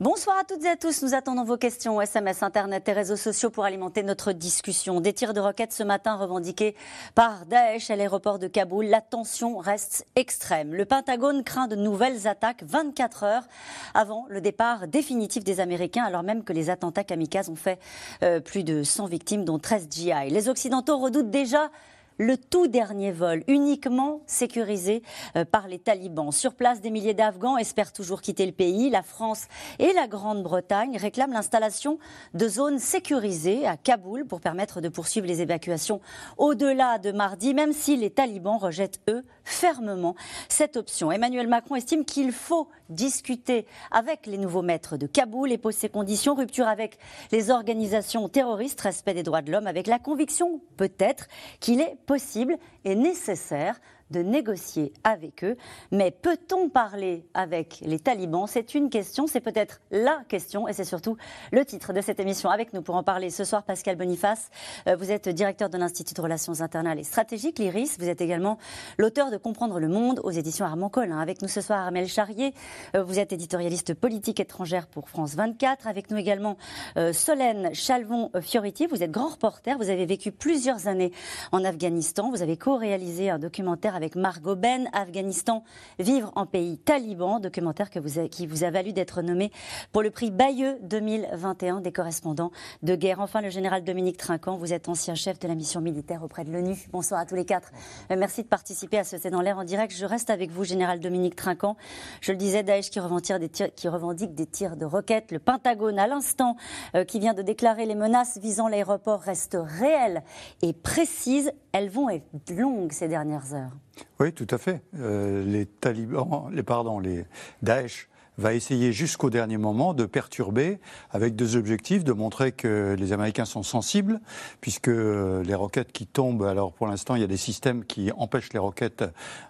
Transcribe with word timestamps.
Bonsoir 0.00 0.38
à 0.38 0.44
toutes 0.44 0.64
et 0.64 0.68
à 0.68 0.76
tous. 0.76 1.02
Nous 1.02 1.12
attendons 1.12 1.44
vos 1.44 1.58
questions 1.58 2.00
SMS, 2.00 2.42
Internet 2.42 2.88
et 2.88 2.94
réseaux 2.94 3.16
sociaux 3.16 3.50
pour 3.50 3.66
alimenter 3.66 4.02
notre 4.02 4.32
discussion. 4.32 5.02
Des 5.02 5.12
tirs 5.12 5.34
de 5.34 5.40
roquettes 5.40 5.74
ce 5.74 5.82
matin 5.82 6.16
revendiqués 6.16 6.74
par 7.14 7.44
Daesh 7.44 7.90
à 7.90 7.96
l'aéroport 7.96 8.38
de 8.38 8.46
Kaboul. 8.46 8.86
La 8.86 9.02
tension 9.02 9.58
reste 9.58 10.06
extrême. 10.16 10.72
Le 10.72 10.86
Pentagone 10.86 11.44
craint 11.44 11.68
de 11.68 11.76
nouvelles 11.76 12.26
attaques 12.26 12.62
24 12.62 13.24
heures 13.24 13.46
avant 13.92 14.24
le 14.30 14.40
départ 14.40 14.88
définitif 14.88 15.44
des 15.44 15.60
Américains, 15.60 16.04
alors 16.04 16.22
même 16.22 16.44
que 16.44 16.54
les 16.54 16.70
attentats 16.70 17.04
kamikazes 17.04 17.50
ont 17.50 17.54
fait 17.54 17.78
euh, 18.22 18.40
plus 18.40 18.64
de 18.64 18.82
100 18.82 19.04
victimes, 19.04 19.44
dont 19.44 19.58
13 19.58 19.88
GI. 19.90 20.30
Les 20.30 20.48
Occidentaux 20.48 20.96
redoutent 20.96 21.30
déjà 21.30 21.70
le 22.20 22.36
tout 22.36 22.66
dernier 22.66 23.12
vol, 23.12 23.42
uniquement 23.48 24.20
sécurisé 24.26 25.02
euh, 25.36 25.46
par 25.46 25.68
les 25.68 25.78
talibans. 25.78 26.30
Sur 26.30 26.54
place, 26.54 26.82
des 26.82 26.90
milliers 26.90 27.14
d'Afghans 27.14 27.56
espèrent 27.56 27.94
toujours 27.94 28.20
quitter 28.20 28.44
le 28.44 28.52
pays. 28.52 28.90
La 28.90 29.02
France 29.02 29.46
et 29.78 29.94
la 29.94 30.06
Grande-Bretagne 30.06 30.98
réclament 30.98 31.32
l'installation 31.32 31.98
de 32.34 32.46
zones 32.46 32.78
sécurisées 32.78 33.66
à 33.66 33.78
Kaboul 33.78 34.26
pour 34.26 34.42
permettre 34.42 34.82
de 34.82 34.90
poursuivre 34.90 35.26
les 35.26 35.40
évacuations 35.40 36.02
au-delà 36.36 36.98
de 36.98 37.10
mardi, 37.10 37.54
même 37.54 37.72
si 37.72 37.96
les 37.96 38.10
talibans 38.10 38.58
rejettent, 38.58 39.00
eux, 39.08 39.24
fermement 39.44 40.14
cette 40.50 40.76
option. 40.76 41.10
Emmanuel 41.10 41.48
Macron 41.48 41.76
estime 41.76 42.04
qu'il 42.04 42.32
faut 42.32 42.68
discuter 42.90 43.66
avec 43.90 44.26
les 44.26 44.36
nouveaux 44.36 44.60
maîtres 44.60 44.98
de 44.98 45.06
Kaboul 45.06 45.52
et 45.52 45.58
pose 45.58 45.74
ses 45.74 45.88
conditions. 45.88 46.34
Rupture 46.34 46.68
avec 46.68 46.98
les 47.32 47.50
organisations 47.50 48.28
terroristes, 48.28 48.82
respect 48.82 49.14
des 49.14 49.22
droits 49.22 49.40
de 49.40 49.50
l'homme, 49.50 49.66
avec 49.66 49.86
la 49.86 49.98
conviction 49.98 50.60
peut-être 50.76 51.28
qu'il 51.60 51.80
est 51.80 51.96
possible 52.10 52.58
et 52.84 52.96
nécessaire 52.96 53.80
de 54.10 54.20
négocier 54.20 54.92
avec 55.04 55.44
eux. 55.44 55.56
Mais 55.90 56.10
peut-on 56.10 56.68
parler 56.68 57.26
avec 57.34 57.80
les 57.82 57.98
talibans? 57.98 58.46
C'est 58.46 58.74
une 58.74 58.90
question, 58.90 59.26
c'est 59.26 59.40
peut-être 59.40 59.80
la 59.90 60.22
question, 60.28 60.68
et 60.68 60.72
c'est 60.72 60.84
surtout 60.84 61.16
le 61.52 61.64
titre 61.64 61.92
de 61.92 62.00
cette 62.00 62.20
émission. 62.20 62.50
Avec 62.50 62.72
nous 62.72 62.82
pour 62.82 62.96
en 62.96 63.02
parler 63.02 63.30
ce 63.30 63.44
soir, 63.44 63.64
Pascal 63.64 63.96
Boniface. 63.96 64.50
Euh, 64.86 64.96
vous 64.96 65.10
êtes 65.10 65.28
directeur 65.28 65.70
de 65.70 65.78
l'Institut 65.78 66.14
de 66.14 66.20
Relations 66.20 66.60
internationales 66.60 66.98
et 66.98 67.04
stratégiques, 67.04 67.58
l'IRIS. 67.58 67.96
Vous 67.98 68.08
êtes 68.08 68.20
également 68.20 68.58
l'auteur 68.98 69.30
de 69.30 69.36
Comprendre 69.36 69.80
le 69.80 69.88
monde 69.88 70.20
aux 70.22 70.30
éditions 70.30 70.64
Armand 70.66 70.88
Collin. 70.88 71.18
Avec 71.18 71.42
nous 71.42 71.48
ce 71.48 71.60
soir, 71.60 71.80
Armel 71.80 72.06
Charrier. 72.06 72.54
Euh, 72.94 73.02
vous 73.02 73.18
êtes 73.18 73.32
éditorialiste 73.32 73.94
politique 73.94 74.40
étrangère 74.40 74.86
pour 74.86 75.08
France 75.08 75.34
24. 75.34 75.86
Avec 75.86 76.10
nous 76.10 76.16
également 76.16 76.56
euh, 76.96 77.12
Solène 77.12 77.70
Chalvon-Fioriti. 77.72 78.86
Vous 78.86 79.02
êtes 79.02 79.10
grand 79.10 79.28
reporter. 79.28 79.76
Vous 79.78 79.90
avez 79.90 80.06
vécu 80.06 80.32
plusieurs 80.32 80.88
années 80.88 81.12
en 81.52 81.64
Afghanistan. 81.64 82.30
Vous 82.30 82.42
avez 82.42 82.56
co-réalisé 82.56 83.30
un 83.30 83.38
documentaire 83.38 83.94
avec 84.00 84.16
Margot 84.16 84.56
Ben, 84.56 84.88
Afghanistan, 84.94 85.62
Vivre 85.98 86.32
en 86.34 86.46
pays 86.46 86.78
taliban, 86.78 87.38
documentaire 87.38 87.90
que 87.90 87.98
vous 87.98 88.26
qui 88.28 88.46
vous 88.46 88.64
a 88.64 88.70
valu 88.70 88.94
d'être 88.94 89.20
nommé 89.20 89.52
pour 89.92 90.02
le 90.02 90.10
prix 90.10 90.30
Bayeux 90.30 90.78
2021 90.80 91.82
des 91.82 91.92
correspondants 91.92 92.50
de 92.82 92.94
guerre. 92.94 93.20
Enfin, 93.20 93.42
le 93.42 93.50
général 93.50 93.84
Dominique 93.84 94.16
Trinquant, 94.16 94.56
vous 94.56 94.72
êtes 94.72 94.88
ancien 94.88 95.14
chef 95.14 95.38
de 95.38 95.46
la 95.46 95.54
mission 95.54 95.82
militaire 95.82 96.22
auprès 96.22 96.44
de 96.44 96.50
l'ONU. 96.50 96.76
Bonsoir 96.92 97.20
à 97.20 97.26
tous 97.26 97.34
les 97.34 97.44
quatre. 97.44 97.70
Euh, 98.10 98.16
merci 98.18 98.42
de 98.42 98.48
participer 98.48 98.96
à 98.96 99.04
ce 99.04 99.18
C'est 99.18 99.28
dans 99.28 99.42
l'air 99.42 99.58
en 99.58 99.64
direct. 99.64 99.94
Je 99.94 100.06
reste 100.06 100.30
avec 100.30 100.50
vous, 100.50 100.64
général 100.64 101.00
Dominique 101.00 101.36
Trinquant. 101.36 101.76
Je 102.22 102.32
le 102.32 102.38
disais, 102.38 102.62
Daesh 102.62 102.88
qui, 102.88 102.98
des 103.38 103.48
tirs, 103.50 103.74
qui 103.74 103.88
revendique 103.88 104.34
des 104.34 104.46
tirs 104.46 104.78
de 104.78 104.86
roquettes. 104.86 105.32
Le 105.32 105.38
Pentagone, 105.38 105.98
à 105.98 106.06
l'instant, 106.06 106.56
euh, 106.94 107.04
qui 107.04 107.18
vient 107.18 107.34
de 107.34 107.42
déclarer 107.42 107.84
les 107.84 107.94
menaces 107.94 108.38
visant 108.38 108.68
l'aéroport, 108.68 109.20
restent 109.20 109.58
réelles 109.60 110.22
et 110.62 110.72
précises. 110.72 111.52
Elles 111.72 111.88
vont 111.88 112.08
être 112.10 112.50
longues 112.50 112.92
ces 112.92 113.08
dernières 113.08 113.54
heures. 113.54 113.76
Oui, 114.18 114.32
tout 114.32 114.46
à 114.50 114.58
fait. 114.58 114.82
Euh, 114.98 115.44
les 115.44 115.66
talibans, 115.66 116.48
les 116.52 116.62
pardon, 116.62 116.98
les 116.98 117.24
Daesh 117.62 118.08
va 118.40 118.54
essayer 118.54 118.92
jusqu'au 118.92 119.30
dernier 119.30 119.58
moment 119.58 119.94
de 119.94 120.06
perturber 120.06 120.80
avec 121.10 121.36
deux 121.36 121.56
objectifs, 121.56 122.04
de 122.04 122.12
montrer 122.12 122.52
que 122.52 122.96
les 122.98 123.12
Américains 123.12 123.44
sont 123.44 123.62
sensibles, 123.62 124.20
puisque 124.60 124.88
les 124.88 125.54
roquettes 125.54 125.92
qui 125.92 126.06
tombent, 126.06 126.44
alors 126.44 126.72
pour 126.72 126.86
l'instant 126.86 127.14
il 127.14 127.20
y 127.20 127.24
a 127.24 127.28
des 127.28 127.36
systèmes 127.36 127.84
qui 127.84 128.10
empêchent 128.16 128.52
les 128.52 128.58
roquettes 128.58 129.04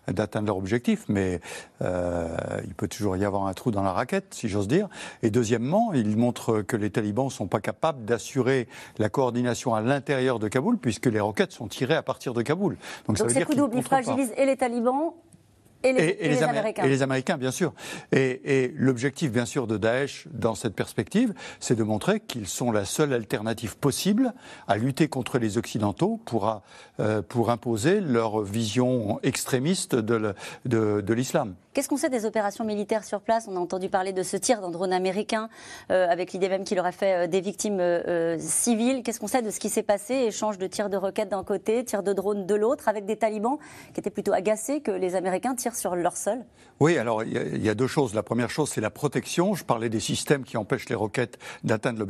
d'atteindre 0.09 0.49
leur 0.49 0.57
objectif, 0.57 1.05
mais 1.09 1.41
euh, 1.83 2.37
il 2.65 2.75
peut 2.75 2.89
toujours 2.89 3.17
y 3.17 3.25
avoir 3.25 3.47
un 3.47 3.55
trou 3.55 3.71
dans 3.71 3.83
la 3.83 3.93
raquette, 3.93 4.35
si 4.35 4.49
j'ose 4.49 4.69
dire. 4.69 4.89
Et 5.23 5.31
deuxièmement, 5.31 5.93
il 5.93 6.17
montre 6.17 6.63
que 6.63 6.77
les 6.77 6.91
talibans 6.91 7.27
ne 7.27 7.31
sont 7.31 7.47
pas 7.47 7.61
capables 7.61 8.05
d'assurer 8.05 8.69
la 8.99 9.09
coordination 9.09 9.75
à 9.75 9.81
l'intérieur 9.81 10.39
de 10.39 10.49
Kaboul, 10.49 10.79
puisque 10.79 11.07
les 11.07 11.21
roquettes 11.21 11.53
sont 11.53 11.69
tirées 11.69 11.95
à 11.95 12.03
partir 12.03 12.35
de 12.35 12.43
Kaboul. 12.43 12.77
Donc, 13.07 13.19
ça 13.19 13.25
veut 13.25 13.33
dire 13.33 13.47
qu'ils 13.47 13.83
fragilise 13.83 14.33
et 14.37 14.47
les 14.47 14.57
talibans 14.57 15.15
et 15.83 15.93
les, 15.93 16.43
Américains. 16.43 16.85
Et 16.85 16.89
les 16.89 17.03
Américains, 17.03 17.39
bien 17.39 17.51
sûr. 17.51 17.73
Et, 18.13 18.73
l'objectif, 18.77 19.33
bien 19.33 19.47
sûr, 19.47 19.67
de 19.67 19.77
Daesh 19.77 20.27
dans 20.33 20.55
cette 20.55 20.75
perspective, 20.75 21.33
c'est 21.59 21.75
de 21.75 21.83
montrer 21.83 22.21
qu'ils 22.21 22.47
sont 22.47 22.73
la 22.73 22.85
seule 22.85 23.13
alternative 23.13 23.77
possible 23.77 24.35
à 24.69 24.77
lutter 24.77 25.09
contre 25.09 25.39
les 25.39 25.59
Occidentaux 25.59 26.21
pour, 26.25 26.63
euh, 27.01 27.23
pour 27.23 27.51
imposer 27.51 28.01
leur 28.01 28.43
vision 28.43 29.21
extrémiste 29.23 29.95
de 29.95 31.13
l'islam. 31.13 31.55
Qu'est-ce 31.73 31.89
qu'on 31.89 31.97
sait 31.97 32.11
des 32.11 32.25
opérations 32.25 32.65
militaires 32.65 33.05
sur 33.05 33.21
place? 33.21 33.47
On 33.49 33.55
a 33.55 33.61
entendu 33.61 33.89
parler 33.89 34.13
de 34.13 34.25
ce 34.25 34.37
tir 34.37 34.61
d'un 34.61 34.71
drone 34.71 34.93
américain, 34.93 35.49
euh, 35.93 36.09
avec 36.09 36.33
l'idée 36.33 36.49
même 36.49 36.65
qu'il 36.65 36.81
aurait 36.81 36.91
fait 36.91 37.15
euh, 37.15 37.27
des 37.29 37.41
victimes 37.41 37.79
euh, 37.79 38.37
civiles. 38.41 39.05
Qu'est-ce 39.05 39.21
qu'on 39.21 39.29
sait 39.29 39.41
de 39.41 39.51
ce 39.51 39.61
qui 39.61 39.69
s'est 39.69 39.85
passé? 39.85 40.15
Échange 40.15 40.59
de 40.59 40.67
tirs 40.67 40.91
de 40.91 40.97
roquettes 40.97 41.29
d'un 41.29 41.45
côté, 41.45 41.85
tirs 41.85 42.03
de 42.03 42.13
drones 42.13 42.45
de 42.45 42.55
l'autre, 42.57 42.89
avec 42.89 43.05
des 43.05 43.15
talibans 43.15 43.57
qui 43.95 44.01
étaient 44.01 44.11
plutôt 44.11 44.33
agacés 44.33 44.81
que 44.81 44.91
les 44.91 45.15
Américains 45.15 45.55
tirent 45.55 45.70
sur 45.75 45.97
leur 45.97 46.17
sol? 46.17 46.45
Oui, 46.81 46.97
alors 46.97 47.23
il 47.25 47.63
y, 47.63 47.69
a 47.69 47.75
deux 47.75 47.87
choses. 47.87 48.15
La 48.15 48.23
première 48.23 48.49
chose, 48.49 48.71
c'est 48.71 48.81
la 48.81 48.89
protection. 48.89 49.55
Je 49.55 49.65
parlais 49.65 49.91
des 49.91 50.01
systèmes 50.01 50.45
qui 50.45 50.57
empêchent 50.57 50.89
les 50.89 50.95
roquettes 50.95 51.39
d'atteindre 51.63 52.07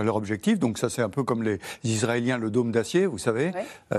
leur 0.00 0.14
objectif. 0.14 0.60
Donc 0.60 0.78
ça, 0.78 0.88
c'est 0.88 1.02
un 1.02 1.08
peu 1.08 1.24
comme 1.24 1.42
les 1.42 1.58
Israéliens, 1.82 2.38
le 2.38 2.50
dôme 2.50 2.70
d'acier, 2.70 3.06
vous 3.06 3.18
savez. 3.18 3.50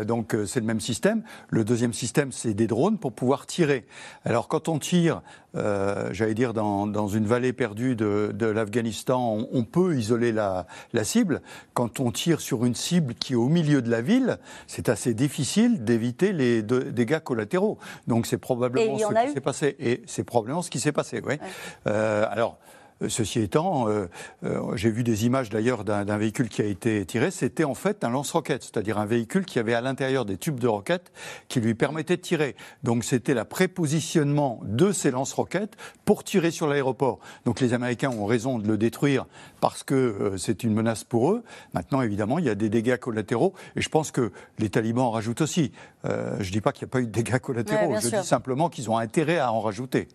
donc 0.03 0.33
c'est 0.45 0.61
le 0.61 0.65
même 0.65 0.79
système. 0.79 1.21
Le 1.49 1.65
deuxième 1.65 1.91
système, 1.91 2.31
c'est 2.31 2.53
des 2.53 2.67
drones 2.67 2.97
pour 2.97 3.11
pouvoir 3.11 3.45
tirer. 3.45 3.85
Alors 4.23 4.47
quand 4.47 4.69
on 4.69 4.79
tire, 4.79 5.21
euh, 5.55 6.09
j'allais 6.11 6.33
dire, 6.33 6.53
dans, 6.53 7.07
une 7.07 7.25
vallée 7.25 7.53
perdue 7.53 7.95
de, 7.95 8.45
l'Afghanistan, 8.45 9.47
on, 9.51 9.63
peut 9.63 9.95
isoler 9.97 10.31
la, 10.31 10.65
cible. 11.03 11.41
Quand 11.73 11.99
on 11.99 12.11
tire 12.11 12.41
sur 12.41 12.65
une 12.65 12.75
cible 12.75 13.13
qui 13.15 13.33
est 13.33 13.37
au 13.37 13.47
milieu 13.47 13.81
de 13.81 13.89
la 13.89 14.01
ville, 14.01 14.37
c'est 14.67 14.89
assez 14.89 15.13
difficile 15.13 15.83
d'éviter 15.83 16.33
les 16.33 16.61
dégâts 16.61 17.19
collatéraux. 17.19 17.77
Donc 18.07 18.25
c'est 18.27 18.37
probablement 18.37 18.94
ce 18.97 19.27
qui 19.27 19.33
s'est 19.33 19.41
passé. 19.41 19.75
Et 19.79 20.01
c'est 20.05 20.23
probablement 20.23 20.61
ce 20.61 20.69
qui 20.69 20.79
s'est 20.79 20.91
passé, 20.91 21.21
oui. 21.25 21.37
Euh, 21.87 22.25
alors, 22.29 22.57
euh, 22.57 22.74
ceci 23.09 23.41
étant, 23.41 23.89
euh, 23.89 24.07
euh, 24.43 24.75
j'ai 24.75 24.89
vu 24.89 25.03
des 25.03 25.25
images 25.25 25.49
d'ailleurs 25.49 25.83
d'un 25.83 26.17
véhicule 26.17 26.49
qui 26.49 26.61
a 26.61 26.65
été 26.65 27.05
tiré. 27.05 27.29
C'était 27.29 27.65
en 27.65 27.75
fait 27.75 28.03
un 28.03 28.09
lance-roquette, 28.09 28.63
c'est-à-dire 28.63 28.97
un 28.97 29.05
véhicule 29.05 29.45
qui 29.45 29.59
avait 29.59 29.73
à 29.73 29.81
l'intérieur 29.81 30.25
des 30.25 30.37
tubes 30.37 30.59
de 30.59 30.67
roquettes 30.67 31.11
qui 31.49 31.59
lui 31.59 31.75
permettaient 31.75 32.15
de 32.15 32.21
tirer. 32.21 32.55
Donc 32.83 33.03
c'était 33.03 33.33
la 33.33 33.45
prépositionnement 33.45 34.61
de 34.63 34.91
ces 34.91 35.11
lance-roquettes 35.11 35.75
pour 36.05 36.23
tirer 36.23 36.51
sur 36.51 36.67
l'aéroport. 36.67 37.19
Donc 37.45 37.59
les 37.59 37.73
Américains 37.73 38.11
ont 38.11 38.25
raison 38.25 38.59
de 38.59 38.67
le 38.67 38.77
détruire 38.77 39.25
parce 39.59 39.83
que 39.83 40.33
c'est 40.37 40.63
une 40.63 40.73
menace 40.73 41.03
pour 41.03 41.31
eux. 41.31 41.43
Maintenant, 41.73 42.01
évidemment, 42.01 42.39
il 42.39 42.45
y 42.45 42.49
a 42.49 42.55
des 42.55 42.69
dégâts 42.69 42.97
collatéraux 42.97 43.53
et 43.75 43.81
je 43.81 43.89
pense 43.89 44.11
que 44.11 44.31
les 44.59 44.69
talibans 44.69 45.05
en 45.05 45.11
rajoutent 45.11 45.41
aussi. 45.41 45.71
je 46.03 46.09
ne 46.09 46.51
dis 46.51 46.61
pas 46.61 46.71
qu'il 46.71 46.85
n'y 46.85 46.91
a 46.91 46.93
pas 46.93 47.01
eu 47.01 47.07
de 47.07 47.11
dégâts 47.11 47.39
collatéraux, 47.39 47.95
je 47.99 48.09
dis 48.09 48.25
simplement 48.25 48.69
qu'ils 48.69 48.89
ont 48.89 48.97
intérêt 48.97 49.37
à 49.37 49.51
en 49.51 49.59
rajouter. 49.59 50.07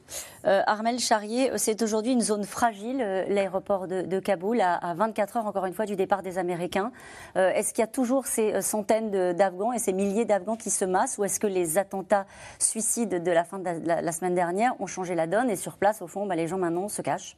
Armel 0.44 0.98
Charrier, 0.98 1.50
c'est 1.56 1.82
aujourd'hui 1.82 2.12
une 2.12 2.22
zone 2.22 2.44
fragile 2.44 2.69
euh, 3.00 3.24
l'aéroport 3.28 3.86
de, 3.86 4.20
Kaboul, 4.20 4.60
à, 4.60 4.94
24 4.94 5.36
heures, 5.36 5.46
encore 5.46 5.66
une 5.66 5.74
fois, 5.74 5.86
du 5.86 5.96
départ 5.96 6.22
des 6.22 6.38
Américains. 6.38 6.92
Euh, 7.36 7.50
est-ce 7.50 7.72
qu'il 7.72 7.82
y 7.82 7.84
a 7.84 7.88
toujours 7.88 8.26
ces 8.26 8.54
euh, 8.54 8.60
centaines 8.60 9.32
d'Afghans 9.32 9.72
et 9.72 9.78
ces 9.78 9.92
milliers 9.92 10.24
d'Afghans 10.24 10.56
qui 10.56 10.70
se 10.70 10.84
massent 10.84 11.18
ou 11.18 11.24
est-ce 11.24 11.40
que 11.40 11.46
les 11.46 11.78
attentats 11.78 12.26
suicides 12.58 13.22
de 13.22 13.30
la 13.30 13.44
fin 13.44 13.58
de 13.58 13.70
la, 13.84 14.12
semaine 14.12 14.34
dernière 14.34 14.74
ont 14.80 14.86
changé 14.86 15.14
la 15.14 15.26
donne 15.26 15.50
et 15.50 15.56
sur 15.56 15.76
place, 15.76 16.02
au 16.02 16.06
fond, 16.06 16.26
bah, 16.26 16.36
les 16.36 16.48
gens 16.48 16.58
maintenant 16.58 16.88
se 16.88 17.02
cachent? 17.02 17.36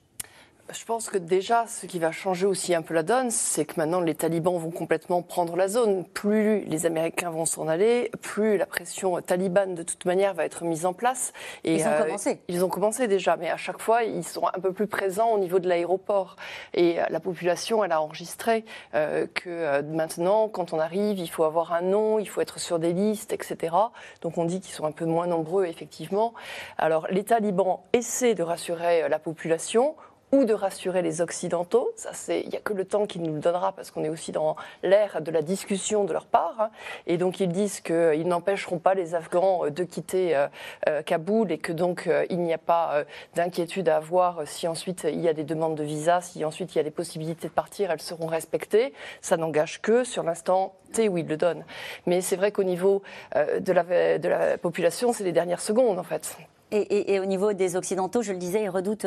Je 0.70 0.84
pense 0.84 1.10
que 1.10 1.18
déjà, 1.18 1.66
ce 1.66 1.86
qui 1.86 1.98
va 1.98 2.12
changer 2.12 2.46
aussi 2.46 2.74
un 2.74 2.82
peu 2.82 2.94
la 2.94 3.02
donne, 3.02 3.30
c'est 3.30 3.64
que 3.64 3.74
maintenant 3.76 4.00
les 4.00 4.14
talibans 4.14 4.56
vont 4.56 4.70
complètement 4.70 5.22
prendre 5.22 5.56
la 5.56 5.68
zone. 5.68 6.04
Plus 6.04 6.60
les 6.64 6.86
Américains 6.86 7.30
vont 7.30 7.44
s'en 7.44 7.68
aller, 7.68 8.10
plus 8.22 8.56
la 8.56 8.66
pression 8.66 9.20
talibane 9.20 9.74
de 9.74 9.82
toute 9.82 10.04
manière 10.04 10.34
va 10.34 10.44
être 10.44 10.64
mise 10.64 10.86
en 10.86 10.92
place. 10.92 11.32
Et, 11.64 11.74
ils 11.74 11.86
ont 11.86 11.90
euh, 11.90 12.02
commencé. 12.02 12.40
Ils 12.48 12.64
ont 12.64 12.68
commencé 12.68 13.08
déjà, 13.08 13.36
mais 13.36 13.50
à 13.50 13.56
chaque 13.56 13.80
fois, 13.80 14.04
ils 14.04 14.24
sont 14.24 14.46
un 14.46 14.60
peu 14.60 14.72
plus 14.72 14.86
présents 14.86 15.30
au 15.30 15.38
niveau 15.38 15.58
de 15.58 15.68
l'aéroport. 15.68 16.36
Et 16.74 17.00
euh, 17.00 17.04
la 17.10 17.20
population, 17.20 17.84
elle 17.84 17.92
a 17.92 18.00
enregistré 18.00 18.64
euh, 18.94 19.26
que 19.34 19.82
maintenant, 19.82 20.48
quand 20.48 20.72
on 20.72 20.78
arrive, 20.78 21.18
il 21.18 21.28
faut 21.28 21.44
avoir 21.44 21.72
un 21.72 21.82
nom, 21.82 22.18
il 22.18 22.28
faut 22.28 22.40
être 22.40 22.58
sur 22.58 22.78
des 22.78 22.92
listes, 22.92 23.32
etc. 23.32 23.74
Donc 24.20 24.38
on 24.38 24.44
dit 24.44 24.60
qu'ils 24.60 24.74
sont 24.74 24.84
un 24.84 24.92
peu 24.92 25.04
moins 25.04 25.26
nombreux, 25.26 25.66
effectivement. 25.66 26.32
Alors 26.78 27.06
les 27.10 27.24
talibans 27.24 27.80
essaient 27.92 28.34
de 28.34 28.42
rassurer 28.42 29.08
la 29.08 29.18
population 29.18 29.96
ou 30.32 30.46
de 30.46 30.54
rassurer 30.54 31.02
les 31.02 31.20
Occidentaux. 31.20 31.92
Ça, 31.94 32.10
c'est, 32.14 32.40
il 32.40 32.48
n'y 32.48 32.56
a 32.56 32.60
que 32.60 32.72
le 32.72 32.86
temps 32.86 33.06
qui 33.06 33.18
nous 33.18 33.34
le 33.34 33.40
donnera 33.40 33.72
parce 33.72 33.90
qu'on 33.90 34.02
est 34.02 34.08
aussi 34.08 34.32
dans 34.32 34.56
l'ère 34.82 35.20
de 35.20 35.30
la 35.30 35.42
discussion 35.42 36.04
de 36.04 36.12
leur 36.14 36.24
part. 36.24 36.54
Hein. 36.58 36.70
Et 37.06 37.18
donc, 37.18 37.38
ils 37.40 37.50
disent 37.50 37.80
qu'ils 37.80 38.26
n'empêcheront 38.26 38.78
pas 38.78 38.94
les 38.94 39.14
Afghans 39.14 39.68
de 39.68 39.84
quitter 39.84 40.34
euh, 40.34 40.48
euh, 40.88 41.02
Kaboul 41.02 41.52
et 41.52 41.58
que 41.58 41.72
donc 41.72 42.06
euh, 42.06 42.24
il 42.30 42.40
n'y 42.40 42.54
a 42.54 42.58
pas 42.58 43.04
d'inquiétude 43.34 43.88
à 43.90 43.96
avoir 43.96 44.46
si 44.46 44.66
ensuite 44.66 45.06
il 45.10 45.20
y 45.20 45.28
a 45.28 45.34
des 45.34 45.44
demandes 45.44 45.74
de 45.74 45.84
visa, 45.84 46.22
si 46.22 46.44
ensuite 46.44 46.74
il 46.74 46.78
y 46.78 46.80
a 46.80 46.84
des 46.84 46.90
possibilités 46.90 47.48
de 47.48 47.52
partir, 47.52 47.90
elles 47.90 48.00
seront 48.00 48.26
respectées. 48.26 48.94
Ça 49.20 49.36
n'engage 49.36 49.82
que 49.82 50.02
sur 50.04 50.22
l'instant 50.22 50.74
T 50.92 51.08
où 51.08 51.18
ils 51.18 51.26
le 51.26 51.36
donnent. 51.36 51.64
Mais 52.06 52.22
c'est 52.22 52.36
vrai 52.36 52.52
qu'au 52.52 52.64
niveau 52.64 53.02
de 53.34 53.72
la 53.72 54.58
population, 54.58 55.12
c'est 55.12 55.24
les 55.24 55.32
dernières 55.32 55.60
secondes 55.60 55.98
en 55.98 56.02
fait. 56.02 56.36
Et, 56.72 57.20
au 57.20 57.26
niveau 57.26 57.52
des 57.52 57.76
Occidentaux, 57.76 58.22
je 58.22 58.32
le 58.32 58.38
disais, 58.38 58.62
ils 58.62 58.70
redoutent 58.70 59.06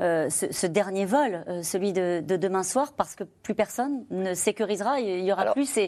euh, 0.00 0.28
ce, 0.30 0.66
dernier 0.66 1.06
vol, 1.06 1.44
euh, 1.48 1.62
celui 1.62 1.92
de, 1.92 2.20
demain 2.20 2.62
soir, 2.62 2.92
parce 2.96 3.14
que 3.14 3.24
plus 3.24 3.54
personne 3.54 4.04
ne 4.10 4.34
sécurisera. 4.34 5.00
Il 5.00 5.24
n'y 5.24 5.32
aura 5.32 5.52
plus 5.52 5.78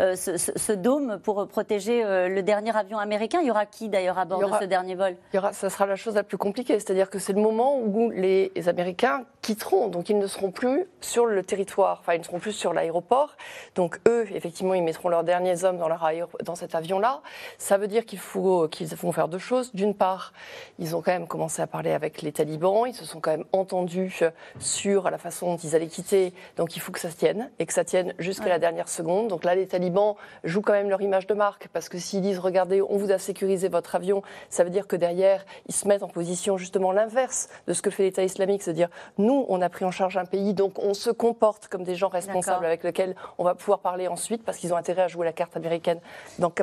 euh, 0.00 0.16
ce, 0.16 0.72
dôme 0.72 1.18
pour 1.22 1.46
protéger 1.46 2.02
le 2.28 2.40
dernier 2.42 2.74
avion 2.76 2.98
américain. 2.98 3.40
Il 3.42 3.48
y 3.48 3.50
aura 3.50 3.66
qui 3.66 3.88
d'ailleurs 3.88 4.18
à 4.18 4.24
bord 4.24 4.40
de 4.40 4.58
ce 4.60 4.64
dernier 4.64 4.94
vol? 4.94 5.16
il 5.32 5.36
y 5.36 5.38
aura, 5.38 5.52
Ça 5.52 5.68
sera 5.70 5.86
la 5.86 5.96
chose 5.96 6.14
la 6.14 6.22
plus 6.22 6.38
compliquée. 6.38 6.74
C'est-à-dire 6.74 7.10
que 7.10 7.18
c'est 7.18 7.32
le 7.32 7.42
moment 7.42 7.78
où 7.78 8.10
les 8.10 8.50
Américains 8.66 9.24
quitteront. 9.42 9.88
Donc 9.88 10.08
ils 10.08 10.18
ne 10.18 10.26
seront 10.26 10.50
plus 10.50 10.86
sur 11.00 11.26
le 11.26 11.42
territoire, 11.42 11.98
enfin 12.00 12.14
ils 12.14 12.18
ne 12.18 12.24
seront 12.24 12.38
plus 12.38 12.52
sur 12.52 12.72
l'aéroport. 12.72 13.36
Donc 13.74 13.98
eux, 14.06 14.26
effectivement, 14.34 14.74
ils 14.74 14.82
mettront 14.82 15.08
leurs 15.08 15.24
derniers 15.24 15.64
hommes 15.64 15.78
dans, 15.78 15.88
leur 15.88 16.06
dans 16.44 16.54
cet 16.54 16.74
avion-là. 16.74 17.22
Ça 17.58 17.78
veut 17.78 17.88
dire 17.88 18.04
qu'il 18.04 18.18
faut 18.18 18.68
qu'ils 18.68 18.94
vont 18.94 19.12
faire 19.12 19.28
deux 19.28 19.38
choses. 19.38 19.74
D'une 19.74 19.94
part, 19.94 20.32
ils 20.78 20.94
ont 20.94 21.02
quand 21.02 21.12
même 21.12 21.26
commencé 21.26 21.60
à 21.62 21.66
parler 21.66 21.92
avec 21.92 22.22
les 22.22 22.32
talibans, 22.32 22.86
ils 22.86 22.94
se 22.94 23.04
sont 23.04 23.20
quand 23.20 23.30
même 23.30 23.44
entendus 23.52 24.22
sur 24.60 25.10
la 25.10 25.18
façon 25.18 25.52
dont 25.52 25.56
ils 25.56 25.74
allaient 25.74 25.88
quitter, 25.88 26.32
donc 26.56 26.76
il 26.76 26.80
faut 26.80 26.92
que 26.92 27.00
ça 27.00 27.10
se 27.10 27.16
tienne, 27.16 27.50
et 27.58 27.66
que 27.66 27.72
ça 27.72 27.84
tienne 27.84 28.14
jusqu'à 28.18 28.48
la 28.48 28.58
dernière 28.58 28.88
seconde. 28.88 29.28
Donc 29.28 29.44
là, 29.44 29.54
les 29.54 29.66
talibans 29.66 30.14
jouent 30.44 30.62
quand 30.62 30.72
même 30.72 30.88
leur 30.88 31.02
image 31.02 31.26
de 31.26 31.34
marque, 31.34 31.68
parce 31.72 31.88
que 31.88 31.98
s'ils 31.98 32.22
disent, 32.22 32.38
regardez, 32.38 32.80
on 32.82 32.96
vous 32.96 33.10
a 33.10 33.18
sécurisé 33.18 33.68
votre 33.68 33.94
avion, 33.94 34.22
ça 34.50 34.64
veut 34.64 34.70
dire 34.70 34.86
que 34.86 34.96
derrière, 34.96 35.44
ils 35.66 35.74
se 35.74 35.88
mettent 35.88 36.02
en 36.02 36.08
position 36.08 36.56
justement 36.56 36.92
l'inverse 36.92 37.48
de 37.66 37.72
ce 37.72 37.82
que 37.82 37.90
fait 37.90 38.04
l'État 38.04 38.22
islamique, 38.22 38.62
c'est-à-dire, 38.62 38.88
nous, 39.18 39.46
on 39.48 39.60
a 39.62 39.68
pris 39.68 39.84
en 39.84 39.90
charge 39.90 40.16
un 40.16 40.24
pays, 40.24 40.54
donc 40.54 40.78
on 40.78 40.94
se 40.94 41.10
comporte 41.10 41.68
comme 41.68 41.84
des 41.84 41.94
gens 41.94 42.08
responsables 42.08 42.64
avec 42.64 42.84
lesquels 42.84 43.16
on 43.38 43.44
va 43.44 43.54
pouvoir 43.54 43.80
parler 43.80 44.08
ensuite, 44.08 44.44
parce 44.44 44.58
qu'ils 44.58 44.72
ont 44.72 44.76
intérêt 44.76 45.02
à 45.02 45.08
jouer 45.08 45.24
la 45.24 45.32
carte 45.32 45.56
américaine 45.56 46.00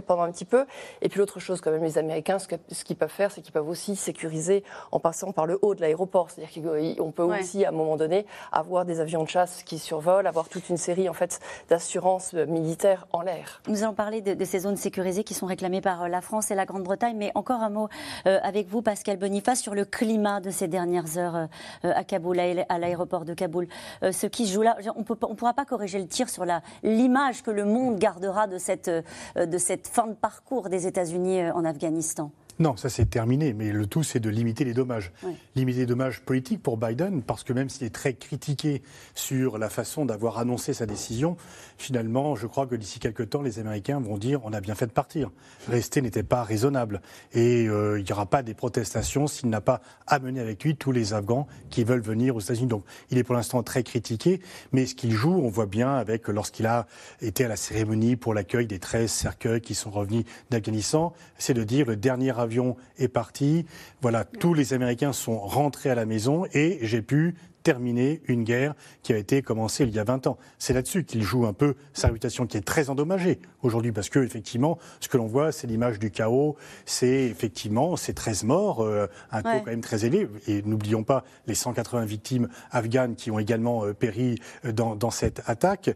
pendant 0.05 0.23
un 0.23 0.31
petit 0.31 0.45
peu. 0.45 0.65
Et 1.01 1.09
puis 1.09 1.19
l'autre 1.19 1.39
chose, 1.39 1.61
quand 1.61 1.71
même, 1.71 1.83
les 1.83 1.97
Américains, 1.97 2.37
ce 2.39 2.83
qu'ils 2.83 2.95
peuvent 2.95 3.09
faire, 3.09 3.31
c'est 3.31 3.41
qu'ils 3.41 3.53
peuvent 3.53 3.67
aussi 3.67 3.95
sécurisé 4.05 4.63
en 4.91 4.99
passant 4.99 5.31
par 5.31 5.45
le 5.45 5.59
haut 5.61 5.75
de 5.75 5.81
l'aéroport. 5.81 6.29
C'est-à-dire 6.29 6.63
qu'on 6.97 7.11
peut 7.11 7.23
aussi, 7.23 7.65
à 7.65 7.69
un 7.69 7.71
moment 7.71 7.97
donné, 7.97 8.25
avoir 8.51 8.85
des 8.85 8.99
avions 8.99 9.23
de 9.23 9.29
chasse 9.29 9.63
qui 9.63 9.79
survolent, 9.79 10.27
avoir 10.27 10.47
toute 10.49 10.69
une 10.69 10.77
série 10.77 11.09
en 11.09 11.13
fait 11.13 11.39
d'assurances 11.69 12.33
militaires 12.33 13.07
en 13.11 13.21
l'air. 13.21 13.61
Nous 13.67 13.83
allons 13.83 13.93
parler 13.93 14.21
de, 14.21 14.45
ces 14.45 14.59
zones 14.59 14.77
sécurisées 14.77 15.23
qui 15.23 15.33
sont 15.33 15.45
réclamées 15.45 15.81
par 15.81 16.03
euh, 16.03 16.07
la 16.07 16.21
France 16.21 16.51
et 16.51 16.55
la 16.55 16.65
Grande-Bretagne, 16.65 17.15
mais 17.17 17.31
encore 17.35 17.61
un 17.61 17.69
mot 17.69 17.89
euh, 18.27 18.39
avec 18.43 18.67
vous, 18.67 18.81
Pascal 18.81 19.17
Boniface, 19.17 19.59
sur 19.59 19.73
le 19.75 19.85
climat 19.85 20.39
de 20.39 20.51
ces 20.51 20.67
dernières 20.67 21.17
heures 21.17 21.35
euh, 21.35 21.47
à 21.83 22.03
Kaboul, 22.03 22.39
à 22.39 22.77
l'aéroport 22.77 23.25
de 23.25 23.33
Kaboul. 23.33 23.67
ce 24.01 24.27
qui 24.27 24.45
se 24.45 24.53
joue 24.53 24.61
là, 24.61 24.77
on 24.95 24.99
ne 24.99 25.35
pourra 25.35 25.53
pas 25.53 25.65
corriger 25.65 25.99
le 25.99 26.07
tir 26.07 26.29
sur 26.29 26.45
l'image 26.83 27.41
que 27.41 27.51
le 27.51 27.65
monde 27.65 27.97
gardera 27.97 28.47
de 28.47 28.57
cette, 28.57 28.89
de 28.89 29.57
cette 29.57 29.87
fin 29.87 30.07
de 30.07 30.13
parcours 30.13 30.69
des 30.69 30.87
États-Unis 30.87 31.49
en 31.51 31.65
Afghanistan. 31.65 32.31
Non, 32.57 32.77
ça 32.77 32.87
c'est 32.87 33.09
terminé, 33.09 33.51
mais 33.53 33.71
le 33.73 33.85
tout 33.85 34.03
c'est 34.03 34.21
de 34.21 34.29
limiter 34.29 34.63
les 34.63 34.73
dommages. 34.73 35.11
Limiter 35.55 35.79
les 35.79 35.85
dommages 35.85 36.21
politiques 36.21 36.63
pour 36.63 36.77
Biden, 36.77 37.21
parce 37.21 37.43
que 37.43 37.51
même 37.51 37.67
s'il 37.67 37.85
est 37.85 37.93
très 37.93 38.13
critiqué 38.13 38.81
sur 39.13 39.57
la 39.57 39.69
façon 39.69 40.05
d'avoir 40.05 40.37
annoncé 40.37 40.73
sa 40.73 40.85
décision, 40.85 41.35
finalement, 41.77 42.35
je 42.35 42.47
crois 42.47 42.65
que 42.65 42.75
d'ici 42.75 42.99
quelques 42.99 43.29
temps, 43.29 43.41
les 43.41 43.59
Américains 43.59 43.99
vont 43.99 44.17
dire 44.17 44.39
on 44.45 44.53
a 44.53 44.61
bien 44.61 44.73
fait 44.73 44.87
de 44.87 44.91
partir. 44.91 45.31
Rester 45.67 46.01
n'était 46.01 46.23
pas 46.23 46.43
raisonnable. 46.43 47.01
Et 47.33 47.67
euh, 47.67 47.99
il 47.99 48.05
n'y 48.05 48.11
aura 48.13 48.25
pas 48.25 48.41
des 48.41 48.53
protestations 48.53 49.27
s'il 49.27 49.49
n'a 49.49 49.61
pas 49.61 49.81
amené 50.07 50.39
avec 50.39 50.63
lui 50.63 50.77
tous 50.77 50.93
les 50.93 51.13
Afghans 51.13 51.47
qui 51.69 51.83
veulent 51.83 51.99
venir 52.01 52.37
aux 52.37 52.39
États-Unis. 52.39 52.67
Donc 52.67 52.85
il 53.09 53.17
est 53.17 53.23
pour 53.23 53.35
l'instant 53.35 53.63
très 53.63 53.83
critiqué, 53.83 54.39
mais 54.71 54.85
ce 54.85 54.95
qu'il 54.95 55.11
joue, 55.11 55.33
on 55.33 55.49
voit 55.49 55.65
bien 55.65 55.95
avec 55.95 56.29
lorsqu'il 56.29 56.67
a 56.67 56.87
été 57.21 57.43
à 57.43 57.47
la 57.49 57.57
cérémonie 57.57 58.15
pour 58.15 58.33
l'accueil 58.33 58.65
des 58.65 58.79
13 58.79 59.11
cercueils 59.11 59.61
qui 59.61 59.75
sont 59.75 59.91
revenus 59.91 60.23
d'Afghanistan, 60.49 61.13
c'est 61.37 61.53
de 61.53 61.63
dire 61.65 61.85
le 61.85 61.97
dernier 61.97 62.31
avion 62.45 62.77
est 62.97 63.09
parti. 63.09 63.65
Voilà, 64.01 64.23
tous 64.23 64.53
les 64.53 64.73
Américains 64.73 65.13
sont 65.13 65.37
rentrés 65.37 65.89
à 65.89 65.95
la 65.95 66.05
maison 66.05 66.45
et 66.53 66.79
j'ai 66.81 67.01
pu 67.01 67.35
terminer 67.65 68.21
une 68.27 68.43
guerre 68.43 68.75
qui 69.01 69.11
a 69.11 69.17
été 69.17 69.41
commencée 69.41 69.85
il 69.85 69.89
y 69.89 69.97
a 69.97 70.03
20 70.03 70.27
ans. 70.27 70.37
C'est 70.59 70.71
là-dessus 70.71 71.03
qu'il 71.03 71.23
joue 71.23 71.47
un 71.47 71.53
peu 71.53 71.73
sa 71.93 72.07
réputation 72.07 72.45
qui 72.45 72.57
est 72.57 72.61
très 72.61 72.91
endommagée 72.91 73.39
aujourd'hui 73.63 73.91
parce 73.91 74.09
que 74.09 74.19
effectivement, 74.19 74.77
ce 74.99 75.09
que 75.09 75.17
l'on 75.17 75.25
voit, 75.25 75.51
c'est 75.51 75.65
l'image 75.65 75.97
du 75.97 76.11
chaos, 76.11 76.55
c'est 76.85 77.23
effectivement 77.23 77.95
ces 77.95 78.13
13 78.13 78.43
morts, 78.43 78.83
euh, 78.83 79.07
un 79.31 79.41
taux 79.41 79.49
quand 79.49 79.71
même 79.71 79.81
très 79.81 80.05
élevé 80.05 80.29
et 80.47 80.61
n'oublions 80.61 81.03
pas 81.03 81.23
les 81.47 81.55
180 81.55 82.05
victimes 82.05 82.49
afghanes 82.69 83.15
qui 83.15 83.31
ont 83.31 83.39
également 83.39 83.83
euh, 83.83 83.93
péri 83.93 84.37
euh, 84.63 84.71
dans, 84.71 84.95
dans, 84.95 85.09
cette 85.09 85.41
attaque. 85.47 85.89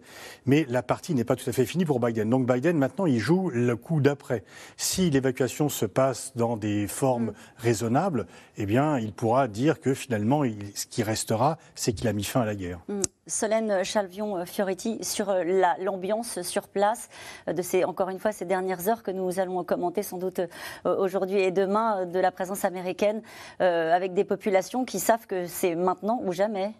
Mais 0.48 0.66
la 0.70 0.82
partie 0.82 1.14
n'est 1.14 1.24
pas 1.24 1.36
tout 1.36 1.48
à 1.48 1.54
fait 1.54 1.68
finie 1.68 1.86
pour 1.86 2.00
Biden. 2.00 2.32
Donc 2.32 2.52
Biden 2.52 2.80
maintenant, 2.80 3.06
il 3.06 3.20
joue 3.20 3.52
le 3.52 3.76
coup 3.76 4.02
d'après. 4.02 4.44
Si 4.76 5.12
l'évacuation 5.12 5.70
se 5.70 5.86
passe 5.86 6.32
dans 6.36 6.58
des 6.58 6.88
formes 6.88 7.28
mm. 7.28 7.34
raisonnables, 7.58 8.26
eh 8.58 8.66
bien, 8.66 8.98
il 8.98 9.14
pourra 9.14 9.48
dire 9.48 9.80
que 9.80 9.94
finalement, 9.94 10.44
ce 10.74 10.88
qui 10.88 11.04
restera, 11.04 11.59
c'est 11.76 11.94
qu'il 11.94 12.08
a 12.08 12.14
mis 12.14 12.24
fin 12.24 12.42
à 12.42 12.46
la 12.46 12.56
guerre. 12.56 12.80
Mm. 12.88 13.02
Solène 13.30 13.84
Chalvion-Fioretti, 13.84 15.04
sur 15.04 15.30
euh, 15.30 15.44
l'ambiance 15.80 16.42
sur 16.42 16.68
place 16.68 17.10
euh, 17.48 17.54
de 17.54 17.62
ces, 17.62 17.84
encore 17.86 18.10
une 18.10 18.20
fois, 18.20 18.32
ces 18.32 18.46
dernières 18.46 18.90
heures 18.90 19.04
que 19.04 19.12
nous 19.12 19.40
allons 19.40 19.64
commenter 19.64 20.04
sans 20.04 20.18
doute 20.18 20.40
euh, 20.40 20.98
aujourd'hui 20.98 21.40
et 21.40 21.52
demain 21.52 22.06
de 22.06 22.20
la 22.20 22.32
présence 22.32 22.66
américaine 22.66 23.22
avec 23.60 24.14
des 24.14 24.24
populations 24.24 24.86
qui 24.86 25.00
savent 25.00 25.28
que 25.28 25.46
c'est 25.46 25.76
maintenant 25.76 26.22
ou 26.24 26.32
jamais. 26.32 26.74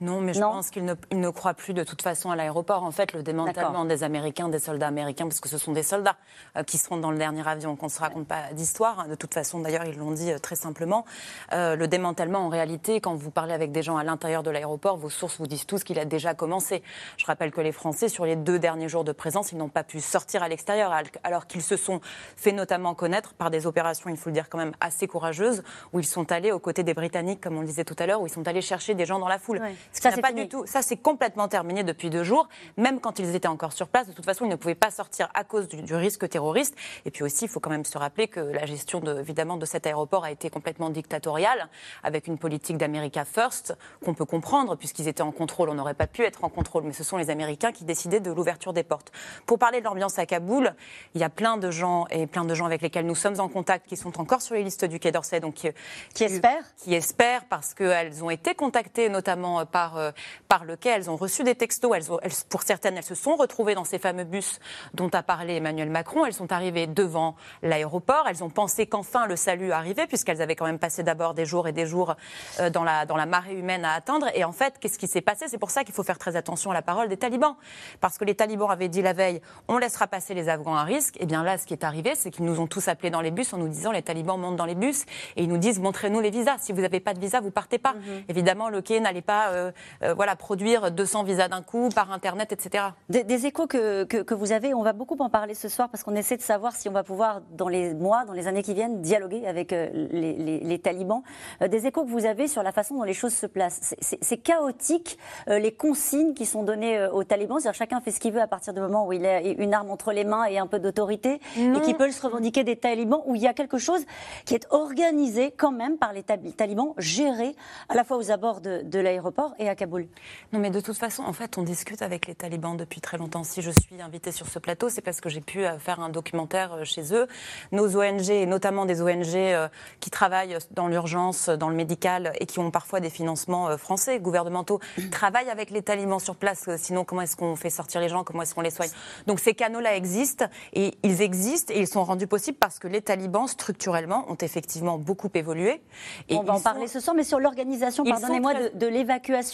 Non, 0.00 0.20
mais 0.20 0.34
je 0.34 0.40
pense 0.40 0.70
qu'il 0.70 0.84
ne, 0.84 0.94
ne 1.12 1.30
croit 1.30 1.54
plus 1.54 1.72
de 1.72 1.82
toute 1.82 2.02
façon 2.02 2.30
à 2.30 2.36
l'aéroport. 2.36 2.82
En 2.82 2.90
fait, 2.90 3.14
le 3.14 3.22
démantèlement 3.22 3.86
des 3.86 4.02
Américains, 4.02 4.48
des 4.48 4.58
soldats 4.58 4.88
américains, 4.88 5.26
parce 5.26 5.40
que 5.40 5.48
ce 5.48 5.56
sont 5.56 5.72
des 5.72 5.82
soldats 5.82 6.16
euh, 6.56 6.62
qui 6.62 6.76
seront 6.76 6.98
dans 6.98 7.10
le 7.10 7.16
dernier 7.16 7.46
avion, 7.48 7.76
qu'on 7.76 7.86
ne 7.86 7.90
se 7.90 8.00
raconte 8.00 8.26
pas 8.26 8.52
d'histoire. 8.52 9.08
De 9.08 9.14
toute 9.14 9.32
façon, 9.32 9.60
d'ailleurs, 9.60 9.84
ils 9.84 9.96
l'ont 9.96 10.10
dit 10.10 10.32
euh, 10.32 10.38
très 10.38 10.56
simplement. 10.56 11.06
Euh, 11.52 11.76
le 11.76 11.88
démantèlement, 11.88 12.40
en 12.40 12.48
réalité, 12.48 13.00
quand 13.00 13.14
vous 13.14 13.30
parlez 13.30 13.54
avec 13.54 13.72
des 13.72 13.82
gens 13.82 13.96
à 13.96 14.04
l'intérieur 14.04 14.42
de 14.42 14.50
l'aéroport, 14.50 14.98
vos 14.98 15.08
sources 15.08 15.38
vous 15.38 15.46
disent 15.46 15.66
tous 15.66 15.82
qu'il 15.82 15.98
a 15.98 16.04
déjà 16.04 16.34
commencé. 16.34 16.82
Je 17.16 17.24
rappelle 17.24 17.50
que 17.50 17.62
les 17.62 17.72
Français, 17.72 18.08
sur 18.08 18.26
les 18.26 18.36
deux 18.36 18.58
derniers 18.58 18.90
jours 18.90 19.04
de 19.04 19.12
présence, 19.12 19.52
ils 19.52 19.58
n'ont 19.58 19.70
pas 19.70 19.84
pu 19.84 20.00
sortir 20.00 20.42
à 20.42 20.48
l'extérieur, 20.48 20.92
alors 21.24 21.46
qu'ils 21.46 21.62
se 21.62 21.76
sont 21.76 22.00
fait 22.36 22.52
notamment 22.52 22.94
connaître 22.94 23.32
par 23.32 23.50
des 23.50 23.66
opérations, 23.66 24.10
il 24.10 24.16
faut 24.18 24.28
le 24.28 24.34
dire 24.34 24.50
quand 24.50 24.58
même, 24.58 24.72
assez 24.80 25.06
courageuses, 25.06 25.62
où 25.94 26.00
ils 26.00 26.06
sont 26.06 26.30
allés 26.32 26.52
aux 26.52 26.58
côtés 26.58 26.82
des 26.82 26.94
Britanniques, 26.94 27.40
comme 27.40 27.56
on 27.56 27.60
le 27.60 27.66
disait 27.66 27.84
tout 27.84 27.96
à 27.98 28.06
l'heure, 28.06 28.20
où 28.20 28.26
ils 28.26 28.32
sont 28.32 28.46
allés 28.46 28.60
chercher 28.60 28.94
des 28.94 29.06
gens 29.06 29.18
dans 29.18 29.28
la 29.28 29.38
foule 29.38 29.60
ça, 29.92 30.10
c'est 30.10 30.20
pas 30.20 30.32
du 30.32 30.48
tout. 30.48 30.64
Ça, 30.66 30.82
c'est 30.82 30.96
complètement 30.96 31.48
terminé 31.48 31.82
depuis 31.82 32.10
deux 32.10 32.24
jours. 32.24 32.48
Même 32.76 33.00
quand 33.00 33.18
ils 33.18 33.34
étaient 33.34 33.48
encore 33.48 33.72
sur 33.72 33.88
place, 33.88 34.06
de 34.06 34.12
toute 34.12 34.24
façon, 34.24 34.44
ils 34.44 34.50
ne 34.50 34.56
pouvaient 34.56 34.74
pas 34.74 34.90
sortir 34.90 35.28
à 35.34 35.44
cause 35.44 35.68
du, 35.68 35.94
risque 35.94 36.28
terroriste. 36.28 36.76
Et 37.04 37.10
puis 37.10 37.22
aussi, 37.22 37.44
il 37.44 37.48
faut 37.48 37.60
quand 37.60 37.70
même 37.70 37.84
se 37.84 37.96
rappeler 37.96 38.28
que 38.28 38.40
la 38.40 38.66
gestion, 38.66 39.00
de, 39.00 39.18
évidemment, 39.18 39.56
de 39.56 39.66
cet 39.66 39.86
aéroport 39.86 40.24
a 40.24 40.30
été 40.30 40.50
complètement 40.50 40.90
dictatoriale, 40.90 41.68
avec 42.02 42.26
une 42.26 42.38
politique 42.38 42.76
d'America 42.76 43.24
First 43.24 43.76
qu'on 44.04 44.14
peut 44.14 44.24
comprendre, 44.24 44.76
puisqu'ils 44.76 45.08
étaient 45.08 45.22
en 45.22 45.32
contrôle. 45.32 45.70
On 45.70 45.74
n'aurait 45.74 45.94
pas 45.94 46.06
pu 46.06 46.22
être 46.22 46.44
en 46.44 46.48
contrôle, 46.48 46.84
mais 46.84 46.92
ce 46.92 47.04
sont 47.04 47.16
les 47.16 47.30
Américains 47.30 47.72
qui 47.72 47.84
décidaient 47.84 48.20
de 48.20 48.30
l'ouverture 48.30 48.72
des 48.72 48.82
portes. 48.82 49.12
Pour 49.46 49.58
parler 49.58 49.80
de 49.80 49.84
l'ambiance 49.84 50.18
à 50.18 50.26
Kaboul, 50.26 50.74
il 51.14 51.20
y 51.20 51.24
a 51.24 51.30
plein 51.30 51.56
de 51.56 51.70
gens 51.70 52.06
et 52.10 52.26
plein 52.26 52.44
de 52.44 52.54
gens 52.54 52.66
avec 52.66 52.82
lesquels 52.82 53.06
nous 53.06 53.14
sommes 53.14 53.40
en 53.40 53.48
contact 53.48 53.86
qui 53.86 53.96
sont 53.96 54.20
encore 54.20 54.42
sur 54.42 54.54
les 54.54 54.62
listes 54.62 54.84
du 54.84 54.98
Quai 54.98 55.12
d'Orsay, 55.12 55.40
donc 55.40 55.54
qui, 55.54 55.68
qui 56.14 56.24
espèrent, 56.24 56.64
qui 56.76 56.94
espèrent 56.94 57.44
parce 57.46 57.74
qu'elles 57.74 58.22
ont 58.22 58.30
été 58.30 58.54
contactées 58.54 59.08
notamment 59.08 59.64
par 59.66 59.75
euh, 59.96 60.12
par 60.48 60.64
lequel 60.64 61.00
elles 61.00 61.10
ont 61.10 61.16
reçu 61.16 61.44
des 61.44 61.54
textos. 61.54 61.92
Elles, 61.94 62.32
pour 62.48 62.62
certaines, 62.62 62.96
elles 62.96 63.02
se 63.02 63.14
sont 63.14 63.36
retrouvées 63.36 63.74
dans 63.74 63.84
ces 63.84 63.98
fameux 63.98 64.24
bus 64.24 64.58
dont 64.94 65.10
a 65.12 65.22
parlé 65.22 65.56
Emmanuel 65.56 65.90
Macron. 65.90 66.24
Elles 66.24 66.32
sont 66.32 66.52
arrivées 66.52 66.86
devant 66.86 67.36
l'aéroport. 67.62 68.26
Elles 68.28 68.42
ont 68.42 68.50
pensé 68.50 68.86
qu'enfin 68.86 69.26
le 69.26 69.36
salut 69.36 69.72
arrivait, 69.72 70.06
puisqu'elles 70.06 70.42
avaient 70.42 70.56
quand 70.56 70.66
même 70.66 70.78
passé 70.78 71.02
d'abord 71.02 71.34
des 71.34 71.44
jours 71.44 71.68
et 71.68 71.72
des 71.72 71.86
jours 71.86 72.14
euh, 72.60 72.70
dans, 72.70 72.84
la, 72.84 73.06
dans 73.06 73.16
la 73.16 73.26
marée 73.26 73.54
humaine 73.54 73.84
à 73.84 73.92
attendre. 73.92 74.28
Et 74.34 74.44
en 74.44 74.52
fait, 74.52 74.78
qu'est-ce 74.78 74.98
qui 74.98 75.08
s'est 75.08 75.20
passé? 75.20 75.46
C'est 75.48 75.58
pour 75.58 75.70
ça 75.70 75.84
qu'il 75.84 75.94
faut 75.94 76.04
faire 76.04 76.18
très 76.18 76.36
attention 76.36 76.70
à 76.70 76.74
la 76.74 76.82
parole 76.82 77.08
des 77.08 77.16
talibans. 77.16 77.56
Parce 78.00 78.18
que 78.18 78.24
les 78.24 78.34
talibans 78.34 78.70
avaient 78.70 78.88
dit 78.88 79.02
la 79.02 79.12
veille, 79.12 79.40
on 79.68 79.78
laissera 79.78 80.06
passer 80.06 80.34
les 80.34 80.48
Afghans 80.48 80.76
à 80.76 80.84
risque. 80.84 81.16
Et 81.16 81.20
eh 81.22 81.26
bien 81.26 81.42
là, 81.42 81.58
ce 81.58 81.66
qui 81.66 81.74
est 81.74 81.84
arrivé, 81.84 82.14
c'est 82.14 82.30
qu'ils 82.30 82.44
nous 82.44 82.60
ont 82.60 82.66
tous 82.66 82.88
appelés 82.88 83.10
dans 83.10 83.20
les 83.20 83.30
bus 83.30 83.52
en 83.52 83.58
nous 83.58 83.68
disant 83.68 83.92
les 83.92 84.02
talibans 84.02 84.38
montent 84.38 84.56
dans 84.56 84.64
les 84.64 84.74
bus 84.74 85.04
et 85.36 85.42
ils 85.42 85.48
nous 85.48 85.58
disent 85.58 85.78
montrez-nous 85.78 86.20
les 86.20 86.30
visas. 86.30 86.56
Si 86.58 86.72
vous 86.72 86.80
n'avez 86.80 87.00
pas 87.00 87.14
de 87.14 87.20
visa, 87.20 87.40
vous 87.40 87.50
partez 87.50 87.78
pas. 87.78 87.92
Mm-hmm. 87.92 88.24
Évidemment, 88.28 88.68
le 88.68 88.80
quai 88.82 89.00
n'allait 89.00 89.22
pas 89.22 89.65
voilà, 90.14 90.36
produire 90.36 90.90
200 90.90 91.24
visas 91.24 91.48
d'un 91.48 91.62
coup 91.62 91.88
par 91.94 92.12
Internet, 92.12 92.52
etc. 92.52 92.84
Des, 93.08 93.46
échos 93.46 93.66
que, 93.66 94.04
que, 94.04 94.34
vous 94.34 94.52
avez, 94.52 94.74
on 94.74 94.82
va 94.82 94.92
beaucoup 94.92 95.16
en 95.18 95.30
parler 95.30 95.54
ce 95.54 95.68
soir 95.68 95.88
parce 95.88 96.02
qu'on 96.02 96.14
essaie 96.14 96.36
de 96.36 96.42
savoir 96.42 96.74
si 96.74 96.88
on 96.88 96.92
va 96.92 97.02
pouvoir, 97.02 97.42
dans 97.52 97.68
les 97.68 97.94
mois, 97.94 98.24
dans 98.24 98.32
les 98.32 98.46
années 98.46 98.62
qui 98.62 98.74
viennent, 98.74 99.00
dialoguer 99.00 99.46
avec 99.46 99.72
les, 99.72 100.60
les, 100.60 100.78
talibans. 100.78 101.22
des 101.60 101.86
échos 101.86 102.04
que 102.04 102.10
vous 102.10 102.26
avez 102.26 102.48
sur 102.48 102.62
la 102.62 102.72
façon 102.72 102.96
dont 102.96 103.02
les 103.02 103.14
choses 103.14 103.34
se 103.34 103.46
placent. 103.46 103.94
C'est 104.00 104.38
chaotique, 104.38 105.18
les 105.46 105.72
consignes 105.72 106.34
qui 106.34 106.46
sont 106.46 106.62
données 106.62 107.06
aux 107.12 107.24
talibans. 107.24 107.58
C'est-à-dire 107.58 107.78
chacun 107.78 108.00
fait 108.00 108.10
ce 108.10 108.20
qu'il 108.20 108.32
veut 108.32 108.40
à 108.40 108.46
partir 108.46 108.72
du 108.72 108.80
moment 108.80 109.06
où 109.06 109.12
il 109.12 109.24
a 109.26 109.40
une 109.40 109.74
arme 109.74 109.90
entre 109.90 110.12
les 110.12 110.24
mains 110.24 110.44
et 110.44 110.58
un 110.58 110.66
peu 110.66 110.78
d'autorité 110.78 111.40
et 111.56 111.80
qui 111.80 111.94
peut 111.94 112.10
se 112.10 112.22
revendiquer 112.22 112.64
des 112.64 112.76
talibans, 112.76 113.22
où 113.26 113.34
il 113.34 113.42
y 113.42 113.46
a 113.46 113.54
quelque 113.54 113.78
chose 113.78 114.04
qui 114.44 114.54
est 114.54 114.66
organisé 114.70 115.50
quand 115.50 115.72
même 115.72 115.98
par 115.98 116.12
les 116.12 116.22
talibans, 116.22 116.94
géré 116.98 117.54
à 117.88 117.94
la 117.94 118.04
fois 118.04 118.16
aux 118.16 118.30
abords 118.30 118.60
de, 118.60 118.98
l'aéroport 118.98 119.54
et 119.58 119.68
à 119.68 119.74
Kaboul. 119.74 120.06
Non, 120.52 120.58
mais 120.58 120.70
de 120.70 120.80
toute 120.80 120.96
façon, 120.96 121.22
en 121.22 121.32
fait, 121.32 121.58
on 121.58 121.62
discute 121.62 122.02
avec 122.02 122.26
les 122.26 122.34
talibans 122.34 122.76
depuis 122.76 123.00
très 123.00 123.18
longtemps. 123.18 123.44
Si 123.44 123.62
je 123.62 123.70
suis 123.70 124.00
invitée 124.00 124.32
sur 124.32 124.48
ce 124.48 124.58
plateau, 124.58 124.88
c'est 124.88 125.00
parce 125.00 125.20
que 125.20 125.28
j'ai 125.28 125.40
pu 125.40 125.64
euh, 125.64 125.78
faire 125.78 126.00
un 126.00 126.08
documentaire 126.08 126.72
euh, 126.74 126.84
chez 126.84 127.14
eux. 127.14 127.26
Nos 127.72 127.96
ONG, 127.96 128.30
et 128.30 128.46
notamment 128.46 128.86
des 128.86 129.02
ONG 129.02 129.34
euh, 129.34 129.68
qui 130.00 130.10
travaillent 130.10 130.58
dans 130.70 130.88
l'urgence, 130.88 131.48
dans 131.48 131.68
le 131.68 131.76
médical 131.76 132.32
et 132.40 132.46
qui 132.46 132.58
ont 132.58 132.70
parfois 132.70 133.00
des 133.00 133.10
financements 133.10 133.76
français, 133.78 134.20
gouvernementaux, 134.20 134.80
travaillent 135.10 135.50
avec 135.50 135.70
les 135.70 135.82
talibans 135.82 136.20
sur 136.20 136.36
place. 136.36 136.68
Sinon, 136.76 137.04
comment 137.04 137.22
est-ce 137.22 137.36
qu'on 137.36 137.56
fait 137.56 137.70
sortir 137.70 138.00
les 138.00 138.08
gens? 138.08 138.24
Comment 138.24 138.42
est-ce 138.42 138.54
qu'on 138.54 138.60
les 138.60 138.70
soigne? 138.70 138.90
Donc 139.26 139.40
ces 139.40 139.54
canaux-là 139.54 139.96
existent 139.96 140.46
et 140.72 140.96
ils 141.02 141.22
existent 141.22 141.72
et 141.74 141.80
ils 141.80 141.86
sont 141.86 142.04
rendus 142.04 142.26
possibles 142.26 142.58
parce 142.58 142.78
que 142.78 142.88
les 142.88 143.02
talibans, 143.02 143.46
structurellement, 143.46 144.30
ont 144.30 144.36
effectivement 144.36 144.98
beaucoup 144.98 145.30
évolué. 145.34 145.82
Et 146.28 146.36
on 146.36 146.42
va 146.42 146.54
en 146.54 146.60
parler 146.60 146.86
ce 146.86 147.00
soir, 147.00 147.14
mais 147.16 147.24
sur 147.24 147.40
l'organisation, 147.40 148.04
pardonnez-moi, 148.04 148.54
de, 148.74 148.86
l'évacuation, 148.86 149.45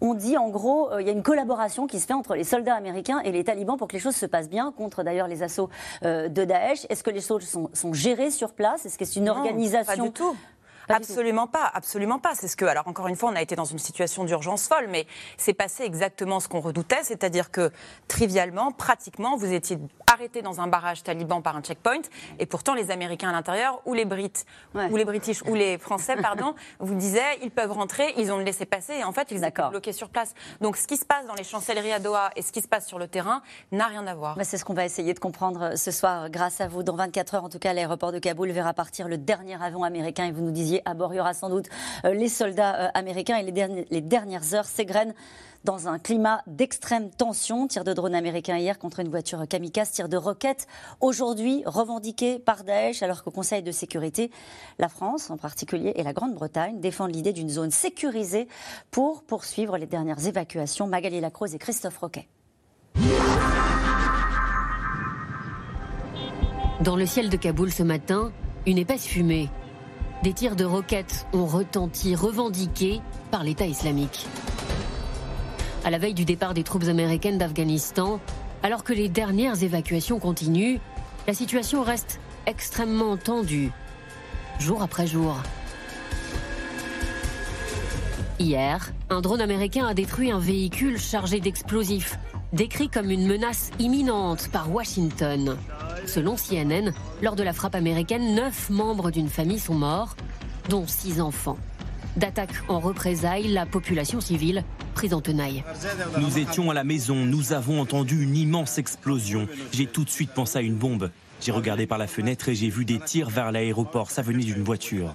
on 0.00 0.14
dit 0.14 0.36
en 0.36 0.48
gros, 0.48 0.92
euh, 0.92 1.00
il 1.00 1.06
y 1.06 1.10
a 1.10 1.12
une 1.12 1.22
collaboration 1.22 1.86
qui 1.86 2.00
se 2.00 2.06
fait 2.06 2.14
entre 2.14 2.34
les 2.34 2.44
soldats 2.44 2.74
américains 2.74 3.20
et 3.20 3.32
les 3.32 3.44
talibans 3.44 3.76
pour 3.76 3.88
que 3.88 3.94
les 3.94 4.00
choses 4.00 4.16
se 4.16 4.26
passent 4.26 4.48
bien, 4.48 4.72
contre 4.72 5.02
d'ailleurs 5.02 5.28
les 5.28 5.42
assauts 5.42 5.70
euh, 6.04 6.28
de 6.28 6.44
Daesh. 6.44 6.86
Est-ce 6.88 7.02
que 7.02 7.10
les 7.10 7.20
choses 7.20 7.44
sont, 7.44 7.70
sont 7.72 7.92
gérées 7.92 8.30
sur 8.30 8.52
place? 8.52 8.86
Est-ce 8.86 8.98
que 8.98 9.04
c'est 9.04 9.20
une 9.20 9.28
organisation? 9.28 9.96
Pas 9.96 10.02
du 10.02 10.12
tout. 10.12 10.36
Absolument 10.88 11.46
pas, 11.46 11.70
absolument 11.74 12.18
pas. 12.18 12.34
C'est 12.34 12.48
ce 12.48 12.56
que, 12.56 12.64
alors 12.64 12.86
encore 12.86 13.08
une 13.08 13.16
fois, 13.16 13.30
on 13.30 13.36
a 13.36 13.42
été 13.42 13.56
dans 13.56 13.64
une 13.64 13.78
situation 13.78 14.24
d'urgence 14.24 14.68
folle, 14.68 14.86
mais 14.88 15.06
c'est 15.36 15.54
passé 15.54 15.82
exactement 15.82 16.40
ce 16.40 16.48
qu'on 16.48 16.60
redoutait, 16.60 17.02
c'est-à-dire 17.02 17.50
que 17.50 17.70
trivialement, 18.08 18.70
pratiquement, 18.70 19.36
vous 19.36 19.52
étiez 19.52 19.78
arrêté 20.16 20.40
dans 20.40 20.62
un 20.62 20.66
barrage 20.66 21.02
taliban 21.02 21.42
par 21.42 21.56
un 21.56 21.60
checkpoint, 21.60 22.00
et 22.38 22.46
pourtant 22.46 22.74
les 22.74 22.90
Américains 22.90 23.28
à 23.28 23.32
l'intérieur, 23.32 23.82
ou 23.84 23.92
les 23.92 24.06
Brits, 24.06 24.44
ou 24.74 24.96
les 24.96 25.04
British, 25.04 25.42
ou 25.42 25.54
les 25.54 25.76
Français, 25.76 26.16
pardon, 26.16 26.54
vous 26.80 26.94
disaient, 26.94 27.38
ils 27.42 27.50
peuvent 27.50 27.72
rentrer, 27.72 28.14
ils 28.16 28.32
ont 28.32 28.38
le 28.38 28.44
laissé 28.44 28.64
passer, 28.64 28.94
et 28.94 29.04
en 29.04 29.12
fait, 29.12 29.30
ils 29.30 29.44
étaient 29.44 29.68
bloqués 29.68 29.92
sur 29.92 30.08
place. 30.08 30.32
Donc, 30.62 30.78
ce 30.78 30.86
qui 30.86 30.96
se 30.96 31.04
passe 31.04 31.26
dans 31.26 31.34
les 31.34 31.44
chancelleries 31.44 31.92
à 31.92 31.98
Doha 31.98 32.30
et 32.34 32.42
ce 32.42 32.50
qui 32.50 32.62
se 32.62 32.68
passe 32.68 32.86
sur 32.86 32.98
le 32.98 33.08
terrain 33.08 33.42
n'a 33.72 33.86
rien 33.86 34.06
à 34.06 34.14
voir. 34.14 34.38
C'est 34.42 34.56
ce 34.56 34.64
qu'on 34.64 34.74
va 34.74 34.86
essayer 34.86 35.12
de 35.12 35.18
comprendre 35.18 35.62
euh, 35.62 35.76
ce 35.76 35.90
soir, 35.90 36.30
grâce 36.30 36.60
à 36.60 36.68
vous. 36.68 36.82
Dans 36.82 36.96
24 36.96 37.34
heures, 37.34 37.44
en 37.44 37.50
tout 37.50 37.58
cas, 37.58 37.74
l'aéroport 37.74 38.12
de 38.12 38.18
Kaboul 38.18 38.50
verra 38.52 38.72
partir 38.72 39.08
le 39.08 39.18
dernier 39.18 39.62
avion 39.62 39.84
américain, 39.84 40.24
et 40.24 40.32
vous 40.32 40.42
nous 40.42 40.50
disiez 40.50 40.80
à 40.86 40.94
bord, 40.94 41.12
il 41.12 41.18
y 41.18 41.20
aura 41.20 41.34
sans 41.34 41.50
doute 41.50 41.68
euh, 42.04 42.14
les 42.14 42.30
soldats 42.30 42.86
euh, 42.86 42.88
américains 42.94 43.36
et 43.36 43.42
les, 43.42 44.00
dernières 44.00 44.54
heures 44.54 44.64
s'égrènent 44.64 45.14
dans 45.66 45.88
un 45.88 45.98
climat 45.98 46.42
d'extrême 46.46 47.10
tension. 47.10 47.66
Tir 47.66 47.82
de 47.82 47.92
drone 47.92 48.14
américain 48.14 48.56
hier 48.56 48.78
contre 48.78 49.00
une 49.00 49.08
voiture 49.08 49.46
kamikaze, 49.48 49.90
tir 49.90 50.08
de 50.08 50.16
roquette 50.16 50.68
aujourd'hui 51.00 51.62
revendiqué 51.66 52.38
par 52.38 52.62
Daesh, 52.62 53.02
alors 53.02 53.24
qu'au 53.24 53.32
Conseil 53.32 53.62
de 53.64 53.72
sécurité, 53.72 54.30
la 54.78 54.88
France 54.88 55.28
en 55.28 55.36
particulier 55.36 55.92
et 55.96 56.04
la 56.04 56.12
Grande-Bretagne 56.12 56.80
défendent 56.80 57.14
l'idée 57.14 57.32
d'une 57.32 57.50
zone 57.50 57.72
sécurisée 57.72 58.46
pour 58.92 59.24
poursuivre 59.24 59.76
les 59.76 59.86
dernières 59.86 60.24
évacuations. 60.26 60.86
Magali 60.86 61.20
Lacroze 61.20 61.54
et 61.54 61.58
Christophe 61.58 61.98
Roquet. 61.98 62.28
Dans 66.80 66.96
le 66.96 67.06
ciel 67.06 67.28
de 67.28 67.36
Kaboul 67.36 67.72
ce 67.72 67.82
matin, 67.82 68.30
une 68.66 68.78
épaisse 68.78 69.06
fumée 69.06 69.50
des 70.22 70.32
tirs 70.32 70.56
de 70.56 70.64
roquettes 70.64 71.26
ont 71.32 71.46
retenti, 71.46 72.14
revendiqués 72.14 73.00
par 73.30 73.44
l'État 73.44 73.66
islamique. 73.66 74.26
À 75.86 75.90
la 75.90 75.98
veille 75.98 76.14
du 76.14 76.24
départ 76.24 76.52
des 76.52 76.64
troupes 76.64 76.88
américaines 76.88 77.38
d'Afghanistan, 77.38 78.18
alors 78.64 78.82
que 78.82 78.92
les 78.92 79.08
dernières 79.08 79.62
évacuations 79.62 80.18
continuent, 80.18 80.78
la 81.28 81.32
situation 81.32 81.84
reste 81.84 82.18
extrêmement 82.44 83.16
tendue, 83.16 83.70
jour 84.58 84.82
après 84.82 85.06
jour. 85.06 85.40
Hier, 88.40 88.92
un 89.10 89.20
drone 89.20 89.40
américain 89.40 89.86
a 89.86 89.94
détruit 89.94 90.32
un 90.32 90.40
véhicule 90.40 90.98
chargé 90.98 91.38
d'explosifs, 91.38 92.18
décrit 92.52 92.88
comme 92.88 93.12
une 93.12 93.28
menace 93.28 93.70
imminente 93.78 94.48
par 94.48 94.74
Washington. 94.74 95.56
Selon 96.04 96.34
CNN, 96.34 96.92
lors 97.22 97.36
de 97.36 97.44
la 97.44 97.52
frappe 97.52 97.76
américaine, 97.76 98.34
neuf 98.34 98.70
membres 98.70 99.12
d'une 99.12 99.28
famille 99.28 99.60
sont 99.60 99.74
morts, 99.74 100.16
dont 100.68 100.88
six 100.88 101.20
enfants. 101.20 101.58
D'attaque 102.16 102.54
en 102.68 102.80
représailles, 102.80 103.48
la 103.48 103.66
population 103.66 104.20
civile 104.20 104.64
prise 104.94 105.12
en 105.12 105.20
tenaille. 105.20 105.62
Nous 106.18 106.38
étions 106.38 106.70
à 106.70 106.74
la 106.74 106.84
maison, 106.84 107.16
nous 107.16 107.52
avons 107.52 107.80
entendu 107.80 108.22
une 108.22 108.36
immense 108.36 108.78
explosion. 108.78 109.46
J'ai 109.72 109.86
tout 109.86 110.04
de 110.04 110.10
suite 110.10 110.30
pensé 110.32 110.58
à 110.58 110.62
une 110.62 110.76
bombe. 110.76 111.10
J'ai 111.42 111.52
regardé 111.52 111.86
par 111.86 111.98
la 111.98 112.06
fenêtre 112.06 112.48
et 112.48 112.54
j'ai 112.54 112.70
vu 112.70 112.86
des 112.86 112.98
tirs 112.98 113.28
vers 113.28 113.52
l'aéroport. 113.52 114.10
Ça 114.10 114.22
venait 114.22 114.44
d'une 114.44 114.62
voiture. 114.62 115.14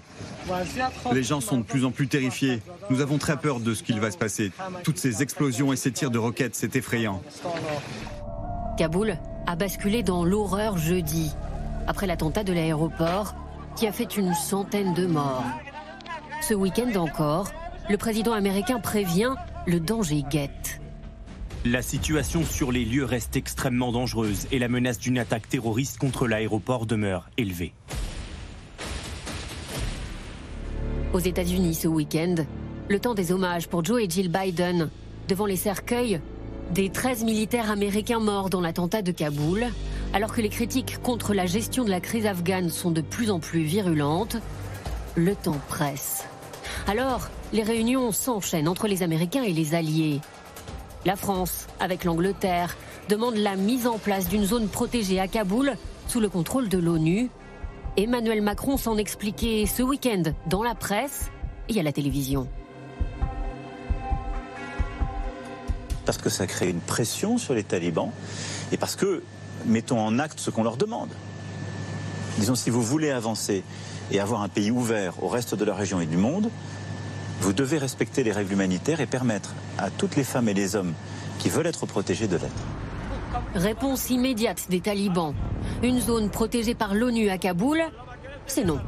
Les 1.11 1.23
gens 1.23 1.41
sont 1.41 1.57
de 1.57 1.63
plus 1.63 1.83
en 1.83 1.91
plus 1.91 2.07
terrifiés. 2.07 2.61
Nous 2.91 3.01
avons 3.01 3.17
très 3.17 3.37
peur 3.37 3.59
de 3.59 3.73
ce 3.73 3.81
qu'il 3.81 3.99
va 3.99 4.11
se 4.11 4.17
passer. 4.17 4.51
Toutes 4.83 4.99
ces 4.99 5.23
explosions 5.23 5.73
et 5.73 5.75
ces 5.75 5.91
tirs 5.91 6.11
de 6.11 6.19
roquettes, 6.19 6.55
c'est 6.55 6.75
effrayant. 6.75 7.23
Kaboul 8.77 9.17
a 9.47 9.55
basculé 9.55 10.03
dans 10.03 10.23
l'horreur 10.23 10.77
jeudi, 10.77 11.31
après 11.87 12.05
l'attentat 12.05 12.43
de 12.43 12.53
l'aéroport 12.53 13.33
qui 13.75 13.87
a 13.87 13.91
fait 13.91 14.17
une 14.17 14.33
centaine 14.35 14.93
de 14.93 15.07
morts. 15.07 15.43
Ce 16.41 16.55
week-end 16.55 16.99
encore, 16.99 17.51
le 17.87 17.97
président 17.97 18.33
américain 18.33 18.79
prévient 18.79 19.35
le 19.67 19.79
danger 19.79 20.23
guette. 20.27 20.81
La 21.65 21.83
situation 21.83 22.43
sur 22.43 22.71
les 22.71 22.83
lieux 22.83 23.05
reste 23.05 23.35
extrêmement 23.35 23.91
dangereuse 23.91 24.47
et 24.51 24.57
la 24.57 24.67
menace 24.67 24.97
d'une 24.97 25.19
attaque 25.19 25.47
terroriste 25.47 25.99
contre 25.99 26.27
l'aéroport 26.27 26.87
demeure 26.87 27.29
élevée. 27.37 27.73
Aux 31.13 31.19
États-Unis 31.19 31.75
ce 31.75 31.87
week-end, 31.87 32.35
le 32.89 32.99
temps 32.99 33.13
des 33.13 33.31
hommages 33.31 33.67
pour 33.67 33.85
Joe 33.85 34.01
et 34.01 34.09
Jill 34.09 34.31
Biden 34.31 34.89
devant 35.27 35.45
les 35.45 35.55
cercueils 35.55 36.19
des 36.73 36.89
13 36.89 37.23
militaires 37.23 37.69
américains 37.69 38.19
morts 38.19 38.49
dans 38.49 38.61
l'attentat 38.61 39.03
de 39.03 39.11
Kaboul, 39.11 39.65
alors 40.13 40.33
que 40.33 40.41
les 40.41 40.49
critiques 40.49 40.97
contre 41.03 41.35
la 41.35 41.45
gestion 41.45 41.83
de 41.83 41.91
la 41.91 41.99
crise 41.99 42.25
afghane 42.25 42.69
sont 42.69 42.91
de 42.91 43.01
plus 43.01 43.29
en 43.29 43.39
plus 43.39 43.61
virulentes, 43.61 44.37
le 45.15 45.35
temps 45.35 45.59
presse. 45.67 46.25
Alors, 46.87 47.29
les 47.53 47.63
réunions 47.63 48.11
s'enchaînent 48.11 48.67
entre 48.67 48.87
les 48.87 49.03
Américains 49.03 49.43
et 49.43 49.53
les 49.53 49.75
Alliés. 49.75 50.21
La 51.05 51.15
France, 51.15 51.67
avec 51.79 52.03
l'Angleterre, 52.03 52.77
demande 53.09 53.35
la 53.35 53.55
mise 53.55 53.87
en 53.87 53.97
place 53.97 54.27
d'une 54.27 54.45
zone 54.45 54.67
protégée 54.67 55.19
à 55.19 55.27
Kaboul 55.27 55.73
sous 56.07 56.19
le 56.19 56.29
contrôle 56.29 56.69
de 56.69 56.77
l'ONU. 56.77 57.29
Emmanuel 57.97 58.41
Macron 58.41 58.77
s'en 58.77 58.97
expliquait 58.97 59.65
ce 59.65 59.83
week-end 59.83 60.23
dans 60.47 60.63
la 60.63 60.75
presse 60.75 61.29
et 61.69 61.79
à 61.79 61.83
la 61.83 61.91
télévision. 61.91 62.47
parce 66.05 66.17
que 66.17 66.29
ça 66.29 66.47
crée 66.47 66.69
une 66.69 66.81
pression 66.81 67.37
sur 67.37 67.53
les 67.53 67.63
talibans 67.63 68.11
et 68.71 68.77
parce 68.77 68.95
que 68.95 69.23
mettons 69.65 69.99
en 69.99 70.19
acte 70.19 70.39
ce 70.39 70.49
qu'on 70.49 70.63
leur 70.63 70.77
demande. 70.77 71.09
Disons, 72.37 72.55
si 72.55 72.69
vous 72.69 72.81
voulez 72.81 73.11
avancer 73.11 73.63
et 74.11 74.19
avoir 74.19 74.41
un 74.41 74.49
pays 74.49 74.71
ouvert 74.71 75.23
au 75.23 75.27
reste 75.27 75.55
de 75.55 75.65
la 75.65 75.73
région 75.73 76.01
et 76.01 76.05
du 76.05 76.17
monde, 76.17 76.49
vous 77.39 77.53
devez 77.53 77.77
respecter 77.77 78.23
les 78.23 78.31
règles 78.31 78.53
humanitaires 78.53 79.01
et 79.01 79.07
permettre 79.07 79.53
à 79.77 79.89
toutes 79.89 80.15
les 80.15 80.23
femmes 80.23 80.49
et 80.49 80.53
les 80.53 80.75
hommes 80.75 80.93
qui 81.39 81.49
veulent 81.49 81.67
être 81.67 81.85
protégés 81.85 82.27
de 82.27 82.35
l'être. 82.35 82.63
Réponse 83.55 84.09
immédiate 84.09 84.67
des 84.69 84.81
talibans. 84.81 85.33
Une 85.83 85.99
zone 85.99 86.29
protégée 86.29 86.75
par 86.75 86.93
l'ONU 86.93 87.29
à 87.29 87.37
Kaboul, 87.37 87.79
c'est 88.45 88.63
non. 88.63 88.79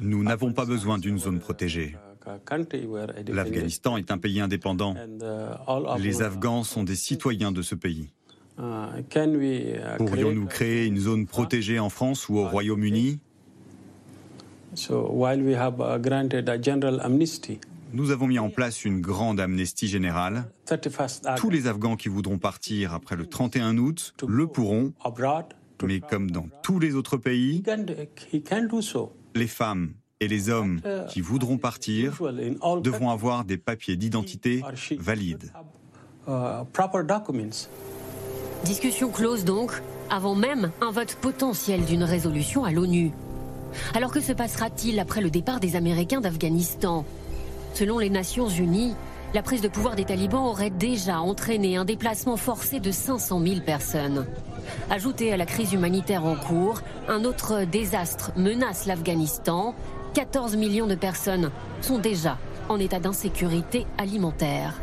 Nous 0.00 0.24
n'avons 0.24 0.52
pas 0.52 0.64
besoin 0.64 0.98
d'une 0.98 1.18
zone 1.18 1.40
protégée. 1.40 1.96
L'Afghanistan 3.28 3.96
est 3.96 4.10
un 4.10 4.18
pays 4.18 4.40
indépendant. 4.40 4.94
Uh, 4.94 5.98
Les 5.98 6.22
Afghans 6.22 6.64
sont 6.64 6.84
des 6.84 6.96
citoyens 6.96 7.52
de 7.52 7.62
ce 7.62 7.74
pays. 7.74 8.10
Uh, 8.60 9.00
uh, 9.00 9.96
Pourrions-nous 9.96 10.46
créer 10.46 10.84
une 10.84 10.98
zone 10.98 11.26
protégée 11.26 11.78
en 11.78 11.88
France 11.88 12.28
ou 12.28 12.38
au 12.38 12.46
Royaume-Uni? 12.46 13.18
Nous 17.92 18.10
avons 18.10 18.26
mis 18.26 18.38
en 18.38 18.50
place 18.50 18.84
une 18.84 19.00
grande 19.00 19.40
amnistie 19.40 19.88
générale. 19.88 20.44
Tous 21.36 21.50
les 21.50 21.66
Afghans 21.66 21.96
qui 21.96 22.08
voudront 22.08 22.38
partir 22.38 22.92
après 22.92 23.16
le 23.16 23.26
31 23.26 23.78
août 23.78 24.14
le 24.28 24.46
pourront, 24.46 24.92
mais 25.82 26.00
comme 26.00 26.30
dans 26.30 26.48
tous 26.62 26.78
les 26.78 26.94
autres 26.94 27.16
pays, 27.16 27.62
les 29.34 29.46
femmes, 29.46 29.94
Et 30.20 30.28
les 30.28 30.50
hommes 30.50 30.80
qui 31.08 31.22
voudront 31.22 31.56
partir 31.56 32.18
devront 32.82 33.08
avoir 33.08 33.46
des 33.46 33.56
papiers 33.56 33.96
d'identité 33.96 34.62
valides. 34.98 35.50
Discussion 38.64 39.08
close 39.10 39.44
donc, 39.44 39.72
avant 40.10 40.34
même 40.34 40.70
un 40.82 40.90
vote 40.90 41.14
potentiel 41.14 41.84
d'une 41.84 42.04
résolution 42.04 42.64
à 42.64 42.70
l'ONU. 42.70 43.10
Alors 43.94 44.10
que 44.10 44.20
se 44.20 44.32
passera-t-il 44.32 45.00
après 45.00 45.22
le 45.22 45.30
départ 45.30 45.60
des 45.60 45.76
Américains 45.76 46.20
d'Afghanistan? 46.20 47.04
Selon 47.72 47.98
les 47.98 48.10
Nations 48.10 48.48
Unies, 48.48 48.94
la 49.32 49.42
prise 49.42 49.62
de 49.62 49.68
pouvoir 49.68 49.96
des 49.96 50.04
talibans 50.04 50.44
aurait 50.44 50.70
déjà 50.70 51.20
entraîné 51.20 51.76
un 51.76 51.84
déplacement 51.86 52.36
forcé 52.36 52.80
de 52.80 52.90
500 52.90 53.40
000 53.40 53.60
personnes. 53.60 54.26
Ajouté 54.90 55.32
à 55.32 55.36
la 55.38 55.46
crise 55.46 55.72
humanitaire 55.72 56.26
en 56.26 56.36
cours, 56.36 56.82
un 57.08 57.24
autre 57.24 57.64
désastre 57.64 58.32
menace 58.36 58.86
l'Afghanistan. 58.86 59.74
14 60.14 60.56
millions 60.56 60.86
de 60.86 60.96
personnes 60.96 61.50
sont 61.80 61.98
déjà 61.98 62.36
en 62.68 62.78
état 62.78 63.00
d'insécurité 63.00 63.86
alimentaire. 63.96 64.74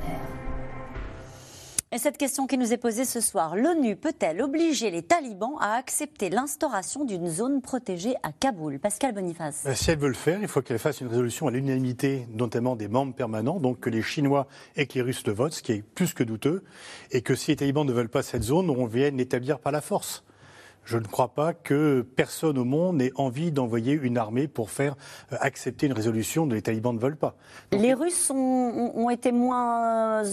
Et 1.94 2.00
cette 2.00 2.18
question 2.18 2.48
qui 2.48 2.58
nous 2.58 2.74
est 2.74 2.78
posée 2.78 3.06
ce 3.06 3.22
soir, 3.22 3.56
l'ONU 3.56 3.96
peut-elle 3.96 4.42
obliger 4.42 4.92
les 4.92 5.04
talibans 5.04 5.56
à 5.62 5.76
accepter 5.76 6.30
l'instauration 6.30 7.06
d'une 7.06 7.30
zone 7.30 7.62
protégée 7.62 8.14
à 8.24 8.34
Kaboul? 8.34 8.78
Pascal 8.78 9.14
Boniface. 9.14 9.64
Euh, 9.66 9.74
si 9.74 9.92
elle 9.92 10.00
veut 10.00 10.10
le 10.10 10.14
faire, 10.14 10.42
il 10.42 10.50
faut 10.50 10.62
qu'elle 10.62 10.80
fasse 10.80 11.00
une 11.00 11.08
résolution 11.08 11.48
à 11.48 11.52
l'unanimité, 11.52 12.28
notamment 12.34 12.76
des 12.76 12.90
membres 12.90 13.16
permanents, 13.16 13.62
donc 13.62 13.80
que 13.80 13.90
les 13.90 14.02
Chinois 14.02 14.48
et 14.76 14.86
que 14.86 14.96
les 14.96 15.02
Russes 15.02 15.26
le 15.26 15.32
votent, 15.32 15.54
ce 15.54 15.64
qui 15.64 15.72
est 15.72 15.82
plus 15.82 16.14
que 16.14 16.26
douteux, 16.26 16.66
et 17.12 17.22
que 17.22 17.36
si 17.36 17.52
les 17.52 17.56
talibans 17.56 17.88
ne 17.88 17.94
veulent 17.94 18.10
pas 18.10 18.22
cette 18.22 18.44
zone, 18.44 18.70
on 18.70 18.86
vienne 18.86 19.16
l'établir 19.16 19.58
par 19.58 19.72
la 19.72 19.80
force 19.80 20.26
je 20.88 20.98
ne 20.98 21.04
crois 21.04 21.28
pas 21.28 21.54
que 21.54 22.02
personne 22.16 22.58
au 22.58 22.64
monde 22.64 23.02
ait 23.02 23.12
envie 23.16 23.52
d'envoyer 23.52 23.92
une 23.92 24.18
armée 24.18 24.48
pour 24.48 24.72
faire 24.72 24.96
euh, 25.34 25.38
accepter 25.42 25.88
une 25.88 25.94
résolution 25.94 26.48
dont 26.48 26.56
les 26.56 26.62
talibans 26.62 26.96
ne 26.96 27.00
veulent 27.00 27.18
pas. 27.18 27.36
les 27.74 27.94
Russes 27.94 28.32
ont, 28.34 29.10
été 29.10 29.34
moins, 29.34 30.24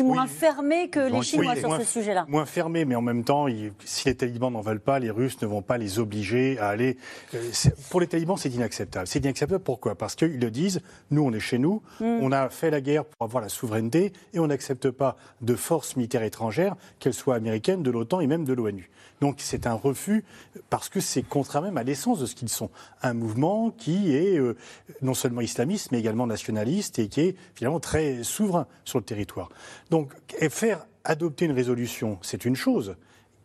moins 0.00 0.26
fermés 0.26 0.88
que 0.88 1.00
les 1.00 1.20
Chinois 1.22 1.54
sur 1.54 1.76
ce 1.76 1.84
sujet-là. 1.84 2.24
Moins 2.28 2.46
fermés, 2.46 2.86
mais 2.86 2.94
en 2.94 3.02
même 3.02 3.24
temps, 3.24 3.46
si 3.84 4.08
les 4.08 4.14
talibans 4.14 4.50
n'en 4.50 4.62
veulent 4.62 4.80
pas, 4.80 4.98
les 4.98 5.10
Russes 5.10 5.40
ne 5.42 5.46
vont 5.46 5.60
pas 5.60 5.76
les 5.76 5.98
obliger 5.98 6.58
à 6.58 6.68
aller. 6.68 6.96
Euh, 7.34 7.50
pour 7.90 8.00
les 8.00 8.06
talibans, 8.06 8.38
c'est 8.38 8.48
inacceptable. 8.48 9.06
C'est 9.06 9.18
inacceptable 9.18 9.62
pourquoi? 9.62 9.96
Parce 9.96 10.14
qu'ils 10.14 10.40
le 10.40 10.50
disent, 10.50 10.80
nous, 11.10 11.22
on 11.22 11.32
est 11.32 11.40
chez 11.40 11.58
nous, 11.58 11.82
hmm. 12.00 12.20
on 12.22 12.32
a 12.32 12.48
fait 12.48 12.70
la 12.70 12.80
guerre 12.80 13.04
pour 13.04 13.22
avoir 13.22 13.42
la 13.42 13.50
souveraineté 13.50 14.14
et 14.32 14.38
on 14.38 14.46
n'accepte 14.46 14.90
pas 14.90 15.18
de 15.42 15.54
forces 15.54 15.96
militaires 15.96 16.22
étrangères, 16.22 16.74
qu'elles 17.00 17.12
soient 17.12 17.34
américaines, 17.34 17.82
de 17.82 17.90
l'OTAN 17.90 18.20
et 18.20 18.26
même 18.26 18.46
de 18.46 18.54
l'ONU. 18.54 18.90
Donc 19.20 19.36
c'est 19.38 19.66
un 19.66 19.74
refus 19.90 20.24
parce 20.68 20.88
que 20.88 21.00
c'est 21.00 21.22
contraire 21.22 21.62
même 21.62 21.76
à 21.76 21.82
l'essence 21.82 22.18
de 22.20 22.26
ce 22.26 22.34
qu'ils 22.34 22.48
sont. 22.48 22.70
Un 23.02 23.14
mouvement 23.14 23.70
qui 23.70 24.14
est 24.14 24.38
euh, 24.38 24.56
non 25.02 25.14
seulement 25.14 25.40
islamiste, 25.40 25.92
mais 25.92 25.98
également 25.98 26.26
nationaliste 26.26 26.98
et 26.98 27.08
qui 27.08 27.20
est 27.20 27.36
finalement 27.54 27.80
très 27.80 28.22
souverain 28.22 28.66
sur 28.84 28.98
le 28.98 29.04
territoire. 29.04 29.50
Donc 29.90 30.12
faire 30.50 30.86
adopter 31.04 31.46
une 31.46 31.52
résolution, 31.52 32.18
c'est 32.22 32.44
une 32.44 32.56
chose 32.56 32.96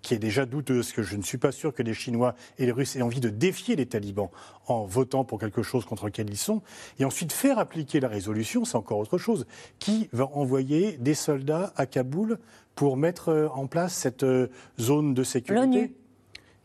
qui 0.05 0.13
est 0.13 0.19
déjà 0.19 0.45
douteuse, 0.45 0.91
que 0.91 1.01
je 1.01 1.15
ne 1.17 1.23
suis 1.23 1.39
pas 1.39 1.51
sûr 1.51 1.73
que 1.73 1.81
les 1.81 1.95
Chinois 1.95 2.35
et 2.59 2.67
les 2.67 2.71
Russes 2.71 2.95
aient 2.95 3.01
envie 3.01 3.19
de 3.19 3.29
défier 3.29 3.75
les 3.75 3.87
talibans 3.87 4.29
en 4.67 4.85
votant 4.85 5.23
pour 5.23 5.39
quelque 5.39 5.63
chose 5.63 5.83
contre 5.83 6.05
lequel 6.05 6.29
ils 6.29 6.37
sont. 6.37 6.61
Et 6.99 7.05
ensuite, 7.05 7.33
faire 7.33 7.57
appliquer 7.57 7.99
la 7.99 8.07
résolution, 8.07 8.65
c'est 8.65 8.77
encore 8.77 8.99
autre 8.99 9.17
chose. 9.17 9.47
Qui 9.79 10.07
va 10.13 10.29
envoyer 10.33 10.97
des 10.99 11.15
soldats 11.15 11.73
à 11.75 11.87
Kaboul 11.87 12.37
pour 12.75 12.97
mettre 12.97 13.29
euh, 13.29 13.47
en 13.47 13.65
place 13.65 13.95
cette 13.95 14.21
euh, 14.21 14.47
zone 14.79 15.15
de 15.15 15.23
sécurité 15.23 15.95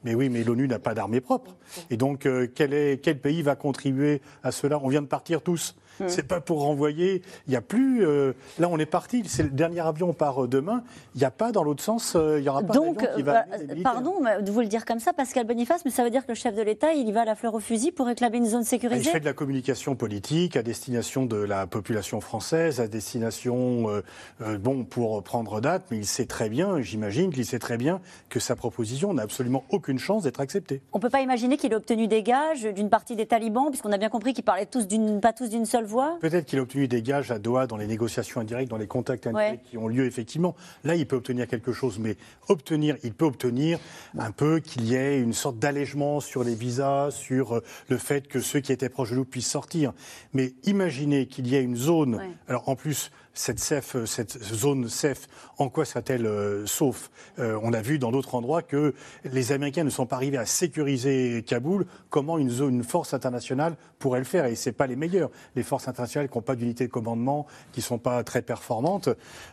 mais 0.04 0.14
oui, 0.14 0.28
mais 0.28 0.44
l'ONU 0.44 0.66
n'a 0.66 0.78
pas 0.78 0.94
d'armée 0.94 1.20
propre. 1.20 1.56
Et 1.90 1.96
donc, 1.96 2.26
euh, 2.26 2.46
quel, 2.54 3.20
pays 3.20 3.42
va 3.42 3.56
contribuer 3.56 4.20
à 4.42 4.52
cela? 4.52 4.78
On 4.82 4.88
vient 4.88 5.02
de 5.02 5.06
partir 5.06 5.42
tous. 5.42 5.76
Hmm. 6.00 6.08
C'est 6.08 6.26
pas 6.26 6.40
pour 6.40 6.62
renvoyer. 6.62 7.22
Il 7.46 7.50
n'y 7.50 7.56
a 7.56 7.60
plus. 7.60 8.04
Euh, 8.04 8.32
là, 8.58 8.68
on 8.70 8.78
est 8.78 8.86
parti. 8.86 9.22
C'est 9.26 9.42
le 9.42 9.50
dernier 9.50 9.80
avion 9.80 10.12
part 10.12 10.44
euh, 10.44 10.48
demain. 10.48 10.82
Il 11.14 11.18
n'y 11.18 11.24
a 11.24 11.30
pas 11.30 11.52
dans 11.52 11.62
l'autre 11.62 11.82
sens. 11.82 12.14
Euh, 12.16 12.38
il 12.38 12.42
n'y 12.42 12.48
aura 12.48 12.62
pas 12.62 12.74
Donc, 12.74 13.06
qui 13.14 13.22
va 13.22 13.44
pardon 13.82 14.14
de 14.40 14.50
vous 14.50 14.60
le 14.60 14.66
dire 14.66 14.84
comme 14.84 15.00
ça, 15.00 15.12
Pascal 15.12 15.46
Boniface, 15.46 15.84
mais 15.84 15.90
ça 15.90 16.04
veut 16.04 16.10
dire 16.10 16.24
que 16.24 16.32
le 16.32 16.36
chef 16.36 16.54
de 16.54 16.62
l'État, 16.62 16.92
il 16.92 17.08
y 17.08 17.12
va 17.12 17.22
à 17.22 17.24
la 17.24 17.34
fleur 17.34 17.54
au 17.54 17.60
fusil 17.60 17.92
pour 17.92 18.06
réclamer 18.06 18.38
une 18.38 18.46
zone 18.46 18.64
sécurisée. 18.64 19.08
Il 19.08 19.12
fait 19.12 19.20
de 19.20 19.24
la 19.24 19.32
communication 19.32 19.94
politique 19.94 20.56
à 20.56 20.62
destination 20.62 21.26
de 21.26 21.36
la 21.36 21.66
population 21.66 22.20
française, 22.20 22.80
à 22.80 22.88
destination, 22.88 24.02
bon, 24.60 24.84
pour 24.84 25.22
prendre 25.22 25.60
date, 25.60 25.84
mais 25.90 25.98
il 25.98 26.06
sait 26.06 26.26
très 26.26 26.48
bien, 26.48 26.80
j'imagine 26.80 27.32
qu'il 27.32 27.44
sait 27.44 27.58
très 27.58 27.76
bien 27.76 28.00
que 28.28 28.40
sa 28.40 28.56
proposition 28.56 29.12
n'a 29.14 29.22
absolument 29.22 29.64
aucune 29.70 29.98
chance 29.98 30.22
d'être 30.22 30.40
acceptée. 30.40 30.80
On 30.92 30.98
ne 30.98 31.02
peut 31.02 31.10
pas 31.10 31.20
imaginer 31.20 31.56
qu'il 31.56 31.72
ait 31.72 31.76
obtenu 31.76 32.08
des 32.08 32.22
gages 32.22 32.62
d'une 32.62 32.90
partie 32.90 33.16
des 33.16 33.26
talibans, 33.26 33.68
puisqu'on 33.70 33.92
a 33.92 33.98
bien 33.98 34.08
compris 34.08 34.32
qu'ils 34.32 34.44
parlaient 34.44 34.66
tous 34.66 34.86
d'une, 34.86 35.20
pas 35.20 35.32
tous 35.32 35.48
d'une 35.48 35.66
seule 35.66 35.84
Peut-être 36.20 36.46
qu'il 36.46 36.58
a 36.58 36.62
obtenu 36.62 36.88
des 36.88 37.02
gages 37.02 37.30
à 37.30 37.38
Doha 37.38 37.66
dans 37.66 37.76
les 37.76 37.86
négociations 37.86 38.40
indirectes, 38.40 38.70
dans 38.70 38.76
les 38.76 38.86
contacts 38.86 39.26
indirects 39.26 39.62
qui 39.64 39.78
ont 39.78 39.88
lieu 39.88 40.06
effectivement. 40.06 40.54
Là, 40.84 40.94
il 40.94 41.06
peut 41.06 41.16
obtenir 41.16 41.46
quelque 41.46 41.72
chose, 41.72 41.98
mais 41.98 42.16
obtenir, 42.48 42.96
il 43.02 43.12
peut 43.12 43.24
obtenir 43.24 43.78
un 44.18 44.30
peu 44.30 44.60
qu'il 44.60 44.84
y 44.84 44.94
ait 44.94 45.20
une 45.20 45.32
sorte 45.32 45.58
d'allègement 45.58 46.20
sur 46.20 46.44
les 46.44 46.54
visas, 46.54 47.10
sur 47.10 47.56
euh, 47.56 47.64
le 47.88 47.98
fait 47.98 48.28
que 48.28 48.40
ceux 48.40 48.60
qui 48.60 48.72
étaient 48.72 48.88
proches 48.88 49.10
de 49.10 49.16
nous 49.16 49.24
puissent 49.24 49.50
sortir. 49.50 49.92
Mais 50.32 50.52
imaginez 50.64 51.26
qu'il 51.26 51.46
y 51.46 51.54
ait 51.54 51.62
une 51.62 51.76
zone, 51.76 52.20
alors 52.48 52.68
en 52.68 52.76
plus, 52.76 53.10
cette, 53.32 53.58
CEF, 53.58 54.04
cette 54.04 54.42
zone 54.42 54.88
CEF, 54.88 55.28
en 55.58 55.68
quoi 55.68 55.84
sera-t-elle 55.84 56.26
euh, 56.26 56.66
sauf 56.66 57.10
euh, 57.38 57.58
On 57.62 57.72
a 57.72 57.80
vu 57.80 57.98
dans 57.98 58.10
d'autres 58.10 58.34
endroits 58.34 58.62
que 58.62 58.94
les 59.24 59.52
Américains 59.52 59.84
ne 59.84 59.90
sont 59.90 60.06
pas 60.06 60.16
arrivés 60.16 60.38
à 60.38 60.46
sécuriser 60.46 61.44
Kaboul. 61.46 61.86
Comment 62.08 62.38
une, 62.38 62.50
zone, 62.50 62.74
une 62.74 62.84
force 62.84 63.14
internationale 63.14 63.76
pourrait 63.98 64.18
le 64.18 64.24
faire? 64.24 64.46
Et 64.46 64.56
ce 64.56 64.70
pas 64.70 64.86
les 64.86 64.96
meilleurs. 64.96 65.30
Les 65.56 65.62
forces 65.62 65.88
internationales 65.88 66.28
qui 66.28 66.36
n'ont 66.36 66.42
pas 66.42 66.56
d'unité 66.56 66.86
de 66.86 66.92
commandement, 66.92 67.46
qui 67.72 67.80
ne 67.80 67.84
sont 67.84 67.98
pas 67.98 68.24
très 68.24 68.42
performantes. 68.42 69.08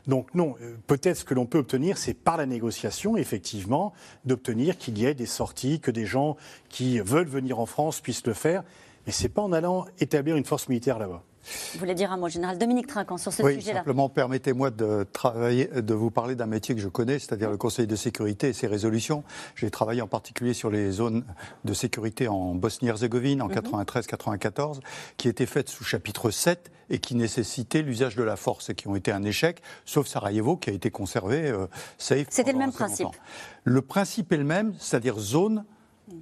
Donc 0.08 0.34
non, 0.34 0.56
euh, 0.62 0.76
peut-être 0.88 1.18
ce 1.18 1.26
que 1.26 1.34
l'on 1.34 1.46
peut 1.46 1.60
obtenir, 1.60 1.98
c'est 1.98 2.14
par 2.14 2.38
la 2.38 2.46
négociation, 2.46 3.18
effectivement, 3.18 3.94
d'obtenir 4.26 4.78
qu'il 4.78 4.98
y 4.98 5.06
ait 5.06 5.14
des 5.14 5.26
sorties, 5.26 5.80
que 5.80 5.92
des 5.92 6.06
gens 6.06 6.36
qui 6.70 7.00
veulent 7.00 7.28
venir 7.28 7.60
en 7.60 7.66
France 7.66 8.02
puissent 8.02 8.26
le 8.26 8.34
faire. 8.34 8.64
Mais 9.06 9.12
ce 9.12 9.24
n'est 9.24 9.30
pas 9.30 9.42
en 9.42 9.54
allant 9.54 9.86
établir 10.00 10.36
une 10.36 10.46
force 10.46 10.68
militaire 10.68 11.00
là-bas. 11.00 11.24
Vous 11.74 11.80
voulez 11.80 11.96
dire 11.96 12.12
un 12.12 12.18
mot, 12.18 12.30
général 12.30 12.58
Dominique 12.58 12.88
Trinquant, 12.88 13.18
sur 13.18 13.34
ce 13.34 13.44
sujet-là 13.44 13.80
Simplement, 13.80 14.10
permettez-moi 14.10 14.72
de, 14.72 15.06
travailler, 15.12 15.68
de 15.68 15.94
vous 15.94 16.12
parler 16.12 16.36
d'un 16.36 16.46
métier 16.46 16.76
que 16.76 16.82
je 16.82 16.88
connais, 16.88 17.20
c'est-à-dire 17.20 17.50
le 17.50 17.58
Conseil 17.58 17.88
de 17.88 17.96
sécurité 17.96 18.50
et 18.50 18.54
ses 18.54 18.68
résolutions. 18.68 19.24
J'ai 19.56 19.70
travaillé 19.70 20.02
en 20.02 20.08
particulier 20.08 20.54
sur 20.54 20.70
les 20.70 20.92
zones 20.92 21.24
de 21.66 21.74
sécurité 21.74 22.28
en 22.28 22.56
Bosnie-Herzégovine 22.56 23.42
en 23.42 23.50
93-94, 23.50 24.76
mhm. 24.76 24.82
qui 25.18 25.28
étaient 25.28 25.46
faites 25.46 25.70
sous 25.70 25.84
chapitre 25.84 26.32
7 26.32 26.72
et 26.90 27.00
qui 27.00 27.16
nécessitaient 27.16 27.82
l'usage 27.82 28.16
de 28.16 28.24
la 28.24 28.36
force 28.36 28.70
et 28.70 28.76
qui 28.76 28.88
ont 28.88 28.96
été 28.96 29.12
un 29.12 29.24
échec, 29.24 29.62
sauf 29.86 30.08
Sarajevo 30.08 30.58
qui 30.58 30.70
a 30.70 30.74
été 30.74 30.90
conservé 30.90 31.50
euh, 31.50 31.68
safe. 31.98 32.28
C'était 32.30 32.54
le 32.54 32.60
même 32.60 32.72
principe. 32.72 33.08
Le 33.64 33.82
principe 33.82 34.32
est 34.32 34.38
le 34.38 34.44
même, 34.44 34.74
c'est-à-dire 34.80 35.20
zone 35.20 35.66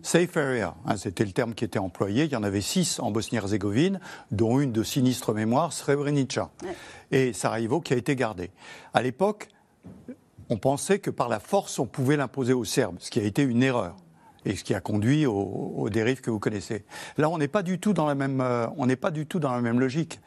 Safe 0.01 0.35
area, 0.37 0.75
hein, 0.85 0.97
c'était 0.97 1.25
le 1.25 1.31
terme 1.31 1.53
qui 1.53 1.63
était 1.63 1.79
employé. 1.79 2.25
Il 2.25 2.31
y 2.31 2.35
en 2.35 2.43
avait 2.43 2.61
six 2.61 2.99
en 2.99 3.11
Bosnie-Herzégovine, 3.11 3.99
dont 4.31 4.59
une 4.59 4.71
de 4.71 4.83
sinistre 4.83 5.33
mémoire, 5.33 5.73
Srebrenica, 5.73 6.49
et 7.11 7.33
Sarajevo 7.33 7.81
qui 7.81 7.93
a 7.93 7.97
été 7.97 8.15
gardée. 8.15 8.51
À 8.93 9.01
l'époque, 9.01 9.49
on 10.49 10.57
pensait 10.57 10.99
que 10.99 11.11
par 11.11 11.29
la 11.29 11.39
force, 11.39 11.77
on 11.79 11.85
pouvait 11.85 12.17
l'imposer 12.17 12.53
aux 12.53 12.65
Serbes, 12.65 12.97
ce 12.99 13.11
qui 13.11 13.19
a 13.19 13.23
été 13.23 13.43
une 13.43 13.63
erreur 13.63 13.95
et 14.45 14.55
ce 14.55 14.63
qui 14.63 14.73
a 14.73 14.79
conduit 14.79 15.25
aux, 15.25 15.89
dérives 15.91 16.21
que 16.21 16.29
vous 16.29 16.39
connaissez. 16.39 16.85
Là, 17.17 17.29
on 17.29 17.37
n'est 17.37 17.47
pas 17.47 17.63
du 17.63 17.79
tout 17.79 17.93
dans 17.93 18.05
la 18.05 18.15
même, 18.15 18.41
euh, 18.41 18.67
on 18.77 18.85
n'est 18.85 18.95
pas 18.95 19.11
du 19.11 19.25
tout 19.25 19.39
dans 19.39 19.51
la 19.51 19.61
même 19.61 19.79
logique. 19.79 20.19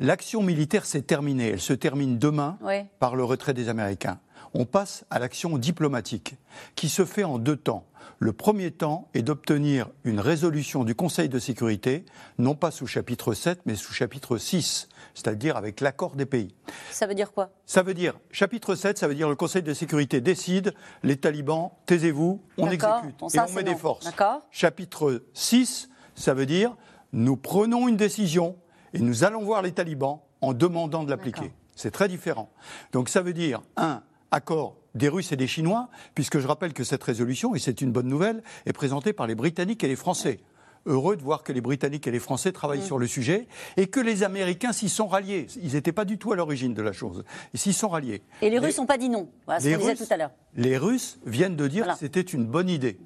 L'action 0.00 0.42
militaire 0.42 0.84
s'est 0.84 1.02
terminée. 1.02 1.50
Elle 1.50 1.60
se 1.60 1.72
termine 1.72 2.18
demain 2.18 2.58
par 2.98 3.16
le 3.16 3.24
retrait 3.24 3.54
des 3.54 3.68
Américains. 3.68 4.18
On 4.54 4.66
passe 4.66 5.04
à 5.10 5.18
l'action 5.18 5.58
diplomatique, 5.58 6.36
qui 6.76 6.88
se 6.88 7.04
fait 7.04 7.24
en 7.24 7.38
deux 7.38 7.56
temps. 7.56 7.86
Le 8.20 8.32
premier 8.32 8.70
temps 8.70 9.08
est 9.12 9.22
d'obtenir 9.22 9.90
une 10.04 10.20
résolution 10.20 10.84
du 10.84 10.94
Conseil 10.94 11.28
de 11.28 11.40
sécurité, 11.40 12.04
non 12.38 12.54
pas 12.54 12.70
sous 12.70 12.86
chapitre 12.86 13.34
7, 13.34 13.62
mais 13.66 13.74
sous 13.74 13.92
chapitre 13.92 14.38
6, 14.38 14.88
c'est-à-dire 15.14 15.56
avec 15.56 15.80
l'accord 15.80 16.14
des 16.14 16.24
pays. 16.24 16.54
Ça 16.92 17.08
veut 17.08 17.16
dire 17.16 17.32
quoi? 17.32 17.50
Ça 17.66 17.82
veut 17.82 17.94
dire, 17.94 18.14
chapitre 18.30 18.76
7, 18.76 18.96
ça 18.96 19.08
veut 19.08 19.16
dire 19.16 19.28
le 19.28 19.34
Conseil 19.34 19.62
de 19.62 19.74
sécurité 19.74 20.20
décide, 20.20 20.72
les 21.02 21.16
talibans, 21.16 21.70
taisez-vous, 21.86 22.40
on 22.56 22.70
exécute 22.70 23.20
et 23.34 23.40
on 23.40 23.52
met 23.52 23.64
des 23.64 23.74
forces. 23.74 24.08
Chapitre 24.52 25.24
6, 25.32 25.88
ça 26.14 26.32
veut 26.32 26.46
dire, 26.46 26.76
nous 27.12 27.36
prenons 27.36 27.88
une 27.88 27.96
décision 27.96 28.56
et 28.92 29.00
nous 29.00 29.24
allons 29.24 29.42
voir 29.42 29.62
les 29.62 29.72
talibans 29.72 30.20
en 30.40 30.54
demandant 30.54 31.02
de 31.02 31.10
l'appliquer. 31.10 31.52
C'est 31.74 31.90
très 31.90 32.06
différent. 32.06 32.52
Donc 32.92 33.08
ça 33.08 33.20
veut 33.20 33.32
dire, 33.32 33.60
un, 33.76 34.02
accord 34.34 34.76
des 34.94 35.08
Russes 35.08 35.32
et 35.32 35.36
des 35.36 35.46
Chinois, 35.46 35.88
puisque 36.14 36.38
je 36.38 36.46
rappelle 36.46 36.72
que 36.72 36.84
cette 36.84 37.02
résolution, 37.02 37.54
et 37.54 37.58
c'est 37.58 37.80
une 37.80 37.92
bonne 37.92 38.08
nouvelle, 38.08 38.42
est 38.66 38.72
présentée 38.72 39.12
par 39.12 39.26
les 39.26 39.34
Britanniques 39.34 39.82
et 39.82 39.88
les 39.88 39.96
Français. 39.96 40.40
Heureux 40.86 41.16
de 41.16 41.22
voir 41.22 41.42
que 41.42 41.52
les 41.52 41.62
Britanniques 41.62 42.06
et 42.06 42.10
les 42.10 42.20
Français 42.20 42.52
travaillent 42.52 42.82
sur 42.82 42.98
le 42.98 43.06
sujet 43.06 43.48
et 43.78 43.86
que 43.86 44.00
les 44.00 44.22
Américains 44.22 44.74
s'y 44.74 44.90
sont 44.90 45.06
ralliés. 45.06 45.46
Ils 45.62 45.72
n'étaient 45.72 45.92
pas 45.92 46.04
du 46.04 46.18
tout 46.18 46.32
à 46.32 46.36
l'origine 46.36 46.74
de 46.74 46.82
la 46.82 46.92
chose. 46.92 47.24
Ils 47.54 47.58
s'y 47.58 47.72
sont 47.72 47.88
ralliés. 47.88 48.22
Et 48.42 48.50
les 48.50 48.58
Russes 48.58 48.76
n'ont 48.76 48.84
pas 48.84 48.98
dit 48.98 49.08
non, 49.08 49.30
voilà 49.46 49.60
ce 49.60 49.68
qu'on 49.70 49.78
disait 49.78 49.96
tout 49.96 50.12
à 50.12 50.16
l'heure. 50.18 50.32
Les 50.54 50.76
Russes 50.76 51.18
viennent 51.24 51.56
de 51.56 51.66
dire 51.68 51.86
que 51.86 51.98
c'était 51.98 52.20
une 52.20 52.44
bonne 52.44 52.68
idée. 52.68 52.98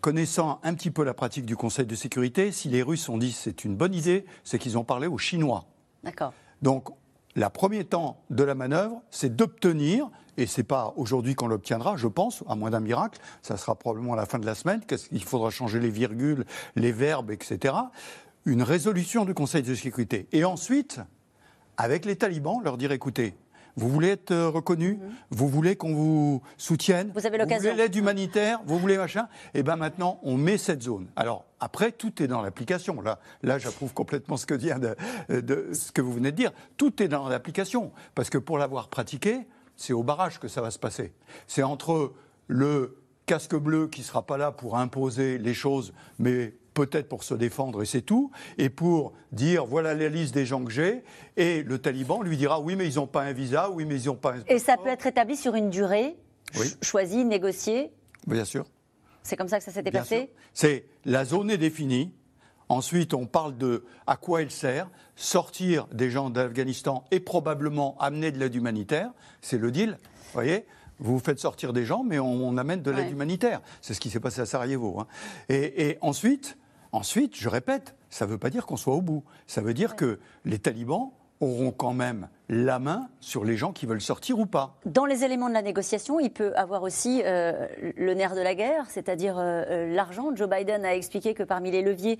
connaissant 0.00 0.60
un 0.62 0.74
petit 0.74 0.90
peu 0.90 1.04
la 1.04 1.14
pratique 1.14 1.44
du 1.44 1.56
Conseil 1.56 1.86
de 1.86 1.94
sécurité, 1.94 2.52
si 2.52 2.68
les 2.68 2.82
Russes 2.82 3.08
ont 3.08 3.18
dit 3.18 3.32
c'est 3.32 3.64
une 3.64 3.76
bonne 3.76 3.94
idée, 3.94 4.24
c'est 4.44 4.58
qu'ils 4.58 4.78
ont 4.78 4.84
parlé 4.84 5.06
aux 5.06 5.18
Chinois. 5.18 5.66
D'accord. 6.02 6.32
Donc, 6.62 6.88
le 7.36 7.48
premier 7.48 7.84
temps 7.84 8.22
de 8.30 8.42
la 8.42 8.54
manœuvre, 8.54 9.02
c'est 9.10 9.34
d'obtenir, 9.34 10.10
et 10.36 10.46
ce 10.46 10.60
n'est 10.60 10.64
pas 10.64 10.94
aujourd'hui 10.96 11.34
qu'on 11.34 11.46
l'obtiendra, 11.46 11.96
je 11.96 12.08
pense, 12.08 12.42
à 12.48 12.56
moins 12.56 12.70
d'un 12.70 12.80
miracle, 12.80 13.20
ça 13.42 13.56
sera 13.56 13.74
probablement 13.74 14.14
à 14.14 14.16
la 14.16 14.26
fin 14.26 14.38
de 14.38 14.46
la 14.46 14.54
semaine, 14.54 14.80
qu'il 14.84 15.24
faudra 15.24 15.50
changer 15.50 15.80
les 15.80 15.90
virgules, 15.90 16.44
les 16.76 16.92
verbes, 16.92 17.30
etc., 17.30 17.74
une 18.46 18.62
résolution 18.62 19.24
du 19.24 19.34
Conseil 19.34 19.62
de 19.62 19.74
sécurité. 19.74 20.26
Et 20.32 20.44
ensuite, 20.44 21.00
avec 21.76 22.04
les 22.04 22.16
talibans, 22.16 22.60
leur 22.62 22.78
dire 22.78 22.90
écoutez, 22.90 23.34
vous 23.76 23.88
voulez 23.88 24.08
être 24.08 24.30
euh, 24.30 24.48
reconnu 24.48 24.94
mhm. 24.94 25.10
Vous 25.30 25.48
voulez 25.48 25.76
qu'on 25.76 25.94
vous 25.94 26.42
soutienne 26.56 27.12
Vous 27.14 27.26
avez. 27.26 27.38
Vous 27.38 27.54
voulez 27.56 27.74
l'aide 27.74 27.94
humanitaire 27.94 28.60
Vous 28.66 28.78
voulez 28.78 28.96
machin 28.96 29.28
Et 29.54 29.60
eh 29.60 29.62
bien 29.62 29.76
maintenant, 29.76 30.20
on 30.22 30.36
met 30.36 30.58
cette 30.58 30.82
zone. 30.82 31.08
Alors, 31.16 31.44
après, 31.60 31.92
tout 31.92 32.22
est 32.22 32.26
dans 32.26 32.42
l'application. 32.42 33.00
Là, 33.00 33.18
là 33.42 33.58
j'approuve 33.58 33.92
complètement 33.92 34.36
ce 34.36 34.46
que, 34.46 34.54
de, 34.54 35.72
ce 35.72 35.92
que 35.92 36.00
vous 36.00 36.12
venez 36.12 36.32
de 36.32 36.36
dire. 36.36 36.52
Tout 36.76 37.02
est 37.02 37.08
dans 37.08 37.28
l'application. 37.28 37.92
Parce 38.14 38.30
que 38.30 38.38
pour 38.38 38.58
l'avoir 38.58 38.88
pratiqué, 38.88 39.46
c'est 39.76 39.92
au 39.92 40.02
barrage 40.02 40.38
que 40.38 40.48
ça 40.48 40.60
va 40.60 40.70
se 40.70 40.78
passer. 40.78 41.12
C'est 41.46 41.62
entre 41.62 42.12
le 42.46 42.98
casque 43.26 43.54
bleu 43.54 43.86
qui 43.86 44.00
ne 44.00 44.04
sera 44.04 44.26
pas 44.26 44.36
là 44.36 44.50
pour 44.50 44.76
imposer 44.76 45.38
les 45.38 45.54
choses, 45.54 45.92
mais 46.18 46.54
peut-être 46.74 47.08
pour 47.08 47.24
se 47.24 47.34
défendre 47.34 47.82
et 47.82 47.86
c'est 47.86 48.02
tout, 48.02 48.30
et 48.58 48.70
pour 48.70 49.12
dire 49.32 49.64
voilà 49.64 49.94
la 49.94 50.08
liste 50.08 50.34
des 50.34 50.46
gens 50.46 50.64
que 50.64 50.70
j'ai, 50.70 51.02
et 51.36 51.62
le 51.62 51.78
taliban 51.78 52.22
lui 52.22 52.36
dira 52.36 52.60
oui 52.60 52.76
mais 52.76 52.86
ils 52.86 52.96
n'ont 52.96 53.06
pas 53.06 53.22
un 53.22 53.32
visa, 53.32 53.70
oui 53.70 53.84
mais 53.84 54.00
ils 54.00 54.06
n'ont 54.06 54.16
pas 54.16 54.34
un... 54.34 54.42
Et 54.48 54.58
ça 54.58 54.76
peut 54.76 54.88
être 54.88 55.06
établi 55.06 55.36
sur 55.36 55.54
une 55.54 55.70
durée 55.70 56.16
choisie, 56.82 57.24
négociée 57.24 57.92
Bien 58.26 58.44
sûr. 58.44 58.64
C'est 59.22 59.36
comme 59.36 59.48
ça 59.48 59.58
que 59.58 59.64
ça 59.64 59.72
s'était 59.72 59.90
passé 59.90 60.32
C'est 60.54 60.86
la 61.04 61.24
zone 61.24 61.50
est 61.50 61.58
définie. 61.58 62.12
Ensuite, 62.68 63.14
on 63.14 63.26
parle 63.26 63.56
de 63.56 63.84
à 64.06 64.16
quoi 64.16 64.42
elle 64.42 64.50
sert, 64.50 64.88
sortir 65.16 65.88
des 65.88 66.08
gens 66.10 66.30
d'Afghanistan 66.30 67.04
et 67.10 67.18
probablement 67.18 67.96
amener 67.98 68.30
de 68.30 68.38
l'aide 68.38 68.54
humanitaire. 68.54 69.10
C'est 69.40 69.58
le 69.58 69.72
deal, 69.72 69.98
voyez 70.32 70.66
vous 71.00 71.18
faites 71.18 71.38
sortir 71.38 71.72
des 71.72 71.84
gens, 71.84 72.04
mais 72.04 72.18
on, 72.18 72.56
amène 72.56 72.82
de 72.82 72.90
l'aide 72.90 73.10
humanitaire. 73.10 73.60
C'est 73.80 73.94
ce 73.94 74.00
qui 74.00 74.10
s'est 74.10 74.20
passé 74.20 74.40
à 74.40 74.46
Sarajevo. 74.46 75.00
Hein. 75.00 75.06
et, 75.48 75.98
ensuite, 76.00 76.56
Ensuite, 76.92 77.36
je 77.36 77.48
répète, 77.48 77.94
ça 78.08 78.26
ne 78.26 78.32
veut 78.32 78.38
pas 78.38 78.50
dire 78.50 78.66
qu'on 78.66 78.76
soit 78.76 78.94
au 78.94 79.02
bout. 79.02 79.22
Ça 79.46 79.60
veut 79.60 79.74
dire 79.74 79.94
que 79.94 80.18
les 80.44 80.58
talibans 80.58 81.12
auront 81.40 81.72
quand 81.72 81.94
même 81.94 82.28
la 82.50 82.80
main 82.80 83.08
sur 83.20 83.44
les 83.44 83.56
gens 83.56 83.72
qui 83.72 83.86
veulent 83.86 84.00
sortir 84.00 84.38
ou 84.38 84.46
pas. 84.46 84.76
Dans 84.84 85.06
les 85.06 85.24
éléments 85.24 85.48
de 85.48 85.54
la 85.54 85.62
négociation, 85.62 86.18
il 86.18 86.30
peut 86.30 86.52
avoir 86.56 86.82
aussi 86.82 87.22
euh, 87.24 87.66
le 87.96 88.12
nerf 88.14 88.34
de 88.34 88.40
la 88.40 88.54
guerre, 88.54 88.86
c'est-à-dire 88.88 89.38
euh, 89.38 89.62
euh, 89.70 89.94
l'argent. 89.94 90.34
Joe 90.34 90.48
Biden 90.48 90.84
a 90.84 90.94
expliqué 90.94 91.32
que 91.32 91.44
parmi 91.44 91.70
les 91.70 91.82
leviers 91.82 92.18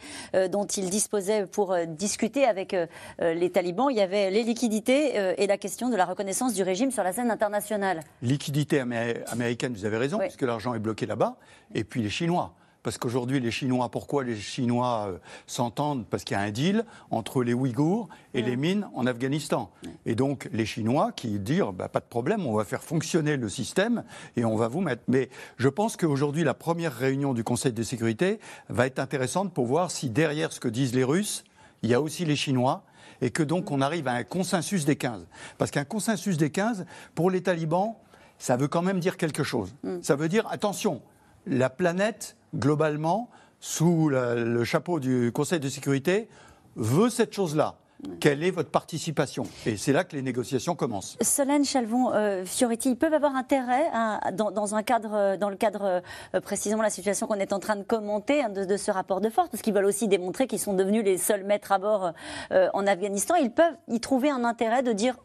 dont 0.50 0.66
il 0.66 0.88
disposait 0.88 1.46
pour 1.46 1.76
discuter 1.86 2.44
avec 2.44 2.76
les 3.18 3.50
talibans, 3.50 3.88
il 3.90 3.96
y 3.96 4.00
avait 4.00 4.30
les 4.30 4.42
liquidités 4.42 5.14
et 5.36 5.46
la 5.46 5.58
question 5.58 5.88
de 5.88 5.96
la 5.96 6.04
reconnaissance 6.04 6.54
du 6.54 6.62
régime 6.62 6.90
sur 6.90 7.02
la 7.02 7.12
scène 7.12 7.30
internationale. 7.30 8.00
Liquidité 8.22 8.80
américaine, 8.80 9.72
vous 9.72 9.84
avez 9.84 9.96
raison, 9.96 10.18
puisque 10.18 10.42
l'argent 10.42 10.74
est 10.74 10.78
bloqué 10.78 11.06
là-bas, 11.06 11.36
et 11.74 11.84
puis 11.84 12.02
les 12.02 12.10
Chinois. 12.10 12.54
Parce 12.82 12.96
qu'aujourd'hui, 12.96 13.40
les 13.40 13.50
Chinois, 13.50 13.90
pourquoi 13.90 14.24
les 14.24 14.36
Chinois 14.36 15.08
euh, 15.08 15.18
s'entendent? 15.46 16.06
Parce 16.06 16.24
qu'il 16.24 16.36
y 16.36 16.40
a 16.40 16.42
un 16.42 16.50
deal 16.50 16.84
entre 17.10 17.42
les 17.42 17.52
Ouïghours 17.52 18.08
et 18.32 18.42
les 18.42 18.56
mines 18.56 18.88
en 18.94 19.06
Afghanistan. 19.06 19.70
Et 20.06 20.14
donc, 20.14 20.48
les 20.52 20.64
Chinois 20.64 21.12
qui 21.12 21.38
disent 21.38 21.62
bah, 21.74 21.88
pas 21.88 22.00
de 22.00 22.06
problème, 22.06 22.46
on 22.46 22.54
va 22.54 22.64
faire 22.64 22.82
fonctionner 22.82 23.36
le 23.36 23.48
système 23.48 24.04
et 24.36 24.44
on 24.44 24.56
va 24.56 24.68
vous 24.68 24.80
mettre. 24.80 25.02
Mais 25.08 25.28
je 25.58 25.68
pense 25.68 25.96
qu'aujourd'hui, 25.96 26.44
la 26.44 26.54
première 26.54 26.94
réunion 26.94 27.34
du 27.34 27.44
Conseil 27.44 27.72
de 27.72 27.82
sécurité 27.82 28.40
va 28.68 28.86
être 28.86 28.98
intéressante 28.98 29.52
pour 29.52 29.66
voir 29.66 29.90
si 29.90 30.08
derrière 30.08 30.52
ce 30.52 30.60
que 30.60 30.68
disent 30.68 30.94
les 30.94 31.04
Russes, 31.04 31.44
il 31.82 31.90
y 31.90 31.94
a 31.94 32.00
aussi 32.00 32.24
les 32.24 32.36
Chinois 32.36 32.84
et 33.20 33.30
que 33.30 33.42
donc 33.42 33.70
on 33.70 33.80
arrive 33.80 34.08
à 34.08 34.12
un 34.12 34.24
consensus 34.24 34.84
des 34.84 34.96
15. 34.96 35.26
Parce 35.58 35.70
qu'un 35.70 35.84
consensus 35.84 36.36
des 36.36 36.50
15, 36.50 36.86
pour 37.14 37.30
les 37.30 37.42
talibans, 37.42 37.96
ça 38.38 38.56
veut 38.56 38.68
quand 38.68 38.82
même 38.82 39.00
dire 39.00 39.16
quelque 39.16 39.44
chose. 39.44 39.74
Mm. 39.82 40.02
Ça 40.02 40.16
veut 40.16 40.28
dire, 40.28 40.46
attention, 40.50 41.02
la 41.46 41.70
planète 41.70 42.36
globalement, 42.54 43.28
sous 43.60 44.08
le 44.08 44.64
chapeau 44.64 45.00
du 45.00 45.32
Conseil 45.32 45.60
de 45.60 45.68
sécurité, 45.68 46.28
veut 46.76 47.10
cette 47.10 47.32
chose-là. 47.32 47.76
Quelle 48.18 48.42
est 48.42 48.50
votre 48.50 48.70
participation? 48.70 49.44
Et 49.66 49.76
c'est 49.76 49.92
là 49.92 50.04
que 50.04 50.16
les 50.16 50.22
négociations 50.22 50.74
commencent. 50.74 51.18
Solène 51.20 51.64
Chalvon, 51.64 52.12
euh, 52.12 52.44
Fioretti, 52.44 52.90
ils 52.90 52.96
peuvent 52.96 53.12
avoir 53.12 53.36
intérêt 53.36 53.90
dans, 54.32 54.74
un 54.74 54.82
cadre, 54.82 55.36
dans 55.36 55.50
le 55.50 55.56
cadre 55.56 56.02
euh, 56.34 56.40
précisément 56.40 56.82
la 56.82 56.90
situation 56.90 57.26
qu'on 57.26 57.34
est 57.34 57.52
en 57.52 57.58
train 57.58 57.76
de 57.76 57.82
commenter 57.82 58.42
hein, 58.42 58.48
de, 58.48 58.76
ce 58.76 58.90
rapport 58.90 59.20
de 59.20 59.28
force, 59.28 59.48
parce 59.50 59.62
qu'ils 59.62 59.74
veulent 59.74 59.84
aussi 59.84 60.08
démontrer 60.08 60.46
qu'ils 60.46 60.60
sont 60.60 60.74
devenus 60.74 61.04
les 61.04 61.18
seuls 61.18 61.44
maîtres 61.44 61.72
à 61.72 61.78
bord 61.78 62.12
euh, 62.52 62.68
en 62.72 62.86
Afghanistan. 62.86 63.34
Ils 63.34 63.52
peuvent 63.52 63.76
y 63.88 64.00
trouver 64.00 64.30
un 64.30 64.44
intérêt 64.44 64.82
de 64.82 64.92
dire 64.92 65.16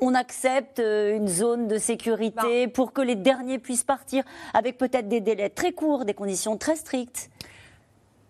on 0.00 0.14
accepte 0.14 0.80
euh, 0.80 1.16
une 1.16 1.28
zone 1.28 1.68
de 1.68 1.78
sécurité 1.78 2.66
bah. 2.66 2.72
pour 2.74 2.92
que 2.92 3.00
les 3.00 3.16
derniers 3.16 3.58
puissent 3.58 3.84
partir 3.84 4.24
avec 4.54 4.78
peut-être 4.78 5.08
des 5.08 5.20
délais 5.20 5.50
très 5.50 5.72
courts, 5.72 6.04
des 6.04 6.14
conditions 6.14 6.56
très 6.56 6.76
strictes 6.76 7.30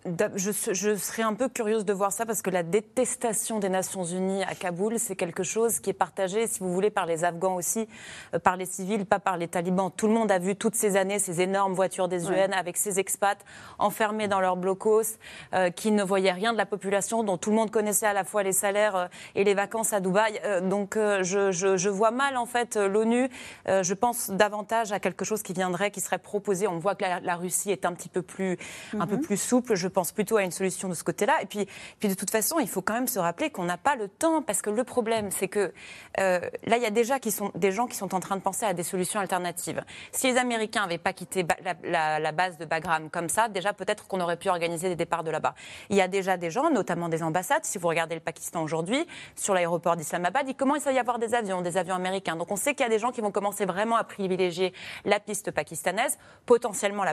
je, 0.06 0.96
serais 0.96 1.22
un 1.22 1.34
peu 1.34 1.48
curieuse 1.48 1.84
de 1.84 1.92
voir 1.92 2.10
ça 2.10 2.24
parce 2.24 2.40
que 2.40 2.48
la 2.48 2.62
détestation 2.62 3.58
des 3.58 3.68
Nations 3.68 4.04
Unies 4.04 4.42
à 4.44 4.54
Kaboul, 4.54 4.98
c'est 4.98 5.14
quelque 5.14 5.42
chose 5.42 5.78
qui 5.78 5.90
est 5.90 5.94
partagé, 5.94 6.46
si 6.46 6.60
vous 6.60 6.72
voulez, 6.72 6.90
par 6.90 7.04
les 7.04 7.22
Afghans 7.24 7.54
aussi, 7.54 7.86
euh, 8.34 8.38
par 8.38 8.56
les 8.56 8.64
civils, 8.64 9.04
pas 9.04 9.18
par 9.18 9.36
les 9.36 9.48
talibans. 9.48 9.90
Tout 9.94 10.06
le 10.06 10.14
monde 10.14 10.32
a 10.32 10.38
vu 10.38 10.56
toutes 10.56 10.74
ces 10.74 10.96
années 10.96 11.18
ces 11.18 11.42
énormes 11.42 11.74
voitures 11.74 12.08
des 12.08 12.28
UN 12.30 12.52
avec 12.54 12.78
ces 12.78 12.98
expats 12.98 13.44
enfermés 13.78 14.26
dans 14.26 14.40
leurs 14.40 14.56
blocos, 14.56 15.18
euh, 15.52 15.70
qui 15.70 15.90
ne 15.90 16.02
voyaient 16.02 16.32
rien 16.32 16.52
de 16.52 16.58
la 16.58 16.66
population, 16.66 17.22
dont 17.22 17.36
tout 17.36 17.50
le 17.50 17.56
monde 17.56 17.70
connaissait 17.70 18.06
à 18.06 18.14
la 18.14 18.24
fois 18.24 18.42
les 18.42 18.52
salaires 18.52 18.96
euh, 18.96 19.06
et 19.34 19.44
les 19.44 19.54
vacances 19.54 19.92
à 19.92 20.00
Dubaï. 20.00 20.40
donc 20.62 20.94
je, 20.96 21.88
vois 21.88 22.10
mal 22.10 22.36
en 22.36 22.46
fait 22.46 22.76
l'ONU. 22.76 23.28
je 23.66 23.94
pense 23.94 24.30
davantage 24.30 24.92
à 24.92 25.00
quelque 25.00 25.24
chose 25.24 25.42
qui 25.42 25.52
viendrait, 25.52 25.90
qui 25.90 26.00
serait 26.00 26.18
proposé. 26.18 26.66
On 26.66 26.78
voit 26.78 26.94
que 26.94 27.04
la, 27.22 27.36
Russie 27.36 27.70
est 27.70 27.84
un 27.84 27.92
petit 27.92 28.08
peu 28.08 28.22
plus, 28.22 28.56
un 28.98 29.06
peu 29.06 29.16
mhm. 29.16 29.22
plus 29.22 29.36
souple. 29.36 29.74
Je 29.74 29.88
pense 29.90 30.12
plutôt 30.12 30.36
à 30.36 30.42
une 30.42 30.50
solution 30.50 30.88
de 30.88 30.94
ce 30.94 31.04
côté-là. 31.04 31.42
Et 31.42 31.46
puis, 31.46 31.66
puis 31.98 32.08
de 32.08 32.14
toute 32.14 32.30
façon, 32.30 32.58
il 32.58 32.68
faut 32.68 32.82
quand 32.82 32.94
même 32.94 33.08
se 33.08 33.18
rappeler 33.18 33.50
qu'on 33.50 33.64
n'a 33.64 33.76
pas 33.76 33.96
le 33.96 34.08
temps, 34.08 34.42
parce 34.42 34.62
que 34.62 34.70
le 34.70 34.84
problème, 34.84 35.30
c'est 35.30 35.48
que 35.48 35.72
euh, 36.18 36.40
là, 36.64 36.76
il 36.76 36.82
y 36.82 36.86
a 36.86 36.90
déjà 36.90 37.18
qui 37.18 37.30
sont, 37.30 37.50
des 37.54 37.72
gens 37.72 37.86
qui 37.86 37.96
sont 37.96 38.14
en 38.14 38.20
train 38.20 38.36
de 38.36 38.42
penser 38.42 38.64
à 38.64 38.74
des 38.74 38.82
solutions 38.82 39.20
alternatives. 39.20 39.82
Si 40.12 40.30
les 40.30 40.38
Américains 40.38 40.82
n'avaient 40.82 40.98
pas 40.98 41.12
quitté 41.12 41.46
la, 41.84 42.32
base 42.32 42.58
de 42.58 42.64
Bagram 42.64 43.10
comme 43.10 43.28
ça, 43.28 43.48
déjà 43.48 43.72
peut-être 43.72 44.06
qu'on 44.06 44.20
aurait 44.20 44.36
pu 44.36 44.48
organiser 44.48 44.88
des 44.88 44.96
départs 44.96 45.24
de 45.24 45.30
là-bas. 45.30 45.54
Il 45.88 45.96
y 45.96 46.00
a 46.00 46.08
déjà 46.08 46.36
des 46.36 46.50
gens, 46.50 46.70
notamment 46.70 47.08
des 47.08 47.22
ambassades, 47.22 47.64
si 47.64 47.78
vous 47.78 47.88
regardez 47.88 48.14
le 48.14 48.20
Pakistan 48.20 48.62
aujourd'hui, 48.62 49.06
sur 49.34 49.54
l'aéroport 49.54 49.96
d'Islamabad, 49.96 50.48
il 50.48 50.54
commence 50.54 50.86
à 50.86 50.92
y 50.92 50.98
avoir 50.98 51.18
des 51.18 51.34
avions, 51.34 51.62
des 51.62 51.76
avions 51.76 51.94
américains. 51.94 52.36
Donc 52.36 52.50
on 52.50 52.56
sait 52.56 52.74
qu'il 52.74 52.84
y 52.84 52.86
a 52.86 52.90
des 52.90 52.98
gens 52.98 53.10
qui 53.10 53.20
vont 53.20 53.30
commencer 53.30 53.64
vraiment 53.64 53.96
à 53.96 54.04
privilégier 54.04 54.72
la 55.04 55.20
piste 55.20 55.50
pakistanaise, 55.50 56.18
potentiellement 56.46 57.04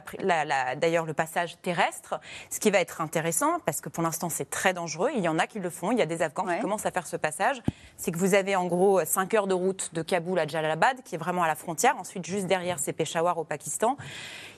d'ailleurs 0.77 1.05
le 1.05 1.13
passage 1.13 1.59
terrestre, 1.61 2.19
ce 2.49 2.59
qui 2.59 2.66
va 2.71 2.79
être 2.79 3.01
intéressant 3.01 3.59
parce 3.65 3.81
que 3.81 3.89
pour 3.89 4.03
l'instant 4.03 4.29
c'est 4.29 4.49
très 4.49 4.73
dangereux. 4.73 5.09
Il 5.15 5.21
y 5.21 5.27
en 5.27 5.39
a 5.39 5.47
qui 5.47 5.59
le 5.59 5.69
font. 5.69 5.91
Il 5.91 5.97
y 5.97 6.01
a 6.01 6.05
des 6.05 6.21
Afghans 6.21 6.45
qui 6.45 6.59
commencent 6.59 6.85
à 6.85 6.91
faire 6.91 7.07
ce 7.07 7.17
passage. 7.17 7.61
C'est 7.97 8.11
que 8.11 8.17
vous 8.17 8.33
avez 8.33 8.55
en 8.55 8.65
gros 8.65 9.03
5 9.03 9.33
heures 9.33 9.47
de 9.47 9.53
route 9.53 9.93
de 9.93 10.01
Kaboul 10.01 10.39
à 10.39 10.47
Jalalabad, 10.47 11.03
qui 11.03 11.15
est 11.15 11.17
vraiment 11.17 11.43
à 11.43 11.47
la 11.47 11.55
frontière. 11.55 11.95
Ensuite, 11.97 12.25
juste 12.25 12.47
derrière, 12.47 12.79
c'est 12.79 12.93
Peshawar 12.93 13.37
au 13.37 13.43
Pakistan. 13.43 13.97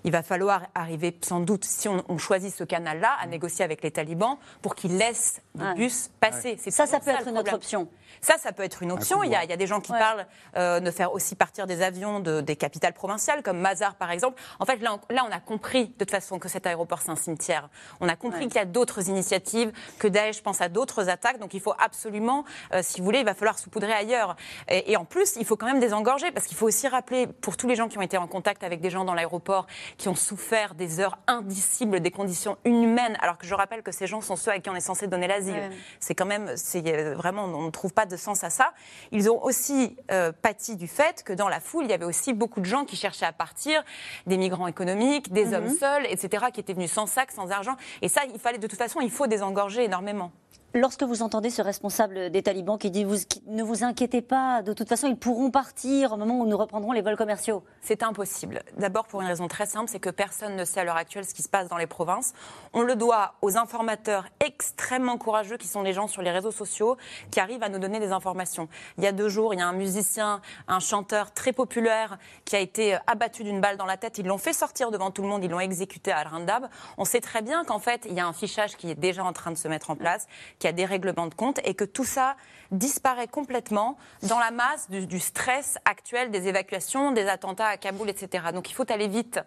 Il 0.03 0.11
va 0.11 0.23
falloir 0.23 0.63
arriver 0.75 1.17
sans 1.21 1.39
doute, 1.39 1.65
si 1.65 1.87
on, 1.87 2.17
choisit 2.17 2.53
ce 2.53 2.63
canal-là, 2.63 3.15
à 3.21 3.27
négocier 3.27 3.65
avec 3.65 3.83
les 3.83 3.91
talibans 3.91 4.37
pour 4.61 4.75
qu'ils 4.75 4.97
laissent 4.97 5.41
les 5.55 5.73
bus 5.75 6.09
passer. 6.19 6.57
Ça, 6.57 6.85
ça 6.85 6.99
peut 6.99 7.11
être 7.11 7.27
une 7.27 7.37
autre 7.37 7.53
option. 7.53 7.87
Ça, 8.21 8.37
ça 8.37 8.51
peut 8.51 8.63
être 8.63 8.83
une 8.83 8.91
option. 8.91 9.23
Il 9.23 9.31
y, 9.31 9.35
a, 9.35 9.43
il 9.43 9.49
y 9.49 9.53
a, 9.53 9.57
des 9.57 9.67
gens 9.67 9.79
qui 9.79 9.91
parlent 9.91 10.25
euh, 10.57 10.79
de 10.79 10.91
faire 10.91 11.13
aussi 11.13 11.35
partir 11.35 11.67
des 11.67 11.81
avions 11.81 12.19
de, 12.19 12.41
des 12.41 12.55
capitales 12.55 12.93
provinciales, 12.93 13.43
comme 13.43 13.59
Mazar 13.59 13.95
par 13.95 14.11
exemple. 14.11 14.41
En 14.59 14.65
fait, 14.65 14.77
là, 14.77 14.99
là, 15.09 15.25
on 15.27 15.31
a 15.31 15.39
compris 15.39 15.87
de 15.87 15.93
toute 15.93 16.11
façon 16.11 16.39
que 16.39 16.49
cet 16.49 16.67
aéroport, 16.67 17.01
c'est 17.01 17.11
un 17.11 17.15
cimetière. 17.15 17.69
On 18.01 18.09
a 18.09 18.15
compris 18.15 18.47
qu'il 18.47 18.55
y 18.55 18.59
a 18.59 18.65
d'autres 18.65 19.09
initiatives, 19.09 19.71
que 19.99 20.07
Daesh 20.07 20.41
pense 20.41 20.61
à 20.61 20.69
d'autres 20.69 21.09
attaques. 21.09 21.39
Donc 21.39 21.53
il 21.53 21.61
faut 21.61 21.73
absolument, 21.77 22.45
euh, 22.73 22.81
si 22.83 22.99
vous 22.99 23.05
voulez, 23.05 23.19
il 23.19 23.25
va 23.25 23.33
falloir 23.33 23.57
saupoudrer 23.57 23.93
ailleurs. 23.93 24.35
Et, 24.67 24.91
et, 24.91 24.97
en 24.97 25.05
plus, 25.05 25.35
il 25.37 25.45
faut 25.45 25.55
quand 25.55 25.67
même 25.67 25.79
désengorger, 25.79 26.31
parce 26.31 26.45
qu'il 26.45 26.57
faut 26.57 26.67
aussi 26.67 26.87
rappeler, 26.87 27.27
pour 27.27 27.57
tous 27.57 27.67
les 27.67 27.75
gens 27.75 27.87
qui 27.87 27.97
ont 27.97 28.01
été 28.01 28.17
en 28.17 28.27
contact 28.27 28.63
avec 28.63 28.81
des 28.81 28.89
gens 28.89 29.05
dans 29.05 29.13
l'aéroport, 29.13 29.67
qui 29.97 30.09
ont 30.09 30.15
souffert 30.15 30.75
des 30.75 30.99
heures 30.99 31.17
indicibles, 31.27 31.99
des 31.99 32.11
conditions 32.11 32.57
inhumaines, 32.65 33.17
alors 33.21 33.37
que 33.37 33.47
je 33.47 33.53
rappelle 33.53 33.83
que 33.83 33.91
ces 33.91 34.07
gens 34.07 34.21
sont 34.21 34.35
ceux 34.35 34.51
à 34.51 34.59
qui 34.59 34.69
on 34.69 34.75
est 34.75 34.81
censé 34.81 35.07
donner 35.07 35.27
l'asile. 35.27 35.69
C'est 35.99 36.15
quand 36.15 36.25
même, 36.25 36.51
c'est 36.55 36.83
euh, 36.87 37.15
vraiment, 37.15 37.45
on 37.45 37.63
ne 37.63 37.71
trouve 37.71 37.93
pas 37.93 38.05
de 38.05 38.17
sens 38.17 38.43
à 38.43 38.49
ça. 38.49 38.73
Ils 39.11 39.29
ont 39.29 39.43
aussi 39.43 39.97
euh, 40.11 40.31
pâti 40.31 40.75
du 40.75 40.87
fait 40.87 41.23
que 41.23 41.33
dans 41.33 41.49
la 41.49 41.59
foule, 41.59 41.85
il 41.85 41.89
y 41.89 41.93
avait 41.93 42.05
aussi 42.05 42.33
beaucoup 42.33 42.59
de 42.59 42.65
gens 42.65 42.85
qui 42.85 42.95
cherchaient 42.95 43.25
à 43.25 43.33
partir, 43.33 43.83
des 44.27 44.37
migrants 44.37 44.67
économiques, 44.67 45.31
des 45.31 45.45
mhm. 45.45 45.53
hommes 45.53 45.69
seuls, 45.69 46.05
etc., 46.09 46.45
qui 46.53 46.59
étaient 46.59 46.73
venus 46.73 46.91
sans 46.91 47.05
sac, 47.05 47.31
sans 47.31 47.51
argent. 47.51 47.75
Et 48.01 48.07
ça, 48.07 48.21
il 48.31 48.39
fallait 48.39 48.57
de 48.57 48.67
toute 48.67 48.79
façon, 48.79 49.01
il 49.01 49.11
faut 49.11 49.27
désengorger 49.27 49.83
énormément. 49.83 50.31
Lorsque 50.75 51.01
vous 51.01 51.23
entendez 51.23 51.49
ce 51.49 51.63
responsable 51.63 52.29
des 52.29 52.43
talibans 52.43 52.77
qui 52.77 52.91
dit 52.91 53.03
ne 53.47 53.63
vous 53.63 53.83
inquiétez 53.83 54.21
pas, 54.21 54.61
de 54.61 54.71
toute 54.71 54.87
façon 54.87 55.07
ils 55.07 55.17
pourront 55.17 55.49
partir 55.49 56.13
au 56.13 56.17
moment 56.17 56.39
où 56.39 56.45
nous 56.45 56.57
reprendrons 56.57 56.91
les 56.91 57.01
vols 57.01 57.17
commerciaux. 57.17 57.63
C'est 57.81 58.03
impossible. 58.03 58.61
D'abord 58.77 59.07
pour 59.07 59.21
une 59.21 59.27
raison 59.27 59.47
très 59.47 59.65
simple, 59.65 59.89
c'est 59.89 59.99
que 59.99 60.11
personne 60.11 60.55
ne 60.55 60.63
sait 60.65 60.81
à 60.81 60.83
l'heure 60.83 60.95
actuelle 60.95 61.25
ce 61.25 61.33
qui 61.33 61.41
se 61.41 61.49
passe 61.49 61.69
dans 61.69 61.77
les 61.77 61.87
provinces. 61.87 62.33
On 62.73 62.83
le 62.83 62.95
doit 62.95 63.33
aux 63.41 63.57
informateurs 63.57 64.27
extrêmement 64.45 65.17
courageux 65.17 65.57
qui 65.57 65.67
sont 65.67 65.81
les 65.81 65.91
gens 65.91 66.05
sur 66.05 66.21
les 66.21 66.29
réseaux 66.29 66.51
sociaux 66.51 66.97
qui 67.31 67.39
arrivent 67.39 67.63
à 67.63 67.69
nous 67.69 67.79
donner 67.79 67.99
des 67.99 68.11
informations. 68.11 68.69
Il 68.99 69.03
y 69.03 69.07
a 69.07 69.11
deux 69.11 69.27
jours, 69.27 69.55
il 69.55 69.59
y 69.59 69.63
a 69.63 69.67
un 69.67 69.73
musicien, 69.73 70.39
un 70.67 70.79
chanteur 70.79 71.33
très 71.33 71.51
populaire 71.51 72.19
qui 72.45 72.55
a 72.55 72.59
été 72.59 72.95
abattu 73.07 73.43
d'une 73.43 73.59
balle 73.59 73.77
dans 73.77 73.87
la 73.87 73.97
tête. 73.97 74.19
Ils 74.19 74.27
l'ont 74.27 74.37
fait 74.37 74.53
sortir 74.53 74.91
devant 74.91 75.09
tout 75.09 75.23
le 75.23 75.29
monde, 75.29 75.43
ils 75.43 75.49
l'ont 75.49 75.59
exécuté 75.59 76.11
à 76.11 76.19
Al-Randab. 76.19 76.69
On 76.99 77.05
sait 77.05 77.21
très 77.21 77.41
bien 77.41 77.63
qu'en 77.63 77.79
fait, 77.79 78.05
il 78.07 78.13
y 78.13 78.19
a 78.19 78.27
un 78.27 78.33
fichage 78.33 78.77
qui 78.77 78.91
est 78.91 78.95
déjà 78.95 79.23
en 79.23 79.33
train 79.33 79.49
de 79.49 79.57
se 79.57 79.67
mettre 79.67 79.89
en 79.89 79.95
place 79.95 80.27
qu'il 80.59 80.67
y 80.67 80.69
a 80.69 80.73
des 80.73 80.85
règlements 80.85 81.27
de 81.27 81.33
compte 81.33 81.59
et 81.63 81.73
que 81.73 81.85
tout 81.85 82.03
ça 82.03 82.35
disparaît 82.71 83.27
complètement 83.27 83.97
dans 84.23 84.39
la 84.39 84.51
masse 84.51 84.89
du, 84.89 85.19
stress 85.19 85.77
actuel 85.85 86.29
des 86.31 86.47
évacuations, 86.47 87.11
des 87.11 87.27
attentats 87.27 87.67
à 87.67 87.77
Kaboul, 87.77 88.09
etc. 88.09 88.45
Donc 88.53 88.69
il 88.69 88.73
faut 88.73 88.89
aller 88.91 89.07
vite. 89.07 89.39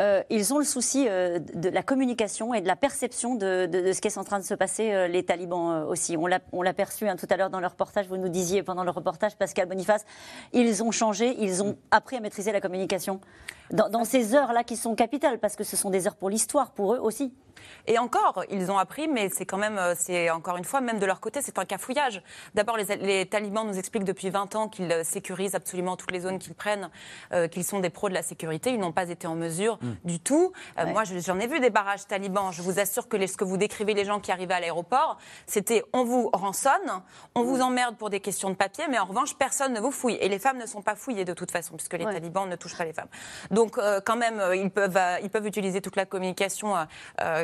Euh, 0.00 0.22
ils 0.30 0.54
ont 0.54 0.58
le 0.58 0.64
souci 0.64 1.06
euh, 1.06 1.38
de 1.38 1.68
la 1.68 1.82
communication 1.82 2.54
et 2.54 2.62
de 2.62 2.66
la 2.66 2.76
perception 2.76 3.34
de, 3.34 3.68
ce 3.92 4.00
qui 4.00 4.08
est 4.08 4.16
en 4.16 4.24
train 4.24 4.38
de 4.38 4.44
se 4.44 4.54
passer, 4.54 4.90
euh, 4.90 5.06
les 5.06 5.22
talibans 5.22 5.84
aussi. 5.86 6.16
On 6.16 6.26
l'a 6.26 6.72
perçu 6.72 7.06
hein, 7.06 7.16
tout 7.16 7.26
à 7.28 7.36
l'heure 7.36 7.50
dans 7.50 7.60
le 7.60 7.66
reportage, 7.66 8.08
vous 8.08 8.16
nous 8.16 8.30
disiez 8.30 8.62
pendant 8.62 8.84
le 8.84 8.90
reportage, 8.90 9.36
Pascal 9.36 9.68
Boniface, 9.68 10.06
ils 10.54 10.82
ont 10.82 10.92
changé, 10.92 11.36
ils 11.38 11.62
ont 11.62 11.76
appris 11.90 12.16
à 12.16 12.20
maîtriser 12.20 12.52
la 12.52 12.62
communication 12.62 13.20
dans, 13.72 13.88
dans 13.88 14.04
ces 14.04 14.34
heures-là 14.34 14.64
qui 14.64 14.76
sont 14.76 14.94
capitales, 14.94 15.38
parce 15.38 15.56
que 15.56 15.64
ce 15.64 15.76
sont 15.76 15.90
des 15.90 16.06
heures 16.06 16.16
pour 16.16 16.30
l'histoire, 16.30 16.72
pour 16.72 16.94
eux 16.94 16.98
aussi. 16.98 17.32
Et 17.86 17.98
encore, 17.98 18.44
ils 18.50 18.70
ont 18.70 18.78
appris, 18.78 19.08
mais 19.08 19.28
c'est 19.28 19.46
quand 19.46 19.58
même, 19.58 19.78
euh, 19.78 19.94
c'est 19.96 20.30
encore 20.30 20.56
une 20.56 20.64
fois, 20.64 20.80
même 20.80 20.98
de 20.98 21.06
leur 21.06 21.20
côté, 21.20 21.40
c'est 21.42 21.58
un 21.58 21.64
cafouillage. 21.64 22.22
D'abord, 22.54 22.76
les, 22.76 23.26
talibans 23.26 23.66
nous 23.66 23.78
expliquent 23.78 24.04
depuis 24.04 24.30
20 24.30 24.54
ans 24.54 24.68
qu'ils 24.68 24.90
euh, 24.90 25.04
sécurisent 25.04 25.54
absolument 25.54 25.96
toutes 25.96 26.12
les 26.12 26.20
zones 26.20 26.38
qu'ils 26.38 26.54
prennent, 26.54 26.90
euh, 27.32 27.48
qu'ils 27.48 27.64
sont 27.64 27.80
des 27.80 27.90
pros 27.90 28.08
de 28.08 28.14
la 28.14 28.22
sécurité. 28.22 28.70
Ils 28.70 28.78
n'ont 28.78 28.92
pas 28.92 29.08
été 29.08 29.26
en 29.26 29.34
mesure 29.34 29.78
hmm. 29.80 29.94
du 30.04 30.20
tout. 30.20 30.52
Moi, 30.76 31.04
j'en 31.04 31.38
ai 31.38 31.46
vu 31.46 31.60
des 31.60 31.70
barrages 31.70 32.06
talibans. 32.06 32.52
Je 32.52 32.62
vous 32.62 32.78
assure 32.78 33.08
que 33.08 33.26
ce 33.26 33.36
que 33.36 33.44
vous 33.44 33.56
décrivez, 33.56 33.94
les 33.94 34.04
gens 34.04 34.20
qui 34.20 34.32
arrivaient 34.32 34.54
à 34.54 34.60
l'aéroport, 34.60 35.18
c'était 35.46 35.84
on 35.92 36.04
vous 36.04 36.30
rançonne, 36.32 36.72
on 37.34 37.42
vous 37.42 37.58
hmm. 37.58 37.62
emmerde 37.62 37.96
pour 37.96 38.10
des 38.10 38.20
questions 38.20 38.50
de 38.50 38.54
papier, 38.54 38.84
mais 38.88 38.98
en 38.98 39.04
revanche, 39.04 39.36
personne 39.36 39.72
ne 39.72 39.80
vous 39.80 39.90
fouille. 39.90 40.18
Et 40.20 40.28
les 40.28 40.38
femmes 40.38 40.58
ne 40.58 40.66
sont 40.66 40.82
pas 40.82 40.94
fouillées 40.94 41.24
de 41.24 41.34
toute 41.34 41.50
façon, 41.50 41.76
puisque 41.76 41.94
les 41.94 42.04
talibans 42.04 42.48
ne 42.48 42.56
touchent 42.56 42.76
pas 42.76 42.84
les 42.84 42.92
femmes. 42.92 43.08
Donc, 43.50 43.61
quand 43.68 44.16
même, 44.16 44.42
ils 44.54 44.70
peuvent, 44.70 44.98
ils 45.22 45.30
peuvent 45.30 45.46
utiliser 45.46 45.80
toute 45.80 45.96
la 45.96 46.06
communication 46.06 46.74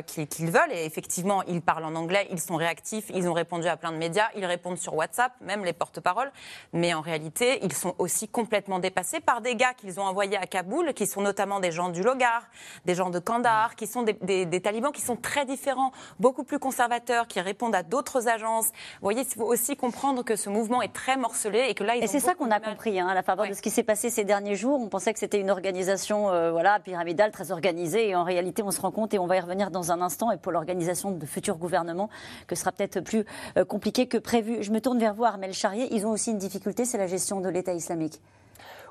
qu'ils 0.07 0.51
veulent. 0.51 0.73
Et 0.73 0.85
effectivement, 0.85 1.43
ils 1.45 1.63
parlent 1.63 1.85
en 1.85 1.95
anglais, 1.95 2.29
ils 2.31 2.41
sont 2.41 2.57
réactifs, 2.57 3.07
ils 3.15 3.29
ont 3.29 3.33
répondu 3.33 3.69
à 3.69 3.77
plein 3.77 3.93
de 3.93 3.97
médias, 3.97 4.29
ils 4.37 4.45
répondent 4.45 4.79
sur 4.79 4.95
WhatsApp, 4.95 5.33
même 5.41 5.65
les 5.65 5.73
porte-paroles. 5.73 6.31
Mais 6.73 6.95
en 6.95 7.01
réalité, 7.01 7.59
ils 7.63 7.73
sont 7.73 7.95
aussi 7.99 8.29
complètement 8.29 8.79
dépassés 8.79 9.21
par 9.21 9.41
des 9.41 9.55
gars 9.55 9.75
qu'ils 9.75 10.01
ont 10.01 10.05
envoyés 10.05 10.37
à 10.37 10.47
Kaboul, 10.47 10.95
qui 10.95 11.07
sont 11.07 11.21
notamment 11.21 11.61
des 11.61 11.73
gens 11.73 11.89
du 11.89 12.03
Logar, 12.03 12.43
des 12.85 12.95
gens 12.95 13.11
de 13.11 13.19
Kandahar, 13.19 13.77
qui 13.77 13.87
sont 13.87 14.03
des, 14.03 14.61
talibans 14.61 14.93
qui 14.93 15.03
sont 15.03 15.17
très 15.17 15.45
différents, 15.45 15.93
beaucoup 16.19 16.45
plus 16.45 16.59
conservateurs, 16.59 17.27
qui 17.27 17.41
répondent 17.41 17.75
à 17.75 17.83
d'autres 17.83 18.29
agences. 18.29 18.67
Vous 18.67 19.03
voyez, 19.03 19.23
il 19.23 19.35
faut 19.35 19.47
aussi 19.47 19.77
comprendre 19.77 20.23
que 20.23 20.37
ce 20.37 20.51
mouvement 20.51 20.83
est 20.83 20.93
très 20.93 21.17
morcelé 21.17 21.67
et 21.69 21.75
que 21.75 21.85
là, 21.85 21.97
ils 21.97 22.05
Et 22.05 22.07
c'est 22.07 22.21
ça 22.21 22.35
qu'on 22.35 22.51
a 22.51 22.61
compris, 22.61 22.99
hein, 22.99 23.09
à 23.09 23.15
la 23.15 23.23
faveur 23.23 23.49
de 23.49 23.55
ce 23.55 23.63
qui 23.63 23.71
s'est 23.71 23.83
passé 23.83 24.11
ces 24.11 24.25
derniers 24.25 24.57
jours. 24.57 24.81
On 24.81 24.89
pensait 24.89 25.13
que 25.13 25.19
c'était 25.19 25.41
une 25.41 25.51
organisation 25.51 25.98
euh, 26.11 26.51
voilà, 26.51 26.81
pyramidale, 26.81 27.31
très 27.31 27.53
organisée. 27.53 28.09
Et 28.09 28.17
en 28.17 28.25
réalité, 28.25 28.63
on 28.63 28.71
se 28.71 28.81
rend 28.81 28.91
compte, 28.91 29.15
et 29.15 29.19
on 29.19 29.27
va 29.27 29.37
y 29.37 29.41
revenir 29.41 29.71
dans 29.71 29.93
un 29.93 30.01
instant, 30.01 30.31
et 30.31 30.37
pour 30.37 30.53
l'organisation 30.53 31.11
de 31.11 31.27
futurs 31.27 31.57
gouvernements, 31.57 32.09
que 32.47 32.55
ce 32.55 32.61
sera 32.61 32.73
peut-être 32.73 33.01
plus 33.01 33.25
euh, 33.57 33.65
compliqué 33.65 34.07
que 34.07 34.19
prévu. 34.19 34.63
Je 34.63 34.71
me 34.73 34.81
tourne 34.81 34.99
vers 34.99 35.15
vous, 35.15 35.25
Armel 35.25 35.53
Charrier. 35.53 35.89
Ils 35.95 36.07
ont 36.07 36.11
aussi 36.11 36.31
une 36.31 36.39
difficulté, 36.39 36.85
c'est 36.85 36.99
la 36.99 37.07
gestion 37.07 37.41
de 37.41 37.49
l'État 37.49 37.73
islamique. 37.73 38.21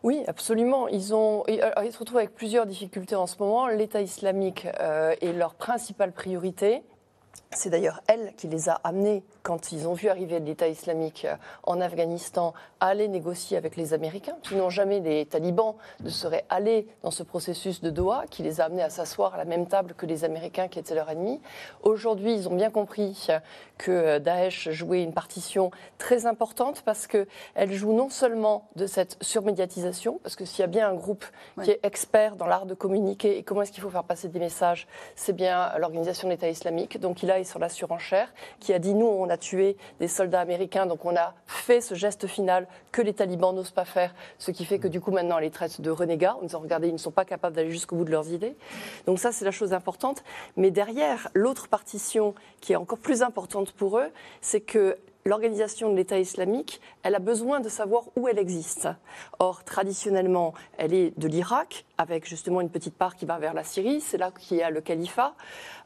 Oui, 0.03 0.23
absolument. 0.27 0.87
Ils, 0.87 0.97
ils 0.97 1.91
se 1.91 1.97
retrouvent 1.97 2.17
avec 2.17 2.35
plusieurs 2.35 2.65
difficultés 2.65 3.15
en 3.15 3.25
ce 3.27 3.35
moment. 3.39 3.67
L'État 3.67 4.01
islamique 4.01 4.67
euh, 4.79 5.15
est 5.21 5.33
leur 5.33 5.55
principale 5.55 6.11
priorité. 6.11 6.83
C'est 7.51 7.69
d'ailleurs 7.69 8.01
elle 8.07 8.33
qui 8.35 8.47
les 8.47 8.69
a 8.69 8.73
amenés 8.83 9.23
quand 9.47 9.71
ils 9.71 9.87
ont 9.87 9.93
vu 9.93 10.09
arriver 10.09 10.41
l'État 10.41 10.67
islamique 10.67 11.23
euh, 11.23 11.37
en 11.63 11.79
Afghanistan, 11.79 12.53
aller 12.81 13.07
négocier 13.07 13.55
avec 13.55 13.77
les 13.77 13.93
Américains. 13.93 14.35
Sinon, 14.45 14.69
jamais 14.69 14.99
les 14.99 15.25
talibans 15.25 15.75
ne 16.01 16.09
seraient 16.09 16.43
allés 16.49 16.85
dans 17.01 17.11
ce 17.11 17.23
processus 17.23 17.79
de 17.79 17.89
Doha 17.89 18.25
qui 18.29 18.43
les 18.43 18.59
a 18.59 18.65
amenés 18.65 18.83
à 18.83 18.89
s'asseoir 18.89 19.35
à 19.35 19.37
la 19.37 19.45
même 19.45 19.65
table 19.65 19.93
que 19.93 20.05
les 20.05 20.25
Américains 20.25 20.67
qui 20.67 20.79
étaient 20.79 20.95
leurs 20.95 21.09
ennemis. 21.09 21.39
Aujourd'hui, 21.83 22.33
ils 22.33 22.49
ont 22.49 22.55
bien 22.55 22.69
compris 22.69 23.29
que 23.77 23.91
euh, 23.91 24.19
Daesh 24.19 24.69
jouait 24.71 25.01
une 25.01 25.13
partition 25.13 25.71
très 25.97 26.25
importante 26.25 26.81
parce 26.81 27.07
qu'elle 27.07 27.71
joue 27.71 27.93
non 27.93 28.09
seulement 28.09 28.67
de 28.75 28.85
cette 28.85 29.15
surmédiatisation, 29.21 30.19
parce 30.23 30.35
que 30.35 30.43
s'il 30.43 30.59
y 30.59 30.63
a 30.63 30.67
bien 30.67 30.89
un 30.89 30.95
groupe 30.95 31.23
qui 31.63 31.71
est 31.71 31.79
expert 31.83 32.35
dans 32.35 32.47
l'art 32.47 32.65
de 32.65 32.73
communiquer 32.73 33.37
et 33.37 33.43
comment 33.43 33.61
est-ce 33.61 33.71
qu'il 33.71 33.83
faut 33.83 33.89
faire 33.89 34.03
passer 34.03 34.27
des 34.27 34.39
messages, 34.39 34.89
c'est 35.15 35.31
bien 35.31 35.71
l'organisation 35.77 36.27
de 36.27 36.33
l'État 36.33 36.49
islamique. 36.49 36.99
Donc 36.99 37.23
il 37.23 37.31
a 37.31 37.41
sur 37.45 37.59
la 37.59 37.69
surenchère, 37.69 38.33
qui 38.59 38.73
a 38.73 38.79
dit 38.79 38.93
nous, 38.93 39.05
on 39.05 39.29
a 39.29 39.36
tué 39.37 39.77
des 39.99 40.07
soldats 40.07 40.41
américains, 40.41 40.85
donc 40.85 41.05
on 41.05 41.15
a 41.15 41.33
fait 41.45 41.81
ce 41.81 41.95
geste 41.95 42.27
final 42.27 42.67
que 42.91 43.01
les 43.01 43.13
talibans 43.13 43.55
n'osent 43.55 43.71
pas 43.71 43.85
faire, 43.85 44.13
ce 44.37 44.51
qui 44.51 44.65
fait 44.65 44.79
que 44.79 44.87
du 44.87 44.99
coup 44.99 45.11
maintenant 45.11 45.37
on 45.37 45.39
les 45.39 45.51
traite 45.51 45.79
de 45.79 45.89
renégats, 45.89 46.35
en 46.35 46.41
disant 46.41 46.59
regardez, 46.59 46.89
ils 46.89 46.93
ne 46.93 46.97
sont 46.97 47.11
pas 47.11 47.25
capables 47.25 47.55
d'aller 47.55 47.71
jusqu'au 47.71 47.95
bout 47.95 48.05
de 48.05 48.11
leurs 48.11 48.29
idées. 48.31 48.55
Donc 49.05 49.19
ça 49.19 49.31
c'est 49.31 49.45
la 49.45 49.51
chose 49.51 49.73
importante. 49.73 50.23
Mais 50.55 50.71
derrière, 50.71 51.29
l'autre 51.33 51.67
partition 51.67 52.35
qui 52.61 52.73
est 52.73 52.75
encore 52.77 52.99
plus 52.99 53.21
importante 53.21 53.71
pour 53.71 53.99
eux, 53.99 54.09
c'est 54.41 54.61
que 54.61 54.97
l'organisation 55.25 55.91
de 55.91 55.95
l'État 55.95 56.19
islamique, 56.19 56.81
elle 57.03 57.15
a 57.15 57.19
besoin 57.19 57.59
de 57.59 57.69
savoir 57.69 58.05
où 58.15 58.27
elle 58.27 58.39
existe. 58.39 58.87
Or, 59.39 59.63
traditionnellement, 59.63 60.53
elle 60.77 60.93
est 60.93 61.17
de 61.19 61.27
l'Irak, 61.27 61.85
avec 61.97 62.27
justement 62.27 62.61
une 62.61 62.69
petite 62.69 62.95
part 62.95 63.15
qui 63.15 63.25
va 63.25 63.39
vers 63.39 63.53
la 63.53 63.63
Syrie, 63.63 64.01
c'est 64.01 64.17
là 64.17 64.31
qu'il 64.31 64.57
y 64.57 64.61
a 64.61 64.69
le 64.69 64.81
califat. 64.81 65.33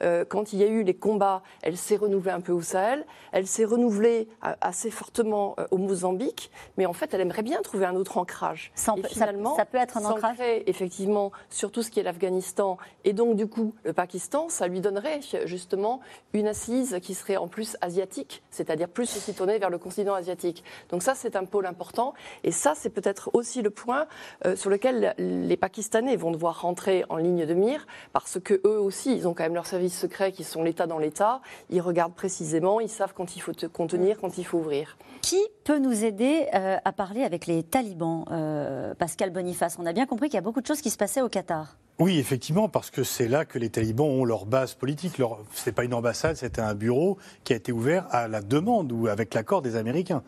Euh, 0.02 0.26
quand 0.28 0.54
il 0.54 0.60
y 0.60 0.63
a 0.63 0.67
eu 0.67 0.84
les 0.84 0.93
combats, 0.93 1.41
elle 1.62 1.78
s'est 1.78 1.95
renouvelée 1.95 2.32
un 2.32 2.41
peu 2.41 2.52
au 2.52 2.62
Sahel, 2.62 3.06
elle 3.32 3.47
s'est 3.47 3.65
renouvelée 3.65 4.28
euh, 4.45 4.54
assez 4.62 4.91
fortement 4.91 5.56
euh, 5.60 5.67
au 5.71 5.78
Mozambique, 5.78 6.52
mais 6.78 6.86
en 6.86 6.93
fait, 6.93 7.13
elle 7.13 7.21
aimerait 7.21 7.43
bien 7.43 7.62
trouver 7.62 7.86
un 7.86 7.95
autre 7.95 8.17
ancrage. 8.17 8.71
et 8.97 9.04
finalement, 9.04 9.56
ça, 9.56 9.65
peut 9.65 9.78
être 9.78 9.97
un 9.97 10.06
ancrage 10.06 10.38
effectivement 10.65 11.32
sur 11.50 11.71
tout 11.71 11.82
ce 11.82 11.91
qui 11.91 12.00
est 12.00 12.04
l'Afghanistan 12.04 12.78
et 13.06 13.13
donc 13.13 13.36
du 13.36 13.47
coup 13.47 13.74
le 13.84 13.93
Pakistan, 13.93 14.50
ça 14.50 14.67
lui 14.67 14.82
donnerait 14.82 15.19
justement 15.45 16.02
une 16.34 16.47
assise 16.47 16.97
qui 17.02 17.13
serait 17.13 17.38
en 17.38 17.47
plus 17.47 17.78
asiatique, 17.82 18.43
c'est-à-dire 18.50 18.89
plus 18.89 19.15
aussi 19.15 19.34
tournée 19.34 19.60
vers 19.60 19.69
le 19.69 19.78
continent 19.78 20.13
asiatique. 20.13 20.63
Donc 20.89 21.04
ça, 21.04 21.15
c'est 21.15 21.36
un 21.36 21.45
pôle 21.45 21.65
important 21.65 22.13
et 22.43 22.52
ça, 22.52 22.74
c'est 22.76 22.89
peut-être 22.89 23.30
aussi 23.34 23.62
le 23.62 23.69
point 23.69 24.08
sur 24.56 24.69
lequel 24.69 25.13
les 25.17 25.58
Pakistanais 25.58 26.01
vont 26.18 26.32
devoir 26.32 26.62
rentrer 26.62 27.06
en 27.10 27.18
ligne 27.18 27.46
de 27.46 27.54
mire 27.54 27.88
parce 28.14 28.40
que 28.40 28.62
eux 28.66 28.80
aussi, 28.80 29.16
ils 29.16 29.28
ont 29.28 29.34
quand 29.34 29.44
même 29.44 29.54
leurs 29.54 29.68
services 29.68 29.98
secrets 29.98 30.32
qui 30.32 30.44
sont 30.44 30.64
l'État 30.64 30.88
dans 30.88 31.00
l'État. 31.00 31.42
Ils 31.70 31.82
regardent 31.82 32.14
précisément, 32.14 32.80
ils 32.80 32.90
savent 32.90 33.14
quand 33.16 33.36
il 33.36 33.40
faut 33.42 33.54
te 33.54 33.66
contenir, 33.66 34.18
quand 34.20 34.38
il 34.38 34.46
faut 34.46 34.58
ouvrir. 34.58 34.98
Qui 35.22 35.42
peut 35.64 35.80
nous 35.80 36.04
aider 36.04 36.48
euh, 36.54 36.78
à 36.84 36.92
parler 36.92 37.24
avec 37.24 37.46
les 37.46 37.64
talibans, 37.64 38.26
euh, 38.32 38.94
Pascal 38.96 39.30
Boniface? 39.30 39.78
On 39.80 39.86
a 39.86 39.94
bien 39.94 40.06
compris 40.06 40.30
qu'il 40.30 40.36
y 40.36 40.40
a 40.40 40.42
beaucoup 40.42 40.62
de 40.62 40.68
choses 40.68 40.82
qui 40.82 40.90
se 40.90 40.98
passaient 40.98 41.22
au 41.22 41.30
Qatar. 41.30 41.78
Oui, 42.00 42.18
effectivement, 42.18 42.68
parce 42.68 42.90
que 42.90 43.04
c'est 43.04 43.28
là 43.28 43.46
que 43.46 43.60
les 43.60 43.70
talibans 43.70 44.08
ont 44.08 44.26
leur 44.26 44.48
base 44.48 44.74
politique. 44.74 45.20
Leur... 45.20 45.38
Ce 45.54 45.70
n'est 45.70 45.74
pas 45.74 45.84
une 45.84 45.94
ambassade, 45.94 46.36
c'était 46.36 46.62
un 46.62 46.74
bureau 46.74 47.20
qui 47.44 47.54
a 47.54 47.56
été 47.56 47.72
ouvert 47.72 48.08
à 48.10 48.28
la 48.28 48.42
demande 48.42 48.92
ou 48.92 49.06
avec 49.06 49.36
l'accord 49.36 49.62
des 49.62 49.76
Américains 49.76 50.24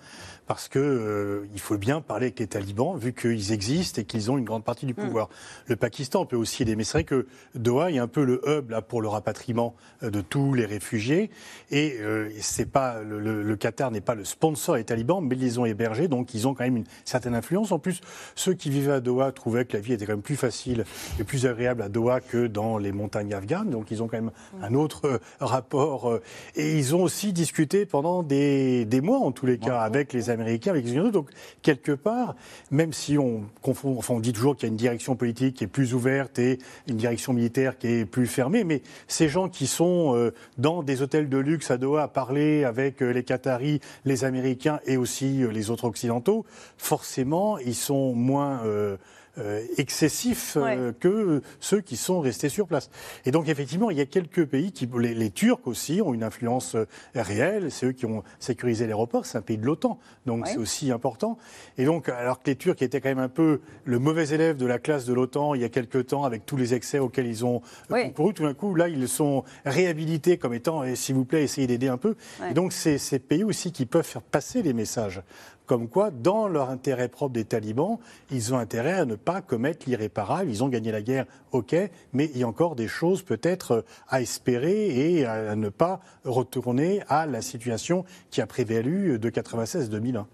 parce 0.46 0.68
que 0.68 0.80
euh, 0.80 1.48
il 1.54 1.60
faut 1.60 1.78
bien 1.78 2.02
parler 2.02 2.26
avec 2.28 2.40
les 2.40 2.48
talibans, 2.48 2.98
vu 2.98 3.14
qu'ils 3.14 3.52
existent 3.52 4.02
et 4.02 4.06
qu'ils 4.06 4.32
ont 4.32 4.38
une 4.38 4.46
grande 4.46 4.64
partie 4.64 4.86
du 4.86 4.94
mm. 4.94 4.98
pouvoir. 4.98 5.30
Le 5.68 5.76
Pakistan 5.76 6.26
peut 6.26 6.36
aussi 6.36 6.64
aider, 6.64 6.76
mais 6.76 6.84
c'est 6.84 6.94
vrai 6.94 7.04
que 7.04 7.28
Doha 7.56 7.92
est 7.92 7.98
un 7.98 8.08
peu 8.08 8.24
le 8.24 8.42
hub 8.46 8.72
là, 8.72 8.82
pour 8.82 9.02
le 9.02 9.08
rapatriement 9.08 9.76
euh, 10.04 10.10
de 10.10 10.22
tous 10.22 10.54
les 10.54 10.66
réfugiés, 10.66 11.30
et 11.72 11.98
euh, 12.02 12.30
c'est 12.42 12.70
pas 12.70 13.02
le, 13.02 13.56
Qatar 13.56 13.92
n'est 13.92 14.02
pas 14.02 14.16
le 14.16 14.26
sponsor 14.26 14.76
des 14.76 14.84
talibans, 14.84 15.24
mais 15.24 15.36
ils 15.36 15.42
les 15.42 15.58
ont 15.60 15.66
hébergés, 15.66 16.08
donc 16.08 16.34
ils 16.34 16.48
ont 16.48 16.54
quand 16.54 16.64
même 16.64 16.78
une 16.78 16.86
certaine 17.06 17.36
influence. 17.36 17.72
En 17.72 17.80
plus, 17.80 18.02
ceux 18.36 18.54
qui 18.54 18.70
vivaient 18.70 18.94
à 18.94 19.00
Doha 19.00 19.32
trouvaient 19.32 19.66
que 19.66 19.78
la 19.78 19.80
vie 19.80 19.94
était 19.94 20.06
quand 20.06 20.14
même 20.14 20.22
plus 20.22 20.36
facile 20.36 20.86
et 21.20 21.24
plus 21.24 21.46
agréable 21.46 21.82
à 21.82 21.90
Doha 21.90 22.20
que 22.20 22.48
dans 22.48 22.78
les 22.78 22.92
montagnes 22.92 23.34
afghanes, 23.34 23.70
donc 23.70 23.92
ils 23.92 24.04
ont 24.04 24.08
quand 24.08 24.18
même 24.18 24.32
mm. 24.60 24.64
un 24.64 24.74
autre 24.74 25.22
rapport. 25.40 26.20
et 26.56 26.78
ils 26.78 26.96
ont 26.96 27.04
aussi 27.04 27.32
discuté 27.32 27.86
pendant 27.86 28.24
des, 28.24 28.86
des 28.86 29.02
mois, 29.02 29.20
en 29.20 29.32
tous 29.32 29.46
les 29.46 29.58
cas, 29.58 29.80
avec 29.80 30.12
les 30.12 30.30
américains, 30.34 30.72
avec 30.72 30.86
les 30.86 31.12
Donc, 31.12 31.30
quelque 31.62 31.92
part, 31.92 32.36
même 32.72 32.94
si 32.94 33.18
on 33.18 33.44
confond, 33.62 33.98
enfin, 33.98 34.14
on 34.16 34.20
dit 34.20 34.34
toujours 34.34 34.56
qu'il 34.56 34.68
y 34.68 34.70
a 34.70 34.72
une 34.72 34.78
direction 34.78 35.16
politique 35.16 35.56
qui 35.58 35.64
est 35.64 35.68
plus 35.68 35.94
ouverte 35.94 36.40
et 36.40 36.60
une 36.88 36.98
direction 36.98 37.34
militaire 37.34 37.78
qui 37.78 37.88
est 37.88 38.06
plus 38.06 38.28
fermée, 38.28 38.64
mais 38.64 38.82
ces 39.08 39.30
gens 39.30 39.50
qui 39.50 39.68
sont 39.68 40.16
euh, 40.16 40.34
dans 40.58 40.84
des 40.84 41.02
hôtels 41.02 41.30
de 41.30 41.38
luxe 41.38 41.72
à 41.72 41.78
Doha 41.78 42.04
à 42.04 42.08
parler 42.08 42.64
avec 42.64 43.02
euh, 43.02 43.12
les 43.12 43.24
Qataris, 43.24 43.80
les 44.06 44.26
Américains 44.26 44.80
et 44.86 44.98
aussi 44.98 45.44
euh, 45.44 45.52
les 45.52 45.70
autres 45.70 45.86
Occidentaux, 45.86 46.46
forcément, 46.78 47.58
ils 47.60 47.76
sont 47.76 48.14
moins 48.14 48.62
excessif 49.78 50.58
que 51.00 51.42
ceux 51.60 51.82
qui 51.82 51.98
sont 51.98 52.20
restés 52.20 52.50
sur 52.50 52.68
place. 52.68 52.90
Et 53.26 53.32
donc 53.32 53.50
effectivement, 53.50 53.90
il 53.90 53.98
y 53.98 54.02
a 54.02 54.06
quelques 54.06 54.46
pays 54.46 54.72
qui, 54.72 54.88
les, 55.00 55.14
les 55.14 55.30
Turcs 55.32 55.62
aussi, 55.66 56.02
ont 56.02 56.14
une 56.14 56.24
influence 56.24 56.76
réelle. 57.16 57.72
C'est 57.72 57.88
eux 57.88 57.92
qui 57.92 58.06
ont 58.06 58.24
sécurisé 58.40 58.86
l'aéroport. 58.86 59.26
C'est 59.26 59.38
un 59.38 59.42
pays 59.42 59.58
de 59.58 59.66
l'OTAN, 59.66 60.00
donc 60.26 60.48
c'est 60.48 60.58
aussi 60.58 60.92
important. 60.92 61.38
Et 61.78 61.86
donc, 61.86 62.10
alors 62.10 62.42
que 62.42 62.50
les 62.50 62.56
Turcs 62.56 62.82
étaient 62.82 63.02
quand 63.02 63.10
même 63.10 63.20
un 63.20 63.30
peu 63.30 63.62
le 63.86 64.00
mauvais 64.00 64.30
élève 64.30 64.58
de 64.58 64.66
la 64.66 64.80
classe 64.80 65.06
de 65.06 65.14
l'OTAN 65.14 65.54
il 65.56 65.62
y 65.62 65.66
a 65.66 65.70
quelques 65.70 66.08
temps, 66.08 66.24
avec 66.24 66.46
tous 66.46 66.58
les 66.58 66.74
excès 66.74 67.00
auxquels 67.00 67.28
ils 67.28 67.46
ont 67.46 67.62
concouru, 67.90 68.34
tout 68.34 68.44
d'un 68.44 68.54
coup, 68.54 68.76
là, 68.76 68.88
ils 68.88 69.08
sont 69.08 69.44
réhabilités 69.66 70.38
comme 70.38 70.54
étant, 70.54 70.84
eh, 70.84 70.96
s'il 70.96 71.16
vous 71.16 71.26
plaît, 71.26 71.44
essayez 71.44 71.68
d'aider 71.68 71.88
un 71.88 71.98
peu. 71.98 72.16
Et 72.50 72.54
donc, 72.54 72.74
c'est 72.74 72.98
ces 72.98 73.20
pays 73.20 73.44
aussi 73.44 73.72
qui 73.72 73.86
peuvent 73.86 74.06
faire 74.06 74.22
passer 74.22 74.62
les 74.62 74.74
messages 74.74 75.22
comme 75.66 75.88
quoi, 75.88 76.12
dans 76.12 76.48
leur 76.48 76.70
intérêt 76.70 77.08
propre 77.08 77.34
des 77.34 77.46
talibans, 77.46 77.98
ils 78.32 78.54
ont 78.54 78.58
intérêt 78.58 78.94
à 78.94 79.06
ne 79.06 79.16
pas 79.16 79.42
commettre 79.42 79.88
l'irréparable. 79.88 80.50
Ils 80.50 80.64
ont 80.64 80.70
gagné 80.70 80.92
la 80.92 81.02
guerre, 81.02 81.26
ok, 81.52 81.76
mais 82.12 82.30
il 82.34 82.40
y 82.40 82.44
a 82.44 82.48
encore 82.48 82.76
des 82.76 82.88
choses 82.88 83.22
peut-être 83.22 83.86
à 84.10 84.22
espérer 84.22 85.18
et 85.18 85.26
à 85.26 85.56
ne 85.56 85.70
pas 85.70 86.02
retourner 86.26 87.02
à 87.08 87.26
la 87.26 87.42
situation 87.42 88.06
qui 88.30 88.42
a 88.42 88.48
prévalu 88.48 89.20
de 89.20 89.30
96-2001. 89.30 90.26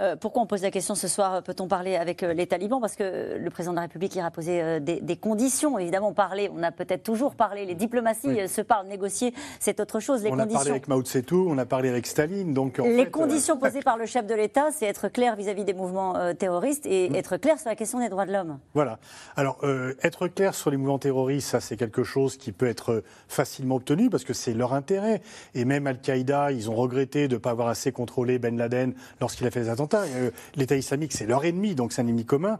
Euh, 0.00 0.16
pourquoi 0.16 0.42
on 0.42 0.46
pose 0.46 0.62
la 0.62 0.70
question 0.70 0.94
ce 0.94 1.08
soir 1.08 1.42
Peut-on 1.42 1.66
parler 1.66 1.96
avec 1.96 2.22
euh, 2.22 2.32
les 2.32 2.46
talibans? 2.46 2.80
Parce 2.80 2.94
que 2.94 3.36
le 3.36 3.50
président 3.50 3.72
de 3.72 3.76
la 3.76 3.82
République 3.82 4.14
ira 4.14 4.30
poser 4.30 4.62
euh, 4.62 4.80
des, 4.80 5.16
conditions. 5.16 5.78
Évidemment, 5.78 6.12
parler, 6.12 6.50
on 6.54 6.62
a 6.62 6.70
peut-être 6.70 7.02
toujours 7.02 7.34
parlé. 7.34 7.66
Les 7.66 7.74
diplomaties 7.74 8.48
se 8.48 8.60
parlent, 8.60 8.86
négocier, 8.86 9.34
c'est 9.58 9.80
autre 9.80 9.98
chose. 9.98 10.22
Les 10.22 10.30
on 10.30 10.38
a 10.38 10.46
parlé 10.46 10.70
avec 10.70 10.88
Mao 10.88 11.02
Tse-tung, 11.02 11.48
on 11.48 11.58
a 11.58 11.66
parlé 11.66 11.88
avec 11.88 12.06
Staline. 12.06 12.54
Donc 12.54 12.78
les 12.78 13.10
conditions 13.10 13.56
posées 13.58 13.82
par 13.82 13.96
le 13.96 14.06
chef 14.06 14.26
de 14.26 14.34
l'État, 14.34 14.70
c'est 14.72 14.86
être 14.86 15.08
clair 15.08 15.34
vis-à-vis 15.34 15.64
des 15.64 15.74
mouvements 15.74 16.14
terroristes 16.34 16.86
et 16.86 17.16
être 17.16 17.36
clair 17.36 17.58
sur 17.58 17.68
la 17.68 17.76
question 17.76 17.98
des 17.98 18.08
droits 18.08 18.26
de 18.26 18.32
l'homme. 18.32 18.58
Voilà. 18.74 18.98
Alors, 19.36 19.58
être 20.02 20.28
clair 20.28 20.54
sur 20.54 20.70
les 20.70 20.76
mouvements 20.76 20.98
terroristes, 20.98 21.48
ça, 21.48 21.60
c'est 21.60 21.76
quelque 21.76 22.04
chose 22.04 22.36
qui 22.36 22.52
peut 22.52 22.66
être 22.66 23.02
facilement 23.26 23.76
obtenu 23.76 24.10
parce 24.10 24.24
que 24.24 24.32
c'est 24.32 24.54
leur 24.54 24.74
intérêt. 24.74 25.20
Et 25.54 25.64
même 25.64 25.86
Al-Qaïda, 25.86 26.52
ils 26.52 26.70
ont 26.70 26.74
regretté 26.74 27.28
de 27.28 27.34
ne 27.34 27.38
pas 27.38 27.50
avoir 27.50 27.68
assez 27.68 27.92
contrôlé 27.92 28.38
Ben 28.38 28.56
Laden 28.56 28.94
lorsqu'il 29.20 29.46
a 29.46 29.50
fait 29.50 29.60
les 29.60 29.68
attentats. 29.68 29.87
Euh, 29.94 30.30
L'État 30.56 30.76
islamique, 30.76 31.12
c'est 31.12 31.26
leur 31.26 31.44
ennemi, 31.44 31.74
donc 31.74 31.92
c'est 31.92 32.02
un 32.02 32.06
ennemi 32.06 32.24
commun. 32.24 32.58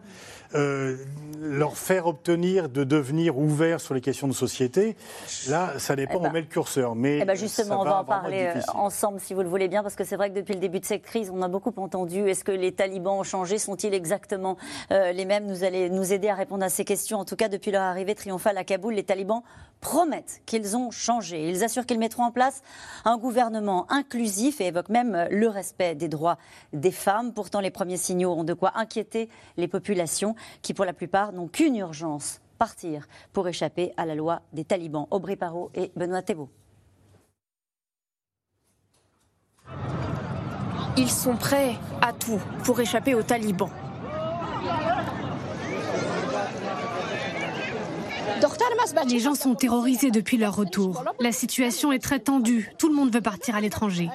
Euh, 0.55 0.97
leur 1.41 1.77
faire 1.77 2.07
obtenir 2.07 2.69
de 2.69 2.83
devenir 2.83 3.39
ouvert 3.39 3.81
sur 3.81 3.95
les 3.95 4.01
questions 4.01 4.27
de 4.27 4.33
société, 4.33 4.97
là, 5.49 5.79
ça 5.79 5.95
dépend, 5.95 6.15
eh 6.15 6.17
on 6.17 6.23
ben, 6.23 6.33
met 6.33 6.41
le 6.41 6.47
curseur. 6.47 6.95
Mais 6.95 7.19
eh 7.21 7.25
ben 7.25 7.37
justement, 7.37 7.83
on 7.83 7.85
va 7.85 8.01
en 8.01 8.05
parler 8.05 8.51
euh, 8.57 8.61
ensemble, 8.75 9.21
si 9.21 9.35
vous 9.35 9.43
le 9.43 9.49
voulez 9.49 9.69
bien, 9.69 9.83
parce 9.83 9.95
que 9.95 10.05
c'est 10.05 10.17
vrai 10.17 10.31
que 10.31 10.35
depuis 10.35 10.55
le 10.55 10.61
début 10.61 10.81
de 10.81 10.85
cette 10.85 11.03
crise, 11.03 11.31
on 11.33 11.43
a 11.43 11.49
beaucoup 11.49 11.73
entendu 11.77 12.29
est-ce 12.29 12.45
que 12.45 12.53
les 12.53 12.73
talibans 12.73 13.19
ont 13.19 13.25
changé 13.25 13.59
Sont-ils 13.59 13.95
exactement 13.95 14.57
les 14.91 15.25
mêmes? 15.25 15.47
Nous 15.47 15.65
allez 15.65 15.91
nous 15.91 16.13
aider 16.13 16.29
à 16.29 16.35
répondre 16.35 16.65
à 16.65 16.71
ces 16.71 16.85
questions. 16.85 17.19
En 17.19 17.25
tout 17.25 17.37
cas, 17.37 17.49
depuis 17.49 17.71
leur 17.71 17.83
arrivée 17.83 18.15
triomphale 18.15 18.59
à 18.59 18.65
Kaboul, 18.65 18.95
les 18.95 19.05
talibans 19.05 19.43
promettent 19.81 20.41
qu'ils 20.47 20.77
ont 20.77 20.91
changé. 20.91 21.49
Ils 21.49 21.63
assurent 21.63 21.87
qu'ils 21.87 21.99
mettront 21.99 22.25
en 22.25 22.33
place 22.33 22.63
un 23.05 23.17
gouvernement 23.17 23.87
inclusif 23.91 24.61
et 24.61 24.67
évoquent 24.67 24.89
même 24.89 25.29
le 25.31 25.49
respect 25.49 25.95
des 25.95 26.09
droits 26.09 26.39
des 26.73 26.91
femmes. 26.91 27.33
Pourtant, 27.33 27.61
les 27.61 27.71
premiers 27.71 27.97
signaux 27.97 28.33
ont 28.33 28.45
de 28.45 28.55
quoi 28.55 28.73
inquiéter 28.75 29.29
les 29.57 29.69
populations 29.69 30.35
qui, 30.63 30.75
pour 30.75 30.85
la 30.85 30.93
plupart, 30.93 31.33
n'ont 31.33 31.49
qu'une 31.49 31.77
urgence 31.77 32.41
partir 32.59 33.07
pour 33.33 33.49
échapper 33.49 33.93
à 33.97 34.05
la 34.05 34.15
loi 34.15 34.43
des 34.53 34.65
talibans. 34.65 35.07
Aubry 35.11 35.37
Parot 35.37 35.71
et 35.75 35.91
Benoît 35.97 36.23
Thébault. 36.23 36.51
Ils 40.97 41.11
sont 41.11 41.37
prêts 41.37 41.77
à 42.03 42.13
tout 42.13 42.41
pour 42.65 42.81
échapper 42.81 43.15
aux 43.15 43.23
talibans. 43.23 43.71
Les 49.09 49.19
gens 49.19 49.35
sont 49.35 49.55
terrorisés 49.55 50.11
depuis 50.11 50.37
leur 50.37 50.57
retour. 50.57 51.05
La 51.21 51.33
situation 51.33 51.93
est 51.93 51.99
très 51.99 52.21
tendue. 52.21 52.71
Tout 52.79 52.89
le 52.89 52.95
monde 52.95 53.13
veut 53.13 53.21
partir 53.21 53.57
à 53.57 53.61
l'étranger. 53.61 54.09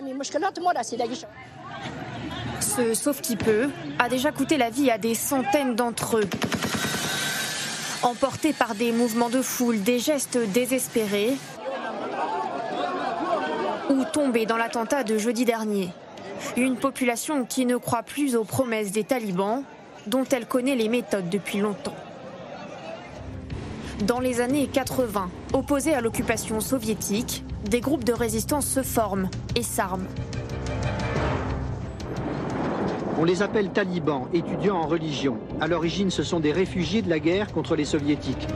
Sauf 2.93 3.21
qui 3.21 3.35
peut 3.35 3.69
a 3.99 4.09
déjà 4.09 4.31
coûté 4.31 4.57
la 4.57 4.71
vie 4.71 4.89
à 4.89 4.97
des 4.97 5.13
centaines 5.13 5.75
d'entre 5.75 6.17
eux. 6.17 6.29
Emportés 8.01 8.51
par 8.51 8.73
des 8.73 8.91
mouvements 8.91 9.29
de 9.29 9.43
foule, 9.43 9.81
des 9.83 9.99
gestes 9.99 10.39
désespérés, 10.53 11.37
ou 13.91 14.03
tombés 14.11 14.47
dans 14.47 14.57
l'attentat 14.57 15.03
de 15.03 15.19
jeudi 15.19 15.45
dernier. 15.45 15.89
Une 16.57 16.75
population 16.75 17.45
qui 17.45 17.67
ne 17.67 17.77
croit 17.77 18.01
plus 18.01 18.35
aux 18.35 18.43
promesses 18.43 18.91
des 18.91 19.03
talibans, 19.03 19.63
dont 20.07 20.25
elle 20.31 20.47
connaît 20.47 20.75
les 20.75 20.89
méthodes 20.89 21.29
depuis 21.29 21.59
longtemps. 21.59 21.95
Dans 24.05 24.19
les 24.19 24.41
années 24.41 24.67
80, 24.67 25.29
opposés 25.53 25.93
à 25.93 26.01
l'occupation 26.01 26.59
soviétique, 26.59 27.43
des 27.65 27.81
groupes 27.81 28.03
de 28.03 28.13
résistance 28.13 28.65
se 28.65 28.81
forment 28.81 29.29
et 29.55 29.61
s'arment. 29.61 30.07
On 33.19 33.25
les 33.25 33.43
appelle 33.43 33.69
talibans, 33.69 34.27
étudiants 34.33 34.77
en 34.77 34.87
religion. 34.87 35.37
À 35.61 35.67
l'origine, 35.67 36.09
ce 36.09 36.23
sont 36.23 36.39
des 36.39 36.51
réfugiés 36.51 37.01
de 37.01 37.09
la 37.09 37.19
guerre 37.19 37.51
contre 37.51 37.75
les 37.75 37.85
soviétiques. 37.85 38.47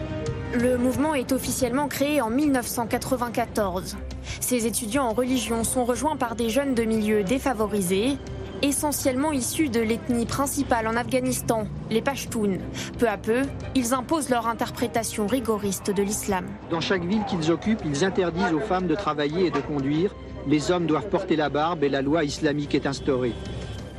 Le 0.54 0.78
mouvement 0.78 1.14
est 1.14 1.32
officiellement 1.32 1.88
créé 1.88 2.22
en 2.22 2.30
1994. 2.30 3.98
Ces 4.40 4.66
étudiants 4.66 5.06
en 5.06 5.14
religion 5.14 5.64
sont 5.64 5.86
rejoints 5.86 6.18
par 6.18 6.36
des 6.36 6.50
jeunes 6.50 6.74
de 6.74 6.84
milieux 6.84 7.24
défavorisés 7.24 8.18
essentiellement 8.64 9.32
issus 9.32 9.70
de 9.70 9.80
l'ethnie 9.80 10.26
principale 10.26 10.88
en 10.88 10.96
Afghanistan, 10.96 11.68
les 11.92 12.02
Pashtuns. 12.02 12.58
Peu 12.98 13.08
à 13.08 13.18
peu, 13.18 13.44
ils 13.76 13.94
imposent 13.94 14.30
leur 14.30 14.48
interprétation 14.48 15.28
rigoriste 15.28 15.92
de 15.92 16.02
l'islam. 16.02 16.46
Dans 16.72 16.82
chaque 16.82 17.04
ville 17.04 17.24
qu'ils 17.26 17.52
occupent, 17.52 17.84
ils 17.86 18.04
interdisent 18.04 18.54
aux 18.54 18.60
femmes 18.60 18.88
de 18.88 18.96
travailler 18.96 19.46
et 19.46 19.52
de 19.52 19.60
conduire. 19.60 20.16
Les 20.48 20.72
hommes 20.72 20.88
doivent 20.88 21.10
porter 21.10 21.36
la 21.36 21.50
barbe 21.50 21.84
et 21.84 21.90
la 21.90 22.02
loi 22.02 22.24
islamique 22.24 22.74
est 22.74 22.88
instaurée. 22.88 23.34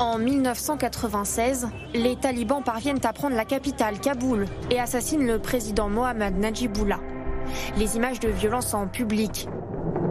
En 0.01 0.17
1996, 0.17 1.69
les 1.93 2.15
talibans 2.15 2.63
parviennent 2.63 3.05
à 3.05 3.13
prendre 3.13 3.35
la 3.35 3.45
capitale, 3.45 3.99
Kaboul, 3.99 4.45
et 4.71 4.79
assassinent 4.79 5.27
le 5.27 5.41
président 5.41 5.89
Mohammad 5.89 6.39
Najibullah. 6.39 7.01
Les 7.77 7.97
images 7.97 8.21
de 8.21 8.29
violence 8.29 8.75
en 8.75 8.87
public, 8.87 9.49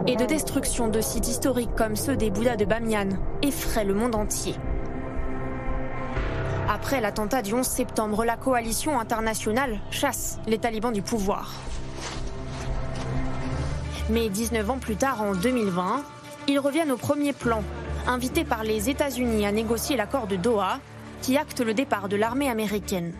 et 0.06 0.16
de 0.16 0.26
destruction 0.26 0.88
de 0.88 1.00
sites 1.00 1.28
historiques 1.28 1.74
comme 1.74 1.96
ceux 1.96 2.16
des 2.16 2.30
Bouddhas 2.30 2.56
de 2.56 2.66
Bamiyan 2.66 3.08
effraient 3.40 3.84
le 3.84 3.94
monde 3.94 4.14
entier. 4.14 4.54
Après 6.68 7.00
l'attentat 7.00 7.40
du 7.40 7.54
11 7.54 7.66
septembre, 7.66 8.26
la 8.26 8.36
coalition 8.36 9.00
internationale 9.00 9.80
chasse 9.90 10.38
les 10.46 10.58
talibans 10.58 10.92
du 10.92 11.00
pouvoir. 11.00 11.54
Mais 14.10 14.28
19 14.28 14.70
ans 14.70 14.78
plus 14.78 14.96
tard, 14.96 15.22
en 15.22 15.34
2020, 15.34 16.02
ils 16.46 16.58
reviennent 16.58 16.92
au 16.92 16.96
premier 16.98 17.32
plan, 17.32 17.62
invités 18.06 18.44
par 18.44 18.64
les 18.64 18.88
États-Unis 18.88 19.46
à 19.46 19.52
négocier 19.52 19.96
l'accord 19.96 20.26
de 20.26 20.36
Doha, 20.36 20.80
qui 21.22 21.36
acte 21.36 21.60
le 21.60 21.74
départ 21.74 22.08
de 22.08 22.16
l'armée 22.16 22.48
américaine. 22.48 23.12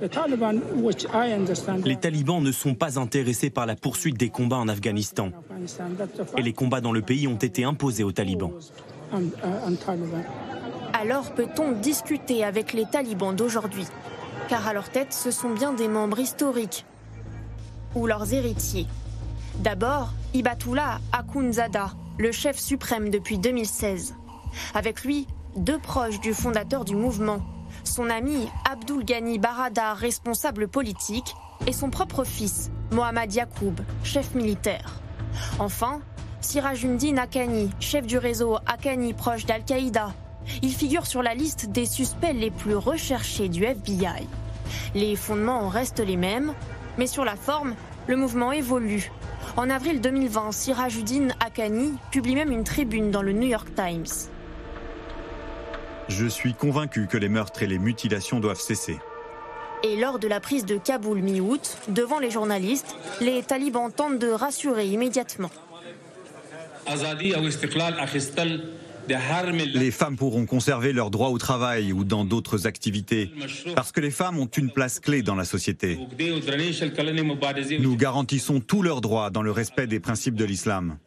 Les 0.00 1.96
talibans 1.96 2.42
ne 2.42 2.52
sont 2.52 2.74
pas 2.74 2.98
intéressés 3.00 3.50
par 3.50 3.66
la 3.66 3.74
poursuite 3.74 4.16
des 4.16 4.28
combats 4.28 4.58
en 4.58 4.68
Afghanistan. 4.68 5.30
Et 6.36 6.42
les 6.42 6.52
combats 6.52 6.80
dans 6.80 6.92
le 6.92 7.02
pays 7.02 7.26
ont 7.26 7.36
été 7.36 7.64
imposés 7.64 8.04
aux 8.04 8.12
talibans. 8.12 8.52
Alors 10.92 11.32
peut-on 11.32 11.72
discuter 11.72 12.44
avec 12.44 12.72
les 12.72 12.84
talibans 12.84 13.34
d'aujourd'hui? 13.34 13.86
Car 14.48 14.66
à 14.68 14.72
leur 14.72 14.88
tête, 14.88 15.12
ce 15.12 15.30
sont 15.30 15.50
bien 15.50 15.72
des 15.72 15.88
membres 15.88 16.20
historiques 16.20 16.84
ou 17.94 18.06
leurs 18.06 18.32
héritiers. 18.32 18.86
D'abord, 19.60 20.12
Ibatullah 20.34 21.00
Akhundzada, 21.12 21.90
le 22.18 22.32
chef 22.32 22.58
suprême 22.58 23.10
depuis 23.10 23.38
2016. 23.38 24.16
Avec 24.74 25.04
lui, 25.04 25.26
deux 25.56 25.78
proches 25.78 26.20
du 26.20 26.34
fondateur 26.34 26.84
du 26.84 26.96
mouvement, 26.96 27.40
son 27.84 28.10
ami 28.10 28.48
Abdul 28.68 29.04
Ghani 29.04 29.38
Barada, 29.38 29.94
responsable 29.94 30.68
politique, 30.68 31.34
et 31.66 31.72
son 31.72 31.90
propre 31.90 32.24
fils, 32.24 32.70
Mohamed 32.90 33.32
Yacoub, 33.32 33.74
chef 34.02 34.34
militaire. 34.34 35.00
Enfin, 35.58 36.00
Sirajuddin 36.40 37.16
Akani, 37.16 37.70
chef 37.80 38.06
du 38.06 38.18
réseau 38.18 38.58
Akani 38.66 39.12
proche 39.12 39.46
d'Al-Qaïda. 39.46 40.12
Il 40.62 40.72
figure 40.72 41.06
sur 41.06 41.22
la 41.22 41.34
liste 41.34 41.66
des 41.70 41.86
suspects 41.86 42.32
les 42.32 42.50
plus 42.50 42.76
recherchés 42.76 43.48
du 43.48 43.64
FBI. 43.64 44.26
Les 44.94 45.16
fondements 45.16 45.68
restent 45.68 46.00
les 46.00 46.16
mêmes, 46.16 46.54
mais 46.96 47.06
sur 47.06 47.24
la 47.24 47.36
forme, 47.36 47.74
le 48.06 48.16
mouvement 48.16 48.52
évolue. 48.52 49.10
En 49.56 49.70
avril 49.70 50.00
2020, 50.00 50.52
Sirajuddin 50.52 51.28
Akani 51.40 51.94
publie 52.12 52.34
même 52.34 52.52
une 52.52 52.64
tribune 52.64 53.10
dans 53.10 53.22
le 53.22 53.32
New 53.32 53.48
York 53.48 53.68
Times. 53.74 54.06
Je 56.08 56.26
suis 56.26 56.54
convaincu 56.54 57.06
que 57.06 57.16
les 57.18 57.28
meurtres 57.28 57.62
et 57.62 57.66
les 57.66 57.78
mutilations 57.78 58.40
doivent 58.40 58.60
cesser. 58.60 58.98
Et 59.82 59.96
lors 59.96 60.18
de 60.18 60.26
la 60.26 60.40
prise 60.40 60.64
de 60.64 60.76
Kaboul 60.76 61.20
mi-août, 61.20 61.78
devant 61.88 62.18
les 62.18 62.30
journalistes, 62.30 62.96
les 63.20 63.42
talibans 63.42 63.92
tentent 63.92 64.18
de 64.18 64.28
rassurer 64.28 64.86
immédiatement. 64.86 65.50
Les 69.74 69.90
femmes 69.90 70.16
pourront 70.16 70.46
conserver 70.46 70.92
leurs 70.92 71.10
droits 71.10 71.30
au 71.30 71.38
travail 71.38 71.92
ou 71.92 72.04
dans 72.04 72.24
d'autres 72.24 72.66
activités, 72.66 73.30
parce 73.74 73.92
que 73.92 74.00
les 74.00 74.10
femmes 74.10 74.38
ont 74.38 74.46
une 74.46 74.70
place 74.70 75.00
clé 75.00 75.22
dans 75.22 75.34
la 75.34 75.44
société. 75.44 75.98
Nous 77.80 77.96
garantissons 77.96 78.60
tous 78.60 78.82
leurs 78.82 79.00
droits 79.00 79.30
dans 79.30 79.42
le 79.42 79.50
respect 79.50 79.86
des 79.86 80.00
principes 80.00 80.34
de 80.34 80.44
l'islam. 80.44 80.98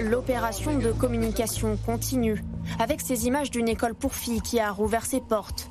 L'opération 0.00 0.78
de 0.78 0.90
communication 0.92 1.76
continue, 1.86 2.42
avec 2.78 3.00
ces 3.00 3.26
images 3.26 3.50
d'une 3.50 3.68
école 3.68 3.94
pour 3.94 4.14
filles 4.14 4.40
qui 4.40 4.58
a 4.58 4.70
rouvert 4.70 5.06
ses 5.06 5.20
portes. 5.20 5.70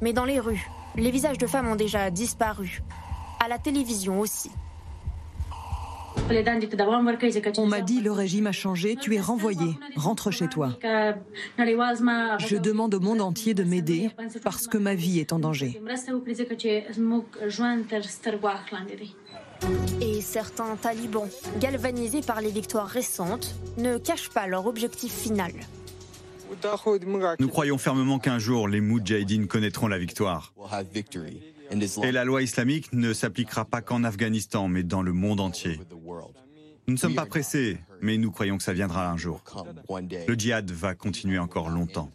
Mais 0.00 0.12
dans 0.12 0.24
les 0.24 0.40
rues, 0.40 0.66
les 0.96 1.10
visages 1.10 1.38
de 1.38 1.46
femmes 1.46 1.68
ont 1.68 1.76
déjà 1.76 2.10
disparu. 2.10 2.82
À 3.44 3.48
la 3.48 3.58
télévision 3.58 4.20
aussi. 4.20 4.50
On 7.56 7.66
m'a 7.66 7.80
dit 7.80 8.00
le 8.00 8.12
régime 8.12 8.46
a 8.46 8.52
changé, 8.52 8.96
tu 8.96 9.14
es 9.14 9.20
renvoyé, 9.20 9.76
rentre 9.96 10.30
chez 10.30 10.48
toi. 10.48 10.76
Je 10.82 12.56
demande 12.56 12.94
au 12.94 13.00
monde 13.00 13.20
entier 13.20 13.54
de 13.54 13.64
m'aider 13.64 14.10
parce 14.42 14.66
que 14.66 14.78
ma 14.78 14.94
vie 14.94 15.20
est 15.20 15.32
en 15.32 15.38
danger. 15.38 15.80
Et 20.00 20.20
certains 20.20 20.76
talibans, 20.76 21.28
galvanisés 21.60 22.20
par 22.20 22.40
les 22.40 22.50
victoires 22.50 22.88
récentes, 22.88 23.54
ne 23.78 23.98
cachent 23.98 24.30
pas 24.30 24.46
leur 24.46 24.66
objectif 24.66 25.12
final. 25.12 25.52
Nous 27.38 27.48
croyons 27.48 27.78
fermement 27.78 28.18
qu'un 28.18 28.38
jour, 28.38 28.68
les 28.68 28.80
Moudjahidines 28.80 29.46
connaîtront 29.46 29.88
la 29.88 29.98
victoire. 29.98 30.52
Et 32.02 32.12
la 32.12 32.24
loi 32.24 32.42
islamique 32.42 32.92
ne 32.92 33.12
s'appliquera 33.12 33.64
pas 33.64 33.82
qu'en 33.82 34.04
Afghanistan, 34.04 34.68
mais 34.68 34.82
dans 34.82 35.02
le 35.02 35.12
monde 35.12 35.40
entier. 35.40 35.80
Nous 36.86 36.94
ne 36.94 36.98
sommes 36.98 37.14
pas 37.14 37.26
pressés, 37.26 37.78
mais 38.00 38.18
nous 38.18 38.30
croyons 38.30 38.58
que 38.58 38.62
ça 38.62 38.72
viendra 38.72 39.10
un 39.10 39.16
jour. 39.16 39.42
Le 40.28 40.34
djihad 40.34 40.70
va 40.70 40.94
continuer 40.94 41.38
encore 41.38 41.70
longtemps. 41.70 42.10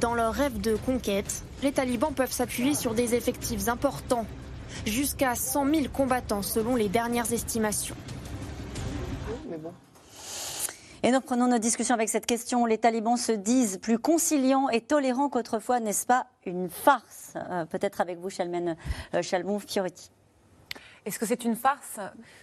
Dans 0.00 0.14
leur 0.14 0.32
rêve 0.32 0.60
de 0.60 0.76
conquête, 0.76 1.44
les 1.62 1.72
talibans 1.72 2.12
peuvent 2.14 2.32
s'appuyer 2.32 2.74
sur 2.74 2.94
des 2.94 3.14
effectifs 3.14 3.68
importants, 3.68 4.26
jusqu'à 4.86 5.34
100 5.34 5.74
000 5.74 5.86
combattants 5.92 6.42
selon 6.42 6.76
les 6.76 6.88
dernières 6.88 7.32
estimations. 7.32 7.96
Et 11.08 11.10
nous 11.10 11.20
reprenons 11.20 11.46
notre 11.46 11.62
discussion 11.62 11.94
avec 11.94 12.10
cette 12.10 12.26
question. 12.26 12.66
Les 12.66 12.76
talibans 12.76 13.16
se 13.16 13.32
disent 13.32 13.78
plus 13.78 13.98
conciliants 13.98 14.68
et 14.68 14.82
tolérants 14.82 15.30
qu'autrefois, 15.30 15.80
n'est-ce 15.80 16.04
pas 16.04 16.26
une 16.44 16.68
farce 16.68 17.32
euh, 17.36 17.64
Peut-être 17.64 18.02
avec 18.02 18.18
vous, 18.18 18.28
Chalmen 18.28 18.76
euh. 19.14 19.22
Est-ce 21.06 21.18
que 21.18 21.24
c'est 21.24 21.46
une 21.46 21.56
farce? 21.56 21.98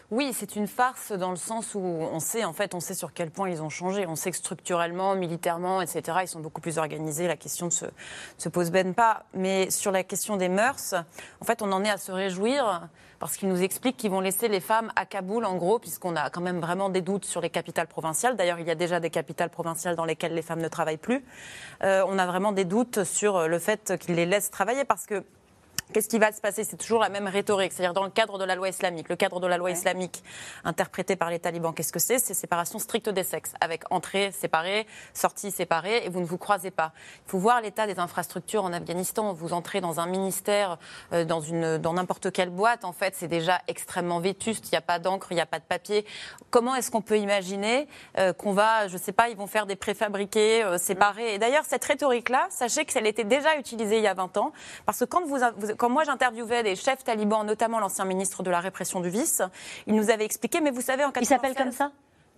Oui, 0.10 0.32
c'est 0.34 0.56
une 0.56 0.66
farce 0.66 1.12
dans 1.12 1.30
le 1.30 1.36
sens 1.36 1.76
où 1.76 1.80
on 1.80 2.20
sait, 2.20 2.44
en 2.44 2.54
fait, 2.54 2.74
on 2.74 2.80
sait 2.80 2.96
sur 2.96 3.14
quel 3.14 3.30
point 3.30 3.52
ils 3.52 3.62
ont 3.62 3.70
changé. 3.70 4.08
On 4.08 4.16
sait 4.16 4.32
que 4.32 4.38
structurellement, 4.38 5.14
militairement, 5.14 5.80
etc., 5.84 6.18
ils 6.24 6.28
sont 6.28 6.40
beaucoup 6.40 6.62
plus 6.62 6.80
organisés. 6.80 7.28
La 7.28 7.38
question 7.38 7.68
ne 7.68 7.72
se, 7.72 7.86
se 8.40 8.50
pose 8.50 8.72
même 8.72 8.96
pas. 8.96 9.26
Mais 9.36 9.70
sur 9.70 9.92
la 9.92 10.04
question 10.04 10.38
des 10.38 10.50
mœurs, 10.50 10.96
en 11.40 11.46
fait, 11.46 11.62
on 11.62 11.72
en 11.72 11.84
est 11.84 11.92
à 11.92 11.98
se 11.98 12.12
réjouir 12.12 12.90
parce 13.20 13.38
qu'ils 13.38 13.50
nous 13.50 13.62
expliquent 13.62 13.98
qu'ils 13.98 14.12
vont 14.12 14.20
laisser 14.20 14.48
les 14.48 14.60
femmes 14.60 14.92
à 14.96 15.06
Kaboul, 15.06 15.46
en 15.46 15.56
gros, 15.56 15.80
puisqu'on 15.80 16.16
a 16.16 16.30
quand 16.30 16.42
même 16.42 16.60
vraiment 16.60 16.90
des 16.90 17.02
doutes 17.02 17.26
sur 17.26 17.42
les 17.42 17.50
capitales 17.50 17.88
provinciales. 17.88 18.36
D'ailleurs, 18.36 18.60
il 18.60 18.68
y 18.68 18.72
a 18.72 18.76
déjà 18.76 19.00
des 19.00 19.10
capitales 19.10 19.50
provinciales 19.50 19.96
dans 19.96 20.06
lesquelles 20.06 20.34
les 20.34 20.42
femmes 20.42 20.62
ne 20.62 20.68
travaillent 20.68 20.98
plus. 20.98 21.24
Euh, 21.84 22.04
on 22.08 22.18
a 22.18 22.26
vraiment 22.26 22.52
des 22.52 22.66
doutes 22.66 23.04
sur 23.04 23.48
le 23.48 23.60
fait 23.60 23.98
qu'ils 24.00 24.16
les 24.16 24.26
laissent 24.26 24.52
travailler 24.52 24.86
parce 24.86 25.06
que 25.06 25.24
Qu'est-ce 25.94 26.10
qui 26.10 26.18
va 26.18 26.32
se 26.32 26.42
passer? 26.42 26.64
C'est 26.64 26.78
toujours 26.78 27.00
la 27.00 27.10
même 27.10 27.28
rhétorique, 27.28 27.72
c'est-à-dire 27.72 27.94
dans 27.94 28.04
le 28.04 28.10
cadre 28.10 28.40
de 28.40 28.44
la 28.44 28.56
loi 28.56 28.70
islamique. 28.70 29.08
Le 29.08 29.16
cadre 29.16 29.40
de 29.40 29.46
la 29.46 29.58
loi 29.58 29.70
islamique 29.70 30.24
interprété 30.64 31.16
par 31.16 31.30
les 31.30 31.38
talibans, 31.38 31.74
qu'est-ce 31.74 31.94
que 31.94 32.00
c'est? 32.00 32.18
C'est 32.18 32.34
séparation 32.34 32.80
stricte 32.80 33.08
des 33.08 33.24
sexes, 33.24 33.54
avec 33.62 33.84
entrée 33.92 34.32
séparée, 34.32 34.88
sortie 35.14 35.52
séparée, 35.52 36.04
et 36.04 36.10
vous 36.10 36.22
ne 36.22 36.26
vous 36.26 36.40
croisez 36.40 36.72
pas. 36.72 36.92
Il 37.28 37.32
faut 37.32 37.38
voir 37.38 37.62
l'état 37.62 37.86
des 37.86 38.00
infrastructures 38.00 38.64
en 38.64 38.74
Afghanistan. 38.74 39.34
Vous 39.34 39.54
entrez 39.54 39.80
dans 39.80 40.00
un 40.00 40.08
ministère, 40.08 40.80
euh, 41.14 41.24
dans 41.24 41.40
une, 41.40 41.78
dans 41.78 41.94
n'importe 41.94 42.32
quelle 42.32 42.50
boîte, 42.50 42.84
en 42.84 42.92
fait, 42.92 43.14
c'est 43.16 43.28
déjà 43.28 43.62
extrêmement 43.68 44.20
vétuste. 44.20 44.68
Il 44.70 44.72
n'y 44.72 44.80
a 44.80 44.82
pas 44.82 44.98
d'encre, 44.98 45.28
il 45.30 45.36
n'y 45.36 45.42
a 45.42 45.46
pas 45.46 45.60
de 45.60 45.66
papier. 45.66 46.06
Comment 46.50 46.74
est-ce 46.74 46.90
qu'on 46.90 47.02
peut 47.02 47.20
imaginer 47.20 47.88
euh, 48.18 48.34
qu'on 48.34 48.54
va, 48.54 48.88
je 48.88 48.94
ne 48.94 49.00
sais 49.00 49.12
pas, 49.14 49.30
ils 49.30 49.38
vont 49.38 49.48
faire 49.48 49.68
des 49.68 49.76
préfabriqués 49.76 50.64
euh, 50.64 50.80
séparés? 50.80 51.36
Et 51.36 51.38
d'ailleurs, 51.38 51.64
cette 51.66 51.86
rhétorique-là, 51.86 52.48
sachez 52.50 52.86
qu'elle 52.86 53.06
était 53.06 53.24
déjà 53.24 53.56
utilisée 53.58 53.98
il 53.98 54.04
y 54.04 54.08
a 54.08 54.16
20 54.16 54.38
ans, 54.38 54.52
parce 54.88 55.00
que 55.00 55.06
quand 55.06 55.24
vous, 55.26 55.38
vous 55.58 55.75
quand 55.78 55.90
moi 55.90 56.04
j'interviewais 56.04 56.64
des 56.64 56.76
chefs 56.76 57.04
talibans, 57.04 57.46
notamment 57.46 57.80
l'ancien 57.80 58.06
ministre 58.06 58.44
de 58.44 58.50
la 58.50 58.60
répression 58.60 59.00
du 59.00 59.10
vice, 59.10 59.42
il 59.88 59.96
nous 59.96 60.10
avait 60.10 60.26
expliqué, 60.26 60.62
mais 60.62 60.72
vous 60.72 60.82
savez, 60.82 61.04
en 61.04 61.12
Il 61.20 61.26
s'appelle 61.26 61.56
comme 61.56 61.72
ça? 61.72 61.92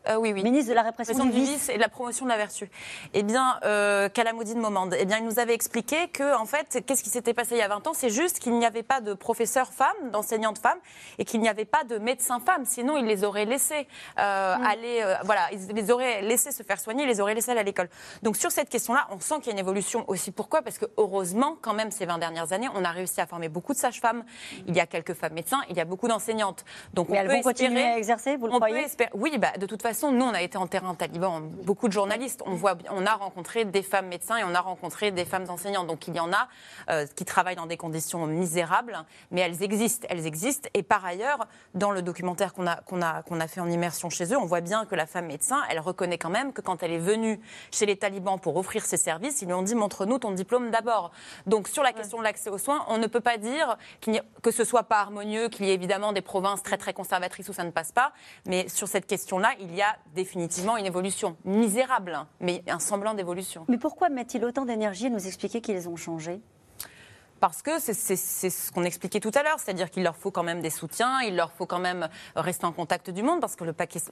Euh, 0.10 0.16
oui, 0.16 0.32
oui. 0.34 0.44
Ministre 0.44 0.70
de 0.70 0.76
la 0.76 0.84
répression 0.84 1.26
du 1.26 1.32
vice. 1.32 1.70
et 1.70 1.76
de 1.76 1.82
la 1.82 1.90
promotion 1.90 2.26
de 2.26 2.30
la 2.30 2.38
vertu. 2.38 2.70
Eh 3.14 3.24
bien, 3.24 3.60
euh, 3.64 4.10
Kalamoudine 4.10 4.60
Momand, 4.60 4.90
eh 4.98 5.06
bien, 5.06 5.18
il 5.18 5.26
nous 5.26 5.40
avait 5.40 5.54
expliqué 5.54 6.08
que, 6.08 6.36
en 6.36 6.46
fait, 6.46 6.84
qu'est-ce 6.86 7.04
qui 7.04 7.10
s'était 7.10 7.34
passé 7.34 7.56
il 7.56 7.60
y 7.60 7.62
a 7.62 7.68
20 7.68 7.88
ans? 7.88 7.94
C'est 7.94 8.10
juste 8.10 8.40
qu'il 8.40 8.54
n'y 8.58 8.66
avait 8.66 8.84
pas 8.84 9.02
de 9.02 9.14
professeurs 9.14 9.74
femmes, 9.74 10.12
d'enseignantes 10.12 10.60
femmes, 10.60 10.80
et 11.18 11.26
qu'il 11.26 11.42
n'y 11.42 11.50
avait 11.50 11.66
pas 11.66 11.84
de 11.84 11.98
médecins 11.98 12.40
femmes. 12.40 12.66
Sinon, 12.66 12.98
ils 12.98 13.06
les 13.06 13.24
auraient 13.24 13.46
laissés 13.46 13.88
euh, 14.20 14.58
mm. 14.58 14.66
aller, 14.66 15.02
euh, 15.02 15.16
voilà, 15.24 15.50
ils 15.52 15.76
les 15.76 15.92
auraient 15.92 16.22
laissés 16.22 16.52
se 16.52 16.64
faire 16.64 16.80
soigner, 16.80 17.04
ils 17.04 17.10
les 17.10 17.20
auraient 17.20 17.36
laissés 17.36 17.52
aller 17.52 17.62
à 17.62 17.64
l'école. 17.64 17.90
Donc, 18.24 18.38
sur 18.38 18.52
cette 18.52 18.70
question-là, 18.70 19.08
on 19.12 19.20
sent 19.20 19.36
qu'il 19.40 19.48
y 19.48 19.50
a 19.50 19.54
une 19.54 19.60
évolution 19.60 20.06
aussi. 20.08 20.32
Pourquoi? 20.32 20.62
Parce 20.62 20.78
que, 20.78 20.86
heureusement, 20.98 21.58
quand 21.62 21.74
même, 21.74 21.92
ces 21.92 22.06
20 22.06 22.18
dernières 22.20 22.54
années, 22.54 22.70
on 22.74 22.84
a 22.84 22.92
réussi 22.92 23.20
à 23.20 23.28
former 23.28 23.50
beaucoup 23.50 23.74
de 23.74 23.78
sages-femmes. 23.78 24.24
Il 24.68 24.76
y 24.76 24.80
a 24.80 24.86
quelques 24.86 25.14
femmes 25.14 25.34
médecins, 25.34 25.62
il 25.70 25.76
y 25.76 25.82
a 25.82 25.86
beaucoup 25.86 26.08
d'enseignantes. 26.08 26.64
Donc, 26.94 27.10
Mais 27.10 27.18
on 27.18 27.22
elles 27.22 27.28
peut 27.28 27.36
vont 27.36 27.42
continuer 27.42 27.84
à 27.84 27.98
exercer, 27.98 28.38
vous 28.38 28.48
le 28.48 28.54
croyez? 28.54 28.86
Oui, 29.14 29.38
bah, 29.38 29.52
de 29.58 29.66
toute 29.66 29.82
façon, 29.82 29.87
nous, 30.12 30.26
on 30.26 30.34
a 30.34 30.42
été 30.42 30.58
en 30.58 30.68
terrain 30.68 30.96
taliban, 30.96 31.42
beaucoup 31.42 31.88
de 31.88 31.94
journalistes. 31.94 32.42
On, 32.46 32.56
voit, 32.56 32.78
on 32.90 33.06
a 33.06 33.14
rencontré 33.14 33.66
des 33.66 33.82
femmes 33.82 34.08
médecins 34.08 34.38
et 34.38 34.44
on 34.44 34.54
a 34.54 34.60
rencontré 34.60 35.12
des 35.12 35.26
femmes 35.26 35.50
enseignantes. 35.50 35.88
Donc 35.88 36.08
il 36.08 36.16
y 36.16 36.20
en 36.20 36.32
a 36.34 36.48
euh, 36.90 37.06
qui 37.16 37.26
travaillent 37.26 37.56
dans 37.56 37.66
des 37.66 37.78
conditions 37.78 38.26
misérables, 38.28 38.98
mais 39.32 39.42
elles 39.42 39.64
existent, 39.64 40.08
elles 40.10 40.26
existent. 40.26 40.70
Et 40.74 40.84
par 40.84 41.06
ailleurs, 41.06 41.48
dans 41.74 41.92
le 41.92 42.02
documentaire 42.02 42.54
qu'on 42.54 42.68
a, 42.68 42.78
qu'on 42.78 43.02
a, 43.02 43.24
qu'on 43.24 43.40
a 43.40 43.48
fait 43.48 43.62
en 43.62 43.70
immersion 43.70 44.10
chez 44.10 44.26
eux, 44.34 44.38
on 44.38 44.46
voit 44.46 44.62
bien 44.62 44.86
que 44.86 44.96
la 44.96 45.06
femme 45.06 45.28
médecin, 45.28 45.62
elle 45.70 45.80
reconnaît 45.80 46.18
quand 46.18 46.30
même 46.30 46.54
que 46.54 46.62
quand 46.62 46.84
elle 46.84 46.92
est 46.92 46.98
venue 46.98 47.40
chez 47.72 47.86
les 47.86 47.98
talibans 47.98 48.40
pour 48.40 48.58
offrir 48.58 48.86
ses 48.86 48.98
services, 48.98 49.42
ils 49.42 49.46
lui 49.46 49.54
ont 49.54 49.62
dit 49.62 49.76
montre-nous 49.76 50.20
ton 50.20 50.32
diplôme 50.32 50.72
d'abord. 50.72 51.12
Donc 51.46 51.68
sur 51.68 51.84
la 51.84 51.94
question 51.94 52.18
de 52.20 52.24
l'accès 52.24 52.50
aux 52.50 52.58
soins, 52.58 52.86
on 52.90 52.98
ne 52.98 53.08
peut 53.08 53.22
pas 53.22 53.38
dire 53.38 53.78
que 54.42 54.52
ce 54.52 54.64
soit 54.64 54.84
pas 54.84 55.00
harmonieux, 55.00 55.50
qu'il 55.50 55.66
y 55.66 55.72
ait 55.72 55.74
évidemment 55.74 56.14
des 56.14 56.22
provinces 56.22 56.64
très 56.64 56.78
très 56.78 56.94
conservatrices 56.94 57.50
où 57.50 57.54
ça 57.54 57.64
ne 57.64 57.72
passe 57.72 57.92
pas, 57.92 58.12
mais 58.46 58.68
sur 58.68 58.88
cette 58.88 59.06
question-là, 59.06 59.54
il 59.60 59.74
y 59.76 59.77
a 59.82 59.96
définitivement 60.16 60.78
une 60.78 60.86
évolution 60.86 61.36
misérable, 61.46 62.14
hein, 62.14 62.28
mais 62.40 62.64
un 62.68 62.80
semblant 62.80 63.14
d'évolution. 63.14 63.66
Mais 63.68 63.78
pourquoi 63.78 64.10
mettent-ils 64.10 64.44
autant 64.44 64.66
d'énergie 64.66 65.08
à 65.08 65.10
nous 65.10 65.28
expliquer 65.28 65.62
qu'ils 65.62 65.88
ont 65.90 65.96
changé? 65.96 66.42
Parce 67.40 67.62
que 67.62 67.80
c'est 67.80 68.16
ce 68.16 68.72
qu'on 68.72 68.84
expliquait 68.84 69.20
tout 69.20 69.32
à 69.34 69.44
l'heure, 69.44 69.60
c'est-à-dire 69.60 69.90
qu'il 69.90 70.04
leur 70.04 70.16
faut 70.16 70.32
quand 70.32 70.44
même 70.44 70.62
des 70.62 70.70
soutiens, 70.70 71.22
il 71.22 71.36
leur 71.36 71.52
faut 71.52 71.66
quand 71.66 71.80
même 71.80 72.10
rester 72.36 72.66
en 72.66 72.72
contact 72.72 73.10
du 73.10 73.24
monde, 73.24 73.40
parce 73.42 73.56
que 73.56 73.64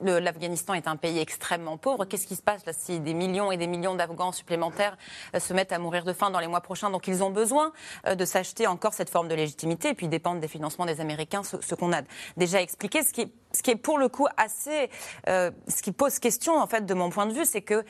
l'Afghanistan 0.01 0.73
est 0.73 0.87
un 0.87 0.95
pays 0.95 1.19
extrêmement 1.19 1.77
pauvre. 1.77 2.05
Qu'est-ce 2.05 2.27
qui 2.27 2.35
se 2.35 2.41
passe 2.41 2.65
là 2.65 2.73
si 2.73 2.99
des 2.99 3.13
millions 3.13 3.51
et 3.51 3.57
des 3.57 3.67
millions 3.67 3.95
d'Afghans 3.95 4.31
supplémentaires 4.31 4.97
euh, 5.35 5.39
se 5.39 5.53
mettent 5.53 5.71
à 5.71 5.79
mourir 5.79 6.03
de 6.03 6.13
faim 6.13 6.29
dans 6.29 6.39
les 6.39 6.47
mois 6.47 6.61
prochains? 6.61 6.89
Donc 6.89 7.07
ils 7.07 7.23
ont 7.23 7.31
besoin 7.31 7.71
euh, 8.07 8.15
de 8.15 8.25
s'acheter 8.25 8.67
encore 8.67 8.93
cette 8.93 9.09
forme 9.09 9.27
de 9.27 9.35
légitimité, 9.35 9.89
et 9.89 9.93
puis 9.93 10.07
dépendre 10.07 10.39
des 10.39 10.47
financements 10.47 10.85
des 10.85 11.01
Américains, 11.01 11.41
ce, 11.43 11.75
qu'on 11.75 11.93
a 11.93 12.01
déjà 12.37 12.61
expliqué. 12.61 13.01
Ce 13.03 13.11
qui, 13.13 13.71
est 13.71 13.75
pour 13.75 13.97
le 13.97 14.09
coup 14.09 14.27
assez, 14.37 14.89
euh, 15.27 15.51
ce 15.67 15.81
qui 15.81 15.91
pose 15.91 16.19
question 16.19 16.57
en 16.57 16.67
fait 16.67 16.85
de 16.85 16.93
mon 16.93 17.09
point 17.09 17.25
de 17.25 17.33
vue, 17.33 17.45
c'est 17.45 17.61
que 17.61 17.83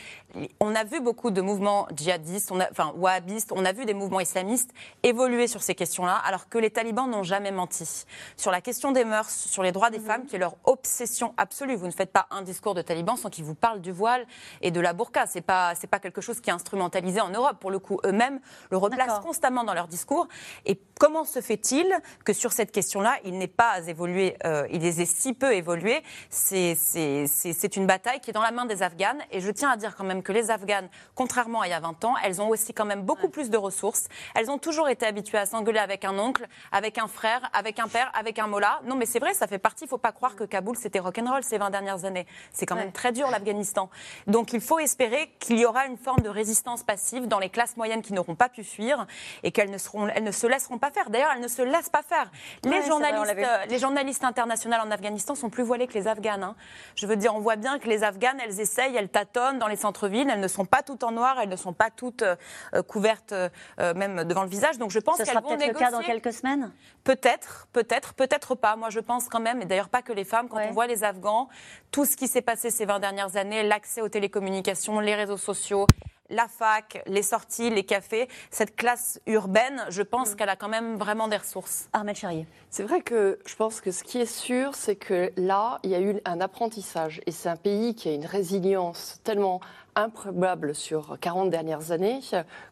on 0.59 0.75
a 0.75 0.83
vu 0.83 1.01
beaucoup 1.01 1.31
de 1.31 1.41
mouvements 1.41 1.87
djihadistes, 1.95 2.51
enfin 2.51 2.93
wahhabistes, 2.95 3.51
on 3.51 3.65
a 3.65 3.71
vu 3.71 3.85
des 3.85 3.93
mouvements 3.93 4.19
islamistes 4.19 4.71
évoluer 5.03 5.24
sur 5.47 5.63
ces 5.63 5.75
questions-là, 5.75 6.15
alors 6.15 6.49
que 6.49 6.57
les 6.57 6.69
talibans 6.69 7.09
n'ont 7.09 7.23
jamais 7.23 7.51
menti. 7.51 8.05
Sur 8.37 8.51
la 8.51 8.61
question 8.61 8.91
des 8.91 9.03
mœurs, 9.03 9.29
sur 9.29 9.63
les 9.63 9.71
droits 9.71 9.89
des 9.89 9.99
mhm. 9.99 10.05
femmes, 10.05 10.25
qui 10.25 10.35
est 10.35 10.39
leur 10.39 10.55
obsession 10.63 11.33
absolue. 11.37 11.75
Vous 11.75 11.87
ne 11.87 11.91
faites 11.91 12.11
pas 12.11 12.27
un 12.31 12.41
discours 12.41 12.73
de 12.73 12.81
talibans 12.81 13.17
sans 13.17 13.29
qu'ils 13.29 13.43
vous 13.43 13.55
parlent 13.55 13.81
du 13.81 13.91
voile 13.91 14.25
et 14.61 14.71
de 14.71 14.79
la 14.79 14.93
burqa. 14.93 15.25
C'est 15.25 15.41
pas, 15.41 15.73
c'est 15.75 15.87
pas 15.87 15.99
quelque 15.99 16.21
chose 16.21 16.39
qui 16.39 16.49
est 16.49 16.53
instrumentalisé 16.53 17.19
en 17.21 17.29
Europe. 17.29 17.57
Pour 17.59 17.71
le 17.71 17.79
coup, 17.79 17.99
eux-mêmes 18.05 18.39
le 18.69 18.77
replacent 18.77 19.19
constamment 19.19 19.63
dans 19.63 19.73
leur 19.73 19.87
discours. 19.87 20.27
Et 20.65 20.79
comment 20.99 21.25
se 21.25 21.41
fait-il 21.41 21.87
que 22.23 22.33
sur 22.33 22.51
cette 22.51 22.71
question-là, 22.71 23.17
il 23.23 23.37
n'ait 23.37 23.47
pas 23.47 23.79
évolué, 23.87 24.37
euh, 24.45 24.67
il 24.71 24.81
les 24.81 25.01
ait 25.01 25.05
si 25.05 25.33
peu 25.33 25.53
évolué? 25.53 26.03
C'est, 26.29 26.75
c'est, 26.75 27.25
c'est 27.27 27.75
une 27.75 27.87
bataille 27.87 28.19
qui 28.19 28.29
est 28.29 28.33
dans 28.33 28.41
la 28.41 28.51
main 28.51 28.65
des 28.65 28.83
Afghanes. 28.83 29.21
Et 29.31 29.41
je 29.41 29.51
tiens 29.51 29.71
à 29.71 29.77
dire 29.77 29.95
quand 29.95 30.05
même 30.05 30.23
que 30.23 30.31
les 30.31 30.51
Afghanes, 30.51 30.89
contrairement 31.15 31.61
à 31.61 31.67
il 31.67 31.71
y 31.71 31.73
a 31.73 31.79
20 31.79 32.05
ans, 32.05 32.13
elles 32.23 32.41
ont 32.41 32.49
aussi 32.49 32.73
quand 32.73 32.85
même 32.85 33.01
beaucoup 33.01 33.29
plus 33.29 33.49
de 33.49 33.57
ressources. 33.57 34.07
Elles 34.35 34.49
ont 34.49 34.57
toujours 34.57 34.87
été 34.89 35.05
habitué 35.15 35.37
à 35.37 35.45
s'engueuler 35.45 35.79
avec 35.79 36.03
un 36.03 36.19
oncle, 36.19 36.45
avec 36.73 36.97
un 36.97 37.07
frère, 37.07 37.49
avec 37.53 37.79
un 37.79 37.87
père, 37.87 38.11
avec 38.13 38.37
un 38.37 38.47
mollah. 38.47 38.81
Non, 38.83 38.95
mais 38.95 39.05
c'est 39.05 39.19
vrai, 39.19 39.33
ça 39.33 39.47
fait 39.47 39.59
partie. 39.59 39.85
Il 39.85 39.87
ne 39.87 39.91
faut 39.91 39.97
pas 39.97 40.11
croire 40.11 40.35
que 40.35 40.43
Kaboul, 40.43 40.75
c'était 40.75 40.99
rock'n'roll 40.99 41.41
ces 41.41 41.57
20 41.57 41.69
dernières 41.69 42.03
années. 42.03 42.27
C'est 42.51 42.65
quand 42.65 42.75
même 42.75 42.91
très 42.91 43.13
dur, 43.13 43.29
l'Afghanistan. 43.31 43.89
Donc 44.27 44.51
il 44.51 44.59
faut 44.59 44.79
espérer 44.79 45.33
qu'il 45.39 45.57
y 45.57 45.65
aura 45.65 45.85
une 45.85 45.95
forme 45.95 46.19
de 46.19 46.27
résistance 46.27 46.83
passive 46.83 47.29
dans 47.29 47.39
les 47.39 47.49
classes 47.49 47.77
moyennes 47.77 48.01
qui 48.01 48.11
n'auront 48.11 48.35
pas 48.35 48.49
pu 48.49 48.65
fuir 48.65 49.07
et 49.43 49.51
qu'elles 49.51 49.71
ne, 49.71 49.77
seront, 49.77 50.09
elles 50.09 50.23
ne 50.23 50.31
se 50.31 50.47
laisseront 50.47 50.79
pas 50.79 50.91
faire. 50.91 51.09
D'ailleurs, 51.09 51.31
elles 51.33 51.41
ne 51.41 51.47
se 51.47 51.61
laissent 51.61 51.89
pas 51.89 52.03
faire. 52.03 52.29
Les, 52.65 52.85
journalistes, 52.85 53.37
euh, 53.37 53.65
les 53.69 53.79
journalistes 53.79 54.25
internationaux 54.25 54.75
en 54.83 54.91
Afghanistan 54.91 55.33
sont 55.35 55.49
plus 55.49 55.63
voilés 55.63 55.87
que 55.87 55.93
les 55.93 56.07
Afghanes. 56.09 56.43
Hein. 56.43 56.55
Je 56.95 57.07
veux 57.07 57.15
dire, 57.15 57.33
on 57.33 57.39
voit 57.39 57.55
bien 57.55 57.79
que 57.79 57.87
les 57.87 58.03
Afghanes, 58.03 58.39
elles 58.43 58.59
essayent, 58.59 58.97
elles 58.97 59.07
tâtonnent 59.07 59.59
dans 59.59 59.67
les 59.67 59.77
centres-villes, 59.77 60.29
elles 60.29 60.41
ne 60.41 60.47
sont 60.49 60.65
pas 60.65 60.81
toutes 60.81 61.03
en 61.03 61.11
noir, 61.11 61.37
elles 61.41 61.49
ne 61.49 61.55
sont 61.55 61.73
pas 61.73 61.89
toutes 61.89 62.23
euh, 62.23 62.35
couvertes 62.83 63.33
euh, 63.79 63.93
même 63.93 64.23
devant 64.23 64.43
le 64.43 64.49
visage. 64.49 64.77
Donc 64.77 64.91
je 64.91 64.99
pense 65.05 65.17
qu'elles 65.17 65.41
vont 65.41 65.55
négocier. 65.55 65.73
le 65.73 65.79
cas 65.79 65.91
dans 65.91 66.01
quelques 66.01 66.33
semaines? 66.33 66.71
Peut-être, 67.03 67.67
peut-être, 67.71 68.13
peut-être 68.13 68.55
pas. 68.55 68.75
Moi, 68.75 68.89
je 68.89 68.99
pense 68.99 69.29
quand 69.29 69.39
même, 69.39 69.61
et 69.61 69.65
d'ailleurs 69.65 69.89
pas 69.89 70.01
que 70.01 70.11
les 70.11 70.25
femmes, 70.25 70.49
quand 70.49 70.59
on 70.59 70.71
voit 70.71 70.87
les 70.87 71.03
Afghans, 71.03 71.47
tout 71.91 72.05
ce 72.05 72.17
qui 72.17 72.27
s'est 72.27 72.41
passé 72.41 72.69
ces 72.69 72.85
20 72.85 72.99
dernières 72.99 73.37
années, 73.37 73.63
l'accès 73.63 74.01
aux 74.01 74.09
télécommunications, 74.09 74.99
les 74.99 75.15
réseaux 75.15 75.37
sociaux, 75.37 75.87
la 76.29 76.47
fac, 76.47 77.03
les 77.05 77.21
sorties, 77.21 77.69
les 77.69 77.83
cafés, 77.83 78.27
cette 78.49 78.75
classe 78.75 79.19
urbaine, 79.27 79.85
je 79.89 80.01
pense 80.01 80.31
mm. 80.31 80.35
qu'elle 80.35 80.49
a 80.49 80.55
quand 80.55 80.69
même 80.69 80.95
vraiment 80.95 81.27
des 81.27 81.37
ressources. 81.37 81.87
Armel 81.93 82.15
Charrier. 82.15 82.47
C'est 82.69 82.83
vrai 82.83 83.01
que 83.01 83.39
je 83.45 83.55
pense 83.55 83.81
que 83.81 83.91
ce 83.91 84.03
qui 84.03 84.19
est 84.19 84.25
sûr, 84.25 84.75
c'est 84.75 84.95
que 84.95 85.31
là, 85.37 85.79
il 85.83 85.91
y 85.91 85.95
a 85.95 86.01
eu 86.01 86.19
un 86.25 86.41
apprentissage. 86.41 87.21
Et 87.25 87.31
c'est 87.31 87.49
un 87.49 87.55
pays 87.55 87.95
qui 87.95 88.09
a 88.09 88.13
une 88.13 88.25
résilience 88.25 89.19
tellement 89.23 89.61
improbable 89.95 90.75
sur 90.75 91.17
40 91.19 91.49
dernières 91.49 91.91
années 91.91 92.19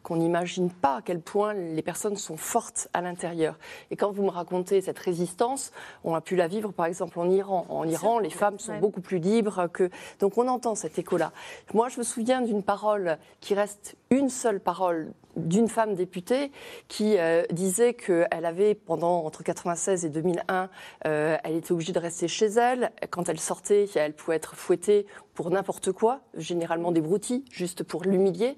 qu'on 0.03 0.17
n'imagine 0.17 0.69
pas 0.69 0.97
à 0.97 1.01
quel 1.01 1.21
point 1.21 1.53
les 1.53 1.81
personnes 1.81 2.15
sont 2.15 2.37
fortes 2.37 2.87
à 2.93 3.01
l'intérieur. 3.01 3.57
Et 3.91 3.95
quand 3.95 4.11
vous 4.11 4.23
me 4.23 4.29
racontez 4.29 4.81
cette 4.81 4.99
résistance, 4.99 5.71
on 6.03 6.13
a 6.15 6.21
pu 6.21 6.35
la 6.35 6.47
vivre 6.47 6.71
par 6.71 6.85
exemple 6.85 7.19
en 7.19 7.29
Iran. 7.29 7.65
En 7.69 7.87
Iran, 7.87 8.19
les 8.19 8.29
femmes 8.29 8.59
sont 8.59 8.77
beaucoup 8.79 9.01
plus 9.01 9.19
libres 9.19 9.67
que... 9.67 9.89
Donc 10.19 10.37
on 10.37 10.47
entend 10.47 10.75
cet 10.75 10.99
écho-là. 10.99 11.31
Moi, 11.73 11.89
je 11.89 11.99
me 11.99 12.03
souviens 12.03 12.41
d'une 12.41 12.63
parole 12.63 13.17
qui 13.39 13.53
reste 13.53 13.95
une 14.09 14.29
seule 14.29 14.59
parole 14.59 15.11
d'une 15.35 15.67
femme 15.67 15.95
députée 15.95 16.51
qui 16.87 17.17
euh, 17.17 17.43
disait 17.51 17.93
qu'elle 17.93 18.45
avait, 18.45 18.75
pendant 18.75 19.25
entre 19.25 19.43
96 19.43 20.05
et 20.05 20.09
2001, 20.09 20.69
euh, 21.07 21.37
elle 21.43 21.55
était 21.55 21.71
obligée 21.71 21.93
de 21.93 21.99
rester 21.99 22.27
chez 22.27 22.45
elle. 22.45 22.91
Quand 23.09 23.29
elle 23.29 23.39
sortait, 23.39 23.87
elle 23.95 24.13
pouvait 24.13 24.35
être 24.35 24.55
fouettée 24.55 25.07
pour 25.33 25.49
n'importe 25.49 25.91
quoi, 25.91 26.21
généralement 26.35 26.91
des 26.91 27.01
broutilles, 27.01 27.43
juste 27.51 27.83
pour 27.83 28.03
l'humilier 28.03 28.57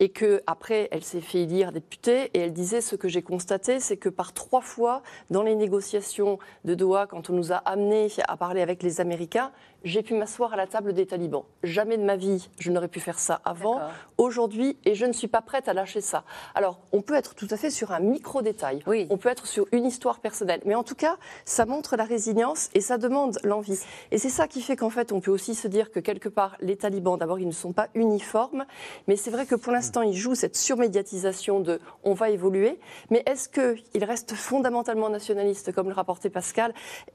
et 0.00 0.10
que 0.10 0.42
après 0.46 0.88
elle 0.90 1.02
s'est 1.02 1.20
fait 1.20 1.42
élire 1.42 1.72
députée 1.72 2.30
et 2.34 2.40
elle 2.40 2.52
disait 2.52 2.80
ce 2.80 2.96
que 2.96 3.08
j'ai 3.08 3.22
constaté 3.22 3.80
c'est 3.80 3.96
que 3.96 4.08
par 4.08 4.32
trois 4.32 4.60
fois 4.60 5.02
dans 5.30 5.42
les 5.42 5.54
négociations 5.54 6.38
de 6.64 6.74
Doha 6.74 7.06
quand 7.06 7.30
on 7.30 7.32
nous 7.32 7.52
a 7.52 7.56
amenés 7.56 8.08
à 8.28 8.36
parler 8.36 8.60
avec 8.60 8.82
les 8.82 9.00
Américains 9.00 9.52
j'ai 9.84 10.02
pu 10.02 10.14
m'asseoir 10.14 10.52
à 10.52 10.56
la 10.56 10.66
table 10.66 10.94
des 10.94 11.06
talibans. 11.06 11.44
Jamais 11.62 11.96
de 11.96 12.02
ma 12.02 12.16
vie 12.16 12.48
je 12.58 12.72
n'aurais 12.72 12.88
pu 12.88 12.98
faire 12.98 13.20
ça 13.20 13.40
avant. 13.44 13.80
Aujourd'hui 14.18 14.76
et 14.84 14.94
je 14.94 15.06
ne 15.06 15.12
suis 15.12 15.28
pas 15.28 15.42
prête 15.42 15.68
à 15.68 15.74
lâcher 15.74 16.00
ça. 16.00 16.24
Alors 16.54 16.80
on 16.92 17.02
peut 17.02 17.14
être 17.14 17.34
tout 17.34 17.46
à 17.50 17.56
fait 17.56 17.70
sur 17.70 17.92
un 17.92 18.00
micro 18.00 18.42
détail 18.42 18.82
oui. 18.86 19.06
on 19.10 19.16
peut 19.16 19.28
être 19.28 19.46
sur 19.46 19.66
une 19.72 19.86
histoire 19.86 20.18
personnelle. 20.18 20.60
Mais 20.64 20.74
en 20.74 20.82
tout 20.82 20.94
cas 20.94 21.16
ça 21.44 21.66
montre 21.66 21.96
la 21.96 22.04
résilience 22.04 22.68
et 22.74 22.80
ça 22.80 22.98
demande 22.98 23.38
l'envie. 23.44 23.78
Et 24.10 24.18
c'est 24.18 24.28
ça 24.28 24.48
qui 24.48 24.60
fait 24.60 24.76
qu'en 24.76 24.90
fait 24.90 25.12
on 25.12 25.20
peut 25.20 25.30
aussi 25.30 25.54
se 25.54 25.68
dire 25.68 25.90
que 25.90 26.00
quelque 26.06 26.28
part 26.28 26.56
les 26.60 26.76
talibans 26.76 27.18
d'abord 27.18 27.38
ils 27.38 27.46
ne 27.46 27.52
sont 27.52 27.72
pas 27.72 27.88
uniformes. 27.94 28.64
Mais 29.08 29.16
c'est 29.16 29.30
vrai 29.30 29.46
que 29.46 29.54
pour 29.54 29.72
l'instant 29.72 29.86
l'instant, 29.86 30.02
il 30.02 30.16
joue 30.16 30.34
cette 30.34 30.56
surmédiatisation 30.56 31.60
de 31.60 31.78
on 32.02 32.12
va 32.12 32.30
évoluer, 32.30 32.80
mais 33.10 33.22
est-ce 33.26 33.48
qu'ils 33.48 34.04
restent 34.04 34.34
fondamentalement 34.34 35.10
nationalistes, 35.10 35.70
comme 35.70 35.88
le 35.88 35.94
rapportait 35.94 36.28
Pascal? 36.28 36.74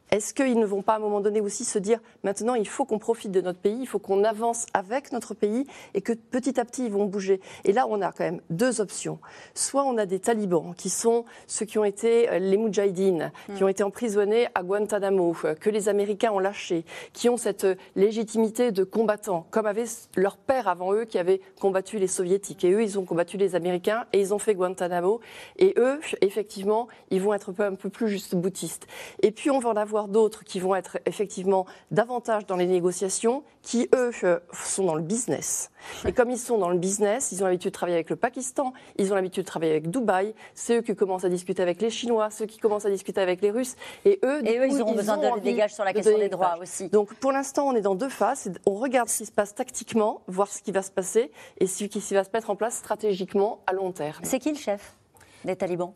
Est-ce 0.10 0.34
qu'ils 0.34 0.58
ne 0.58 0.66
vont 0.66 0.82
pas 0.82 0.94
à 0.94 0.96
un 0.98 1.00
moment 1.00 1.20
donné 1.20 1.42
aussi 1.42 1.66
se 1.66 1.80
dire 1.80 2.00
maintenant, 2.24 2.54
il 2.54 2.68
faut 2.68 2.86
qu'on 2.86 2.98
profite 2.98 3.32
de 3.32 3.42
notre 3.42 3.60
pays, 3.60 3.78
il 3.82 3.88
faut 3.88 4.00
qu'on 4.00 4.24
avance 4.24 4.68
avec 4.74 5.12
notre 5.12 5.34
pays 5.34 5.66
et 5.96 6.02
que 6.02 6.14
petit 6.14 6.60
à 6.60 6.66
petit, 6.66 6.86
ils 6.86 6.92
vont 6.92 7.06
bouger 7.06 7.42
Et 7.66 7.74
là, 7.74 7.88
on 7.90 8.02
a 8.02 8.12
quand 8.12 8.24
même 8.24 8.42
deux 8.50 8.80
options. 8.80 9.20
Soit 9.54 9.84
on 9.84 9.98
a 9.98 10.06
des 10.06 10.20
talibans, 10.20 10.74
qui 10.78 10.90
sont 10.90 11.26
ceux 11.48 11.66
qui 11.66 11.78
ont 11.78 11.84
été 11.84 12.30
euh, 12.30 12.40
les 12.40 12.58
Moudjahidines, 12.58 13.32
qui 13.56 13.64
ont 13.64 13.68
été 13.68 13.84
emprisonnés 13.84 14.48
à 14.56 14.64
Guantanamo, 14.64 15.36
euh, 15.44 15.56
que 15.56 15.70
les 15.70 15.90
Américains 15.90 16.32
ont 16.32 16.40
lâchés, 16.40 16.86
qui 17.12 17.28
ont 17.28 17.38
cette 17.38 17.66
euh, 17.66 17.76
légitimité 17.96 18.72
de 18.72 18.81
combattants, 18.84 19.46
comme 19.52 19.66
avait 19.66 19.86
leur 20.16 20.38
père 20.38 20.68
avant 20.68 20.94
eux 20.94 21.06
qui 21.06 21.18
avait 21.18 21.42
combattu 21.60 22.00
les 22.00 22.08
soviétiques. 22.08 22.64
Et 22.64 22.72
eux, 22.72 22.84
ils 22.84 23.00
ont 23.00 23.06
combattu 23.06 23.38
les 23.38 23.56
Américains 23.56 24.06
et 24.14 24.20
ils 24.20 24.34
ont 24.34 24.40
fait 24.40 24.56
Guantanamo. 24.56 25.20
Et 25.58 25.74
eux, 25.78 26.00
effectivement, 26.22 26.88
ils 27.10 27.22
vont 27.22 27.34
être 27.34 27.54
un 27.60 27.76
peu, 27.76 27.90
plus 27.90 28.10
juste 28.10 28.36
boutistes. 28.36 28.88
Et 29.22 29.32
puis, 29.32 29.50
on 29.50 29.60
va 29.60 29.70
en 29.70 29.76
avoir 29.76 30.08
d'autres 30.08 30.44
qui 30.44 30.60
vont 30.60 30.76
être 30.76 31.00
effectivement 31.06 31.66
davantage 31.92 32.46
dans 32.46 32.56
les 32.56 32.68
négociations, 32.68 33.44
qui, 33.62 33.90
eux, 33.94 34.12
sont 34.54 34.86
dans 34.86 34.96
le 34.96 35.04
business. 35.04 35.72
Et 36.08 36.14
comme 36.14 36.30
ils 36.30 36.38
sont 36.38 36.58
dans 36.58 36.70
le 36.70 36.78
business, 36.78 37.32
ils 37.32 37.44
ont 37.44 37.46
l'habitude 37.46 37.72
de 37.72 37.76
travailler 37.76 37.98
avec 37.98 38.10
le 38.10 38.16
Pakistan, 38.16 38.74
ils 38.98 39.12
ont 39.12 39.16
l'habitude 39.16 39.44
de 39.44 39.48
travailler 39.48 39.72
avec 39.72 39.90
Dubaï, 39.90 40.34
c'est 40.54 40.78
eux 40.78 40.82
qui 40.82 40.96
commencent 40.96 41.26
à 41.26 41.30
discuter 41.30 41.62
avec 41.62 41.82
les 41.82 41.90
Chinois, 41.90 42.30
ceux 42.30 42.46
qui 42.46 42.58
commencent 42.60 42.86
à 42.86 42.90
discuter 42.90 43.22
avec 43.22 43.42
les 43.42 43.52
Russes. 43.52 43.76
Et 44.06 44.20
eux, 44.24 44.48
et 44.48 44.58
eux 44.58 44.68
ils 44.68 44.82
auront 44.82 44.94
besoin 44.94 45.18
de 45.18 45.40
dégage 45.42 45.74
sur 45.74 45.84
la 45.84 45.94
question 45.94 46.18
des 46.18 46.30
droits 46.30 46.58
aussi. 46.62 46.90
Donc, 46.90 47.14
pour 47.16 47.32
l'instant, 47.32 47.68
on 47.68 47.76
est 47.76 47.82
dans 47.82 47.96
deux 47.96 48.10
phases. 48.10 48.52
On 48.72 48.76
regarde 48.76 49.10
ce 49.10 49.18
qui 49.18 49.26
se 49.26 49.34
passe 49.34 49.54
tactiquement, 49.54 50.22
voir 50.28 50.48
ce 50.48 50.62
qui 50.62 50.72
va 50.72 50.82
se 50.82 50.92
passer, 50.92 51.30
et 51.58 51.68
ce 51.68 51.84
qui 51.84 52.00
va 52.14 52.24
se 52.24 52.30
mettre 52.34 52.50
en 52.50 52.56
place 52.56 52.78
stratégiquement 52.78 53.60
à 53.68 53.74
long 53.74 53.92
terme. 53.92 54.24
C'est 54.24 54.40
qui 54.40 54.50
le 54.50 54.58
chef 54.58 54.96
des 55.44 55.58
talibans? 55.58 55.94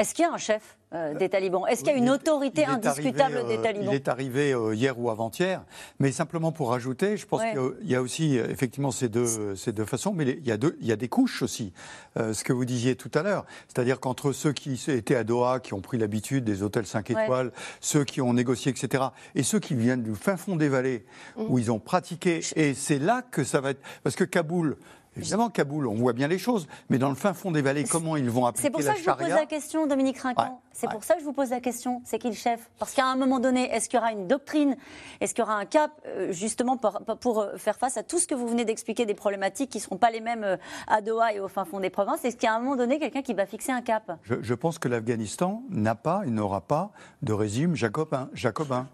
Est-ce 0.00 0.14
qu'il 0.14 0.24
y 0.24 0.28
a 0.28 0.32
un 0.32 0.38
chef 0.38 0.78
euh, 0.94 1.12
des 1.14 1.28
talibans 1.28 1.66
Est-ce 1.68 1.82
qu'il 1.82 1.92
y 1.92 1.96
a 1.96 1.98
une 1.98 2.08
autorité 2.08 2.64
indiscutable 2.64 3.48
des 3.48 3.58
euh, 3.58 3.62
talibans 3.62 3.88
Il 3.90 3.96
est 3.96 4.06
arrivé 4.06 4.52
euh, 4.52 4.72
hier 4.72 4.96
ou 4.96 5.10
avant-hier, 5.10 5.64
mais 5.98 6.12
simplement 6.12 6.52
pour 6.52 6.70
rajouter, 6.70 7.16
je 7.16 7.26
pense 7.26 7.42
qu'il 7.42 7.90
y 7.90 7.96
a 7.96 8.00
aussi 8.00 8.36
effectivement 8.36 8.92
ces 8.92 9.08
deux, 9.08 9.56
ces 9.56 9.72
deux 9.72 9.84
façons, 9.84 10.12
mais 10.12 10.24
il 10.24 10.46
y, 10.46 10.52
a 10.52 10.56
deux, 10.56 10.78
il 10.80 10.86
y 10.86 10.92
a 10.92 10.96
des 10.96 11.08
couches 11.08 11.42
aussi. 11.42 11.72
ce 12.14 12.44
que 12.44 12.52
vous 12.52 12.64
disiez 12.64 12.94
tout 12.94 13.10
à 13.12 13.24
l'heure, 13.24 13.44
c'est-à-dire 13.66 13.98
qu'entre 13.98 14.30
ceux 14.30 14.52
qui 14.52 14.80
étaient 14.86 15.16
à 15.16 15.24
Doha, 15.24 15.58
qui 15.58 15.74
ont 15.74 15.80
pris 15.80 15.98
l'habitude 15.98 16.44
des 16.44 16.62
hôtels 16.62 16.86
5 16.86 17.10
étoiles, 17.10 17.50
ceux 17.80 18.04
qui 18.04 18.20
ont 18.20 18.32
négocié, 18.32 18.70
etc., 18.70 19.02
et 19.34 19.42
ceux 19.42 19.58
qui 19.58 19.74
viennent 19.74 20.04
du 20.04 20.14
fin 20.14 20.36
fond 20.36 20.54
des 20.54 20.68
vallées, 20.68 21.06
mmh. 21.36 21.42
où 21.48 21.58
ils 21.58 21.72
ont 21.72 21.80
pratiqué, 21.80 22.40
et 22.54 22.74
c'est 22.74 23.00
là 23.00 23.22
que 23.22 23.42
ça 23.42 23.60
va 23.60 23.70
être... 23.70 23.80
Parce 24.04 24.14
que 24.14 24.22
Kaboul, 24.22 24.76
Évidemment, 25.18 25.50
Kaboul, 25.50 25.86
on 25.86 25.94
voit 25.94 26.12
bien 26.12 26.28
les 26.28 26.38
choses, 26.38 26.68
mais 26.88 26.98
dans 26.98 27.08
le 27.08 27.14
fin 27.14 27.34
fond 27.34 27.50
des 27.50 27.62
vallées, 27.62 27.84
comment 27.84 28.16
ils 28.16 28.30
vont 28.30 28.46
appliquer 28.46 28.68
la 28.68 28.68
C'est 28.68 28.70
pour 28.72 28.82
ça 28.82 28.94
que 28.94 29.00
je 29.00 29.10
vous 29.10 29.16
pose 29.16 29.28
la 29.28 29.46
question, 29.46 29.86
Dominique 29.86 30.18
Rincan. 30.18 30.60
c'est 30.72 30.88
pour 30.90 31.04
ça 31.04 31.14
que 31.14 31.20
je 31.20 31.24
vous 31.24 31.32
pose 31.32 31.50
la 31.50 31.60
question. 31.60 32.00
C'est 32.04 32.18
qui 32.18 32.28
le 32.28 32.34
chef? 32.34 32.70
Parce 32.78 32.94
qu'à 32.94 33.06
un 33.06 33.16
moment 33.16 33.40
donné, 33.40 33.70
est-ce 33.72 33.88
qu'il 33.88 33.98
y 33.98 34.02
aura 34.02 34.12
une 34.12 34.28
doctrine? 34.28 34.76
Est-ce 35.20 35.34
qu'il 35.34 35.42
y 35.42 35.46
aura 35.46 35.56
un 35.56 35.64
cap, 35.64 35.90
euh, 36.06 36.32
justement, 36.32 36.76
pour, 36.76 37.00
pour, 37.20 37.40
euh, 37.40 37.56
faire 37.56 37.76
face 37.76 37.96
à 37.96 38.02
tout 38.02 38.18
ce 38.18 38.26
que 38.26 38.34
vous 38.34 38.46
venez 38.46 38.64
d'expliquer, 38.64 39.06
des 39.06 39.14
problématiques 39.14 39.70
qui 39.70 39.78
ne 39.78 39.82
seront 39.82 39.96
pas 39.96 40.10
les 40.10 40.20
mêmes 40.20 40.44
euh, 40.44 40.56
à 40.86 41.00
Doha 41.00 41.32
et 41.34 41.40
au 41.40 41.48
fin 41.48 41.64
fond 41.64 41.80
des 41.80 41.90
provinces? 41.90 42.24
Est-ce 42.24 42.36
qu'il 42.36 42.46
y 42.46 42.50
a 42.50 42.54
un 42.54 42.60
moment 42.60 42.76
donné 42.76 42.98
quelqu'un 42.98 43.22
qui 43.22 43.34
va 43.34 43.46
fixer 43.46 43.72
un 43.72 43.82
cap? 43.82 44.18
Je, 44.22 44.36
je 44.40 44.54
pense 44.54 44.78
que 44.78 44.88
l'Afghanistan 44.88 45.62
n'a 45.70 45.94
pas, 45.94 46.22
il 46.26 46.34
n'aura 46.34 46.60
pas 46.60 46.90
de 47.22 47.32
régime 47.32 47.74
jacobin. 47.74 48.28
jacobin. 48.32 48.86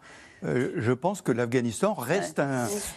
Euh, 0.45 0.73
je 0.77 0.93
pense 0.93 1.23
que 1.23 1.33
l'Afghanistan 1.33 1.95
reste 1.95 2.41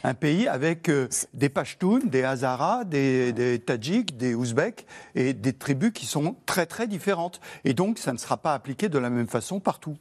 un, 0.03 0.13
pays 0.13 0.47
avec 0.47 0.89
euh, 0.89 1.07
des 1.33 1.49
Pashtuns, 1.49 2.01
des 2.05 2.23
Hazaras, 2.23 2.83
des, 2.83 3.31
des 3.31 3.59
Tadjiks, 3.59 4.17
des 4.17 4.35
Ouzbeks 4.35 4.85
et 5.15 5.33
des 5.33 5.53
tribus 5.53 5.91
qui 5.91 6.05
sont 6.05 6.35
très 6.45 6.65
très 6.65 6.87
différentes. 6.87 7.39
Et 7.63 7.73
donc 7.73 7.99
ça 7.99 8.11
ne 8.13 8.17
sera 8.17 8.37
pas 8.37 8.53
appliqué 8.53 8.89
de 8.89 8.99
la 8.99 9.09
même 9.09 9.27
façon 9.27 9.59
partout. 9.59 9.95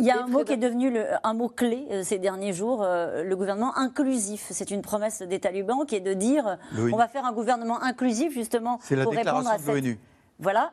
Il 0.00 0.04
y 0.04 0.10
a 0.10 0.22
un 0.22 0.28
mot 0.28 0.44
qui 0.44 0.52
est 0.52 0.58
devenu 0.58 0.96
un 1.24 1.34
mot 1.34 1.48
clé 1.48 1.86
euh, 1.90 2.04
ces 2.04 2.18
derniers 2.18 2.52
jours, 2.52 2.84
le 2.84 3.34
gouvernement 3.34 3.76
inclusif. 3.76 4.46
C'est 4.50 4.70
une 4.70 4.82
promesse 4.82 5.22
des 5.22 5.40
talibans 5.40 5.84
qui 5.86 5.96
est 5.96 6.00
de 6.00 6.14
dire 6.14 6.58
on 6.76 6.96
va 6.96 7.08
faire 7.08 7.24
un 7.24 7.32
gouvernement 7.32 7.82
inclusif 7.82 8.32
justement 8.32 8.78
pour 8.78 9.12
répondre 9.12 9.48
à 9.48 9.58
cette... 9.58 9.98
Voilà, 10.40 10.72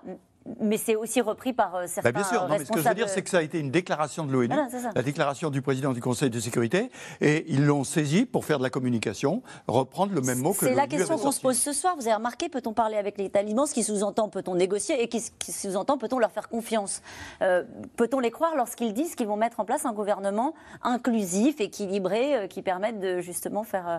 mais 0.61 0.77
c'est 0.77 0.95
aussi 0.95 1.21
repris 1.21 1.53
par 1.53 1.75
euh, 1.75 1.85
certains 1.87 2.11
bah 2.11 2.19
bien 2.19 2.29
sûr. 2.29 2.47
Non, 2.47 2.55
mais 2.57 2.65
ce 2.65 2.71
que 2.71 2.79
je 2.79 2.87
veux 2.87 2.95
dire, 2.95 3.09
c'est 3.09 3.21
que 3.21 3.29
ça 3.29 3.39
a 3.39 3.41
été 3.41 3.59
une 3.59 3.71
déclaration 3.71 4.25
de 4.25 4.31
l'ONU, 4.31 4.55
la 4.95 5.01
déclaration 5.01 5.49
du 5.49 5.61
président 5.61 5.91
du 5.91 6.01
Conseil 6.01 6.29
de 6.29 6.39
sécurité, 6.39 6.91
et 7.21 7.45
ils 7.47 7.65
l'ont 7.65 7.83
saisi 7.83 8.25
pour 8.25 8.45
faire 8.45 8.59
de 8.59 8.63
la 8.63 8.69
communication, 8.69 9.41
reprendre 9.67 10.13
le 10.13 10.21
même 10.21 10.39
mot 10.39 10.53
que 10.53 10.67
C'est 10.67 10.75
la 10.75 10.87
question 10.87 11.17
qu'on 11.17 11.31
se 11.31 11.41
pose 11.41 11.57
ce 11.57 11.73
soir. 11.73 11.95
Vous 11.95 12.07
avez 12.07 12.15
remarqué, 12.15 12.49
peut-on 12.49 12.73
parler 12.73 12.97
avec 12.97 13.17
les 13.17 13.29
talibans? 13.29 13.65
Ce 13.65 13.73
qui 13.73 13.83
sous-entend, 13.83 14.29
peut-on 14.29 14.55
négocier? 14.55 15.01
Et 15.01 15.07
qui, 15.07 15.21
sous-entend, 15.51 15.97
peut-on 15.97 16.19
leur 16.19 16.31
faire 16.31 16.49
confiance? 16.49 17.01
Euh, 17.41 17.63
Peut-on 17.97 18.19
les 18.19 18.31
croire 18.31 18.55
lorsqu'ils 18.55 18.93
disent 18.93 19.15
qu'ils 19.15 19.27
vont 19.27 19.37
mettre 19.37 19.59
en 19.59 19.65
place 19.65 19.85
un 19.85 19.93
gouvernement 19.93 20.53
inclusif, 20.83 21.59
équilibré, 21.59 22.35
euh, 22.35 22.47
qui 22.47 22.61
permette 22.61 22.99
de 22.99 23.21
justement 23.21 23.63
faire 23.63 23.87
euh, 23.87 23.97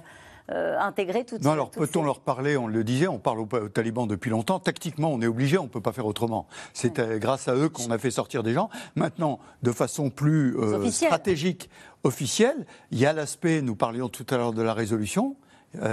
intégrer 0.48 1.24
toutes 1.24 1.42
Non, 1.42 1.52
alors 1.52 1.70
peut-on 1.70 2.02
leur 2.02 2.20
parler 2.20 2.56
On 2.56 2.66
le 2.66 2.84
disait, 2.84 3.08
on 3.08 3.18
parle 3.18 3.40
aux, 3.40 3.68
talibans 3.68 4.06
depuis 4.06 4.30
longtemps. 4.30 4.60
Tactiquement, 4.60 5.12
on 5.12 5.20
est 5.20 5.26
obligé, 5.26 5.58
on 5.58 5.64
ne 5.64 5.68
peut 5.68 5.80
pas 5.80 5.92
faire 5.92 6.06
autrement. 6.06 6.46
C'est 6.72 6.98
euh, 6.98 7.18
grâce 7.18 7.48
à 7.48 7.54
eux 7.54 7.68
qu'on 7.68 7.90
a 7.90 7.98
fait 7.98 8.10
sortir 8.10 8.42
des 8.42 8.52
gens. 8.52 8.70
Maintenant, 8.94 9.40
de 9.62 9.72
façon 9.72 10.10
plus 10.10 10.56
euh, 10.58 10.90
stratégique, 10.90 11.70
officielle, 12.04 12.66
il 12.90 12.98
y 12.98 13.06
a 13.06 13.12
l'aspect, 13.12 13.62
nous 13.62 13.74
parlions 13.74 14.08
tout 14.08 14.26
à 14.30 14.36
l'heure 14.36 14.52
de 14.52 14.62
la 14.62 14.74
résolution. 14.74 15.36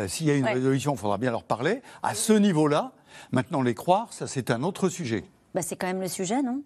S'il 0.08 0.28
y 0.28 0.32
a 0.32 0.36
une 0.36 0.46
résolution, 0.46 0.94
il 0.94 0.98
faudra 0.98 1.18
bien 1.18 1.32
leur 1.32 1.44
parler. 1.44 1.82
À 2.04 2.16
ce 2.16 2.32
niveau-là, 2.32 2.94
maintenant 3.34 3.62
les 3.62 3.74
croire, 3.74 4.14
ça 4.14 4.28
c'est 4.28 4.50
un 4.50 4.64
autre 4.64 4.88
sujet. 4.88 5.26
bah, 5.54 5.62
C'est 5.62 5.76
quand 5.76 5.88
même 5.88 6.00
le 6.00 6.08
sujet, 6.08 6.42
non? 6.42 6.62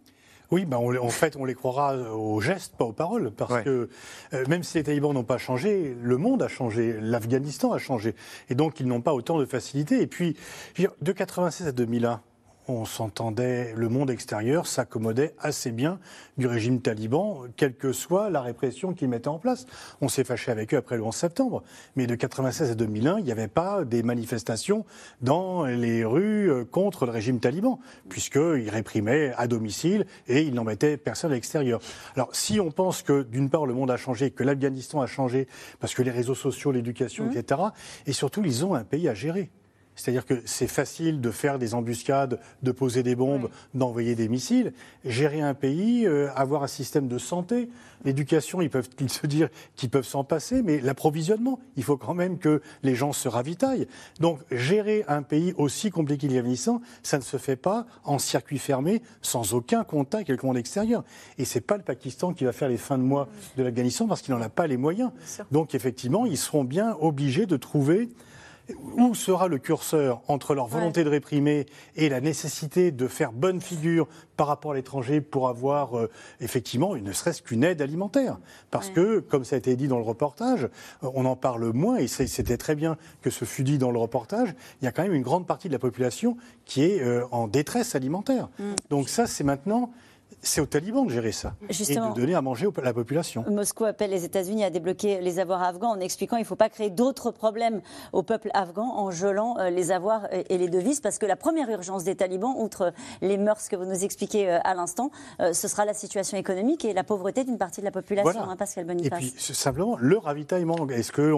Oui, 0.52 0.66
ben 0.66 0.78
en 0.78 1.10
fait, 1.10 1.36
on 1.36 1.46
les 1.46 1.56
croira 1.56 1.96
aux 2.14 2.40
gestes, 2.40 2.76
pas 2.78 2.86
aux 2.86 2.94
paroles, 2.94 3.32
parce 3.32 3.64
que 3.64 3.90
euh, 4.34 4.46
même 4.48 4.64
si 4.64 4.78
les 4.78 4.84
talibans 4.84 5.14
n'ont 5.14 5.24
pas 5.24 5.38
changé, 5.38 5.96
le 6.02 6.18
monde 6.18 6.42
a 6.42 6.48
changé, 6.48 6.96
l'Afghanistan 7.02 7.74
a 7.74 7.78
changé, 7.78 8.16
et 8.50 8.56
donc 8.56 8.80
ils 8.80 8.88
n'ont 8.88 9.02
pas 9.02 9.14
autant 9.14 9.40
de 9.40 9.46
facilité. 9.46 10.02
Et 10.02 10.08
puis, 10.08 10.38
de 10.78 11.12
96 11.12 11.68
à 11.68 11.72
2001, 11.72 12.22
on 12.68 12.86
s'entendait, 12.86 13.74
le 13.76 13.90
monde 13.90 14.10
extérieur 14.10 14.68
s'accommodait 14.68 15.34
assez 15.40 15.72
bien 15.72 16.00
du 16.38 16.48
régime 16.48 16.82
taliban, 16.82 17.44
quelle 17.56 17.76
que 17.76 17.92
soit 17.94 18.30
la 18.30 18.42
répression 18.42 18.94
qu'ils 18.94 19.10
mettaient 19.10 19.28
en 19.28 19.40
place. 19.40 19.66
On 20.02 20.10
s'est 20.10 20.24
fâché 20.24 20.52
avec 20.52 20.74
eux 20.74 20.78
après 20.78 20.98
le 20.98 21.04
11 21.04 21.16
septembre, 21.16 21.64
mais 21.96 22.08
de 22.08 22.16
96 22.16 22.72
à 22.72 22.76
2001, 22.76 23.20
il 23.20 23.26
n'y 23.26 23.32
avait 23.32 23.48
pas 23.48 23.84
des 23.84 24.04
manifestations 24.04 24.86
dans 25.22 25.66
les 25.66 26.04
rues 26.04 26.52
euh, 26.52 26.66
contre 26.66 27.06
le 27.06 27.12
régime 27.12 27.40
taliban, 27.40 27.80
puisqu'ils 28.10 28.70
réprimaient 28.70 29.34
à 29.38 29.48
domicile 29.48 30.06
et 30.28 30.42
ils 30.42 30.54
n'en 30.54 30.64
mettaient 30.64 30.98
personne 30.98 31.32
à 31.32 31.36
l'extérieur. 31.36 31.80
Alors 32.16 32.30
si 32.34 32.60
on 32.60 32.72
pense 32.72 33.02
que 33.02 33.24
d'une 33.24 33.50
part 33.50 33.66
le 33.66 33.74
monde 33.74 33.92
a 33.92 33.98
changé, 33.98 34.32
que 34.32 34.44
l'Afghanistan 34.44 35.02
a 35.02 35.08
changé, 35.08 35.48
parce 35.80 35.94
que 35.94 36.02
les 36.02 36.12
réseaux 36.12 36.36
sociaux, 36.36 36.72
l'éducation, 36.72 37.26
mmh. 37.26 37.38
etc., 37.38 37.62
et 38.06 38.14
surtout 38.14 38.42
ils 38.44 38.66
ont 38.66 38.74
un 38.74 38.84
pays 38.84 39.08
à 39.08 39.14
gérer. 39.14 39.50
C'est-à-dire 39.98 40.26
que 40.26 40.42
c'est 40.46 40.68
facile 40.68 41.20
de 41.20 41.32
faire 41.32 41.60
des 41.60 41.74
embuscades, 41.74 42.40
de 42.64 42.72
poser 42.72 43.04
des 43.04 43.16
bombes, 43.16 43.50
d'envoyer 43.74 44.16
des 44.16 44.30
missiles. 44.30 44.72
Gérer 45.04 45.42
un 45.42 45.54
pays, 45.54 46.06
euh, 46.06 46.30
avoir 46.36 46.64
un 46.64 46.68
système 46.68 47.08
de 47.08 47.18
santé, 47.18 47.68
l'éducation, 48.06 48.62
ils 48.62 48.70
peuvent 48.70 48.90
se 49.08 49.28
dire 49.28 49.50
qu'ils 49.76 49.90
peuvent 49.90 50.06
s'en 50.06 50.24
passer, 50.24 50.62
mais 50.62 50.80
l'approvisionnement, 50.80 51.60
il 51.76 51.84
faut 51.84 51.98
quand 51.98 52.14
même 52.14 52.38
que 52.38 52.62
les 52.84 52.96
gens 52.96 53.12
se 53.12 53.28
ravitaillent. 53.28 53.88
Donc 54.20 54.40
gérer 54.52 55.04
un 55.08 55.24
pays 55.24 55.54
aussi 55.58 55.90
compliqué 55.90 56.28
l'Afghanistan, 56.28 56.82
ça 57.04 57.18
ne 57.18 57.24
se 57.24 57.38
fait 57.38 57.56
pas 57.56 57.86
en 58.04 58.20
circuit 58.20 58.60
fermé, 58.60 59.02
sans 59.22 59.54
aucun 59.54 59.84
contact 59.84 60.30
avec 60.30 60.42
le 60.44 60.48
monde 60.48 60.58
extérieur. 60.58 61.04
Et 61.38 61.46
c'est 61.46 61.62
pas 61.62 61.78
le 61.78 61.84
Pakistan 61.84 62.34
qui 62.34 62.44
va 62.46 62.54
faire 62.54 62.70
les 62.70 62.78
fins 62.78 62.98
de 62.98 63.04
mois 63.04 63.28
de 63.58 63.64
l'Afghanistan 63.64 64.08
parce 64.08 64.22
qu'il 64.22 64.34
n'en 64.34 64.42
a 64.42 64.50
pas 64.50 64.68
les 64.68 64.78
moyens. 64.78 65.12
Donc 65.52 65.74
effectivement, 65.74 66.26
ils 66.26 66.38
seront 66.38 66.64
bien 66.64 66.96
obligés 67.00 67.46
de 67.46 67.58
trouver 67.58 68.10
où 68.96 69.16
sera 69.16 69.48
le 69.48 69.58
curseur 69.58 70.22
entre 70.28 70.54
leur 70.54 70.68
volonté 70.68 71.04
de 71.04 71.10
réprimer 71.10 71.66
et 71.96 72.10
la 72.10 72.22
nécessité 72.22 72.92
de 72.92 73.08
faire 73.08 73.32
bonne 73.32 73.62
figure 73.62 74.08
par 74.36 74.48
rapport 74.48 74.72
à 74.72 74.76
l'étranger 74.76 75.22
pour 75.22 75.50
avoir 75.50 75.98
euh, 75.98 76.10
effectivement 76.42 76.96
ne 76.96 77.12
serait-ce 77.12 77.42
qu'une 77.42 77.64
aide 77.64 77.82
alimentaire? 77.82 78.38
Parce 78.72 78.90
que, 78.90 79.20
comme 79.20 79.46
ça 79.46 79.56
a 79.56 79.60
été 79.60 79.76
dit 79.76 79.88
dans 79.88 79.98
le 79.98 80.04
reportage, 80.04 80.66
euh, 81.04 81.10
on 81.14 81.26
en 81.26 81.36
parle 81.36 81.72
moins 81.74 81.98
et 81.98 82.08
c'était 82.08 82.58
très 82.58 82.76
bien 82.76 82.98
que 83.22 83.30
ce 83.30 83.46
fut 83.46 83.64
dit 83.64 83.78
dans 83.78 83.92
le 83.92 84.00
reportage, 84.00 84.54
il 84.82 84.86
y 84.86 84.88
a 84.88 84.92
quand 84.92 85.04
même 85.04 85.14
une 85.14 85.24
grande 85.24 85.48
partie 85.48 85.68
de 85.68 85.74
la 85.74 85.80
population 85.80 86.38
qui 86.66 86.84
est 86.84 87.02
euh, 87.02 87.26
en 87.32 87.48
détresse 87.48 87.96
alimentaire. 87.96 88.50
Mm. 88.60 88.74
Donc 88.90 89.10
ça, 89.10 89.28
c'est 89.28 89.44
maintenant 89.44 89.92
c'est 90.42 90.62
aux 90.62 90.66
talibans 90.66 91.06
de 91.06 91.12
gérer 91.12 91.32
ça 91.32 91.56
Justement, 91.70 92.12
et 92.12 92.14
de 92.14 92.22
donner 92.22 92.36
à 92.36 92.42
manger 92.42 92.68
à 92.78 92.82
la 92.82 92.94
population. 92.94 93.44
Moscou 93.50 93.86
appelle 93.86 94.12
les 94.12 94.24
États-Unis 94.24 94.64
à 94.64 94.70
débloquer 94.70 95.20
les 95.22 95.40
avoirs 95.40 95.64
afghans 95.64 95.92
en 95.92 96.00
expliquant 96.00 96.38
qu'il 96.38 96.44
ne 96.44 96.48
faut 96.48 96.56
pas 96.56 96.70
créer 96.70 96.90
d'autres 96.90 97.32
problèmes 97.32 97.82
au 98.14 98.24
peuple 98.24 98.50
afghan 98.54 98.94
en 98.96 99.12
gelant 99.12 99.58
euh, 99.60 99.70
les 99.70 99.92
avoirs 99.92 100.28
et 100.32 100.58
les 100.58 100.70
devises, 100.70 101.00
parce 101.02 101.18
que 101.18 101.26
la 101.26 101.36
première 101.36 101.70
urgence 101.70 102.04
des 102.04 102.16
talibans, 102.16 102.54
outre 102.58 102.94
les 103.22 103.38
mœurs 103.38 103.68
que 103.68 103.76
vous 103.76 103.86
nous 103.86 104.04
expliquez 104.04 104.50
euh, 104.50 104.60
à 104.64 104.74
l'instant, 104.74 105.12
euh, 105.40 105.54
ce 105.54 105.68
sera 105.68 105.86
la 105.86 105.94
situation 105.94 106.38
économique 106.38 106.86
et 106.86 106.94
la 106.94 107.04
pauvreté 107.04 107.44
d'une 107.44 107.58
partie 107.58 107.82
de 107.82 107.86
la 107.86 107.92
population, 107.92 108.42
hein, 108.42 108.56
Pascal 108.56 108.86
Boniface. 108.86 109.24
Et 109.24 109.32
puis 109.32 109.34
simplement 109.40 109.98
le 110.00 110.18
ravitaillement. 110.18 110.88
Est-ce 110.90 111.12
que 111.12 111.34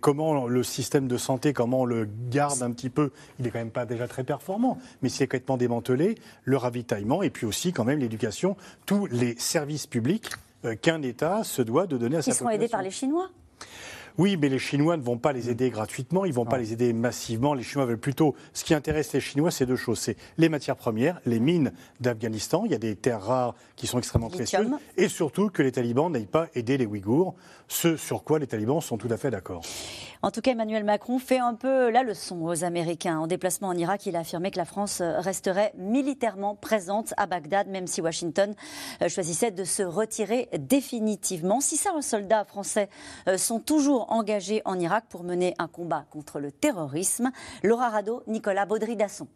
comment 0.00 0.46
le 0.46 0.62
système 0.62 1.08
de 1.08 1.16
santé, 1.16 1.52
comment 1.52 1.80
on 1.80 1.84
le 1.84 2.08
garde 2.30 2.62
un 2.62 2.72
petit 2.72 2.90
peu 2.90 3.12
Il 3.38 3.44
n'est 3.44 3.50
quand 3.50 3.58
même 3.58 3.70
pas 3.70 3.86
déjà 3.86 4.08
très 4.08 4.24
performant, 4.24 4.78
mais 5.02 5.08
c'est 5.08 5.26
complètement 5.26 5.56
démantelé. 5.56 6.16
Le 6.44 6.56
ravitaillement 6.56 7.22
et 7.22 7.30
puis 7.30 7.46
aussi 7.46 7.72
quand 7.72 7.84
même 7.84 7.98
l'éducation 7.98 8.39
tous 8.86 9.06
les 9.06 9.36
services 9.38 9.86
publics 9.86 10.30
euh, 10.64 10.74
qu'un 10.74 11.02
État 11.02 11.44
se 11.44 11.62
doit 11.62 11.86
de 11.86 11.96
donner 11.96 12.16
à 12.16 12.22
sa 12.22 12.32
population. 12.32 12.34
Ils 12.34 12.38
seront 12.38 12.50
aidés 12.50 12.70
par 12.70 12.82
les 12.82 12.90
Chinois? 12.90 13.30
Oui, 14.18 14.36
mais 14.36 14.48
les 14.48 14.58
Chinois 14.58 14.96
ne 14.96 15.02
vont 15.02 15.18
pas 15.18 15.32
les 15.32 15.50
aider 15.50 15.70
gratuitement, 15.70 16.24
ils 16.24 16.30
ne 16.30 16.34
vont 16.34 16.44
pas 16.44 16.58
les 16.58 16.72
aider 16.72 16.92
massivement. 16.92 17.54
Les 17.54 17.62
Chinois 17.62 17.86
veulent 17.86 17.98
plutôt. 17.98 18.34
Ce 18.52 18.64
qui 18.64 18.74
intéresse 18.74 19.12
les 19.12 19.20
Chinois, 19.20 19.50
c'est 19.50 19.66
deux 19.66 19.76
choses 19.76 19.98
c'est 19.98 20.16
les 20.36 20.48
matières 20.48 20.76
premières, 20.76 21.20
les 21.26 21.40
mines 21.40 21.72
d'Afghanistan. 22.00 22.64
Il 22.66 22.72
y 22.72 22.74
a 22.74 22.78
des 22.78 22.96
terres 22.96 23.22
rares 23.22 23.54
qui 23.76 23.86
sont 23.86 23.98
extrêmement 23.98 24.28
précieuses. 24.28 24.68
Et 24.96 25.08
surtout 25.08 25.48
que 25.48 25.62
les 25.62 25.72
talibans 25.72 26.10
n'aillent 26.10 26.26
pas 26.26 26.48
aider 26.54 26.76
les 26.76 26.86
Ouïghours, 26.86 27.34
ce 27.70 27.96
sur 27.96 28.24
quoi 28.24 28.38
les 28.38 28.46
talibans 28.46 28.80
sont 28.80 28.98
tout 28.98 29.08
à 29.10 29.16
fait 29.16 29.30
d'accord. 29.30 29.62
En 30.22 30.30
tout 30.30 30.40
cas, 30.40 30.50
Emmanuel 30.50 30.84
Macron 30.84 31.18
fait 31.18 31.38
un 31.38 31.54
peu 31.54 31.88
la 31.90 32.02
leçon 32.02 32.42
aux 32.42 32.64
Américains. 32.64 33.18
En 33.18 33.26
déplacement 33.26 33.68
en 33.68 33.76
Irak, 33.76 34.04
il 34.06 34.16
a 34.16 34.20
affirmé 34.20 34.50
que 34.50 34.58
la 34.58 34.64
France 34.64 35.00
resterait 35.00 35.72
militairement 35.78 36.56
présente 36.56 37.14
à 37.16 37.26
Bagdad, 37.26 37.68
même 37.68 37.86
si 37.86 38.02
Washington 38.02 38.54
euh, 39.00 39.08
choisissait 39.08 39.52
de 39.52 39.64
se 39.64 39.82
retirer 39.82 40.48
définitivement. 40.58 41.60
Si 41.60 41.76
certains 41.76 42.02
soldats 42.02 42.44
français 42.44 42.90
euh, 43.28 43.38
sont 43.38 43.60
toujours 43.60 44.12
engagés 44.12 44.62
en 44.64 44.78
Irak 44.78 45.04
pour 45.08 45.22
mener 45.22 45.54
un 45.58 45.68
combat 45.68 46.04
contre 46.10 46.40
le 46.40 46.50
terrorisme, 46.52 47.30
Laura 47.62 47.88
Rado, 47.88 48.22
Nicolas 48.26 48.66
Baudry-Dasson. 48.66 49.28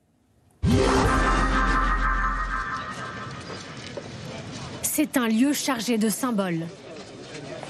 C'est 4.83 5.17
un 5.17 5.29
lieu 5.29 5.53
chargé 5.53 5.99
de 5.99 6.09
symboles. 6.09 6.67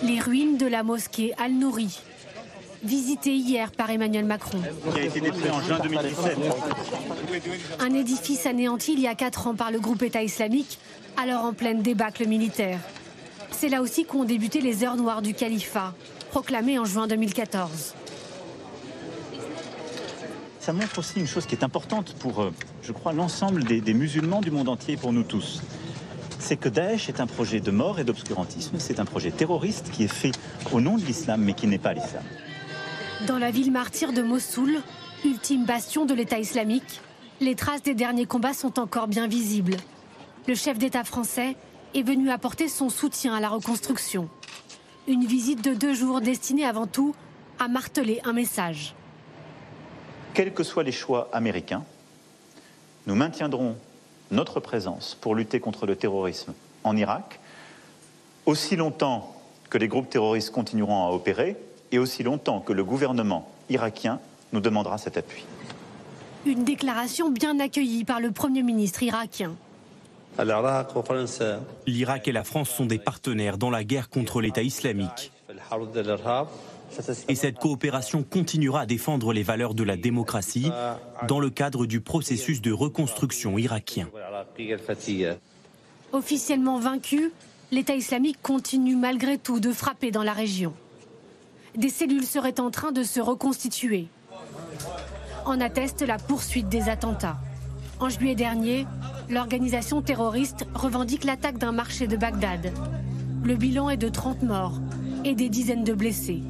Les 0.05 0.20
ruines 0.20 0.59
de 0.59 0.66
la 0.66 0.82
mosquée 0.82 1.32
Al-Nouri, 1.38 1.98
visité 2.82 3.34
hier 3.34 3.70
par 3.72 3.90
Emmanuel 3.90 4.24
Macron. 4.26 4.61
Qui 4.92 5.00
a 5.00 5.05
été 5.05 5.20
détruit 5.20 5.50
en 5.50 5.61
juin 5.62 5.78
2017. 5.82 6.38
Un 7.80 7.94
édifice 7.94 8.46
anéanti 8.46 8.92
il 8.92 9.00
y 9.00 9.07
a 9.07 9.14
4 9.14 9.46
ans 9.46 9.55
par 9.55 9.70
le 9.70 9.80
groupe 9.80 10.02
État 10.02 10.22
islamique, 10.22 10.78
alors 11.16 11.44
en 11.44 11.55
pleine 11.55 11.80
débâcle 11.80 12.26
militaire. 12.26 12.80
C'est 13.50 13.68
là 13.68 13.80
aussi 13.80 14.05
qu'ont 14.05 14.24
débuté 14.24 14.61
les 14.61 14.84
heures 14.84 14.96
noires 14.96 15.22
du 15.22 15.32
califat, 15.32 15.94
proclamé 16.30 16.78
en 16.78 16.84
juin 16.84 17.07
2014. 17.07 17.94
Ça 20.61 20.72
montre 20.72 20.98
aussi 20.98 21.18
une 21.20 21.26
chose 21.26 21.46
qui 21.46 21.55
est 21.55 21.64
importante 21.64 22.14
pour, 22.18 22.42
euh, 22.42 22.52
je 22.82 22.92
crois, 22.92 23.12
l'ensemble 23.12 23.64
des, 23.64 23.80
des 23.80 23.94
musulmans 23.94 24.40
du 24.40 24.50
monde 24.50 24.68
entier 24.68 24.94
et 24.94 24.96
pour 24.96 25.12
nous 25.12 25.22
tous 25.22 25.62
c'est 26.45 26.57
que 26.59 26.68
Daesh 26.68 27.09
est 27.09 27.20
un 27.20 27.26
projet 27.26 27.61
de 27.61 27.70
mort 27.70 27.99
et 27.99 28.05
d'obscurantisme. 28.05 28.78
C'est 28.78 29.01
un 29.01 29.07
projet 29.07 29.30
terroriste 29.30 29.90
qui 29.90 30.05
est 30.05 30.12
fait 30.12 30.32
au 30.72 30.80
nom 30.80 30.99
de 30.99 31.03
l'islam, 31.03 31.42
mais 31.42 31.55
qui 31.55 31.66
n'est 31.66 31.78
pas 31.78 31.95
l'islam. 31.95 32.22
Dans 33.26 33.38
la 33.38 33.51
ville 33.51 33.72
martyre 33.72 34.12
de 34.12 34.20
Mossoul, 34.20 34.82
ultime 35.24 35.64
bastion 35.64 36.05
de 36.05 36.12
l'État 36.12 36.38
islamique, 36.38 37.01
les 37.40 37.55
traces 37.55 37.82
des 37.82 37.95
derniers 37.95 38.26
combats 38.26 38.53
sont 38.53 38.78
encore 38.78 39.09
bien 39.09 39.26
visibles. 39.26 39.76
Le 40.47 40.55
chef 40.55 40.76
d'État 40.76 41.03
français 41.03 41.57
est 41.95 42.03
venu 42.03 42.30
apporter 42.30 42.68
son 42.68 42.90
soutien 42.90 43.34
à 43.34 43.40
la 43.40 43.49
reconstruction. 43.49 44.28
Une 45.09 45.24
visite 45.24 45.64
de 45.64 45.72
deux 45.72 45.95
jours 45.95 46.20
destinée 46.20 46.66
avant 46.66 46.86
tout 46.86 47.14
à 47.59 47.68
marteler 47.68 48.20
un 48.24 48.34
message. 48.34 48.95
Quels 50.34 50.53
que 50.53 50.62
soient 50.62 50.82
les 50.82 50.92
choix 50.92 51.30
américains, 51.32 51.84
nous 53.07 53.14
maintiendrons 53.14 53.76
notre 54.35 54.61
présence 54.61 55.16
pour 55.20 55.35
lutter 55.35 55.61
contre 55.61 55.87
le 55.87 55.97
terrorisme 55.97 56.53
en 56.82 56.97
Irak, 56.97 57.41
aussi 58.47 58.76
longtemps 58.76 59.35
que 59.70 59.78
les 59.78 59.89
groupes 59.89 60.11
terroristes 60.11 60.51
continueront 60.51 61.07
à 61.07 61.11
opérer, 61.11 61.57
et 61.93 61.99
aussi 61.99 62.22
longtemps 62.22 62.61
que 62.61 62.72
le 62.72 62.85
gouvernement 62.85 63.49
irakien 63.70 64.20
nous 64.53 64.61
demandera 64.61 64.99
cet 64.99 65.16
appui. 65.16 65.45
Une 66.45 66.64
déclaration 66.64 67.30
bien 67.30 67.59
accueillie 67.61 68.05
par 68.05 68.20
le 68.20 68.30
Premier 68.30 68.62
ministre 68.62 69.03
irakien. 69.03 69.55
L'Irak 71.87 72.28
et 72.28 72.32
la 72.32 72.45
France 72.45 72.70
sont 72.70 72.87
des 72.87 72.99
partenaires 72.99 73.57
dans 73.57 73.70
la 73.70 73.85
guerre 73.85 74.11
contre 74.11 74.41
l'État 74.41 74.62
islamique. 74.62 75.32
Et 77.28 77.34
cette 77.34 77.59
coopération 77.59 78.22
continuera 78.22 78.80
à 78.80 78.86
défendre 78.86 79.32
les 79.32 79.42
valeurs 79.42 79.74
de 79.74 79.82
la 79.82 79.97
démocratie 79.97 80.70
dans 81.28 81.40
le 81.40 81.51
cadre 81.51 81.86
du 81.86 82.01
processus 82.01 82.61
de 82.61 82.72
reconstruction 82.72 83.59
irakien. 83.59 84.09
Officiellement 86.12 86.78
vaincu, 86.78 87.32
l'État 87.72 87.95
islamique 87.95 88.38
continue 88.42 88.97
malgré 88.97 89.38
tout 89.38 89.61
de 89.61 89.72
frapper 89.72 90.11
dans 90.11 90.22
la 90.22 90.32
région 90.32 90.74
des 91.76 91.88
cellules 91.88 92.24
seraient 92.24 92.61
en 92.61 92.70
train 92.70 92.92
de 92.92 93.03
se 93.03 93.20
reconstituer. 93.20 94.07
En 95.45 95.61
atteste 95.61 96.03
la 96.03 96.18
poursuite 96.18 96.68
des 96.68 96.88
attentats. 96.88 97.38
En 98.01 98.09
juillet 98.09 98.34
dernier, 98.34 98.86
l'organisation 99.28 100.03
terroriste 100.03 100.66
revendique 100.74 101.24
l'attaque 101.24 101.59
d'un 101.59 101.72
marché 101.72 102.07
de 102.07 102.16
Bagdad. 102.16 102.72
Le 103.45 103.57
bilan 103.57 103.90
est 103.90 103.97
de 103.97 104.09
30 104.09 104.42
morts 104.42 104.80
et 105.24 105.34
des 105.34 105.49
dizaines 105.49 105.84
de 105.84 105.92
blessés. 105.92 106.42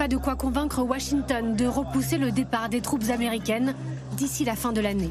Pas 0.00 0.08
de 0.08 0.16
quoi 0.16 0.34
convaincre 0.34 0.82
Washington 0.82 1.54
de 1.54 1.66
repousser 1.66 2.16
le 2.16 2.32
départ 2.32 2.70
des 2.70 2.80
troupes 2.80 3.10
américaines 3.10 3.74
d'ici 4.16 4.46
la 4.46 4.56
fin 4.56 4.72
de 4.72 4.80
l'année. 4.80 5.10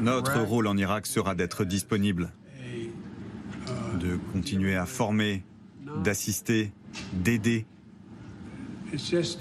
Notre 0.00 0.40
rôle 0.40 0.66
en 0.66 0.78
Irak 0.78 1.06
sera 1.06 1.34
d'être 1.34 1.66
disponible, 1.66 2.32
de 4.00 4.18
continuer 4.32 4.76
à 4.76 4.86
former, 4.86 5.44
d'assister, 6.02 6.72
d'aider 7.12 7.66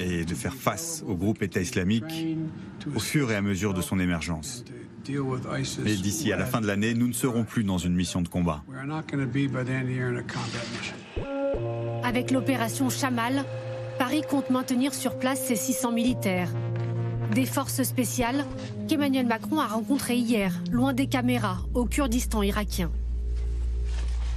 et 0.02 0.26
de 0.26 0.36
faire 0.36 0.54
face 0.54 1.06
au 1.08 1.16
groupe 1.16 1.42
État 1.42 1.62
islamique 1.62 2.28
au 2.94 3.00
fur 3.00 3.32
et 3.32 3.38
à 3.38 3.42
mesure 3.42 3.74
de 3.74 3.82
son 3.82 4.02
émergence. 4.02 4.66
Et 5.86 5.96
d'ici 5.96 6.34
à 6.34 6.36
la 6.36 6.46
fin 6.46 6.60
de 6.60 6.68
l'année, 6.68 6.94
nous 6.94 7.08
ne 7.08 7.14
serons 7.14 7.46
plus 7.46 7.64
dans 7.64 7.78
une 7.78 7.96
mission 7.96 8.22
de 8.22 8.28
combat. 8.28 8.66
Avec 12.12 12.32
l'opération 12.32 12.90
Chamal, 12.90 13.46
Paris 13.98 14.22
compte 14.30 14.50
maintenir 14.50 14.94
sur 14.94 15.18
place 15.18 15.46
ses 15.46 15.56
600 15.56 15.94
militaires. 15.94 16.50
Des 17.34 17.46
forces 17.46 17.84
spéciales 17.84 18.44
qu'Emmanuel 18.90 19.26
Macron 19.26 19.62
a 19.62 19.68
rencontrées 19.68 20.18
hier, 20.18 20.62
loin 20.74 20.92
des 20.92 21.08
caméras, 21.08 21.60
au 21.74 21.86
Kurdistan 21.86 22.42
irakien. 22.42 22.92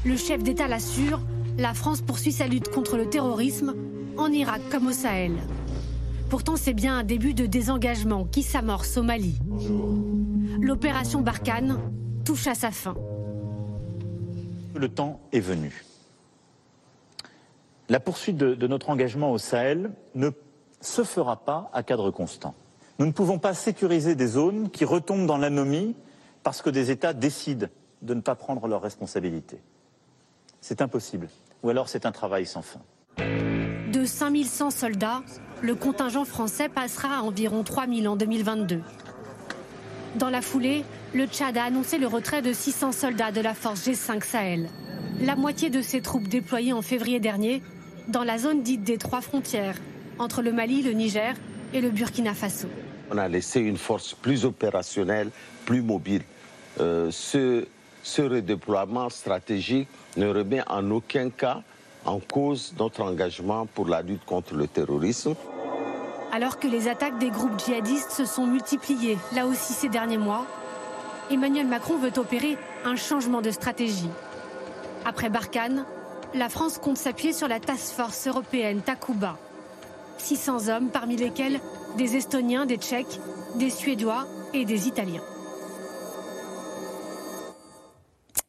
Le 0.05 0.17
chef 0.17 0.45
d'État 0.45 0.69
l'assure, 0.69 1.21
la 1.59 1.75
France 1.75 2.01
poursuit 2.01 2.31
sa 2.31 2.47
lutte 2.47 2.69
contre 2.69 2.97
le 2.97 3.11
terrorisme, 3.11 3.75
en 4.19 4.29
Irak 4.31 4.61
comme 4.71 4.87
au 4.87 4.93
Sahel. 4.93 5.33
Pourtant, 6.31 6.55
c'est 6.55 6.75
bien 6.75 6.99
un 6.99 7.03
début 7.03 7.35
de 7.35 7.47
désengagement 7.47 8.25
qui 8.25 8.45
s'amorce 8.45 8.97
au 8.99 9.03
Mali. 9.03 9.37
L'opération 10.61 11.23
Barkhane 11.23 11.81
touche 12.25 12.47
à 12.47 12.55
sa 12.55 12.71
fin. 12.71 12.95
Le 14.77 14.89
temps 14.89 15.21
est 15.33 15.41
venu. 15.41 15.85
La 17.89 18.01
poursuite 18.01 18.37
de, 18.39 18.67
notre 18.67 18.89
engagement 18.89 19.31
au 19.31 19.39
Sahel 19.39 19.91
ne 20.15 20.31
se 20.81 21.05
fera 21.05 21.45
pas 21.45 21.71
à 21.73 21.83
cadre 21.83 22.11
constant. 22.11 22.55
Nous 22.99 23.07
ne 23.07 23.13
pouvons 23.13 23.39
pas 23.39 23.55
sécuriser 23.55 24.15
des 24.15 24.27
zones 24.27 24.71
qui 24.71 24.85
retombent 24.85 25.27
dans 25.27 25.37
l'anomie 25.37 25.95
parce 26.43 26.63
que 26.63 26.71
des 26.71 26.91
États 26.91 27.13
décident 27.13 27.67
de 28.03 28.15
ne 28.15 28.21
pas 28.21 28.35
prendre 28.35 28.67
leurs 28.69 28.83
responsabilités. 28.83 29.61
C'est 30.61 30.81
impossible. 30.81 31.29
Ou 31.63 31.71
alors 31.71 31.89
c'est 31.89 32.07
un 32.07 32.13
travail 32.13 32.47
sans 32.47 32.63
fin. 32.63 32.81
De 33.93 34.05
5100 34.05 34.71
soldats, 34.71 35.23
le 35.61 35.75
contingent 35.75 36.25
français 36.25 36.69
passera 36.69 37.19
à 37.19 37.23
environ 37.23 37.65
3000 37.65 38.09
en 38.09 38.17
2022. 38.17 38.81
Dans 40.17 40.31
la 40.31 40.43
foulée, 40.43 40.85
le 41.13 41.27
Tchad 41.27 41.57
a 41.57 41.65
annoncé 41.65 41.99
le 41.99 42.07
retrait 42.07 42.41
de 42.41 42.53
600 42.53 42.93
soldats 42.93 43.33
de 43.33 43.41
la 43.41 43.55
force 43.55 43.87
G5 43.87 44.25
Sahel. 44.25 44.69
La 45.21 45.37
moitié 45.37 45.71
de 45.71 45.81
ses 45.81 46.01
troupes 46.01 46.29
déployées 46.29 46.73
en 46.73 46.83
février 46.83 47.21
dernier 47.21 47.63
dans 48.09 48.25
la 48.25 48.39
zone 48.39 48.63
dite 48.63 48.85
des 48.85 48.99
trois 48.99 49.21
frontières, 49.21 49.77
entre 50.19 50.43
le 50.43 50.53
Mali, 50.53 50.83
le 50.83 50.93
Niger 50.93 51.35
et 51.73 51.81
le 51.81 51.91
Burkina 51.91 52.35
Faso. 52.35 52.69
On 53.11 53.19
a 53.19 53.29
laissé 53.29 53.61
une 53.61 53.77
force 53.77 54.15
plus 54.15 54.45
opérationnelle, 54.45 55.31
plus 55.65 55.83
mobile. 55.83 56.23
Euh, 56.81 57.11
ce, 57.11 57.67
ce 58.03 58.23
redéploiement 58.23 59.11
stratégique 59.11 59.89
ne 60.17 60.27
remet 60.27 60.63
en 60.69 60.91
aucun 60.91 61.31
cas 61.31 61.63
en 62.05 62.19
cause 62.21 62.75
notre 62.79 63.03
engagement 63.03 63.67
pour 63.67 63.89
la 63.89 64.03
lutte 64.03 64.25
contre 64.25 64.55
le 64.55 64.67
terrorisme. 64.67 65.35
Alors 66.33 66.59
que 66.59 66.67
les 66.67 66.89
attaques 66.89 67.19
des 67.19 67.31
groupes 67.31 67.59
djihadistes 67.65 68.11
se 68.11 68.25
sont 68.25 68.47
multipliées, 68.47 69.17
là 69.35 69.47
aussi 69.47 69.73
ces 69.73 69.89
derniers 69.89 70.19
mois, 70.19 70.47
Emmanuel 71.31 71.67
Macron 71.67 71.97
veut 71.97 72.13
opérer 72.19 72.59
un 72.85 72.97
changement 72.97 73.41
de 73.41 73.51
stratégie. 73.51 74.11
Après 75.05 75.31
Barkhane, 75.31 75.87
la 76.35 76.49
France 76.49 76.79
compte 76.79 76.99
s'appuyer 76.99 77.33
sur 77.33 77.49
la 77.49 77.61
task 77.61 77.95
force 77.95 78.27
européenne 78.27 78.83
Takuba. 78.83 79.39
600 80.19 80.69
hommes, 80.69 80.89
parmi 80.89 81.17
lesquels 81.17 81.61
des 81.97 82.17
Estoniens, 82.17 82.67
des 82.67 82.77
Tchèques, 82.77 83.21
des 83.57 83.71
Suédois 83.71 84.27
et 84.53 84.65
des 84.65 84.89
Italiens. 84.89 85.23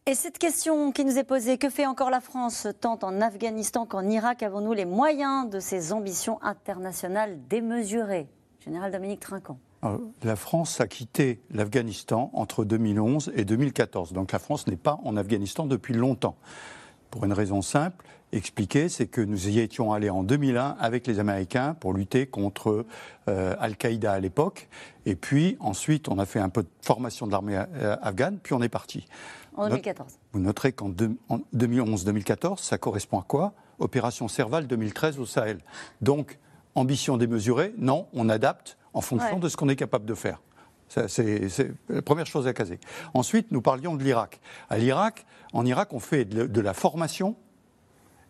Et 0.08 0.14
cette 0.14 0.38
question 0.38 0.92
qui 0.92 1.04
nous 1.04 1.18
est 1.18 1.24
posée, 1.24 1.58
que 1.58 1.70
fait 1.70 1.86
encore 1.86 2.12
la 2.12 2.22
France 2.22 2.68
tant 2.80 3.00
en 3.02 3.22
Afghanistan 3.22 3.86
qu'en 3.86 4.08
Irak? 4.08 4.44
Avons-nous 4.44 4.74
les 4.74 4.86
moyens 4.86 5.50
de 5.50 5.60
ces 5.60 5.94
ambitions 5.94 6.42
internationales 6.44 7.40
démesurées? 7.50 8.28
Général 8.64 8.92
Dominique 8.92 9.20
Trinquant. 9.20 9.58
Euh, 9.84 9.98
la 10.24 10.36
France 10.36 10.80
a 10.80 10.88
quitté 10.88 11.42
l'Afghanistan 11.52 12.30
entre 12.34 12.66
2011 12.66 13.32
et 13.36 13.46
2014. 13.46 14.14
Donc 14.14 14.32
la 14.32 14.40
France 14.40 14.68
n'est 14.68 14.76
pas 14.76 15.00
en 15.04 15.18
Afghanistan 15.18 15.66
depuis 15.66 15.94
longtemps. 15.94 16.36
Pour 17.12 17.26
une 17.26 17.34
raison 17.34 17.62
simple, 17.62 18.06
expliquée, 18.32 18.90
c'est 18.90 19.08
que 19.08 19.22
nous 19.22 19.48
y 19.48 19.60
étions 19.60 19.94
allés 19.94 20.10
en 20.10 20.24
2001 20.24 20.76
avec 20.80 21.08
les 21.08 21.20
Américains 21.20 21.76
pour 21.80 21.94
lutter 21.94 22.28
contre 22.28 22.86
euh, 23.30 23.56
Al-Qaïda 23.60 24.14
à 24.14 24.20
l'époque. 24.20 24.68
Et 25.06 25.16
puis 25.16 25.58
ensuite, 25.60 26.10
on 26.10 26.20
a 26.20 26.26
fait 26.26 26.40
un 26.40 26.50
peu 26.50 26.64
de 26.64 26.70
formation 26.82 27.28
de 27.28 27.32
l'armée 27.32 27.58
euh, 27.58 27.96
afghane, 28.02 28.40
puis 28.42 28.54
on 28.54 28.62
est 28.62 28.70
parti. 28.70 29.06
En 29.56 29.70
2014. 29.70 30.20
Vous 30.34 30.40
noterez 30.40 30.74
qu'en 30.74 30.90
2011-2014, 30.90 32.62
ça 32.62 32.78
correspond 32.78 33.20
à 33.20 33.24
quoi? 33.24 33.54
Opération 33.80 34.28
Serval 34.28 34.68
2013 34.68 35.20
au 35.20 35.26
Sahel. 35.26 35.60
Donc, 36.02 36.38
ambition 36.76 37.18
démesurée, 37.18 37.74
non, 37.78 38.08
on 38.14 38.28
adapte 38.30 38.78
en 38.94 39.02
fonction 39.02 39.40
de 39.40 39.50
ce 39.50 39.58
qu'on 39.58 39.70
est 39.70 39.76
capable 39.76 40.06
de 40.06 40.14
faire. 40.14 40.42
C'est 40.88 41.72
la 41.90 42.02
première 42.02 42.28
chose 42.28 42.48
à 42.48 42.54
caser. 42.54 42.80
Ensuite, 43.14 43.52
nous 43.52 43.62
parlions 43.62 43.96
de 43.96 44.04
l'Irak. 44.04 44.40
À 44.70 44.78
l'Irak, 44.78 45.26
en 45.56 45.66
Irak, 45.66 45.94
on 45.94 46.02
fait 46.02 46.26
de, 46.26 46.62
la 46.62 46.74
formation 46.74 47.38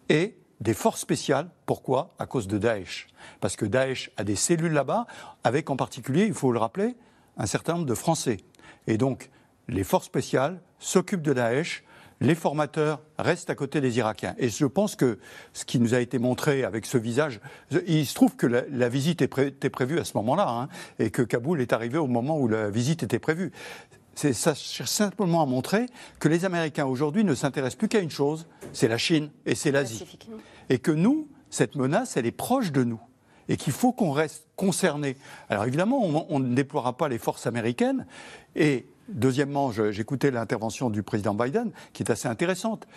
et 0.10 0.38
des 0.62 0.76
forces 0.76 1.02
spéciales. 1.02 1.50
Pourquoi? 1.66 2.14
À 2.20 2.28
cause 2.28 2.48
de 2.48 2.60
Daesh. 2.60 3.08
Parce 3.42 3.56
que 3.56 3.66
Daesh 3.66 4.12
a 4.16 4.24
des 4.24 4.36
cellules 4.36 4.72
là-bas, 4.72 5.08
avec 5.44 5.72
en 5.72 5.76
particulier, 5.76 6.26
il 6.28 6.36
faut 6.36 6.52
le 6.52 6.60
rappeler, 6.60 6.96
un 7.38 7.48
certain 7.48 7.74
nombre 7.74 7.88
de 7.88 7.96
Français. 7.96 8.38
Et 8.86 8.98
donc, 9.00 9.32
les 9.68 9.84
forces 9.84 10.06
spéciales 10.06 10.62
s'occupent 10.78 11.24
de 11.24 11.34
Daesh, 11.34 11.84
les 12.22 12.36
formateurs 12.36 13.02
restent 13.18 13.50
à 13.50 13.56
côté 13.56 13.82
des 13.82 13.98
Irakiens. 13.98 14.36
Et 14.38 14.50
je 14.50 14.66
pense 14.68 14.96
que 14.96 15.18
ce 15.52 15.66
qui 15.66 15.80
nous 15.80 15.96
a 15.96 16.00
été 16.00 16.20
montré 16.20 16.64
avec 16.64 16.86
ce 16.86 17.00
visage, 17.00 17.42
il 17.88 18.06
se 18.06 18.14
trouve 18.14 18.36
que 18.36 18.46
la, 18.46 18.88
visite 18.88 19.24
était 19.24 19.70
prévue 19.72 20.00
à 20.00 20.06
ce 20.06 20.16
moment-là, 20.18 20.48
hein, 20.48 20.70
et 21.00 21.10
que 21.10 21.24
Kaboul 21.24 21.60
est 21.60 21.74
arrivé 21.74 21.98
au 21.98 22.08
moment 22.08 22.38
où 22.40 22.48
la 22.48 22.70
visite 22.70 23.02
était 23.02 23.20
prévue. 23.20 23.52
Ça 24.16 24.56
cherche 24.56 24.90
simplement 24.90 25.42
à 25.42 25.46
montrer 25.46 25.88
que 26.20 26.28
les 26.28 26.46
Américains 26.46 26.86
aujourd'hui 26.86 27.24
ne 27.24 27.36
s'intéressent 27.36 27.78
plus 27.78 27.88
qu'à 27.88 28.00
une 28.00 28.10
chose, 28.10 28.48
c'est 28.74 28.88
la 28.88 28.98
Chine 28.98 29.30
et 29.46 29.56
c'est 29.56 29.72
l'Asie. 29.72 30.06
Et 30.70 30.80
que 30.80 30.92
nous, 30.92 31.28
cette 31.50 31.76
menace, 31.76 32.18
elle 32.18 32.26
est 32.26 32.32
proche 32.32 32.72
de 32.72 32.84
nous 32.84 33.02
et 33.48 33.58
qu'il 33.58 33.74
faut 33.74 33.92
qu'on 33.92 34.12
reste 34.12 34.48
concerné. 34.56 35.18
Alors 35.50 35.66
évidemment, 35.66 36.04
on, 36.04 36.26
on, 36.30 36.40
ne 36.40 36.56
déploiera 36.56 36.98
pas 36.98 37.10
les 37.10 37.20
forces 37.20 37.46
américaines 37.46 38.08
et 38.56 38.88
Deuxièmement, 39.08 39.72
j'écoutais 39.72 40.32
l'intervention 40.32 40.90
du 40.90 41.04
président 41.04 41.36
Biden, 41.36 41.72
qui 41.94 42.04
est 42.04 42.12
assez 42.12 42.28
intéressante. 42.28 42.88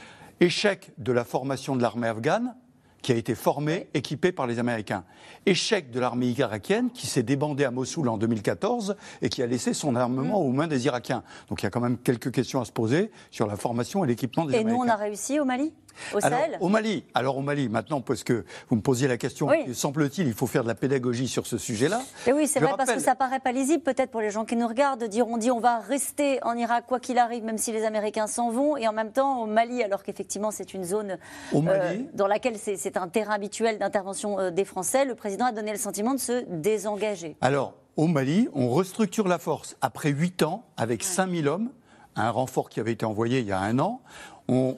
Échec 0.41 0.93
de 0.97 1.13
la 1.13 1.25
formation 1.25 1.77
de 1.77 1.83
l'armée 1.83 2.09
afghane, 2.09 2.55
qui 3.03 3.13
a 3.13 3.15
été 3.15 3.35
formée, 3.35 3.89
équipée 3.95 4.33
par 4.33 4.47
les 4.47 4.59
Américains. 4.59 5.05
Échec 5.47 5.91
de 5.91 6.01
l'armée 6.01 6.29
irakienne 6.29 6.91
qui 6.91 7.07
s'est 7.07 7.23
débandée 7.23 7.65
à 7.65 7.71
Mossoul 7.71 8.09
en 8.09 8.19
2014 8.19 8.97
et 9.23 9.29
qui 9.29 9.43
a 9.43 9.47
laissé 9.47 9.73
son 9.73 9.97
armement 9.97 10.41
aux 10.41 10.53
mains 10.53 10.67
des 10.67 10.87
Irakiens. 10.87 11.23
Donc 11.49 11.63
il 11.63 11.65
y 11.65 11.67
a 11.67 11.71
quand 11.71 11.81
même 11.81 11.99
quelques 11.99 12.33
questions 12.33 12.61
à 12.61 12.65
se 12.65 12.73
poser 12.73 13.11
sur 13.31 13.47
la 13.47 13.57
formation 13.57 14.05
et 14.05 14.09
l'équipement 14.09 14.45
des 14.45 14.55
Américains. 14.55 14.71
Et 14.71 14.73
nous, 14.73 14.85
on 14.85 14.89
a 14.89 14.97
réussi 14.97 15.39
au 15.41 15.45
Mali? 15.45 15.73
Au 16.15 16.21
Sahel 16.21 16.59
Au 16.61 16.69
Mali. 16.69 17.05
Alors 17.15 17.37
au 17.37 17.43
Mali, 17.43 17.69
maintenant, 17.69 18.01
parce 18.01 18.25
que 18.25 18.45
vous 18.69 18.77
me 18.77 18.81
posiez 18.81 19.09
la 19.09 19.17
question, 19.17 19.49
semble-t-il, 19.73 20.27
il 20.27 20.35
faut 20.35 20.47
faire 20.47 20.63
de 20.63 20.69
la 20.69 20.75
pédagogie 20.75 21.29
sur 21.29 21.47
ce 21.47 21.59
sujet-là. 21.59 22.01
Et 22.27 22.33
oui, 22.33 22.47
c'est 22.47 22.61
vrai, 22.61 22.73
parce 22.77 22.93
que 22.93 23.01
ça 23.01 23.15
paraît 23.15 23.41
pas 23.41 23.53
lisible, 23.53 23.83
peut-être 23.83 24.11
pour 24.11 24.21
les 24.21 24.31
gens 24.31 24.45
qui 24.45 24.57
nous 24.57 24.69
regardent, 24.69 25.01
de 25.01 25.07
dire 25.07 25.27
on 25.29 25.37
dit 25.37 25.51
on 25.51 25.61
va 25.61 25.79
rester 25.79 26.43
en 26.45 26.57
Irak 26.57 26.85
quoi 26.87 27.01
qu'il 27.01 27.19
arrive, 27.19 27.45
même 27.45 27.59
si 27.59 27.73
les 27.73 27.85
Américains 27.85 28.27
s'en 28.27 28.51
vont, 28.51 28.77
et 28.77 28.89
en 28.89 28.93
même 28.93 29.13
temps 29.13 29.43
au 29.43 29.47
Mali, 29.47 29.83
alors 29.83 30.03
qu'effectivement 30.03 30.51
c'est 30.51 30.75
une 30.75 30.85
zone 30.85 31.19
euh, 31.55 31.97
dans 32.15 32.27
laquelle 32.27 32.57
c'est 32.57 32.97
un 32.97 33.09
terrain 33.09 33.35
habituel 33.35 33.79
d'intervention 33.79 34.39
euh, 34.39 34.51
des 34.51 34.65
Français, 34.65 35.05
le 35.05 35.15
président 35.15 35.47
a 35.47 35.53
donné 35.53 35.73
le 35.73 35.79
sentiment 35.79 36.15
de 36.15 36.21
se 36.21 36.45
désengager. 36.49 37.37
Alors, 37.41 37.75
au 37.97 38.07
Mali, 38.07 38.49
on 38.55 38.69
restructure 38.69 39.27
la 39.27 39.39
force 39.39 39.77
après 39.81 40.11
8 40.11 40.43
ans 40.43 40.65
avec 40.77 41.03
5000 41.03 41.49
hommes, 41.49 41.71
un 42.17 42.31
renfort 42.31 42.69
qui 42.69 42.81
avait 42.81 42.93
été 42.93 43.05
envoyé 43.05 43.41
il 43.41 43.47
y 43.47 43.53
a 43.53 43.61
un 43.61 43.79
an. 43.79 44.03
On 44.49 44.77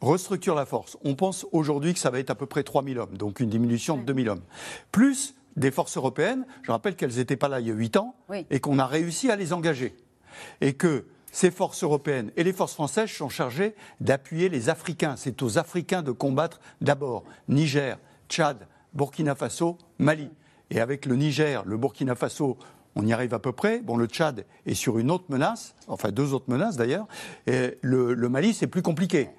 restructure 0.00 0.54
la 0.54 0.66
force. 0.66 0.96
On 1.04 1.14
pense 1.14 1.46
aujourd'hui 1.52 1.92
que 1.92 1.98
ça 1.98 2.10
va 2.10 2.18
être 2.18 2.30
à 2.30 2.34
peu 2.34 2.46
près 2.46 2.62
3000 2.62 2.98
hommes, 2.98 3.16
donc 3.16 3.40
une 3.40 3.50
diminution 3.50 3.96
de 3.96 4.02
2000 4.02 4.28
hommes. 4.30 4.42
Plus 4.92 5.34
des 5.56 5.70
forces 5.70 5.96
européennes, 5.96 6.46
je 6.62 6.70
rappelle 6.70 6.96
qu'elles 6.96 7.16
n'étaient 7.16 7.36
pas 7.36 7.48
là 7.48 7.60
il 7.60 7.66
y 7.66 7.70
a 7.70 7.74
8 7.74 7.96
ans, 7.96 8.14
et 8.50 8.60
qu'on 8.60 8.78
a 8.78 8.86
réussi 8.86 9.30
à 9.30 9.36
les 9.36 9.52
engager. 9.52 9.96
Et 10.60 10.74
que 10.74 11.06
ces 11.32 11.50
forces 11.50 11.82
européennes 11.82 12.32
et 12.36 12.44
les 12.44 12.52
forces 12.52 12.74
françaises 12.74 13.10
sont 13.10 13.28
chargées 13.28 13.74
d'appuyer 14.00 14.48
les 14.48 14.68
Africains. 14.68 15.14
C'est 15.16 15.42
aux 15.42 15.58
Africains 15.58 16.02
de 16.02 16.12
combattre 16.12 16.60
d'abord 16.80 17.24
Niger, 17.48 17.98
Tchad, 18.28 18.66
Burkina 18.94 19.34
Faso, 19.34 19.78
Mali. 19.98 20.30
Et 20.70 20.80
avec 20.80 21.06
le 21.06 21.16
Niger, 21.16 21.64
le 21.66 21.76
Burkina 21.76 22.14
Faso, 22.14 22.56
on 22.96 23.06
y 23.06 23.12
arrive 23.12 23.34
à 23.34 23.38
peu 23.38 23.52
près. 23.52 23.80
Bon, 23.80 23.96
le 23.96 24.06
Tchad 24.06 24.44
est 24.66 24.74
sur 24.74 24.98
une 24.98 25.10
autre 25.10 25.26
menace, 25.28 25.74
enfin 25.86 26.10
deux 26.10 26.34
autres 26.34 26.50
menaces 26.50 26.76
d'ailleurs. 26.76 27.06
Et 27.46 27.78
le, 27.82 28.14
Mali, 28.28 28.52
c'est 28.54 28.66
plus 28.66 28.82
compliqué, 28.82 29.30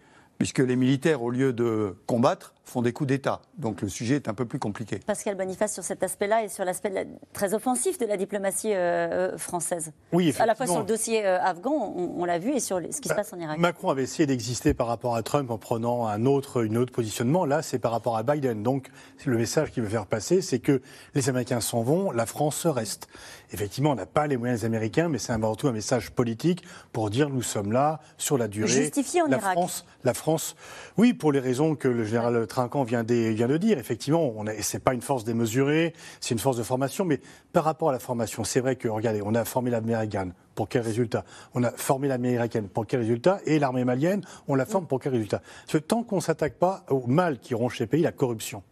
puisque 0.42 0.58
les 0.58 0.76
militaires, 0.76 1.22
au 1.22 1.30
lieu 1.30 1.54
de 1.54 1.94
combattre, 2.08 2.56
font 2.64 2.82
des 2.82 2.94
coups 2.94 3.08
d'État. 3.08 3.42
Donc 3.58 3.82
le 3.82 3.90
sujet 3.90 4.16
est 4.16 4.28
un 4.28 4.34
peu 4.34 4.46
plus 4.46 4.60
compliqué. 4.60 5.00
Pascal 5.06 5.36
Boniface 5.36 5.74
sur 5.74 5.84
cet 5.84 6.04
aspect-là 6.04 6.44
et 6.44 6.50
sur 6.50 6.64
l'aspect 6.64 7.08
très 7.34 7.54
offensif 7.54 7.98
de 7.98 8.06
la 8.06 8.18
diplomatie 8.18 8.74
euh, 8.74 9.34
euh, 9.34 9.38
française. 9.38 9.92
Oui, 10.12 10.34
À 10.40 10.46
la 10.46 10.56
fois 10.56 10.68
sur 10.68 10.80
le 10.80 10.86
dossier 10.86 11.26
euh, 11.26 11.42
afghan, 11.42 11.72
on, 11.72 12.26
l'a 12.26 12.40
vu, 12.40 12.54
et 12.54 12.60
sur 12.60 12.78
ce 12.78 13.02
qui 13.02 13.10
se 13.10 13.10
bah, 13.10 13.16
passe 13.16 13.34
en 13.34 13.40
Irak. 13.40 13.58
Macron 13.58 13.90
avait 13.90 14.04
essayé 14.04 14.26
d'exister 14.26 14.74
par 14.74 14.88
rapport 14.88 15.16
à 15.16 15.24
Trump 15.24 15.50
en 15.52 15.58
prenant 15.58 16.08
un 16.08 16.26
autre, 16.26 16.64
une 16.64 16.78
autre 16.78 16.92
positionnement. 16.92 17.46
Là, 17.46 17.62
c'est 17.62 17.80
par 17.80 17.92
rapport 17.92 18.18
à 18.18 18.24
Biden. 18.24 18.64
Donc 18.64 18.90
le 19.26 19.38
message 19.38 19.72
qu'il 19.72 19.84
veut 19.84 19.90
faire 19.90 20.06
passer, 20.06 20.42
c'est 20.42 20.60
que 20.60 20.82
les 21.14 21.30
Américains 21.30 21.62
s'en 21.62 21.82
vont, 21.82 22.12
la 22.12 22.26
France 22.26 22.66
reste. 22.66 23.08
Effectivement, 23.54 23.92
on 23.92 23.96
n'a 23.96 24.06
pas 24.06 24.28
les 24.28 24.38
moyens 24.38 24.64
américains, 24.64 25.10
mais 25.10 25.18
c'est 25.18 25.34
avant 25.34 25.56
tout 25.56 25.68
un 25.68 25.74
message 25.74 26.12
politique 26.12 26.64
pour 26.94 27.10
dire 27.10 27.30
nous 27.30 27.42
sommes 27.42 27.72
là 27.72 28.00
sur 28.18 28.38
la 28.38 28.48
durée. 28.48 28.70
Justifié 28.70 29.22
en 29.22 29.28
la 29.28 29.38
Irak. 29.38 29.52
France, 29.54 29.86
la 30.04 30.14
France, 30.14 30.56
oui, 30.98 31.14
pour 31.14 31.32
les 31.32 31.40
raisons 31.40 31.76
que 31.76 31.88
le 31.88 32.06
général 32.06 32.48
Trinquant 32.52 32.84
vient 32.84 33.06
de, 33.06 33.58
dire. 33.58 33.78
Effectivement, 33.78 34.34
on 34.36 34.44
c'est 34.60 34.84
pas 34.84 34.94
une 34.94 35.02
force 35.02 35.24
démesurée, 35.24 35.94
c'est 36.20 36.34
une 36.34 36.40
force 36.40 36.58
de 36.58 36.64
formation, 36.64 37.06
mais 37.06 37.22
par 37.54 37.64
rapport 37.64 37.90
à 37.90 37.92
la 37.94 38.00
formation, 38.00 38.44
c'est 38.44 38.60
vrai 38.60 38.76
que 38.76 38.90
regardez, 38.90 39.22
on 39.24 39.34
a 39.36 39.46
formé 39.46 39.72
l'américaine. 39.72 40.34
Pour 40.54 40.68
quel 40.68 40.82
résultat? 40.82 41.24
On 41.54 41.64
a 41.64 41.72
formé 41.72 42.10
l'américaine. 42.10 42.68
Pour 42.68 42.86
quel 42.86 43.00
résultat? 43.00 43.40
Et 43.46 43.58
l'armée 43.58 43.86
malienne, 43.86 44.22
on 44.50 44.56
la 44.56 44.66
forme 44.66 44.86
pour 44.86 45.00
quel 45.00 45.14
résultat? 45.14 45.42
Tant 45.88 46.04
qu'on 46.04 46.18
ne 46.18 46.22
s'attaque 46.22 46.56
pas 46.56 46.84
au 46.90 47.08
mal 47.08 47.40
qui 47.40 47.54
ronge 47.54 47.78
ces 47.78 47.88
pays, 47.88 48.02
la 48.02 48.12
corruption, 48.12 48.64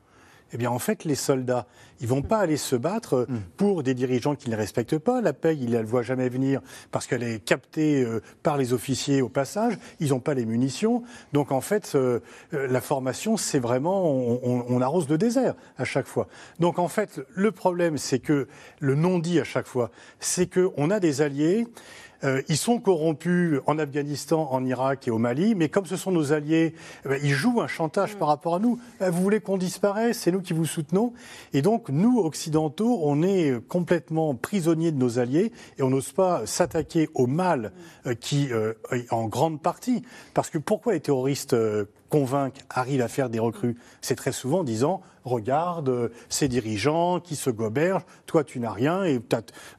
eh 0.52 0.58
bien, 0.58 0.72
en 0.72 0.80
fait, 0.80 1.04
les 1.04 1.16
soldats, 1.16 1.68
ils 2.02 2.08
vont 2.08 2.22
pas 2.22 2.40
aller 2.40 2.58
se 2.58 2.76
battre 2.76 3.26
mm. 3.30 3.40
pour 3.58 3.84
des 3.84 3.94
dirigeants 3.94 4.36
qui 4.36 4.48
ne 4.50 4.56
les 4.56 4.62
respectent 4.62 4.98
pas. 4.98 5.22
La 5.22 5.34
paix, 5.34 5.56
ils 5.56 5.70
ne 5.70 5.78
la 5.78 5.84
voient 5.84 6.02
jamais 6.02 6.30
venir 6.30 6.62
parce 6.92 7.08
qu'elle 7.08 7.24
est 7.24 7.44
captée 7.44 8.04
euh, 8.04 8.22
par 8.44 8.58
les 8.58 8.74
officiers 8.74 9.22
au 9.22 9.30
passage. 9.30 9.78
Ils 10.00 10.10
n'ont 10.10 10.20
pas 10.20 10.34
les 10.34 10.46
munitions. 10.46 11.04
Donc, 11.34 11.52
en 11.52 11.62
fait, 11.62 11.94
euh, 11.96 12.20
euh, 12.54 12.68
la 12.68 12.82
formation, 12.82 13.38
c'est 13.38 13.60
vraiment, 13.60 14.10
on, 14.10 14.66
on, 14.68 14.82
arrose 14.82 15.10
le 15.10 15.18
désert 15.18 15.56
à 15.78 15.86
chaque 15.86 16.08
fois. 16.08 16.28
Donc, 16.60 16.80
en 16.80 16.88
fait, 16.88 17.22
le 17.36 17.52
problème, 17.52 17.98
c'est 17.98 18.20
que 18.20 18.48
le 18.80 18.96
non-dit 18.96 19.40
à 19.40 19.44
chaque 19.44 19.68
fois, 19.68 19.92
c'est 20.20 20.48
qu'on 20.52 20.90
a 20.90 21.00
des 21.00 21.22
alliés. 21.22 21.68
Euh, 22.24 22.42
ils 22.50 22.58
sont 22.58 22.80
corrompus 22.80 23.60
en 23.66 23.80
Afghanistan, 23.80 24.50
en 24.52 24.66
Irak 24.66 25.08
et 25.08 25.12
au 25.12 25.18
Mali, 25.18 25.56
mais 25.56 25.70
comme 25.70 25.86
ce 25.86 25.96
sont 25.96 26.12
nos 26.12 26.34
alliés, 26.34 26.74
ben, 27.06 27.20
ils 27.24 27.34
jouent 27.34 27.62
un 27.62 27.68
chantage 27.68 28.16
par 28.16 28.28
rapport 28.28 28.56
à 28.56 28.60
nous. 28.60 28.80
Eh, 29.02 29.10
vous 29.10 29.22
voulez 29.22 29.40
qu'on 29.40 29.58
disparaisse? 29.58 30.20
C'est 30.20 30.32
nous 30.32 30.42
qui 30.42 30.54
vous 30.54 30.66
soutenons. 30.66 31.14
Et 31.54 31.62
donc, 31.62 31.90
nous, 31.90 32.20
occidentaux, 32.20 33.00
on 33.04 33.24
est 33.24 33.54
complètement 33.68 34.36
prisonniers 34.36 34.92
de 34.92 34.98
nos 34.98 35.20
alliés 35.20 35.52
et 35.78 35.84
on 35.84 35.90
n'ose 35.90 36.12
pas 36.12 36.46
s'attaquer 36.46 37.10
au 37.14 37.28
mal 37.28 37.72
euh, 38.06 38.16
qui, 38.16 38.52
euh, 38.52 38.74
en 39.12 39.28
grande 39.28 39.62
partie, 39.62 40.04
parce 40.34 40.50
que 40.50 40.58
pourquoi 40.58 40.94
les 40.94 41.00
terroristes 41.00 41.56
convaincre, 42.10 42.62
arrive 42.70 43.02
à 43.02 43.08
faire 43.08 43.30
des 43.30 43.40
recrues, 43.40 43.78
c'est 44.02 44.16
très 44.16 44.32
souvent 44.32 44.60
en 44.60 44.64
disant 44.64 45.02
regarde 45.24 46.12
ces 46.28 46.48
dirigeants 46.48 47.20
qui 47.20 47.36
se 47.36 47.50
gobergent, 47.50 48.06
toi 48.26 48.44
tu 48.44 48.60
n'as 48.60 48.72
rien 48.72 49.04
et 49.04 49.22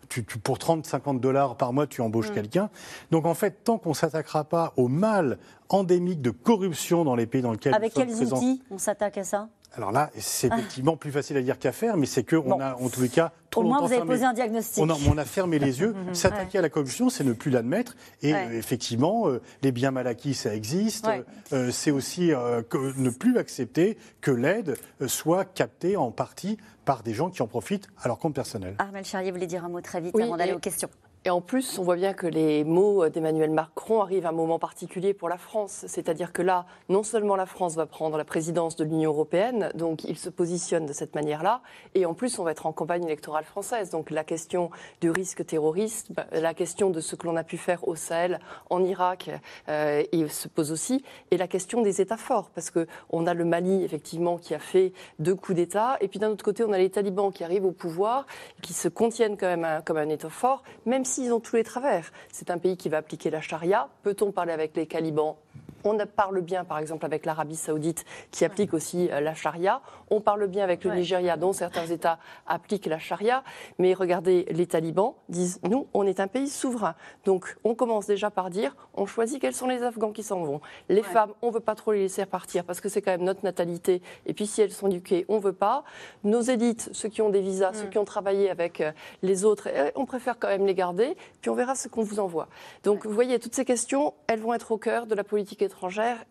tu, 0.08 0.22
pour 0.22 0.58
30-50 0.58 1.20
dollars 1.20 1.56
par 1.56 1.72
mois 1.72 1.86
tu 1.86 2.00
embauches 2.00 2.30
mm. 2.30 2.34
quelqu'un. 2.34 2.70
Donc 3.10 3.26
en 3.26 3.34
fait, 3.34 3.64
tant 3.64 3.78
qu'on 3.78 3.90
ne 3.90 3.94
s'attaquera 3.94 4.44
pas 4.44 4.72
au 4.76 4.88
mal 4.88 5.38
endémique 5.68 6.22
de 6.22 6.30
corruption 6.30 7.04
dans 7.04 7.16
les 7.16 7.26
pays 7.26 7.42
dans 7.42 7.52
lesquels 7.52 7.74
Avec 7.74 7.94
quels 7.94 8.10
outils 8.10 8.62
on 8.70 8.78
s'attaque 8.78 9.18
à 9.18 9.24
ça? 9.24 9.48
Alors 9.74 9.92
là, 9.92 10.10
c'est 10.18 10.50
ah. 10.50 10.56
effectivement 10.58 10.96
plus 10.96 11.12
facile 11.12 11.36
à 11.36 11.42
dire 11.42 11.58
qu'à 11.58 11.72
faire, 11.72 11.96
mais 11.96 12.06
c'est 12.06 12.24
qu'on 12.24 12.60
a, 12.60 12.74
en 12.74 12.88
tous 12.88 13.02
les 13.02 13.08
cas, 13.08 13.32
trop 13.50 13.62
Au 13.62 13.64
moins, 13.64 13.80
vous 13.80 13.92
avez 13.92 14.04
posé 14.04 14.24
un 14.24 14.32
diagnostic. 14.32 14.82
On 14.82 15.18
a, 15.18 15.24
fermé 15.24 15.58
les 15.58 15.80
yeux. 15.80 15.94
S'attaquer 16.12 16.58
à 16.58 16.62
la 16.62 16.68
corruption, 16.68 17.08
c'est 17.08 17.24
ne 17.24 17.32
plus 17.32 17.50
l'admettre. 17.50 17.96
Et 18.22 18.34
euh, 18.34 18.58
effectivement, 18.58 19.28
euh, 19.28 19.40
les 19.62 19.70
biens 19.70 19.90
mal 19.90 20.06
acquis, 20.06 20.34
ça 20.34 20.54
existe. 20.54 21.08
Euh, 21.52 21.70
c'est 21.70 21.90
aussi 21.90 22.30
ne 22.30 23.10
plus 23.10 23.38
accepter 23.38 23.96
que 24.20 24.30
l'aide 24.30 24.76
soit 25.06 25.44
captée 25.44 25.96
en 25.96 26.10
partie 26.10 26.58
par 26.84 27.02
des 27.02 27.14
gens 27.14 27.30
qui 27.30 27.42
en 27.42 27.46
profitent 27.46 27.88
à 28.02 28.08
leur 28.08 28.18
compte 28.18 28.34
personnel. 28.34 28.74
Armel 28.78 29.04
Charrier 29.04 29.30
voulait 29.30 29.46
dire 29.46 29.64
un 29.64 29.68
mot 29.68 29.80
très 29.80 30.00
vite 30.00 30.18
avant 30.18 30.36
d'aller 30.36 30.52
aux 30.52 30.58
questions. 30.58 30.88
Et 31.26 31.28
en 31.28 31.42
plus, 31.42 31.78
on 31.78 31.82
voit 31.82 31.96
bien 31.96 32.14
que 32.14 32.26
les 32.26 32.64
mots 32.64 33.06
d'Emmanuel 33.10 33.50
Macron 33.50 34.00
arrivent 34.00 34.24
à 34.24 34.30
un 34.30 34.32
moment 34.32 34.58
particulier 34.58 35.12
pour 35.12 35.28
la 35.28 35.36
France. 35.36 35.84
C'est-à-dire 35.86 36.32
que 36.32 36.40
là, 36.40 36.64
non 36.88 37.02
seulement 37.02 37.36
la 37.36 37.44
France 37.44 37.74
va 37.74 37.84
prendre 37.84 38.16
la 38.16 38.24
présidence 38.24 38.74
de 38.76 38.84
l'Union 38.84 39.10
européenne, 39.10 39.70
donc 39.74 40.04
il 40.04 40.16
se 40.16 40.30
positionne 40.30 40.86
de 40.86 40.94
cette 40.94 41.14
manière-là, 41.14 41.60
et 41.94 42.06
en 42.06 42.14
plus, 42.14 42.38
on 42.38 42.44
va 42.44 42.52
être 42.52 42.64
en 42.64 42.72
campagne 42.72 43.04
électorale 43.04 43.44
française. 43.44 43.90
Donc 43.90 44.10
la 44.10 44.24
question 44.24 44.70
du 45.02 45.10
risque 45.10 45.44
terroriste, 45.44 46.10
bah, 46.10 46.24
la 46.32 46.54
question 46.54 46.88
de 46.88 47.00
ce 47.00 47.16
que 47.16 47.26
l'on 47.26 47.36
a 47.36 47.44
pu 47.44 47.58
faire 47.58 47.86
au 47.86 47.96
Sahel, 47.96 48.40
en 48.70 48.82
Irak, 48.82 49.30
euh, 49.68 50.02
il 50.12 50.30
se 50.30 50.48
pose 50.48 50.72
aussi, 50.72 51.04
et 51.30 51.36
la 51.36 51.48
question 51.48 51.82
des 51.82 52.00
États 52.00 52.16
forts, 52.16 52.48
parce 52.54 52.70
qu'on 52.70 53.26
a 53.26 53.34
le 53.34 53.44
Mali, 53.44 53.84
effectivement, 53.84 54.38
qui 54.38 54.54
a 54.54 54.58
fait 54.58 54.94
deux 55.18 55.34
coups 55.34 55.56
d'État, 55.56 55.98
et 56.00 56.08
puis 56.08 56.18
d'un 56.18 56.30
autre 56.30 56.44
côté, 56.44 56.64
on 56.64 56.72
a 56.72 56.78
les 56.78 56.88
talibans 56.88 57.30
qui 57.30 57.44
arrivent 57.44 57.66
au 57.66 57.72
pouvoir, 57.72 58.24
qui 58.62 58.72
se 58.72 58.88
contiennent 58.88 59.36
quand 59.36 59.54
même 59.54 59.82
comme 59.84 59.98
un 59.98 60.08
État 60.08 60.30
fort, 60.30 60.62
même 60.86 61.04
s'ils 61.10 61.32
ont 61.32 61.40
tous 61.40 61.56
les 61.56 61.64
travers. 61.64 62.10
C'est 62.32 62.50
un 62.50 62.58
pays 62.58 62.76
qui 62.76 62.88
va 62.88 62.98
appliquer 62.98 63.30
la 63.30 63.40
charia. 63.40 63.88
Peut-on 64.02 64.30
parler 64.30 64.52
avec 64.52 64.76
les 64.76 64.86
calibans? 64.86 65.36
On 65.84 65.98
parle 66.06 66.40
bien, 66.40 66.64
par 66.64 66.78
exemple, 66.78 67.04
avec 67.04 67.26
l'Arabie 67.26 67.56
saoudite, 67.56 68.04
qui 68.30 68.44
applique 68.44 68.74
aussi 68.74 69.08
euh, 69.10 69.20
la 69.20 69.34
charia. 69.34 69.80
On 70.10 70.20
parle 70.20 70.46
bien 70.46 70.64
avec 70.64 70.84
le 70.84 70.94
Nigeria, 70.94 71.36
dont 71.36 71.52
certains 71.52 71.86
États 71.86 72.18
appliquent 72.46 72.86
la 72.86 72.98
charia. 72.98 73.42
Mais 73.78 73.94
regardez, 73.94 74.46
les 74.50 74.66
talibans 74.66 75.14
disent, 75.28 75.60
nous, 75.62 75.86
on 75.94 76.06
est 76.06 76.20
un 76.20 76.26
pays 76.26 76.48
souverain. 76.48 76.94
Donc, 77.24 77.56
on 77.64 77.74
commence 77.74 78.06
déjà 78.06 78.30
par 78.30 78.50
dire, 78.50 78.76
on 78.94 79.06
choisit 79.06 79.40
quels 79.40 79.54
sont 79.54 79.66
les 79.66 79.82
Afghans 79.82 80.12
qui 80.12 80.22
s'en 80.22 80.42
vont. 80.42 80.60
Les 80.88 81.02
femmes, 81.02 81.32
on 81.42 81.48
ne 81.48 81.52
veut 81.52 81.60
pas 81.60 81.74
trop 81.74 81.92
les 81.92 82.00
laisser 82.00 82.24
partir 82.26 82.64
parce 82.64 82.80
que 82.80 82.88
c'est 82.88 83.02
quand 83.02 83.12
même 83.12 83.24
notre 83.24 83.44
natalité. 83.44 84.02
Et 84.26 84.34
puis, 84.34 84.46
si 84.46 84.62
elles 84.62 84.72
sont 84.72 84.88
éduquées, 84.88 85.24
on 85.28 85.36
ne 85.36 85.42
veut 85.42 85.52
pas. 85.52 85.84
Nos 86.24 86.40
élites, 86.40 86.90
ceux 86.92 87.08
qui 87.08 87.22
ont 87.22 87.30
des 87.30 87.40
visas, 87.40 87.72
ceux 87.72 87.86
mm. 87.86 87.90
qui 87.90 87.98
ont 87.98 88.04
travaillé 88.04 88.50
avec 88.50 88.80
euh, 88.80 88.92
les 89.22 89.44
autres, 89.44 89.68
eh, 89.68 89.92
on 89.94 90.06
préfère 90.06 90.38
quand 90.38 90.48
même 90.48 90.66
les 90.66 90.74
garder. 90.74 91.16
Puis, 91.40 91.50
on 91.50 91.54
verra 91.54 91.74
ce 91.74 91.88
qu'on 91.88 92.02
vous 92.02 92.20
envoie. 92.20 92.48
Donc, 92.84 93.06
vous 93.06 93.14
voyez, 93.14 93.38
toutes 93.38 93.54
ces 93.54 93.64
questions, 93.64 94.14
elles 94.26 94.40
vont 94.40 94.54
être 94.54 94.72
au 94.72 94.78
cœur 94.78 95.06
de 95.06 95.14
la 95.14 95.24
politique 95.24 95.62
étrangère 95.62 95.69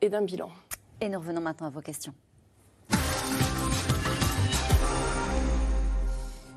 et 0.01 0.09
d'un 0.09 0.21
bilan. 0.21 0.49
Et 1.01 1.09
nous 1.09 1.19
revenons 1.19 1.41
maintenant 1.41 1.67
à 1.67 1.69
vos 1.69 1.81
questions. 1.81 2.13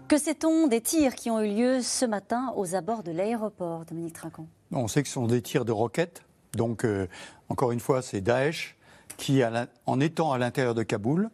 Que 0.08 0.18
sait-on 0.18 0.66
des 0.66 0.82
tirs 0.82 1.14
qui 1.14 1.30
ont 1.30 1.40
eu 1.40 1.48
lieu 1.48 1.80
ce 1.80 2.04
matin 2.04 2.52
aux 2.56 2.74
abords 2.74 3.02
de 3.02 3.12
l'aéroport, 3.12 3.86
Dominique 3.86 4.12
Trinquant? 4.12 4.46
On 4.70 4.86
sait 4.86 5.02
que 5.02 5.08
ce 5.08 5.14
sont 5.14 5.26
des 5.26 5.40
tirs 5.40 5.64
de 5.64 5.72
roquettes. 5.72 6.22
Donc, 6.54 6.84
euh, 6.84 7.08
encore 7.48 7.72
une 7.72 7.80
fois, 7.80 8.02
c'est 8.02 8.20
Daesh 8.20 8.76
qui, 9.16 9.42
en 9.86 10.00
étant 10.00 10.32
à 10.32 10.38
l'intérieur 10.38 10.74
de 10.74 10.82
Kaboul, 10.82 11.30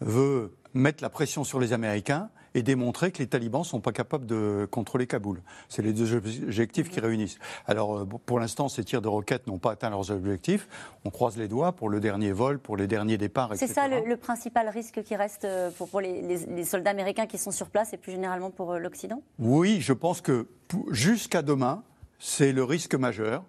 veut 0.00 0.54
mettre 0.74 1.02
la 1.02 1.10
pression 1.10 1.42
sur 1.42 1.58
les 1.58 1.72
Américains 1.72 2.30
et 2.54 2.62
démontrer 2.62 3.12
que 3.12 3.18
les 3.18 3.26
talibans 3.26 3.60
ne 3.60 3.66
sont 3.66 3.80
pas 3.80 3.92
capables 3.92 4.26
de 4.26 4.66
contrôler 4.70 5.06
Kaboul. 5.06 5.42
C'est 5.68 5.82
les 5.82 5.92
deux 5.92 6.14
objectifs 6.14 6.90
qui 6.90 7.00
réunissent. 7.00 7.38
Alors, 7.66 7.98
euh, 7.98 8.04
pour 8.04 8.40
l'instant, 8.40 8.68
ces 8.68 8.84
tirs 8.84 9.02
de 9.02 9.08
roquettes 9.08 9.46
n'ont 9.46 9.58
pas 9.58 9.72
atteint 9.72 9.90
leurs 9.90 10.10
objectifs. 10.10 10.68
On 11.04 11.10
croise 11.10 11.36
les 11.36 11.48
doigts 11.48 11.72
pour 11.72 11.88
le 11.88 12.00
dernier 12.00 12.32
vol, 12.32 12.58
pour 12.58 12.76
les 12.76 12.86
derniers 12.86 13.18
départs, 13.18 13.52
etc. 13.52 13.66
C'est 13.66 13.74
ça 13.74 13.88
le, 13.88 14.16
principal 14.16 14.68
risque 14.68 15.02
qui 15.02 15.16
reste 15.16 15.44
euh, 15.44 15.70
pour, 15.70 16.00
les, 16.00 16.64
soldats 16.64 16.90
américains 16.90 17.26
qui 17.26 17.38
sont 17.38 17.50
sur 17.50 17.70
place 17.70 17.92
et 17.92 17.96
plus 17.96 18.12
généralement 18.12 18.50
pour 18.50 18.72
euh, 18.72 18.78
l'Occident? 18.78 19.22
Oui, 19.38 19.80
je 19.80 19.92
pense 19.92 20.20
que 20.20 20.48
jusqu'à 20.90 21.42
demain, 21.42 21.82
c'est 22.18 22.52
le 22.52 22.64
risque 22.64 22.94
majeur 22.94 23.44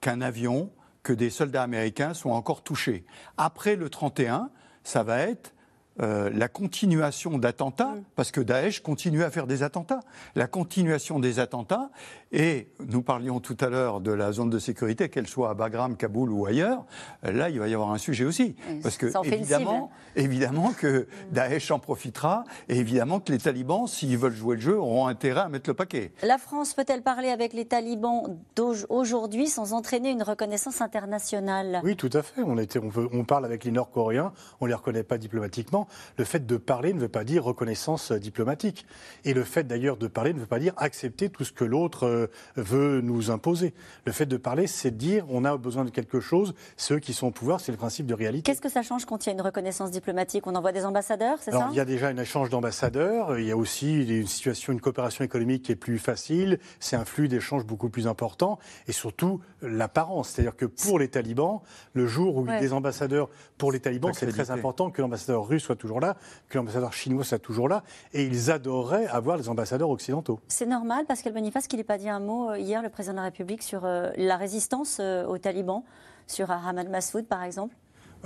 qu'un 0.00 0.20
avion, 0.20 0.70
que 1.02 1.12
des 1.12 1.30
soldats 1.30 1.62
américains 1.62 2.14
soient 2.14 2.34
encore 2.34 2.62
touchés. 2.62 3.04
Après 3.36 3.76
le 3.76 3.88
31, 3.88 4.50
ça 4.82 5.02
va 5.02 5.20
être 5.20 5.52
euh, 6.00 6.30
la 6.32 6.48
continuation 6.48 7.38
d'attentats, 7.38 7.94
mm. 7.94 8.02
parce 8.16 8.30
que 8.30 8.40
Daesh 8.40 8.80
continue 8.80 9.22
à 9.22 9.30
faire 9.30 9.46
des 9.46 9.62
attentats, 9.62 10.00
la 10.34 10.46
continuation 10.46 11.18
des 11.18 11.38
attentats, 11.38 11.90
et 12.32 12.68
nous 12.86 13.02
parlions 13.02 13.40
tout 13.40 13.56
à 13.60 13.68
l'heure 13.68 14.00
de 14.00 14.12
la 14.12 14.32
zone 14.32 14.50
de 14.50 14.58
sécurité, 14.58 15.08
qu'elle 15.08 15.26
soit 15.26 15.50
à 15.50 15.54
Bagram, 15.54 15.96
Kaboul 15.96 16.30
ou 16.30 16.46
ailleurs, 16.46 16.84
euh, 17.24 17.32
là 17.32 17.50
il 17.50 17.58
va 17.58 17.68
y 17.68 17.74
avoir 17.74 17.92
un 17.92 17.98
sujet 17.98 18.24
aussi, 18.24 18.56
parce 18.82 18.96
que 18.96 19.06
évidemment, 19.26 19.90
évidemment 20.14 20.72
que. 20.72 21.06
Daesh 21.32 21.70
en 21.70 21.78
profitera, 21.78 22.44
et 22.68 22.78
évidemment 22.78 23.20
que 23.20 23.32
les 23.32 23.38
talibans, 23.38 23.86
s'ils 23.86 24.16
veulent 24.16 24.34
jouer 24.34 24.56
le 24.56 24.62
jeu, 24.62 24.78
auront 24.78 25.06
intérêt 25.06 25.40
à 25.40 25.48
mettre 25.48 25.68
le 25.68 25.74
paquet. 25.74 26.12
La 26.22 26.38
France 26.38 26.74
peut-elle 26.74 27.02
parler 27.02 27.28
avec 27.28 27.52
les 27.52 27.64
talibans 27.64 28.38
d'aujourd'hui 28.54 29.48
sans 29.48 29.72
entraîner 29.72 30.10
une 30.10 30.22
reconnaissance 30.22 30.80
internationale? 30.80 31.80
Oui, 31.84 31.96
tout 31.96 32.10
à 32.12 32.22
fait. 32.22 32.42
On, 32.44 32.58
était, 32.58 32.78
on, 32.78 32.90
on 33.12 33.24
parle 33.24 33.44
avec 33.44 33.64
les 33.64 33.70
Nord-Coréens, 33.70 34.32
on 34.60 34.66
ne 34.66 34.70
les 34.70 34.74
reconnaît 34.74 35.02
pas 35.02 35.18
diplomatiquement 35.18 35.86
le 36.16 36.24
fait 36.24 36.46
de 36.46 36.56
parler 36.56 36.92
ne 36.92 37.00
veut 37.00 37.08
pas 37.08 37.24
dire 37.24 37.44
reconnaissance 37.44 38.12
diplomatique. 38.12 38.86
Et 39.24 39.34
le 39.34 39.44
fait 39.44 39.64
d'ailleurs 39.64 39.96
de 39.96 40.06
parler 40.06 40.32
ne 40.32 40.40
veut 40.40 40.46
pas 40.46 40.58
dire 40.58 40.74
accepter 40.76 41.28
tout 41.28 41.44
ce 41.44 41.52
que 41.52 41.64
l'autre 41.64 42.25
veut 42.56 43.00
nous 43.00 43.30
imposer. 43.30 43.74
Le 44.04 44.12
fait 44.12 44.26
de 44.26 44.36
parler, 44.36 44.66
c'est 44.66 44.96
dire 44.96 45.24
on 45.28 45.44
a 45.44 45.56
besoin 45.56 45.84
de 45.84 45.90
quelque 45.90 46.20
chose, 46.20 46.54
ceux 46.76 46.98
qui 46.98 47.12
sont 47.12 47.28
au 47.28 47.30
pouvoir, 47.30 47.60
c'est 47.60 47.72
le 47.72 47.78
principe 47.78 48.06
de 48.06 48.14
réalité. 48.14 48.42
Qu'est-ce 48.50 48.60
que 48.60 48.68
ça 48.68 48.82
change 48.82 49.04
quand 49.04 49.26
il 49.26 49.28
y 49.28 49.30
a 49.30 49.34
une 49.34 49.40
reconnaissance 49.40 49.90
diplomatique? 49.90 50.46
On 50.46 50.54
envoie 50.54 50.72
des 50.72 50.84
ambassadeurs, 50.84 51.38
c'est 51.40 51.50
ça? 51.50 51.68
Il 51.70 51.76
y 51.76 51.80
a 51.80 51.84
déjà 51.84 52.08
un 52.08 52.16
échange 52.16 52.50
d'ambassadeurs, 52.50 53.38
il 53.38 53.46
y 53.46 53.50
a 53.50 53.56
aussi 53.56 54.04
une 54.04 54.26
situation, 54.26 54.72
une 54.72 54.80
coopération 54.80 55.24
économique 55.24 55.62
qui 55.62 55.72
est 55.72 55.76
plus 55.76 55.98
facile, 55.98 56.58
c'est 56.80 56.96
un 56.96 57.04
flux 57.04 57.28
d'échanges 57.28 57.64
beaucoup 57.64 57.88
plus 57.88 58.06
important, 58.06 58.58
et 58.86 58.92
surtout 58.92 59.40
l'apparence. 59.62 60.30
C'est-à-dire 60.30 60.56
que 60.56 60.66
pour 60.66 60.98
les 60.98 61.08
talibans, 61.08 61.60
le 61.94 62.06
jour 62.06 62.36
où 62.36 62.46
des 62.46 62.72
ambassadeurs 62.72 63.28
pour 63.58 63.72
les 63.72 63.80
talibans, 63.80 64.12
c'est 64.14 64.26
très 64.26 64.50
important 64.50 64.90
que 64.90 65.02
l'ambassadeur 65.02 65.46
russe 65.46 65.62
soit 65.62 65.76
toujours 65.76 66.00
là, 66.00 66.16
que 66.48 66.58
l'ambassadeur 66.58 66.92
chinois 66.92 67.24
soit 67.24 67.38
toujours 67.38 67.68
là, 67.68 67.82
et 68.12 68.24
ils 68.24 68.50
adoreraient 68.50 69.06
avoir 69.06 69.36
les 69.36 69.48
ambassadeurs 69.48 69.90
occidentaux. 69.90 70.40
C'est 70.48 70.66
normal, 70.66 71.06
Pascal 71.06 71.32
Boniface, 71.32 71.66
qu'il 71.66 71.78
n'ait 71.78 71.84
pas 71.84 71.98
dit 71.98 72.05
un 72.08 72.20
mot 72.20 72.50
euh, 72.50 72.58
hier, 72.58 72.82
le 72.82 72.88
président 72.88 73.14
de 73.14 73.18
la 73.18 73.24
République, 73.24 73.62
sur 73.62 73.84
euh, 73.84 74.10
la 74.16 74.36
résistance 74.36 74.98
euh, 75.00 75.24
aux 75.26 75.38
talibans, 75.38 75.82
sur 76.26 76.50
Ahmad 76.50 76.88
Massoud, 76.88 77.26
par 77.26 77.42
exemple 77.42 77.74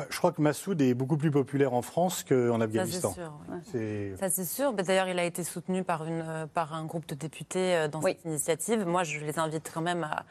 je 0.09 0.17
crois 0.17 0.33
que 0.33 0.41
Massoud 0.41 0.81
est 0.81 0.95
beaucoup 0.95 1.19
plus 1.19 1.33
populaire 1.33 1.75
en 1.75 1.83
France 1.83 2.25
qu'en 2.27 2.61
Afghanistan. 2.63 3.13
Ça, 3.13 4.31
c'est 4.31 4.45
sûr. 4.47 4.73
D'ailleurs, 4.73 5.09
il 5.09 5.19
a 5.19 5.25
été 5.25 5.45
soutenu 5.45 5.85
par, 5.85 6.07
une, 6.07 6.47
par 6.55 6.73
un 6.73 6.87
groupe 6.87 7.07
de 7.07 7.15
députés 7.15 7.87
dans 7.93 8.01
cette 8.01 8.25
initiative. 8.25 8.87
Moi, 8.87 9.03
je 9.03 9.19
les 9.19 9.39
invite 9.39 9.71
quand 9.75 9.83
même 9.83 10.05
à, 10.05 10.25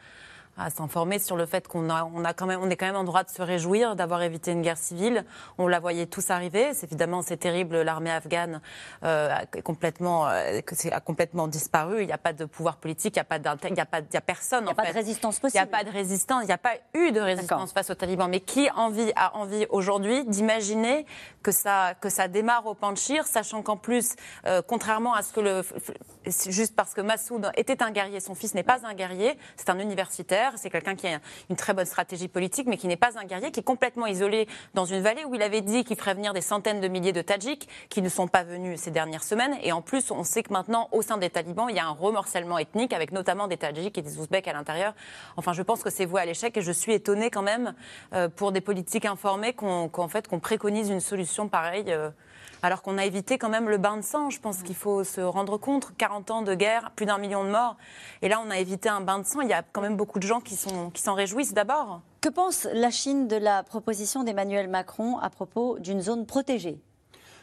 à 0.60 0.70
s'informer 0.70 1.18
sur 1.18 1.36
le 1.36 1.46
fait 1.46 1.66
qu'on 1.66 1.90
a, 1.90 2.04
on 2.14 2.24
a 2.24 2.34
quand 2.34 2.46
même, 2.46 2.60
on 2.62 2.68
est 2.68 2.76
quand 2.76 2.86
même 2.86 2.96
en 2.96 3.04
droit 3.04 3.24
de 3.24 3.30
se 3.30 3.42
réjouir 3.42 3.96
d'avoir 3.96 4.22
évité 4.22 4.52
une 4.52 4.62
guerre 4.62 4.78
civile. 4.78 5.24
On 5.58 5.66
la 5.66 5.80
voyait 5.80 6.06
tous 6.06 6.30
arriver. 6.30 6.74
C'est 6.74 6.86
évidemment 6.86 7.22
c'est 7.22 7.38
terrible. 7.38 7.80
L'armée 7.80 8.10
afghane 8.10 8.60
euh, 9.04 9.30
a 9.34 9.62
complètement, 9.62 10.28
euh, 10.28 10.60
a 10.92 11.00
complètement 11.00 11.48
disparu. 11.48 12.02
Il 12.02 12.06
n'y 12.06 12.12
a 12.12 12.18
pas 12.18 12.32
de 12.32 12.44
pouvoir 12.44 12.76
politique. 12.76 13.16
Il 13.16 13.18
n'y 13.18 13.22
a 13.22 13.24
pas 13.24 13.38
il 13.38 13.76
y 13.76 13.80
a 13.80 13.86
pas, 13.86 14.00
il 14.00 14.14
y 14.14 14.16
a 14.16 14.20
personne. 14.20 14.64
Il 14.64 14.66
n'y 14.66 14.72
a 14.72 14.74
pas 14.74 14.86
de 14.86 14.94
résistance 14.94 15.38
possible. 15.38 15.62
Il 15.62 15.68
n'y 15.68 15.74
a 15.74 15.78
pas 15.78 15.84
de 15.84 15.90
résistance. 15.90 16.42
Il 16.42 16.46
n'y 16.46 16.52
a 16.52 16.58
pas 16.58 16.74
eu 16.94 17.12
de 17.12 17.20
résistance 17.20 17.72
face 17.72 17.90
aux 17.90 17.94
talibans. 17.94 18.28
Mais 18.28 18.40
qui 18.40 18.70
envie, 18.70 19.12
a 19.16 19.36
envie 19.36 19.66
aujourd'hui 19.70 20.24
d'imaginer 20.26 21.06
que 21.42 21.52
ça, 21.52 21.94
que 22.00 22.10
ça 22.10 22.28
démarre 22.28 22.66
au 22.66 22.74
Panchir, 22.74 23.26
sachant 23.26 23.62
qu'en 23.62 23.76
plus, 23.76 24.14
euh, 24.46 24.62
contrairement 24.66 25.14
à 25.14 25.22
ce 25.22 25.32
que 25.32 25.40
le, 25.40 25.62
juste 26.48 26.76
parce 26.76 26.94
que 26.94 27.00
Massoud 27.00 27.50
était 27.56 27.82
un 27.82 27.90
guerrier, 27.90 28.20
son 28.20 28.34
fils 28.34 28.54
n'est 28.54 28.62
pas 28.62 28.86
un 28.86 28.94
guerrier. 28.94 29.38
C'est 29.56 29.70
un 29.70 29.78
universitaire 29.78 30.49
c'est 30.56 30.70
quelqu'un 30.70 30.94
qui 30.94 31.06
a 31.06 31.20
une 31.48 31.56
très 31.56 31.74
bonne 31.74 31.86
stratégie 31.86 32.28
politique, 32.28 32.66
mais 32.66 32.76
qui 32.76 32.86
n'est 32.88 32.96
pas 32.96 33.18
un 33.18 33.24
guerrier, 33.24 33.50
qui 33.50 33.60
est 33.60 33.64
complètement 33.64 34.06
isolé 34.06 34.48
dans 34.74 34.84
une 34.84 35.00
vallée 35.00 35.24
où 35.24 35.34
il 35.34 35.42
avait 35.42 35.60
dit 35.60 35.84
qu'il 35.84 35.96
ferait 35.96 36.14
venir 36.14 36.32
des 36.32 36.40
centaines 36.40 36.80
de 36.80 36.88
milliers 36.88 37.12
de 37.12 37.22
Tadjiks 37.22 37.68
qui 37.88 38.02
ne 38.02 38.08
sont 38.08 38.28
pas 38.28 38.42
venus 38.42 38.80
ces 38.80 38.90
dernières 38.90 39.24
semaines. 39.24 39.56
Et 39.62 39.72
en 39.72 39.82
plus, 39.82 40.10
on 40.10 40.24
sait 40.24 40.42
que 40.42 40.52
maintenant, 40.52 40.88
au 40.92 41.02
sein 41.02 41.18
des 41.18 41.30
talibans, 41.30 41.68
il 41.68 41.76
y 41.76 41.80
a 41.80 41.86
un 41.86 41.92
remorcellement 41.92 42.58
ethnique 42.58 42.92
avec 42.92 43.12
notamment 43.12 43.48
des 43.48 43.56
Tadjiks 43.56 43.96
et 43.98 44.02
des 44.02 44.18
Ouzbeks 44.18 44.48
à 44.48 44.52
l'intérieur. 44.52 44.94
Enfin, 45.36 45.52
je 45.52 45.62
pense 45.62 45.82
que 45.82 45.90
c'est 45.90 46.06
voué 46.06 46.20
à 46.20 46.24
l'échec 46.24 46.56
et 46.56 46.62
je 46.62 46.72
suis 46.72 46.92
étonnée 46.92 47.30
quand 47.30 47.42
même 47.42 47.74
euh, 48.14 48.28
pour 48.28 48.52
des 48.52 48.60
politiques 48.60 49.04
informés 49.04 49.52
qu'on 49.52 50.08
fait, 50.08 50.26
qu'on 50.28 50.40
préconise 50.40 50.90
une 50.90 51.00
solution 51.00 51.48
pareille. 51.48 51.84
Euh, 51.88 52.10
alors 52.62 52.82
qu'on 52.82 52.98
a 52.98 53.04
évité 53.04 53.38
quand 53.38 53.48
même 53.48 53.68
le 53.68 53.78
bain 53.78 53.96
de 53.96 54.02
sang. 54.02 54.30
Je 54.30 54.40
pense 54.40 54.62
qu'il 54.62 54.74
faut 54.74 55.04
se 55.04 55.20
rendre 55.20 55.56
compte. 55.58 55.92
40 55.96 56.30
ans 56.30 56.42
de 56.42 56.54
guerre, 56.54 56.92
plus 56.96 57.06
d'un 57.06 57.18
million 57.18 57.44
de 57.44 57.50
morts. 57.50 57.76
Et 58.22 58.28
là, 58.28 58.42
on 58.44 58.50
a 58.50 58.58
évité 58.58 58.88
un 58.88 59.00
bain 59.00 59.18
de 59.18 59.26
sang. 59.26 59.40
Il 59.40 59.48
y 59.48 59.52
a 59.52 59.62
quand 59.62 59.80
même 59.80 59.96
beaucoup 59.96 60.18
de 60.18 60.26
gens 60.26 60.40
qui 60.40 60.56
s'en 60.56 60.90
qui 60.90 61.08
réjouissent 61.08 61.54
d'abord. 61.54 62.00
Que 62.20 62.28
pense 62.28 62.68
la 62.72 62.90
Chine 62.90 63.28
de 63.28 63.36
la 63.36 63.62
proposition 63.62 64.24
d'Emmanuel 64.24 64.68
Macron 64.68 65.18
à 65.18 65.30
propos 65.30 65.78
d'une 65.78 66.00
zone 66.00 66.26
protégée? 66.26 66.78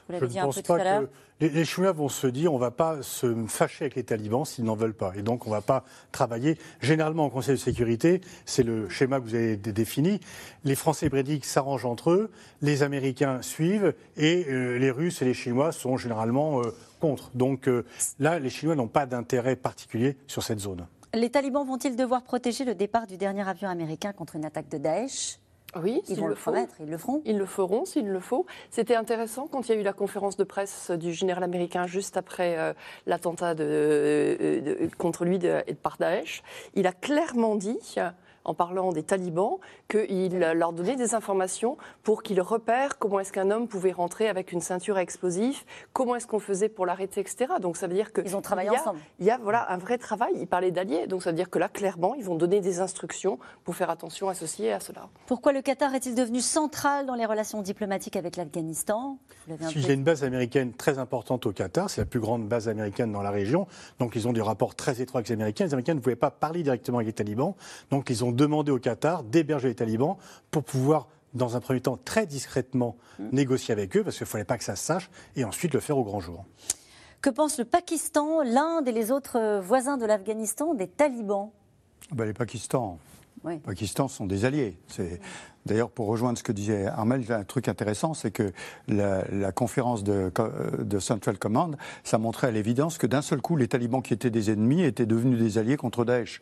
Vous 0.07 0.13
l'avez 0.13 0.27
dit 0.27 0.39
un 0.39 0.49
peu 0.49 0.61
tout 0.61 0.73
à 0.73 0.83
l'heure 0.83 1.03
les, 1.39 1.49
les 1.49 1.65
Chinois 1.65 1.91
vont 1.91 2.09
se 2.09 2.27
dire 2.27 2.51
on 2.51 2.57
ne 2.57 2.61
va 2.61 2.71
pas 2.71 3.01
se 3.01 3.33
fâcher 3.47 3.85
avec 3.85 3.95
les 3.95 4.03
talibans 4.03 4.45
s'ils 4.45 4.65
n'en 4.65 4.75
veulent 4.75 4.93
pas. 4.93 5.13
Et 5.15 5.21
donc 5.21 5.45
on 5.45 5.49
ne 5.49 5.55
va 5.55 5.61
pas 5.61 5.83
travailler. 6.11 6.57
Généralement 6.81 7.25
au 7.25 7.29
Conseil 7.29 7.55
de 7.55 7.59
sécurité, 7.59 8.21
c'est 8.45 8.63
le 8.63 8.89
schéma 8.89 9.19
que 9.19 9.25
vous 9.25 9.35
avez 9.35 9.57
défini. 9.57 10.19
Les 10.63 10.75
Français 10.75 11.09
britanniques 11.09 11.45
s'arrangent 11.45 11.85
entre 11.85 12.11
eux, 12.11 12.31
les 12.61 12.83
Américains 12.83 13.41
suivent 13.41 13.93
et 14.15 14.45
euh, 14.49 14.77
les 14.77 14.91
Russes 14.91 15.21
et 15.21 15.25
les 15.25 15.33
Chinois 15.33 15.71
sont 15.71 15.97
généralement 15.97 16.61
euh, 16.61 16.73
contre. 16.99 17.31
Donc 17.35 17.67
euh, 17.67 17.85
là, 18.19 18.39
les 18.39 18.49
Chinois 18.49 18.75
n'ont 18.75 18.87
pas 18.87 19.05
d'intérêt 19.05 19.55
particulier 19.55 20.17
sur 20.27 20.43
cette 20.43 20.59
zone. 20.59 20.87
Les 21.13 21.29
talibans 21.29 21.65
vont-ils 21.65 21.95
devoir 21.95 22.23
protéger 22.23 22.65
le 22.65 22.75
départ 22.75 23.07
du 23.07 23.17
dernier 23.17 23.47
avion 23.47 23.69
américain 23.69 24.11
contre 24.11 24.35
une 24.35 24.45
attaque 24.45 24.69
de 24.69 24.77
Daesh? 24.77 25.39
Oui, 25.81 26.01
ils 26.07 26.17
vont 26.17 26.27
le, 26.27 26.35
promettre, 26.35 26.75
ils 26.79 26.89
le 26.89 26.97
feront. 26.97 27.21
Ils 27.25 27.37
le 27.37 27.45
feront 27.45 27.85
s'il 27.85 28.07
le 28.07 28.19
faut. 28.19 28.45
C'était 28.69 28.95
intéressant 28.95 29.47
quand 29.47 29.67
il 29.67 29.75
y 29.75 29.77
a 29.77 29.81
eu 29.81 29.83
la 29.83 29.93
conférence 29.93 30.37
de 30.37 30.43
presse 30.43 30.91
du 30.91 31.13
général 31.13 31.43
américain 31.43 31.87
juste 31.87 32.17
après 32.17 32.57
euh, 32.57 32.73
l'attentat 33.05 33.55
de, 33.55 34.89
contre 34.97 35.25
lui 35.25 35.39
de, 35.39 35.61
par 35.81 35.97
Daesh. 35.97 36.43
Il 36.75 36.87
a 36.87 36.91
clairement 36.91 37.55
dit 37.55 37.79
en 38.47 38.53
parlant 38.53 38.91
des 38.91 39.03
talibans, 39.03 39.57
qu'il 39.89 40.39
leur 40.39 40.73
donnait 40.73 40.95
des 40.95 41.13
informations 41.13 41.77
pour 42.03 42.23
qu'ils 42.23 42.41
repèrent 42.41 42.97
comment 42.97 43.19
est-ce 43.19 43.31
qu'un 43.31 43.51
homme 43.51 43.67
pouvait 43.67 43.91
rentrer 43.91 44.27
avec 44.27 44.51
une 44.51 44.61
ceinture 44.61 44.97
à 44.97 45.01
explosifs, 45.01 45.65
comment 45.93 46.15
est-ce 46.15 46.25
qu'on 46.25 46.39
faisait 46.39 46.69
pour 46.69 46.85
l'arrêter, 46.85 47.21
etc. 47.21 47.53
Donc 47.61 47.77
ça 47.77 47.87
veut 47.87 47.93
dire 47.93 48.11
que 48.13 48.21
ils 48.21 48.35
ont 48.35 48.41
travaillé 48.41 48.69
ensemble. 48.69 48.99
Il 49.19 49.25
y 49.25 49.31
a 49.31 49.37
voilà 49.37 49.69
un 49.71 49.77
vrai 49.77 49.97
travail. 49.97 50.31
Ils 50.35 50.47
parlaient 50.47 50.71
d'alliés, 50.71 51.07
donc 51.07 51.21
ça 51.23 51.31
veut 51.31 51.35
dire 51.35 51.49
que 51.49 51.59
là 51.59 51.67
clairement 51.69 52.15
ils 52.15 52.23
vont 52.23 52.35
donner 52.35 52.61
des 52.61 52.79
instructions 52.79 53.37
pour 53.63 53.75
faire 53.75 53.89
attention 53.89 54.29
associées 54.29 54.71
à 54.71 54.79
cela. 54.79 55.09
Pourquoi 55.27 55.51
le 55.51 55.61
Qatar 55.61 55.93
est-il 55.93 56.15
devenu 56.15 56.39
central 56.39 57.05
dans 57.05 57.15
les 57.15 57.25
relations 57.25 57.61
diplomatiques 57.61 58.15
avec 58.15 58.37
l'Afghanistan? 58.37 59.17
Il 59.47 59.85
y 59.85 59.89
a 59.89 59.93
une 59.93 60.03
base 60.03 60.23
américaine 60.23 60.73
très 60.73 60.99
importante 60.99 61.45
au 61.45 61.51
Qatar, 61.51 61.89
c'est 61.89 62.01
la 62.01 62.05
plus 62.05 62.21
grande 62.21 62.47
base 62.47 62.69
américaine 62.69 63.11
dans 63.11 63.21
la 63.21 63.31
région, 63.31 63.67
donc 63.99 64.15
ils 64.15 64.27
ont 64.27 64.33
des 64.33 64.41
rapports 64.41 64.75
très 64.75 65.01
étroits 65.01 65.19
avec 65.19 65.27
les 65.27 65.33
Américains. 65.33 65.65
Les 65.65 65.73
Américains 65.73 65.95
ne 65.95 65.99
pouvaient 65.99 66.15
pas 66.15 66.31
parler 66.31 66.63
directement 66.63 66.99
avec 66.99 67.07
les 67.07 67.13
talibans, 67.13 67.53
donc 67.91 68.09
ils 68.09 68.23
ont 68.23 68.31
demandé 68.37 68.71
au 68.71 68.79
Qatar 68.79 69.23
d'héberger 69.23 69.67
les 69.67 69.75
talibans 69.75 70.15
pour 70.51 70.63
pouvoir 70.63 71.07
dans 71.33 71.57
un 71.57 71.59
premier 71.59 71.81
temps, 71.81 71.97
très 71.97 72.25
discrètement, 72.25 72.95
mm. 73.19 73.29
négocier 73.31 73.71
avec 73.73 73.95
eux, 73.97 74.03
parce 74.03 74.17
qu'il 74.17 74.25
ne 74.25 74.29
fallait 74.29 74.45
pas 74.45 74.57
que 74.57 74.63
ça 74.63 74.75
se 74.75 74.83
sache, 74.83 75.09
et 75.35 75.43
ensuite 75.43 75.73
le 75.73 75.79
faire 75.81 75.97
au 75.97 76.03
grand 76.03 76.19
jour. 76.19 76.45
Que 77.21 77.29
pense 77.29 77.57
le 77.57 77.65
Pakistan, 77.65 78.41
l'Inde 78.43 78.87
et 78.87 78.91
les 78.91 79.11
autres 79.11 79.59
voisins 79.59 79.97
de 79.97 80.05
l'Afghanistan 80.05 80.73
des 80.73 80.87
talibans? 80.87 81.51
Ben, 82.11 82.25
Les 82.25 82.33
Pakistan, 82.33 82.99
oui. 83.47 83.59
Pakistan 83.59 84.07
sont 84.07 84.25
des 84.25 84.45
alliés. 84.45 84.77
D'ailleurs, 85.67 85.89
pour 85.89 86.07
rejoindre 86.07 86.37
ce 86.37 86.43
que 86.43 86.53
disait 86.53 86.87
Armel, 86.87 87.23
un 87.29 87.43
truc 87.43 87.67
intéressant, 87.67 88.13
c'est 88.13 88.31
que 88.31 88.53
la, 88.87 89.51
conférence 89.51 90.03
de, 90.03 90.31
Central 90.99 91.37
Command, 91.37 91.75
ça 92.03 92.17
montrait 92.17 92.47
à 92.47 92.51
l'évidence 92.51 92.97
que 92.97 93.05
d'un 93.05 93.21
seul 93.21 93.41
coup, 93.41 93.57
les 93.57 93.67
talibans 93.67 94.01
qui 94.01 94.13
étaient 94.13 94.29
des 94.29 94.49
ennemis 94.49 94.83
étaient 94.83 95.05
devenus 95.05 95.39
des 95.39 95.57
alliés 95.57 95.77
contre 95.77 96.05
Daesh. 96.05 96.41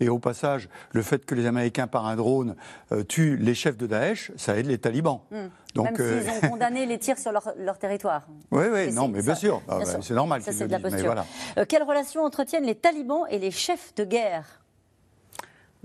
Et 0.00 0.08
au 0.08 0.18
passage, 0.18 0.68
le 0.92 1.02
fait 1.02 1.24
que 1.24 1.34
les 1.34 1.46
Américains, 1.46 1.86
par 1.86 2.06
un 2.06 2.16
drone, 2.16 2.56
euh, 2.92 3.04
tuent 3.04 3.36
les 3.36 3.54
chefs 3.54 3.76
de 3.76 3.86
Daesh, 3.86 4.32
ça 4.36 4.56
aide 4.56 4.66
les 4.66 4.78
talibans. 4.78 5.20
Hmm. 5.30 5.48
Donc, 5.74 5.86
Même 5.86 5.96
s'ils 5.96 6.28
euh, 6.28 6.46
ont 6.46 6.48
condamné 6.50 6.86
les 6.86 6.98
tirs 6.98 7.18
sur 7.18 7.32
leur, 7.32 7.78
territoire. 7.78 8.26
Oui, 8.50 8.64
oui, 8.72 8.92
non, 8.92 9.08
mais 9.08 9.22
bien 9.22 9.34
sûr, 9.34 9.62
ah, 9.68 9.80
c'est 9.84 10.14
normal. 10.14 10.42
Ça, 10.42 10.52
c'est 10.52 10.66
de 10.66 10.72
la 10.72 10.80
posture. 10.80 11.14
Euh, 11.58 11.64
quelles 11.68 11.82
relations 11.82 12.22
entretiennent 12.22 12.64
les 12.64 12.74
talibans 12.74 13.24
et 13.30 13.38
les 13.38 13.50
chefs 13.50 13.94
de 13.94 14.04
guerre? 14.04 14.61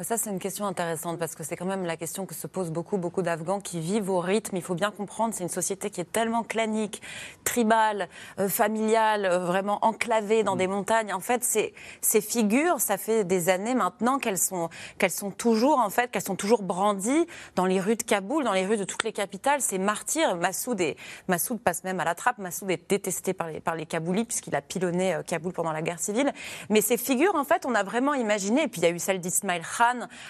Ça, 0.04 0.16
c'est 0.16 0.30
une 0.30 0.38
question 0.38 0.68
intéressante 0.68 1.18
parce 1.18 1.34
que 1.34 1.44
c'est 1.44 1.56
quand 1.56 1.66
même 1.66 1.84
la 1.84 1.98
question 1.98 2.28
que 2.28 2.36
se 2.36 2.46
posent 2.46 2.70
beaucoup, 2.70 2.98
beaucoup 2.98 3.24
d'Afghans 3.24 3.60
qui 3.60 3.80
vivent 3.80 4.12
au 4.12 4.20
rythme. 4.20 4.56
Il 4.56 4.62
faut 4.62 4.76
bien 4.76 4.92
comprendre, 4.92 5.34
c'est 5.34 5.42
une 5.42 5.50
société 5.50 5.90
qui 5.90 6.00
est 6.02 6.12
tellement 6.12 6.44
clanique, 6.44 7.02
tribale, 7.44 8.08
euh, 8.38 8.48
familiale, 8.48 9.26
euh, 9.26 9.40
vraiment 9.40 9.80
enclavée 9.82 10.44
dans 10.44 10.54
mm. 10.54 10.60
des 10.60 10.68
montagnes. 10.68 11.14
En 11.14 11.20
fait, 11.20 11.44
ces, 11.44 11.74
ces 12.02 12.22
figures, 12.22 12.80
ça 12.80 12.98
fait 12.98 13.24
des 13.24 13.50
années 13.50 13.74
maintenant 13.74 14.20
qu'elles 14.20 14.38
sont, 14.38 14.70
qu'elles 15.00 15.10
sont 15.10 15.32
toujours, 15.32 15.80
en 15.80 15.90
fait, 15.90 16.12
qu'elles 16.12 16.22
sont 16.22 16.36
toujours 16.36 16.62
brandies 16.62 17.26
dans 17.56 17.66
les 17.66 17.80
rues 17.80 17.96
de 17.96 18.04
Kaboul, 18.04 18.44
dans 18.44 18.54
les 18.54 18.68
rues 18.68 18.78
de 18.78 18.84
toutes 18.84 19.04
les 19.04 19.14
capitales. 19.14 19.62
Ces 19.62 19.80
martyrs, 19.80 20.36
Massoud, 20.36 20.80
et, 20.80 20.96
Massoud 21.28 21.60
passe 21.60 21.84
même 21.84 22.00
à 22.00 22.06
la 22.06 22.14
trappe. 22.14 22.38
Massoud 22.38 22.70
est 22.70 22.88
détesté 22.88 23.34
par 23.34 23.48
les, 23.48 23.60
par 23.62 23.76
les 23.76 23.88
Kaboulis 23.88 24.26
puisqu'il 24.26 24.56
a 24.56 24.62
pilonné 24.62 25.16
euh, 25.16 25.24
Kaboul 25.24 25.54
pendant 25.54 25.72
la 25.72 25.82
guerre 25.82 26.00
civile. 26.00 26.32
Mais 26.70 26.82
ces 26.82 26.98
figures, 26.98 27.34
en 27.34 27.46
fait, 27.46 27.66
on 27.66 27.74
a 27.74 27.82
vraiment 27.82 28.14
imaginé, 28.14 28.62
et 28.62 28.68
puis 28.68 28.82
il 28.82 28.84
y 28.84 28.88
a 28.88 28.92
eu 28.92 29.00
celle 29.00 29.20
d'Ismail 29.20 29.64
Khan, 29.64 29.87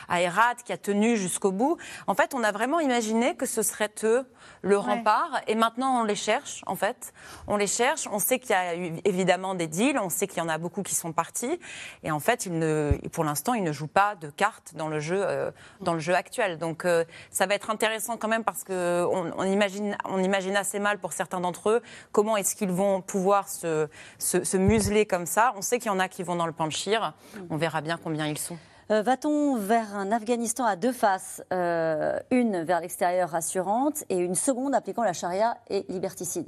à 0.08 0.22
Herat 0.22 0.56
qui 0.66 0.74
a 0.74 0.78
tenu 0.78 1.18
jusqu'au 1.18 1.52
bout. 1.52 1.78
En 2.08 2.16
fait, 2.16 2.34
on 2.34 2.44
a 2.44 2.52
vraiment 2.52 2.80
imaginé 2.80 3.36
que 3.36 3.46
ce 3.46 3.62
serait 3.62 3.94
eux 4.04 4.26
le 4.62 4.78
rempart. 4.78 5.42
Et 5.48 5.56
maintenant, 5.56 6.02
on 6.02 6.04
les 6.04 6.16
cherche, 6.16 6.64
en 6.66 6.76
fait. 6.76 7.14
On 7.48 7.58
les 7.58 7.68
cherche. 7.68 8.08
On 8.12 8.20
sait 8.20 8.40
qu'il 8.40 8.52
y 8.52 8.54
a 8.54 8.76
eu 8.76 8.94
évidemment 9.06 9.56
des 9.56 9.68
deals. 9.68 10.00
On 10.00 10.10
sait 10.10 10.28
qu'il 10.28 10.40
y 10.40 10.42
en 10.42 10.50
a 10.50 10.58
beaucoup 10.58 10.84
qui 10.84 10.96
sont 10.96 11.14
partis. 11.14 11.60
Et 12.04 12.12
en 12.12 12.20
fait, 12.20 12.48
ne, 12.48 12.98
pour 13.12 13.24
l'instant, 13.24 13.54
ils 13.54 13.64
ne 13.64 13.72
jouent 13.72 13.88
pas 13.88 14.16
de 14.16 14.30
cartes 14.30 14.74
dans 14.76 14.88
le 14.88 15.00
jeu, 15.00 15.22
euh, 15.22 15.52
dans 15.82 15.94
le 15.94 16.00
jeu 16.00 16.16
actuel. 16.16 16.58
Donc, 16.58 16.86
euh, 16.86 17.06
ça 17.32 17.46
va 17.46 17.56
être 17.56 17.70
intéressant 17.70 18.18
quand 18.18 18.28
même 18.28 18.44
parce 18.44 18.64
qu'on 18.64 19.34
on 19.38 19.44
imagine, 19.44 19.98
on 20.06 20.20
imagine 20.20 20.56
assez 20.56 20.80
mal 20.80 21.00
pour 21.00 21.14
certains 21.14 21.40
d'entre 21.40 21.70
eux 21.70 21.82
comment 22.12 22.38
est-ce 22.38 22.56
qu'ils 22.56 22.72
vont 22.72 23.02
pouvoir 23.02 23.48
se, 23.48 23.88
se, 24.20 24.58
museler 24.58 25.06
comme 25.06 25.26
ça. 25.26 25.54
On 25.56 25.62
sait 25.62 25.80
qu'il 25.80 25.92
y 25.92 25.94
en 25.94 26.00
a 26.00 26.08
qui 26.08 26.24
vont 26.24 26.36
dans 26.36 26.48
le 26.48 26.52
panchir. 26.52 27.14
On 27.50 27.58
verra 27.58 27.82
bien 27.82 28.00
combien 28.02 28.28
ils 28.28 28.38
sont. 28.38 28.58
Euh, 28.90 29.02
va-t-on 29.02 29.58
vers 29.58 29.96
un 29.96 30.14
Afghanistan 30.14 30.66
à 30.66 30.78
deux 30.78 30.94
faces 30.94 31.44
euh, 31.52 32.18
Une 32.32 32.64
vers 32.64 32.80
l'extérieur 32.80 33.30
rassurante 33.30 34.06
et 34.10 34.18
une 34.18 34.36
seconde 34.36 34.74
appliquant 34.74 35.04
la 35.04 35.14
charia 35.14 35.58
et 35.70 35.86
liberticide? 35.90 36.48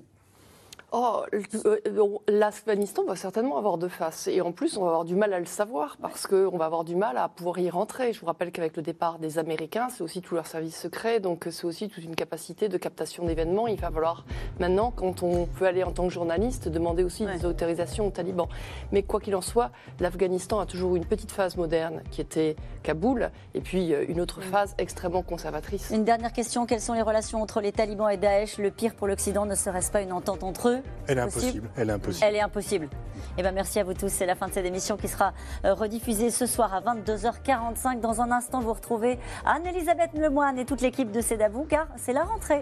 Oh, 0.91 1.21
euh, 1.33 2.17
l'Afghanistan 2.27 3.03
va 3.03 3.15
certainement 3.15 3.57
avoir 3.57 3.77
deux 3.77 3.89
faces. 3.89 4.27
Et 4.27 4.41
en 4.41 4.51
plus, 4.51 4.75
on 4.75 4.81
va 4.81 4.87
avoir 4.87 5.05
du 5.05 5.15
mal 5.15 5.33
à 5.33 5.39
le 5.39 5.45
savoir 5.45 5.97
parce 6.01 6.25
qu'on 6.25 6.57
va 6.57 6.65
avoir 6.65 6.83
du 6.83 6.95
mal 6.95 7.17
à 7.17 7.29
pouvoir 7.29 7.59
y 7.59 7.69
rentrer. 7.69 8.11
Je 8.11 8.19
vous 8.19 8.25
rappelle 8.25 8.51
qu'avec 8.51 8.75
le 8.75 8.81
départ 8.81 9.19
des 9.19 9.37
Américains, 9.37 9.89
c'est 9.89 10.03
aussi 10.03 10.21
tout 10.21 10.33
leur 10.33 10.47
service 10.47 10.75
secret. 10.75 11.19
Donc, 11.19 11.47
c'est 11.51 11.65
aussi 11.65 11.89
toute 11.89 12.03
une 12.03 12.15
capacité 12.15 12.69
de 12.69 12.77
captation 12.77 13.23
d'événements. 13.25 13.67
Il 13.67 13.79
va 13.79 13.91
falloir 13.91 14.25
maintenant, 14.59 14.91
quand 14.95 15.21
on 15.21 15.45
peut 15.45 15.65
aller 15.65 15.83
en 15.83 15.91
tant 15.91 16.07
que 16.07 16.13
journaliste, 16.13 16.69
demander 16.69 17.03
aussi 17.03 17.25
des 17.25 17.45
autorisations 17.45 18.07
aux 18.07 18.11
talibans. 18.11 18.47
Mais 18.91 19.03
quoi 19.03 19.19
qu'il 19.19 19.35
en 19.35 19.41
soit, 19.41 19.69
l'Afghanistan 19.99 20.59
a 20.59 20.65
toujours 20.65 20.95
eu 20.95 20.97
une 20.97 21.05
petite 21.05 21.31
phase 21.31 21.55
moderne 21.55 22.01
qui 22.09 22.21
était 22.21 22.55
Kaboul 22.81 23.29
et 23.53 23.61
puis 23.61 23.93
euh, 23.93 24.05
une 24.07 24.21
autre 24.21 24.41
phase 24.41 24.73
extrêmement 24.79 25.21
conservatrice. 25.21 25.91
Une 25.93 26.03
dernière 26.05 26.33
question. 26.33 26.65
Quelles 26.65 26.81
sont 26.81 26.93
les 26.93 27.03
relations 27.03 27.41
entre 27.43 27.61
les 27.61 27.71
talibans 27.71 28.09
et 28.09 28.17
Daesh? 28.17 28.57
Le 28.57 28.71
pire 28.71 28.95
pour 28.95 29.05
l'Occident 29.05 29.45
ne 29.45 29.53
serait-ce 29.53 29.91
pas 29.91 30.01
une 30.01 30.13
entente 30.13 30.43
entre 30.43 30.69
eux? 30.69 30.78
Elle 31.07 31.17
est 31.17 31.21
impossible. 31.21 31.69
Elle 31.75 31.89
est 31.89 31.93
impossible. 31.93 32.25
Elle 32.27 32.35
est 32.35 32.41
impossible. 32.41 32.89
Eh 33.37 33.43
ben, 33.43 33.51
merci 33.53 33.79
à 33.79 33.83
vous 33.83 33.93
tous. 33.93 34.09
C'est 34.09 34.25
la 34.25 34.35
fin 34.35 34.47
de 34.47 34.53
cette 34.53 34.65
émission 34.65 34.97
qui 34.97 35.07
sera 35.07 35.33
euh, 35.65 35.73
rediffusée 35.73 36.29
ce 36.29 36.45
soir 36.45 36.73
à 36.73 36.81
22h45. 36.81 37.99
Dans 37.99 38.21
un 38.21 38.31
instant, 38.31 38.59
vous 38.59 38.73
retrouvez 38.73 39.19
Anne-Elisabeth 39.45 40.13
Lemoine 40.13 40.57
et 40.57 40.65
toute 40.65 40.81
l'équipe 40.81 41.11
de 41.11 41.21
C'est 41.21 41.39
car 41.69 41.87
c'est 41.97 42.13
la 42.13 42.23
rentrée. 42.23 42.61